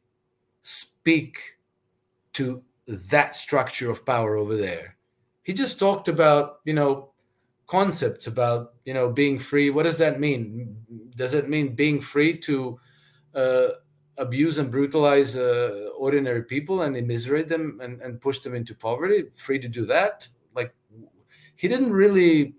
speak 0.63 1.59
to 2.35 2.63
that 2.87 3.37
structure 3.37 3.91
of 3.91 4.05
power 4.07 4.37
over 4.37 4.57
there. 4.57 4.97
he 5.43 5.53
just 5.53 5.79
talked 5.79 6.09
about 6.09 6.61
you 6.65 6.75
know 6.75 7.11
concepts 7.67 8.27
about 8.27 8.75
you 8.85 8.95
know 8.95 9.11
being 9.11 9.39
free. 9.39 9.71
What 9.71 9.85
does 9.85 9.99
that 9.99 10.21
mean? 10.21 10.77
Does 11.17 11.35
it 11.35 11.49
mean 11.49 11.75
being 11.75 12.01
free 12.01 12.39
to 12.39 12.79
uh, 13.35 13.69
abuse 14.19 14.59
and 14.59 14.71
brutalize 14.71 15.37
uh, 15.37 15.89
ordinary 15.97 16.43
people 16.45 16.83
and 16.83 16.97
immiserate 16.97 17.49
them 17.49 17.81
and, 17.83 18.01
and 18.03 18.21
push 18.21 18.41
them 18.41 18.55
into 18.55 18.75
poverty? 18.75 19.25
Free 19.33 19.59
to 19.59 19.69
do 19.69 19.87
that? 19.87 20.29
Like 20.55 20.75
he 21.57 21.69
didn't 21.69 21.93
really 21.93 22.55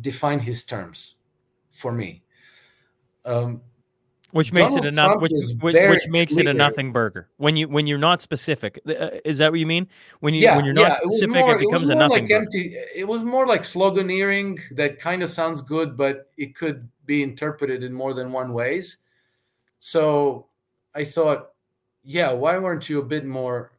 define 0.00 0.40
his 0.40 0.64
terms 0.64 1.16
for 1.72 1.92
me. 1.92 2.22
Um, 3.24 3.60
which 4.32 4.52
makes 4.52 4.74
Donald 4.74 4.86
it 4.86 4.92
a 4.92 4.96
no- 4.96 5.16
which, 5.18 5.32
which, 5.62 5.74
which 5.74 6.08
makes 6.08 6.36
it 6.36 6.46
a 6.46 6.52
nothing 6.52 6.92
burger 6.92 7.28
when 7.38 7.56
you 7.56 7.68
when 7.68 7.86
you're 7.86 7.96
not 7.96 8.20
specific. 8.20 8.78
Uh, 8.86 9.10
Is 9.24 9.38
that 9.38 9.50
what 9.50 9.60
you 9.60 9.66
mean? 9.66 9.88
When 10.20 10.34
you 10.34 10.42
yeah, 10.42 10.56
when 10.56 10.64
you're 10.64 10.74
not 10.74 10.82
yeah, 10.82 10.98
it 11.02 11.12
specific, 11.12 11.30
more, 11.30 11.54
it 11.54 11.60
becomes 11.60 11.82
was 11.82 11.90
a 11.90 11.94
nothing 11.94 12.24
like 12.24 12.28
burger. 12.28 12.42
empty. 12.42 12.76
It 12.94 13.08
was 13.08 13.22
more 13.22 13.46
like 13.46 13.62
sloganeering 13.62 14.58
that 14.72 14.98
kind 14.98 15.22
of 15.22 15.30
sounds 15.30 15.62
good, 15.62 15.96
but 15.96 16.26
it 16.36 16.54
could 16.54 16.88
be 17.06 17.22
interpreted 17.22 17.82
in 17.82 17.92
more 17.92 18.14
than 18.14 18.30
one 18.32 18.52
ways. 18.52 18.98
So 19.78 20.48
I 20.96 21.04
thought, 21.04 21.50
yeah, 22.02 22.32
why 22.32 22.58
weren't 22.58 22.88
you 22.88 22.98
a 23.00 23.04
bit 23.04 23.24
more 23.26 23.72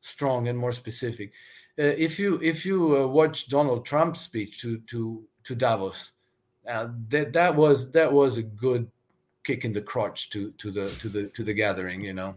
strong 0.00 0.48
and 0.48 0.56
more 0.56 0.72
specific? 0.72 1.32
Uh, 1.78 1.82
if 1.98 2.18
you 2.18 2.40
if 2.42 2.64
you 2.64 2.96
uh, 2.96 3.06
watch 3.06 3.48
Donald 3.48 3.84
Trump's 3.84 4.20
speech 4.20 4.60
to 4.62 4.78
to 4.92 5.24
to 5.44 5.54
Davos, 5.54 6.12
uh, 6.70 6.88
that 7.08 7.32
that 7.32 7.54
was 7.54 7.90
that 7.90 8.10
was 8.12 8.36
a 8.38 8.42
good 8.42 8.88
kick 9.44 9.64
in 9.64 9.72
the 9.72 9.80
crotch 9.82 10.30
to 10.30 10.52
to 10.52 10.70
the 10.70 10.88
to 11.00 11.08
the 11.08 11.24
to 11.28 11.42
the 11.44 11.52
gathering. 11.52 12.00
You 12.02 12.14
know. 12.14 12.34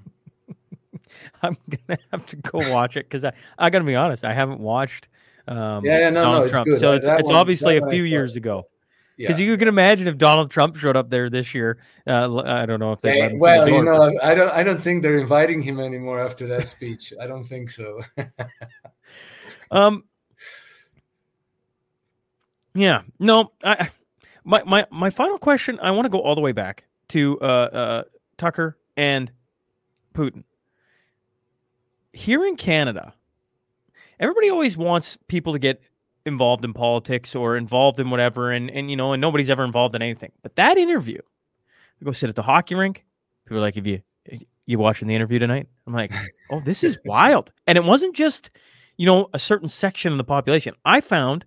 I'm 1.43 1.55
gonna 1.69 1.99
have 2.11 2.25
to 2.27 2.35
go 2.37 2.59
watch 2.71 2.97
it 2.97 3.05
because 3.07 3.23
I 3.25 3.31
I 3.57 3.69
gotta 3.69 3.85
be 3.85 3.95
honest, 3.95 4.25
I 4.25 4.33
haven't 4.33 4.59
watched. 4.59 5.07
Um, 5.47 5.85
Yeah, 5.85 5.99
yeah, 5.99 6.09
no, 6.09 6.21
no, 6.21 6.23
Donald 6.23 6.43
it's 6.45 6.51
Trump, 6.51 6.65
good. 6.65 6.79
so 6.79 6.91
That- 6.91 6.97
it's 6.97 7.05
that 7.07 7.19
it's 7.21 7.27
one- 7.29 7.35
obviously 7.37 7.77
a 7.77 7.87
few 7.87 8.03
years 8.03 8.35
ago. 8.35 8.67
Yeah. 9.19 9.27
Because 9.27 9.41
you 9.41 9.57
can 9.57 9.67
imagine 9.67 10.07
if 10.07 10.17
Donald 10.17 10.49
Trump 10.49 10.77
showed 10.77 10.95
up 10.95 11.09
there 11.09 11.29
this 11.29 11.53
year. 11.53 11.77
Uh, 12.07 12.37
I 12.37 12.65
don't 12.65 12.79
know 12.79 12.93
if 12.93 13.01
they 13.01 13.19
him 13.19 13.37
well, 13.37 13.67
you 13.67 13.83
door, 13.83 13.83
know, 13.83 14.19
I 14.23 14.33
don't, 14.33 14.49
I 14.49 14.63
don't 14.63 14.81
think 14.81 15.03
they're 15.03 15.17
inviting 15.17 15.61
him 15.61 15.77
anymore 15.77 16.21
after 16.21 16.47
that 16.47 16.67
speech. 16.67 17.11
I 17.21 17.27
don't 17.27 17.43
think 17.43 17.69
so. 17.69 18.01
um, 19.71 20.05
yeah, 22.73 23.01
no, 23.19 23.51
I, 23.61 23.89
my 24.45 24.63
my 24.63 24.87
my 24.89 25.09
final 25.09 25.37
question. 25.37 25.79
I 25.81 25.91
want 25.91 26.05
to 26.05 26.09
go 26.09 26.21
all 26.21 26.35
the 26.35 26.39
way 26.39 26.53
back 26.53 26.85
to 27.09 27.37
uh, 27.41 27.43
uh, 27.43 28.03
Tucker 28.37 28.77
and 28.95 29.33
Putin. 30.13 30.45
Here 32.13 32.45
in 32.45 32.55
Canada, 32.55 33.13
everybody 34.17 34.49
always 34.49 34.77
wants 34.77 35.17
people 35.27 35.51
to 35.51 35.59
get 35.59 35.81
involved 36.25 36.65
in 36.65 36.73
politics 36.73 37.35
or 37.35 37.57
involved 37.57 37.99
in 37.99 38.09
whatever, 38.09 38.51
and 38.51 38.69
and 38.69 38.89
you 38.89 38.95
know, 38.95 39.13
and 39.13 39.21
nobody's 39.21 39.49
ever 39.49 39.63
involved 39.63 39.95
in 39.95 40.01
anything. 40.01 40.31
But 40.41 40.55
that 40.55 40.77
interview, 40.77 41.19
I 42.01 42.05
go 42.05 42.11
sit 42.11 42.29
at 42.29 42.35
the 42.35 42.41
hockey 42.41 42.75
rink. 42.75 43.05
People 43.45 43.57
are 43.57 43.61
like, 43.61 43.75
"Have 43.75 43.87
you 43.87 44.01
you 44.65 44.77
watching 44.77 45.07
the 45.07 45.15
interview 45.15 45.39
tonight?" 45.39 45.67
I'm 45.87 45.93
like, 45.93 46.11
"Oh, 46.51 46.61
this 46.61 46.83
is 46.83 46.99
wild!" 47.05 47.51
And 47.67 47.77
it 47.77 47.83
wasn't 47.83 48.15
just 48.15 48.51
you 48.97 49.05
know 49.05 49.29
a 49.33 49.39
certain 49.39 49.67
section 49.67 50.11
of 50.11 50.17
the 50.17 50.23
population. 50.23 50.75
I 50.85 51.01
found 51.01 51.45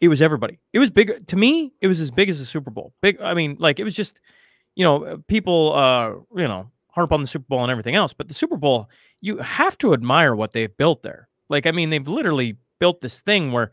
it 0.00 0.08
was 0.08 0.20
everybody. 0.20 0.58
It 0.72 0.80
was 0.80 0.90
big 0.90 1.26
to 1.28 1.36
me. 1.36 1.72
It 1.80 1.86
was 1.86 2.00
as 2.00 2.10
big 2.10 2.28
as 2.28 2.38
the 2.38 2.44
Super 2.44 2.70
Bowl. 2.70 2.92
Big. 3.00 3.20
I 3.20 3.34
mean, 3.34 3.56
like 3.58 3.78
it 3.78 3.84
was 3.84 3.94
just 3.94 4.20
you 4.74 4.84
know 4.84 5.22
people 5.28 5.74
uh 5.74 6.10
you 6.36 6.48
know 6.48 6.70
harp 6.88 7.12
on 7.12 7.22
the 7.22 7.26
Super 7.26 7.46
Bowl 7.48 7.62
and 7.62 7.70
everything 7.70 7.94
else, 7.94 8.12
but 8.12 8.28
the 8.28 8.34
Super 8.34 8.56
Bowl 8.56 8.90
you 9.20 9.38
have 9.38 9.78
to 9.78 9.94
admire 9.94 10.34
what 10.34 10.52
they've 10.52 10.76
built 10.76 11.02
there. 11.02 11.28
Like 11.48 11.66
I 11.66 11.70
mean, 11.70 11.90
they've 11.90 12.06
literally 12.06 12.56
built 12.80 13.00
this 13.00 13.20
thing 13.20 13.52
where 13.52 13.70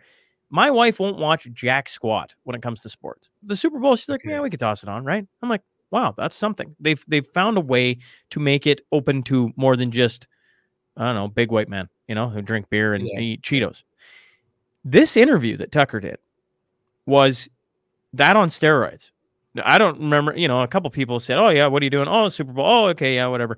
my 0.50 0.72
wife 0.72 1.00
won't 1.00 1.18
watch 1.18 1.48
jack 1.54 1.88
squat 1.90 2.36
when 2.44 2.56
it 2.56 2.62
comes 2.62 2.80
to 2.82 2.90
sports. 2.90 3.30
The 3.44 3.56
Super 3.56 3.80
Bowl, 3.80 3.96
she's 3.96 4.10
like, 4.10 4.22
Okay. 4.22 4.32
yeah, 4.32 4.42
we 4.42 4.50
could 4.50 4.60
toss 4.60 4.84
it 4.84 4.90
on, 4.90 5.04
right? 5.06 5.26
I'm 5.42 5.50
like, 5.50 5.62
wow, 5.92 6.14
that's 6.18 6.36
something. 6.36 6.76
They've 6.80 7.04
they've 7.08 7.28
found 7.34 7.58
a 7.58 7.62
way 7.62 7.98
to 8.32 8.40
make 8.40 8.68
it 8.68 8.82
open 8.92 9.24
to 9.24 9.52
more 9.56 9.76
than 9.76 9.92
just 9.92 10.28
I 10.98 11.06
don't 11.06 11.16
know, 11.16 11.28
big 11.28 11.52
white 11.52 11.70
men, 11.70 11.88
you 12.08 12.16
know, 12.16 12.28
who 12.30 12.42
drink 12.42 12.70
beer 12.70 12.94
and, 12.94 13.08
Yeah. 13.08 13.20
eat 13.20 13.42
Cheetos. 13.42 13.84
This 14.84 15.16
interview 15.18 15.56
that 15.58 15.72
Tucker 15.72 16.00
did 16.00 16.18
was 17.06 17.48
that 18.14 18.36
on 18.36 18.50
steroids. 18.50 19.12
I 19.64 19.78
don't 19.78 20.00
remember, 20.00 20.38
you 20.38 20.48
know, 20.48 20.62
a 20.62 20.68
couple 20.68 20.90
people 20.90 21.20
said, 21.20 21.38
"Oh 21.38 21.50
yeah, 21.50 21.68
what 21.68 21.82
are 21.82 21.86
you 21.86 21.90
doing?" 21.90 22.08
"Oh, 22.08 22.28
Super 22.30 22.54
Bowl." 22.54 22.66
"Oh, 22.66 22.88
okay, 22.90 23.16
yeah, 23.16 23.28
whatever." 23.28 23.58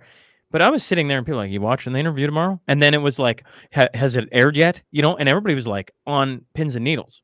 But 0.51 0.61
I 0.61 0.69
was 0.69 0.83
sitting 0.83 1.07
there 1.07 1.17
and 1.17 1.25
people 1.25 1.37
were 1.37 1.45
like, 1.45 1.51
"You 1.51 1.61
watching 1.61 1.93
the 1.93 1.99
interview 1.99 2.25
tomorrow?" 2.25 2.59
And 2.67 2.81
then 2.81 2.93
it 2.93 2.99
was 2.99 3.17
like, 3.17 3.43
ha- 3.73 3.89
"Has 3.93 4.15
it 4.15 4.29
aired 4.31 4.55
yet?" 4.55 4.81
You 4.91 5.01
know, 5.01 5.15
and 5.15 5.27
everybody 5.29 5.55
was 5.55 5.67
like 5.67 5.91
on 6.05 6.45
pins 6.53 6.75
and 6.75 6.83
needles. 6.83 7.21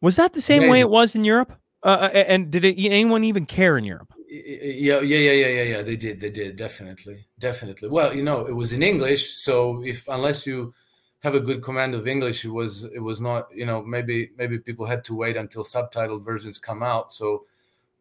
Was 0.00 0.16
that 0.16 0.32
the 0.32 0.40
same 0.40 0.68
way 0.68 0.80
it 0.80 0.88
was 0.88 1.14
in 1.14 1.24
Europe? 1.24 1.52
Uh, 1.82 2.08
and 2.12 2.50
did 2.50 2.64
it, 2.64 2.76
anyone 2.78 3.24
even 3.24 3.46
care 3.46 3.76
in 3.76 3.84
Europe? 3.84 4.12
yeah, 4.30 5.00
yeah, 5.00 5.18
yeah, 5.18 5.32
yeah, 5.32 5.46
yeah, 5.46 5.62
yeah. 5.62 5.82
They 5.82 5.96
did, 5.96 6.20
they 6.20 6.30
did, 6.30 6.56
definitely, 6.56 7.26
definitely. 7.38 7.88
Well, 7.88 8.14
you 8.14 8.22
know, 8.22 8.46
it 8.46 8.54
was 8.54 8.72
in 8.72 8.82
English, 8.82 9.34
so 9.36 9.82
if 9.84 10.06
unless 10.08 10.46
you 10.46 10.72
have 11.20 11.34
a 11.34 11.40
good 11.40 11.62
command 11.62 11.94
of 11.94 12.06
English, 12.06 12.44
it 12.44 12.50
was, 12.50 12.84
it 12.84 13.00
was 13.00 13.20
not. 13.20 13.48
You 13.54 13.66
know, 13.66 13.82
maybe, 13.82 14.30
maybe 14.36 14.58
people 14.58 14.86
had 14.86 15.04
to 15.04 15.14
wait 15.14 15.36
until 15.36 15.64
subtitled 15.64 16.24
versions 16.24 16.58
come 16.58 16.82
out. 16.82 17.12
So 17.12 17.44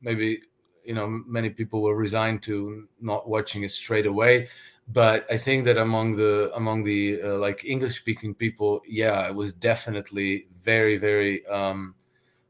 maybe, 0.02 0.42
you 0.90 0.96
know, 0.98 1.08
many 1.38 1.50
people 1.60 1.80
were 1.82 1.96
resigned 1.96 2.42
to 2.50 2.88
not 3.00 3.30
watching 3.30 3.62
it 3.64 3.72
straight 3.72 4.08
away. 4.14 4.34
But 5.02 5.20
I 5.36 5.38
think 5.38 5.66
that 5.66 5.78
among 5.78 6.08
the 6.16 6.52
among 6.62 6.84
the 6.84 7.02
uh, 7.28 7.38
like 7.46 7.60
English 7.74 7.96
speaking 8.04 8.34
people, 8.34 8.82
yeah, 9.02 9.28
it 9.30 9.36
was 9.42 9.54
definitely 9.54 10.48
very, 10.70 10.98
very. 10.98 11.46
um 11.60 11.96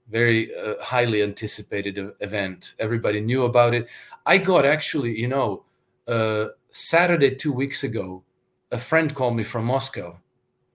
very 0.09 0.49
uh, 0.55 0.73
highly 0.81 1.21
anticipated 1.21 1.95
event. 2.19 2.73
Everybody 2.79 3.21
knew 3.21 3.45
about 3.45 3.73
it. 3.75 3.87
I 4.25 4.39
got 4.39 4.65
actually, 4.65 5.13
you 5.23 5.27
know, 5.27 5.65
uh, 6.07 6.47
Saturday 6.71 7.35
two 7.35 7.53
weeks 7.53 7.83
ago, 7.83 8.23
a 8.71 8.77
friend 8.77 9.13
called 9.13 9.35
me 9.35 9.43
from 9.43 9.65
Moscow. 9.65 10.19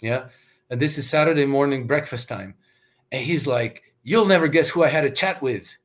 Yeah. 0.00 0.28
And 0.70 0.80
this 0.80 0.98
is 0.98 1.08
Saturday 1.08 1.46
morning 1.46 1.86
breakfast 1.86 2.28
time. 2.28 2.54
And 3.10 3.22
he's 3.24 3.46
like, 3.46 3.82
You'll 4.04 4.26
never 4.26 4.48
guess 4.48 4.68
who 4.68 4.84
I 4.84 4.88
had 4.88 5.04
a 5.04 5.10
chat 5.10 5.42
with. 5.42 5.76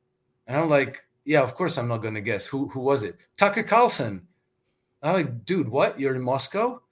And 0.46 0.56
I'm 0.56 0.68
like, 0.68 1.02
Yeah, 1.30 1.42
of 1.42 1.54
course 1.54 1.78
I'm 1.78 1.86
not 1.86 2.02
going 2.02 2.14
to 2.14 2.20
guess. 2.20 2.44
Who, 2.46 2.66
who 2.70 2.80
was 2.80 3.04
it? 3.04 3.16
Tucker 3.36 3.62
Carlson. 3.62 4.26
I'm 5.00 5.12
like, 5.14 5.44
Dude, 5.44 5.68
what? 5.68 6.00
You're 6.00 6.16
in 6.16 6.22
Moscow? 6.22 6.82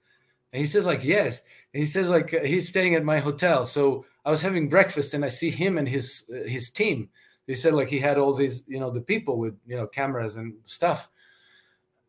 And 0.53 0.61
he 0.61 0.65
says, 0.65 0.85
like, 0.85 1.03
yes. 1.03 1.41
And 1.73 1.83
he 1.83 1.85
says, 1.85 2.07
like, 2.07 2.33
uh, 2.33 2.45
he's 2.45 2.69
staying 2.69 2.95
at 2.95 3.03
my 3.03 3.19
hotel. 3.19 3.65
So 3.65 4.05
I 4.23 4.31
was 4.31 4.41
having 4.41 4.69
breakfast 4.69 5.13
and 5.13 5.25
I 5.25 5.27
see 5.27 5.49
him 5.49 5.77
and 5.77 5.89
his 5.89 6.23
uh, 6.33 6.47
his 6.47 6.69
team. 6.69 7.09
He 7.47 7.55
said, 7.55 7.73
like, 7.73 7.89
he 7.89 7.99
had 7.99 8.17
all 8.17 8.33
these, 8.33 8.63
you 8.65 8.79
know, 8.79 8.89
the 8.89 9.01
people 9.01 9.37
with, 9.37 9.57
you 9.67 9.75
know, 9.75 9.87
cameras 9.87 10.37
and 10.37 10.53
stuff. 10.63 11.09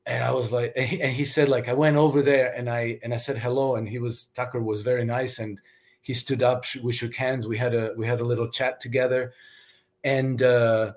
And 0.07 0.23
I 0.23 0.31
was 0.31 0.52
like, 0.52 0.73
and 0.77 0.86
he, 0.86 1.02
and 1.02 1.12
he 1.12 1.24
said, 1.24 1.48
like, 1.48 1.69
I 1.69 1.73
went 1.73 1.97
over 1.97 2.23
there 2.23 2.52
and 2.55 2.70
I 2.70 3.01
and 3.02 3.12
I 3.12 3.16
said 3.16 3.39
hello, 3.39 3.74
and 3.74 3.89
he 3.89 3.98
was 3.98 4.27
Tucker 4.35 4.61
was 4.61 4.82
very 4.82 5.05
nice, 5.05 5.40
and 5.40 5.59
he 6.01 6.15
stood 6.15 6.44
up, 6.44 6.65
we 6.81 6.93
shook 6.93 7.16
hands, 7.16 7.48
we 7.48 7.59
had 7.59 7.74
a 7.74 7.93
we 7.97 8.07
had 8.07 8.20
a 8.20 8.31
little 8.31 8.48
chat 8.48 8.78
together, 8.78 9.32
and 10.05 10.40
uh, 10.44 10.93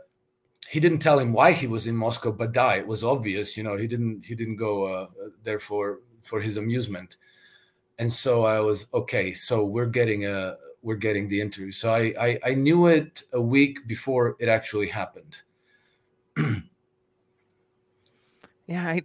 he 0.69 0.80
didn't 0.80 0.99
tell 0.99 1.19
him 1.19 1.34
why 1.34 1.52
he 1.52 1.68
was 1.68 1.88
in 1.88 1.95
Moscow, 1.95 2.31
but 2.31 2.52
die. 2.52 2.77
It 2.77 2.88
was 2.88 3.03
obvious, 3.03 3.57
you 3.57 3.64
know. 3.64 3.76
He 3.77 3.88
didn't 3.88 4.26
he 4.26 4.35
didn't 4.35 4.57
go 4.57 4.85
uh, 4.85 5.07
there 5.44 5.60
for 5.60 5.99
for 6.22 6.41
his 6.41 6.57
amusement 6.57 7.18
and 7.99 8.11
so 8.11 8.45
I 8.45 8.60
was 8.60 8.88
okay. 8.94 9.34
So 9.34 9.64
we're 9.65 9.85
getting 9.85 10.26
a 10.26 10.57
we're 10.81 10.95
getting 10.95 11.27
the 11.27 11.40
interview. 11.40 11.72
So 11.72 11.94
I 11.94 12.14
I, 12.19 12.40
I 12.45 12.53
knew 12.53 12.88
it 12.88 13.23
a 13.34 13.41
week 13.41 13.88
before 13.88 14.35
it 14.40 14.49
actually 14.49 14.88
happened. 14.88 15.38
Yeah, 18.65 18.88
I, 18.88 19.02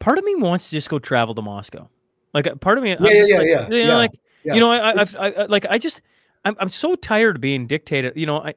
part 0.00 0.18
of 0.18 0.24
me 0.24 0.34
wants 0.34 0.68
to 0.68 0.76
just 0.76 0.90
go 0.90 0.98
travel 0.98 1.34
to 1.34 1.40
Moscow. 1.40 1.88
Like 2.34 2.46
uh, 2.46 2.56
part 2.56 2.76
of 2.76 2.84
me, 2.84 2.92
I'm 2.92 3.02
Yeah, 3.02 3.10
yeah, 3.10 3.18
just 3.20 3.30
yeah, 3.30 3.38
like, 3.38 3.46
yeah, 3.46 3.62
you 3.62 3.70
know, 3.70 3.78
yeah, 3.78 3.96
like 3.96 4.10
yeah. 4.44 4.54
you 4.54 4.60
know, 4.60 4.70
I, 4.70 4.90
I, 4.90 5.04
I, 5.18 5.28
I 5.30 5.46
like 5.46 5.64
I 5.70 5.78
just 5.78 6.02
I'm 6.44 6.54
I'm 6.60 6.68
so 6.68 6.94
tired 6.94 7.36
of 7.36 7.40
being 7.40 7.66
dictated. 7.66 8.12
You 8.16 8.26
know, 8.26 8.42
I, 8.42 8.54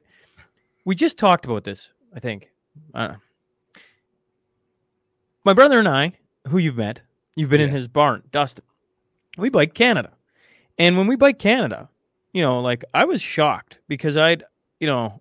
we 0.88 0.94
just 0.94 1.18
talked 1.18 1.44
about 1.44 1.64
this. 1.64 1.90
I 2.16 2.20
think, 2.20 2.48
uh, 2.94 3.16
my 5.44 5.52
brother 5.52 5.78
and 5.78 5.86
I, 5.86 6.14
who 6.48 6.56
you've 6.56 6.78
met, 6.78 7.02
you've 7.36 7.50
been 7.50 7.60
in 7.60 7.68
his 7.68 7.86
barn, 7.86 8.22
Dustin. 8.32 8.64
We 9.36 9.50
bike 9.50 9.74
Canada, 9.74 10.12
and 10.78 10.96
when 10.96 11.06
we 11.06 11.14
bike 11.14 11.38
Canada, 11.38 11.90
you 12.32 12.40
know, 12.40 12.60
like 12.60 12.86
I 12.94 13.04
was 13.04 13.20
shocked 13.20 13.80
because 13.86 14.16
I'd, 14.16 14.44
you 14.80 14.86
know, 14.86 15.20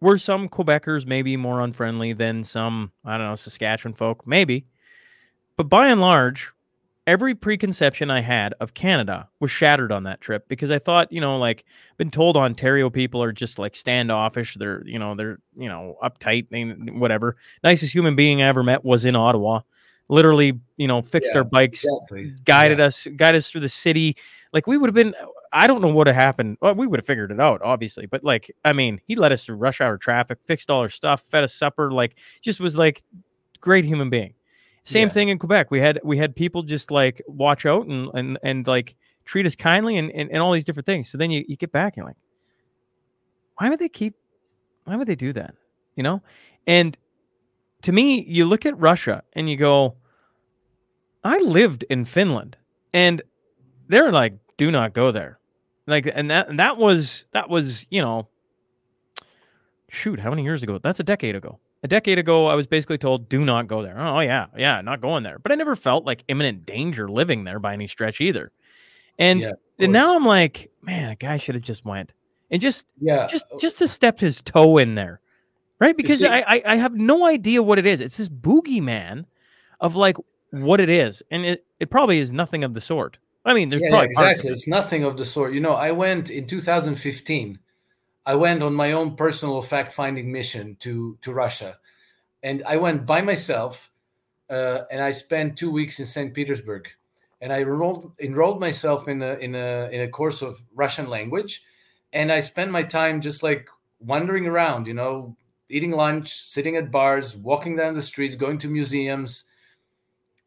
were 0.00 0.18
some 0.18 0.48
Quebecers 0.48 1.06
maybe 1.06 1.36
more 1.36 1.60
unfriendly 1.60 2.12
than 2.12 2.42
some, 2.42 2.90
I 3.04 3.16
don't 3.18 3.28
know, 3.28 3.36
Saskatchewan 3.36 3.94
folk, 3.94 4.26
maybe. 4.26 4.66
But 5.56 5.68
by 5.68 5.86
and 5.86 6.00
large, 6.00 6.50
every 7.06 7.34
preconception 7.34 8.10
I 8.10 8.20
had 8.20 8.54
of 8.60 8.74
Canada 8.74 9.28
was 9.38 9.50
shattered 9.50 9.92
on 9.92 10.02
that 10.04 10.20
trip 10.20 10.48
because 10.48 10.70
I 10.70 10.78
thought, 10.78 11.12
you 11.12 11.20
know, 11.20 11.38
like 11.38 11.64
been 11.98 12.10
told 12.10 12.36
Ontario 12.36 12.90
people 12.90 13.22
are 13.22 13.32
just 13.32 13.58
like 13.58 13.74
standoffish. 13.74 14.54
They're, 14.54 14.82
you 14.86 14.98
know, 14.98 15.14
they're, 15.14 15.38
you 15.56 15.68
know, 15.68 15.96
uptight, 16.02 16.48
they, 16.50 16.64
whatever. 16.64 17.36
Nicest 17.62 17.94
human 17.94 18.16
being 18.16 18.42
I 18.42 18.46
ever 18.46 18.62
met 18.62 18.84
was 18.84 19.04
in 19.04 19.14
Ottawa. 19.16 19.60
literally, 20.08 20.60
you 20.76 20.86
know, 20.86 21.02
fixed 21.02 21.32
Yeah, 21.34 21.38
our 21.38 21.44
bikes, 21.44 21.84
Exactly. 21.84 22.32
guided 22.44 22.80
us, 22.80 23.06
guided 23.16 23.38
us 23.38 23.50
through 23.50 23.62
the 23.62 23.68
city. 23.68 24.16
Like 24.52 24.66
we 24.66 24.78
would 24.78 24.88
have 24.88 24.94
been, 24.94 25.14
I 25.52 25.66
don't 25.66 25.80
know 25.80 25.88
what 25.88 25.96
would 25.96 26.06
have 26.08 26.16
happened. 26.16 26.58
Well, 26.60 26.74
we 26.74 26.86
would 26.86 27.00
have 27.00 27.06
figured 27.06 27.32
it 27.32 27.40
out, 27.40 27.60
obviously. 27.62 28.06
But 28.06 28.22
like, 28.22 28.50
I 28.64 28.72
mean, 28.72 29.00
he 29.06 29.16
led 29.16 29.32
us 29.32 29.44
through 29.44 29.56
rush 29.56 29.80
hour 29.80 29.96
traffic, 29.98 30.38
fixed 30.46 30.70
all 30.70 30.80
our 30.80 30.88
stuff, 30.88 31.22
fed 31.30 31.44
us 31.44 31.54
supper, 31.54 31.90
like 31.90 32.16
just 32.40 32.60
was 32.60 32.76
like 32.76 33.02
great 33.60 33.84
human 33.84 34.10
being. 34.10 34.34
Same 34.86 35.08
Yeah. 35.08 35.14
thing 35.14 35.28
in 35.30 35.38
Quebec. 35.38 35.70
We 35.72 35.80
had 35.80 35.98
we 36.04 36.16
had 36.16 36.36
people 36.36 36.62
just 36.62 36.90
like 36.92 37.20
watch 37.26 37.66
out 37.66 37.86
and 37.86 38.08
and 38.14 38.38
and 38.44 38.66
like 38.66 38.94
treat 39.24 39.44
us 39.44 39.56
kindly 39.56 39.96
and 39.96 40.10
and, 40.12 40.30
and 40.30 40.40
all 40.40 40.52
these 40.52 40.64
different 40.64 40.86
things. 40.86 41.08
So 41.10 41.18
then 41.18 41.30
you, 41.30 41.44
you 41.48 41.56
get 41.56 41.72
back 41.72 41.94
and 41.94 41.96
you're 41.98 42.06
like, 42.06 42.16
why 43.58 43.68
would 43.68 43.80
they 43.80 43.88
keep 43.88 44.14
why 44.84 44.94
would 44.94 45.08
they 45.08 45.16
do 45.16 45.32
that? 45.32 45.54
You 45.96 46.04
know? 46.04 46.22
And 46.68 46.96
to 47.82 47.90
me, 47.90 48.22
you 48.28 48.46
look 48.46 48.64
at 48.64 48.78
Russia 48.78 49.24
and 49.32 49.50
you 49.50 49.56
go, 49.56 49.96
I 51.24 51.38
lived 51.40 51.84
in 51.90 52.04
Finland 52.04 52.56
and 52.94 53.22
they're 53.88 54.12
like, 54.12 54.34
do 54.56 54.70
not 54.70 54.92
go 54.94 55.10
there. 55.10 55.40
Like 55.88 56.08
and 56.14 56.30
that 56.30 56.48
and 56.48 56.60
that 56.60 56.76
was 56.76 57.26
that 57.32 57.50
was, 57.50 57.86
you 57.90 58.00
know, 58.02 58.28
shoot, 59.88 60.20
how 60.20 60.30
many 60.30 60.44
years 60.44 60.62
ago? 60.62 60.78
That's 60.78 61.00
a 61.00 61.04
decade 61.04 61.34
ago. 61.34 61.58
A 61.86 61.88
decade 61.88 62.18
ago, 62.18 62.48
I 62.48 62.56
was 62.56 62.66
basically 62.66 62.98
told, 62.98 63.28
do 63.28 63.44
not 63.44 63.68
go 63.68 63.80
there. 63.80 63.96
Oh, 63.96 64.18
yeah, 64.18 64.46
yeah, 64.56 64.80
not 64.80 65.00
going 65.00 65.22
there. 65.22 65.38
But 65.38 65.52
I 65.52 65.54
never 65.54 65.76
felt 65.76 66.04
like 66.04 66.24
imminent 66.26 66.66
danger 66.66 67.08
living 67.08 67.44
there 67.44 67.60
by 67.60 67.74
any 67.74 67.86
stretch 67.86 68.20
either. 68.20 68.50
And, 69.20 69.38
Yeah, 69.38 69.52
and 69.78 69.92
now. 69.92 70.16
I'm 70.16 70.26
like, 70.26 70.68
man, 70.82 71.10
a 71.10 71.14
guy 71.14 71.36
should 71.36 71.54
have 71.54 71.62
just 71.62 71.84
went 71.84 72.12
and 72.50 72.60
just 72.60 72.92
Yeah. 73.00 73.28
just 73.28 73.46
oh. 73.52 73.58
just 73.60 73.78
to 73.78 73.86
step 73.86 74.18
his 74.18 74.42
toe 74.42 74.78
in 74.78 74.96
there, 74.96 75.20
right? 75.78 75.96
Because 75.96 76.18
see- 76.18 76.26
I, 76.26 76.40
I 76.40 76.62
I 76.66 76.74
have 76.74 76.96
no 76.96 77.24
idea 77.24 77.62
what 77.62 77.78
it 77.78 77.86
is. 77.86 78.00
It's 78.00 78.16
this 78.16 78.28
boogeyman 78.28 79.24
of 79.80 79.94
like 79.94 80.16
what 80.50 80.80
it 80.80 80.88
is, 80.88 81.22
and 81.30 81.46
it 81.46 81.64
it 81.78 81.88
probably 81.88 82.18
is 82.18 82.32
nothing 82.32 82.64
of 82.64 82.74
the 82.74 82.80
sort. 82.80 83.16
I 83.44 83.54
mean, 83.54 83.68
there's 83.68 83.80
yeah, 83.82 83.90
yeah, 83.90 83.92
probably 83.92 84.06
of 84.06 84.10
exactly. 84.10 84.50
it. 84.50 84.52
It's 84.54 84.66
nothing 84.66 85.04
of 85.04 85.16
the 85.18 85.24
sort. 85.24 85.54
You 85.54 85.60
know, 85.60 85.74
I 85.74 85.92
went 85.92 86.30
in 86.30 86.48
2015. 86.48 87.60
I 88.26 88.34
went 88.34 88.62
on 88.62 88.74
my 88.74 88.92
own 88.92 89.14
personal 89.14 89.62
fact-finding 89.62 90.30
mission 90.30 90.76
to 90.80 91.16
to 91.22 91.32
Russia, 91.32 91.78
and 92.42 92.62
I 92.66 92.76
went 92.76 93.06
by 93.06 93.22
myself, 93.22 93.90
uh, 94.50 94.80
and 94.90 95.00
I 95.00 95.12
spent 95.12 95.56
two 95.56 95.70
weeks 95.70 96.00
in 96.00 96.06
St. 96.06 96.34
Petersburg, 96.34 96.88
and 97.40 97.52
I 97.52 97.60
enrolled 97.60 98.12
enrolled 98.18 98.60
myself 98.60 99.06
in 99.06 99.22
a 99.22 99.34
in 99.34 99.54
a 99.54 99.88
in 99.92 100.00
a 100.02 100.08
course 100.08 100.42
of 100.42 100.60
Russian 100.74 101.08
language, 101.08 101.62
and 102.12 102.32
I 102.32 102.40
spent 102.40 102.72
my 102.72 102.82
time 102.82 103.20
just 103.20 103.44
like 103.44 103.68
wandering 104.00 104.46
around. 104.46 104.88
You 104.88 104.94
know, 104.94 105.36
eating 105.68 105.92
lunch, 105.92 106.34
sitting 106.34 106.76
at 106.76 106.90
bars, 106.90 107.36
walking 107.36 107.76
down 107.76 107.94
the 107.94 108.02
streets, 108.02 108.34
going 108.34 108.58
to 108.58 108.68
museums. 108.68 109.44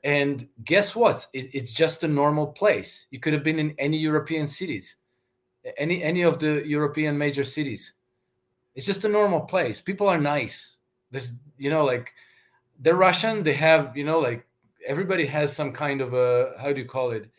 And 0.04 0.48
guess 0.64 0.96
what? 0.96 1.28
It, 1.34 1.54
it's 1.54 1.74
just 1.74 2.04
a 2.04 2.08
normal 2.08 2.48
place. 2.48 3.06
You 3.12 3.20
could 3.20 3.34
have 3.34 3.44
been 3.44 3.60
in 3.60 3.76
any 3.78 3.98
European 3.98 4.48
cities, 4.48 4.96
any 5.78 6.04
any 6.04 6.22
of 6.22 6.40
the 6.40 6.64
European 6.66 7.18
major 7.18 7.44
cities. 7.44 7.94
It's 8.76 8.86
just 8.86 9.06
a 9.06 9.10
normal 9.10 9.42
place. 9.42 9.82
People 9.82 10.08
are 10.08 10.20
nice. 10.20 10.78
There's 11.12 11.34
you 11.58 11.70
know 11.70 11.84
like 11.84 12.14
they're 12.80 12.96
Russian. 12.96 13.44
They 13.44 13.54
have 13.54 13.96
you 13.96 14.04
know 14.04 14.20
like 14.20 14.48
everybody 14.88 15.26
has 15.26 15.56
some 15.56 15.72
kind 15.72 16.02
of 16.02 16.14
a 16.14 16.54
how 16.60 16.72
do 16.72 16.82
you 16.82 16.88
call 16.88 17.12
it 17.12 17.30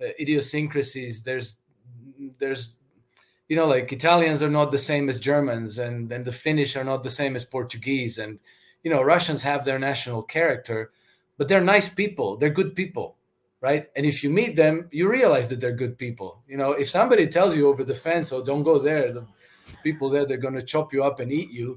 uh, 0.00 0.08
idiosyncrasies. 0.20 1.22
There's 1.22 1.56
there's 2.38 2.76
you 3.48 3.56
know 3.56 3.66
like 3.66 3.92
Italians 3.92 4.42
are 4.42 4.50
not 4.50 4.72
the 4.72 4.78
same 4.78 5.08
as 5.08 5.18
Germans, 5.18 5.78
and 5.78 6.10
and 6.12 6.24
the 6.24 6.32
Finnish 6.32 6.76
are 6.76 6.84
not 6.84 7.02
the 7.02 7.10
same 7.10 7.36
as 7.36 7.44
Portuguese, 7.44 8.18
and 8.18 8.38
you 8.82 8.90
know 8.90 9.02
Russians 9.02 9.42
have 9.42 9.64
their 9.64 9.78
national 9.78 10.22
character 10.22 10.90
but 11.36 11.48
they're 11.48 11.60
nice 11.60 11.88
people 11.88 12.36
they're 12.36 12.50
good 12.50 12.74
people 12.74 13.16
right? 13.64 13.84
And 13.96 14.04
if 14.12 14.16
you 14.22 14.30
meet 14.40 14.52
them 14.62 14.74
you 14.98 15.04
realize 15.20 15.46
that 15.48 15.58
they're 15.60 15.80
good 15.84 15.96
people. 16.04 16.30
You 16.50 16.58
know 16.60 16.70
if 16.82 16.88
somebody 16.98 17.26
tells 17.36 17.52
you 17.56 17.64
over 17.70 17.82
the 17.90 17.98
fence 18.06 18.26
oh 18.32 18.42
don't 18.50 18.64
go 18.70 18.76
there 18.88 19.04
the 19.18 19.24
people 19.86 20.06
there 20.10 20.26
they're 20.26 20.44
going 20.46 20.60
to 20.62 20.68
chop 20.72 20.92
you 20.94 21.00
up 21.08 21.16
and 21.22 21.32
eat 21.40 21.50
you 21.50 21.68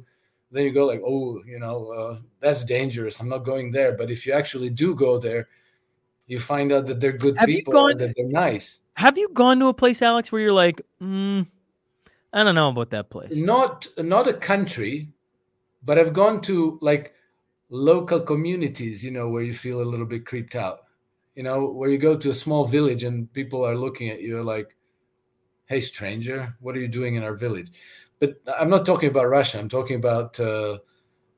then 0.52 0.64
you 0.66 0.72
go 0.80 0.86
like 0.86 1.02
oh 1.14 1.42
you 1.54 1.60
know 1.64 1.78
uh, 2.00 2.14
that's 2.44 2.64
dangerous. 2.78 3.20
I'm 3.20 3.30
not 3.36 3.44
going 3.52 3.72
there. 3.72 3.92
But 4.00 4.12
if 4.16 4.20
you 4.26 4.34
actually 4.42 4.70
do 4.84 4.96
go 4.96 5.18
there 5.28 5.48
you 6.28 6.40
find 6.40 6.72
out 6.74 6.86
that 6.88 7.00
they're 7.00 7.20
good 7.26 7.38
Have 7.38 7.50
you 7.50 7.58
people 7.58 7.74
gone- 7.74 7.92
and 7.92 8.00
that 8.02 8.14
they're 8.18 8.28
nice. 8.48 8.68
Have 8.96 9.18
you 9.18 9.30
gone 9.34 9.60
to 9.60 9.68
a 9.68 9.74
place, 9.74 10.02
Alex, 10.02 10.32
where 10.32 10.42
you're 10.42 10.60
like, 10.66 10.82
mm, 11.00 11.46
I 12.34 12.44
don't 12.44 12.56
know 12.56 12.70
about 12.70 12.90
that 12.90 13.10
place? 13.10 13.34
not 13.36 13.88
not 13.98 14.28
a 14.28 14.34
country 14.34 15.08
but 15.84 15.98
i've 15.98 16.14
gone 16.14 16.42
to 16.42 16.78
like 16.82 17.14
local 17.70 18.20
communities 18.20 19.04
you 19.04 19.12
know 19.12 19.30
where 19.30 19.44
you 19.44 19.54
feel 19.54 19.82
a 19.82 19.88
little 19.92 20.06
bit 20.06 20.26
creeped 20.26 20.56
out 20.56 20.87
you 21.38 21.44
know 21.44 21.68
where 21.68 21.90
you 21.92 22.00
go 22.00 22.18
to 22.18 22.32
a 22.32 22.36
small 22.36 22.66
village 22.66 23.04
and 23.04 23.32
people 23.32 23.64
are 23.64 23.76
looking 23.76 24.10
at 24.10 24.22
you 24.22 24.42
like 24.42 24.76
hey 25.68 25.80
stranger 25.80 26.56
what 26.60 26.76
are 26.76 26.80
you 26.80 26.88
doing 26.88 27.14
in 27.16 27.24
our 27.24 27.36
village? 27.36 27.70
But 28.20 28.42
i'm 28.60 28.70
not 28.72 28.86
talking 28.86 29.10
about 29.10 29.30
russia. 29.30 29.60
I'm 29.60 29.70
talking 29.70 29.98
about 29.98 30.40
uh, 30.40 30.80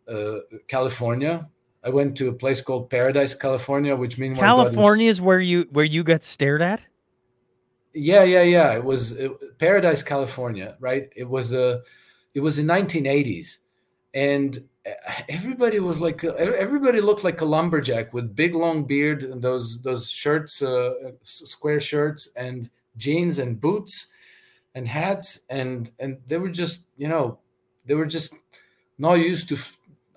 uh, 0.07 0.39
california. 0.69 1.49
I 1.83 1.89
went 1.89 2.15
to 2.17 2.29
a 2.29 2.33
place 2.33 2.61
called 2.61 2.89
paradise 2.89 3.35
california 3.35 3.93
which 3.93 4.17
means 4.17 4.39
California 4.39 5.09
is 5.09 5.21
where 5.21 5.41
you 5.41 5.67
where 5.71 5.85
you 5.85 6.03
got 6.05 6.23
stared 6.23 6.61
at. 6.61 6.87
yeah 7.93 8.23
yeah 8.23 8.43
yeah. 8.43 8.71
It 8.75 8.85
was 8.85 9.11
it, 9.11 9.59
paradise 9.59 10.01
california 10.01 10.77
right? 10.79 11.09
It 11.13 11.27
was 11.27 11.51
a 11.51 11.81
it 12.33 12.39
was 12.39 12.57
in 12.57 12.67
1980s 12.67 13.57
and 14.13 14.57
uh, 14.57 14.61
everybody 15.29 15.79
was 15.79 16.01
like 16.01 16.23
uh, 16.23 16.33
everybody 16.33 17.01
looked 17.01 17.23
like 17.23 17.41
a 17.41 17.45
lumberjack 17.45 18.13
with 18.13 18.35
big 18.35 18.55
long 18.55 18.85
beard 18.85 19.23
and 19.23 19.41
those 19.41 19.81
those 19.81 20.09
shirts 20.09 20.61
uh, 20.61 20.93
square 21.23 21.79
shirts 21.79 22.29
and 22.35 22.69
jeans 22.97 23.39
and 23.39 23.59
boots 23.59 24.07
and 24.75 24.87
hats 24.87 25.41
and 25.49 25.91
and 25.99 26.17
they 26.27 26.37
were 26.37 26.49
just 26.49 26.85
you 26.97 27.07
know 27.07 27.39
they 27.85 27.95
were 27.95 28.05
just 28.05 28.33
not 28.97 29.13
used 29.13 29.49
to 29.49 29.57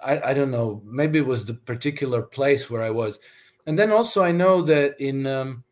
I, 0.04 0.30
I 0.30 0.34
don't 0.34 0.50
know 0.50 0.82
maybe 0.84 1.18
it 1.18 1.26
was 1.26 1.44
the 1.44 1.54
particular 1.54 2.22
place 2.22 2.70
where 2.70 2.82
i 2.82 2.90
was. 2.90 3.18
And 3.66 3.78
then 3.78 3.92
also 3.92 4.24
i 4.24 4.32
know 4.32 4.62
that 4.62 5.00
in 5.00 5.26
um, 5.26 5.64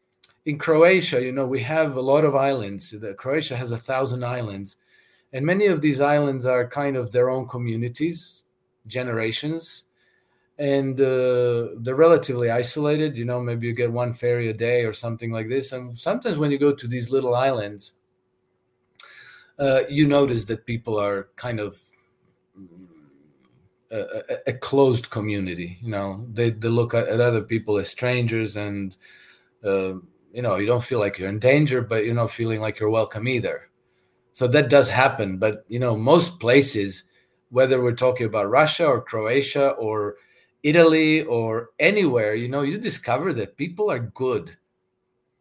in 0.44 0.58
croatia 0.58 1.22
you 1.22 1.32
know 1.32 1.46
we 1.46 1.60
have 1.60 1.96
a 1.96 2.00
lot 2.00 2.24
of 2.24 2.34
islands. 2.34 2.90
The, 2.90 3.14
croatia 3.14 3.56
has 3.56 3.72
a 3.72 3.78
thousand 3.78 4.24
islands 4.24 4.76
and 5.32 5.46
many 5.46 5.66
of 5.66 5.80
these 5.80 6.00
islands 6.00 6.46
are 6.46 6.66
kind 6.66 6.96
of 6.96 7.12
their 7.12 7.30
own 7.30 7.46
communities 7.46 8.39
generations. 8.86 9.84
And 10.58 11.00
uh, 11.00 11.68
they're 11.78 11.94
relatively 11.94 12.50
isolated 12.50 13.16
you 13.16 13.24
know 13.24 13.40
maybe 13.40 13.66
you 13.66 13.72
get 13.72 13.92
one 13.92 14.12
ferry 14.12 14.50
a 14.50 14.52
day 14.52 14.84
or 14.84 14.92
something 14.92 15.30
like 15.32 15.48
this. 15.48 15.72
And 15.72 15.98
sometimes 15.98 16.36
when 16.36 16.50
you 16.50 16.58
go 16.58 16.74
to 16.74 16.86
these 16.86 17.10
little 17.10 17.34
islands 17.34 17.94
uh, 19.60 19.82
you 19.90 20.08
notice 20.08 20.46
that 20.46 20.64
people 20.64 20.98
are 20.98 21.28
kind 21.36 21.60
of 21.60 21.78
mm, 22.58 22.86
a, 23.90 24.38
a, 24.46 24.52
closed 24.54 25.10
community 25.10 25.78
you 25.82 25.90
know. 25.90 26.26
They, 26.32 26.50
they 26.50 26.68
look 26.68 26.94
at, 26.94 27.08
at 27.08 27.20
other 27.20 27.42
people 27.42 27.76
as 27.76 27.90
strangers 27.90 28.56
and 28.56 28.96
uh, 29.62 29.94
you 30.32 30.42
know 30.42 30.56
you 30.56 30.66
don't 30.66 30.82
feel 30.82 30.98
like 30.98 31.18
you're 31.18 31.28
in 31.28 31.38
danger 31.38 31.82
but 31.82 32.06
you're 32.06 32.14
not 32.14 32.30
feeling 32.30 32.60
like 32.60 32.80
you're 32.80 32.90
welcome 32.90 33.28
either. 33.28 33.68
So 34.32 34.46
that 34.48 34.70
does 34.70 34.88
happen 34.88 35.36
but 35.36 35.64
you 35.68 35.78
know 35.78 35.94
most 35.94 36.40
places 36.40 37.04
whether 37.50 37.82
we're 37.82 37.92
talking 37.92 38.26
about 38.26 38.50
russia 38.50 38.86
or 38.86 39.00
croatia 39.00 39.70
or 39.70 40.16
italy 40.62 41.22
or 41.22 41.70
anywhere 41.78 42.34
you 42.34 42.48
know 42.48 42.62
you 42.62 42.78
discover 42.78 43.32
that 43.32 43.56
people 43.56 43.90
are 43.90 43.98
good. 43.98 44.56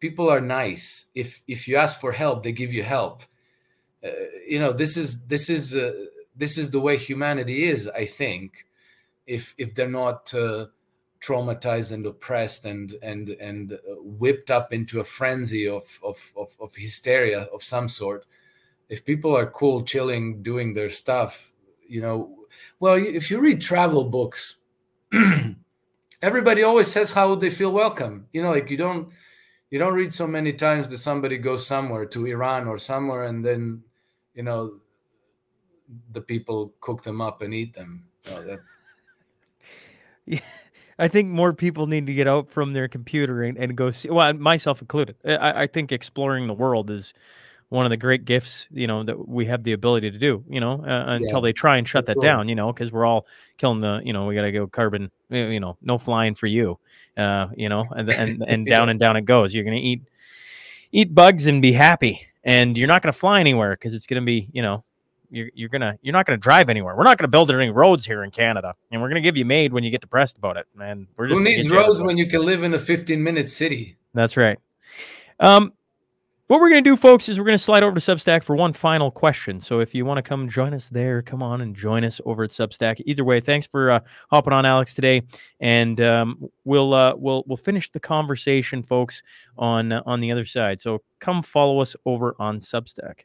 People 0.00 0.30
are 0.30 0.40
nice. 0.40 1.06
If 1.14 1.42
if 1.46 1.68
you 1.68 1.76
ask 1.76 2.00
for 2.00 2.12
help 2.12 2.42
they 2.42 2.52
give 2.52 2.72
you 2.72 2.82
help. 2.82 3.22
Uh, 4.02 4.10
you 4.48 4.58
know 4.58 4.72
this 4.72 4.96
is 4.96 5.20
this 5.26 5.50
is 5.50 5.76
uh, 5.76 5.92
this 6.34 6.56
is 6.56 6.70
the 6.70 6.80
way 6.80 6.96
humanity 6.96 7.64
is 7.64 7.88
i 7.88 8.06
think. 8.06 8.64
If 9.26 9.54
if 9.58 9.74
they're 9.74 9.88
not 9.88 10.32
uh, 10.34 10.66
traumatized 11.20 11.92
and 11.92 12.06
oppressed 12.06 12.64
and 12.64 12.94
and 13.02 13.28
and 13.28 13.74
uh, 13.74 13.78
whipped 13.98 14.50
up 14.50 14.72
into 14.72 15.00
a 15.00 15.04
frenzy 15.04 15.68
of, 15.68 16.00
of 16.02 16.32
of 16.36 16.56
of 16.60 16.74
hysteria 16.74 17.42
of 17.52 17.62
some 17.62 17.88
sort 17.88 18.24
if 18.88 19.04
people 19.04 19.36
are 19.36 19.46
cool 19.50 19.82
chilling 19.82 20.42
doing 20.42 20.74
their 20.74 20.90
stuff 20.90 21.49
you 21.90 22.00
know 22.00 22.30
well 22.78 22.94
if 22.94 23.30
you 23.30 23.40
read 23.40 23.60
travel 23.60 24.04
books 24.04 24.56
everybody 26.22 26.62
always 26.62 26.86
says 26.86 27.12
how 27.12 27.34
they 27.34 27.50
feel 27.50 27.72
welcome 27.72 28.26
you 28.32 28.40
know 28.40 28.50
like 28.50 28.70
you 28.70 28.76
don't 28.76 29.08
you 29.70 29.78
don't 29.78 29.94
read 29.94 30.14
so 30.14 30.26
many 30.26 30.52
times 30.52 30.88
that 30.88 30.98
somebody 30.98 31.36
goes 31.36 31.66
somewhere 31.66 32.06
to 32.06 32.26
iran 32.26 32.68
or 32.68 32.78
somewhere 32.78 33.24
and 33.24 33.44
then 33.44 33.82
you 34.34 34.42
know 34.44 34.78
the 36.12 36.20
people 36.20 36.72
cook 36.80 37.02
them 37.02 37.20
up 37.20 37.42
and 37.42 37.52
eat 37.52 37.74
them 37.74 38.04
You 38.24 38.30
know, 38.30 38.58
that, 40.26 40.42
I 41.00 41.08
think 41.08 41.28
more 41.28 41.52
people 41.52 41.86
need 41.86 42.06
to 42.06 42.14
get 42.14 42.28
out 42.28 42.50
from 42.50 42.74
their 42.74 42.86
computer 42.86 43.42
and, 43.42 43.56
and 43.56 43.74
go 43.74 43.90
see. 43.90 44.10
Well, 44.10 44.34
myself 44.34 44.82
included. 44.82 45.16
I, 45.24 45.62
I 45.62 45.66
think 45.66 45.92
exploring 45.92 46.46
the 46.46 46.52
world 46.52 46.90
is 46.90 47.14
one 47.70 47.86
of 47.86 47.90
the 47.90 47.96
great 47.96 48.24
gifts, 48.24 48.66
you 48.70 48.86
know, 48.86 49.04
that 49.04 49.28
we 49.28 49.46
have 49.46 49.62
the 49.62 49.72
ability 49.72 50.10
to 50.10 50.18
do, 50.18 50.44
you 50.48 50.60
know, 50.60 50.84
uh, 50.84 51.04
until 51.06 51.38
Yeah, 51.38 51.40
they 51.40 51.52
try 51.52 51.76
and 51.76 51.88
shut 51.88 52.04
that 52.06 52.16
sure. 52.16 52.22
down, 52.22 52.48
you 52.48 52.56
know, 52.56 52.72
because 52.72 52.92
we're 52.92 53.06
all 53.06 53.26
killing 53.58 53.80
the, 53.80 54.02
you 54.04 54.12
know, 54.12 54.26
we 54.26 54.34
got 54.34 54.42
to 54.42 54.52
go 54.52 54.66
carbon, 54.66 55.10
you 55.30 55.60
know, 55.60 55.78
no 55.80 55.96
flying 55.96 56.34
for 56.34 56.48
you, 56.48 56.78
uh, 57.16 57.46
you 57.56 57.68
know, 57.68 57.86
and 57.92 58.10
and 58.10 58.44
and 58.46 58.66
down 58.68 58.88
and 58.88 58.98
down 58.98 59.16
it 59.16 59.24
goes. 59.24 59.54
You're 59.54 59.64
gonna 59.64 59.76
eat 59.76 60.02
eat 60.90 61.14
bugs 61.14 61.46
and 61.46 61.62
be 61.62 61.72
happy, 61.72 62.20
and 62.42 62.76
you're 62.76 62.88
not 62.88 63.02
gonna 63.02 63.12
fly 63.12 63.38
anywhere 63.38 63.70
because 63.70 63.94
it's 63.94 64.06
gonna 64.06 64.22
be, 64.22 64.48
you 64.52 64.62
know, 64.62 64.82
you're 65.30 65.50
you're 65.54 65.68
gonna 65.68 65.96
you're 66.02 66.12
not 66.12 66.26
gonna 66.26 66.38
drive 66.38 66.70
anywhere. 66.70 66.96
We're 66.96 67.04
not 67.04 67.18
gonna 67.18 67.28
build 67.28 67.52
any 67.52 67.70
roads 67.70 68.04
here 68.04 68.24
in 68.24 68.32
Canada, 68.32 68.74
and 68.90 69.00
we're 69.00 69.08
gonna 69.08 69.20
give 69.20 69.36
you 69.36 69.44
made 69.44 69.72
when 69.72 69.84
you 69.84 69.92
get 69.92 70.00
depressed 70.00 70.38
about 70.38 70.56
it, 70.56 70.66
man. 70.74 71.06
We're 71.16 71.28
just 71.28 71.38
Who 71.38 71.44
needs 71.44 71.62
get 71.62 71.72
you 71.72 71.78
out 71.78 71.82
of 71.82 71.88
roads 71.90 72.00
when 72.00 72.18
you 72.18 72.26
can 72.26 72.44
live 72.44 72.64
in 72.64 72.74
a 72.74 72.80
15 72.80 73.22
minute 73.22 73.48
city? 73.48 73.96
That's 74.12 74.36
right. 74.36 74.58
Um, 75.38 75.72
what 76.50 76.60
we're 76.60 76.68
going 76.68 76.82
to 76.82 76.90
do, 76.90 76.96
folks, 76.96 77.28
is 77.28 77.38
we're 77.38 77.44
going 77.44 77.56
to 77.56 77.62
slide 77.62 77.84
over 77.84 77.96
to 77.96 78.00
Substack 78.00 78.42
for 78.42 78.56
one 78.56 78.72
final 78.72 79.08
question. 79.08 79.60
So 79.60 79.78
if 79.78 79.94
you 79.94 80.04
want 80.04 80.18
to 80.18 80.22
come 80.22 80.48
join 80.48 80.74
us 80.74 80.88
there, 80.88 81.22
come 81.22 81.44
on 81.44 81.60
and 81.60 81.76
join 81.76 82.02
us 82.02 82.20
over 82.24 82.42
at 82.42 82.50
Substack. 82.50 83.00
Either 83.06 83.22
way, 83.22 83.38
thanks 83.38 83.68
for 83.68 83.92
uh, 83.92 84.00
hopping 84.32 84.52
on, 84.52 84.66
Alex, 84.66 84.92
today, 84.92 85.22
and 85.60 86.00
um, 86.00 86.44
we'll 86.64 86.92
uh, 86.92 87.14
we'll 87.14 87.44
we'll 87.46 87.56
finish 87.56 87.92
the 87.92 88.00
conversation, 88.00 88.82
folks, 88.82 89.22
on 89.58 89.92
uh, 89.92 90.02
on 90.06 90.18
the 90.18 90.32
other 90.32 90.44
side. 90.44 90.80
So 90.80 91.02
come 91.20 91.40
follow 91.40 91.78
us 91.78 91.94
over 92.04 92.34
on 92.40 92.58
Substack. 92.58 93.20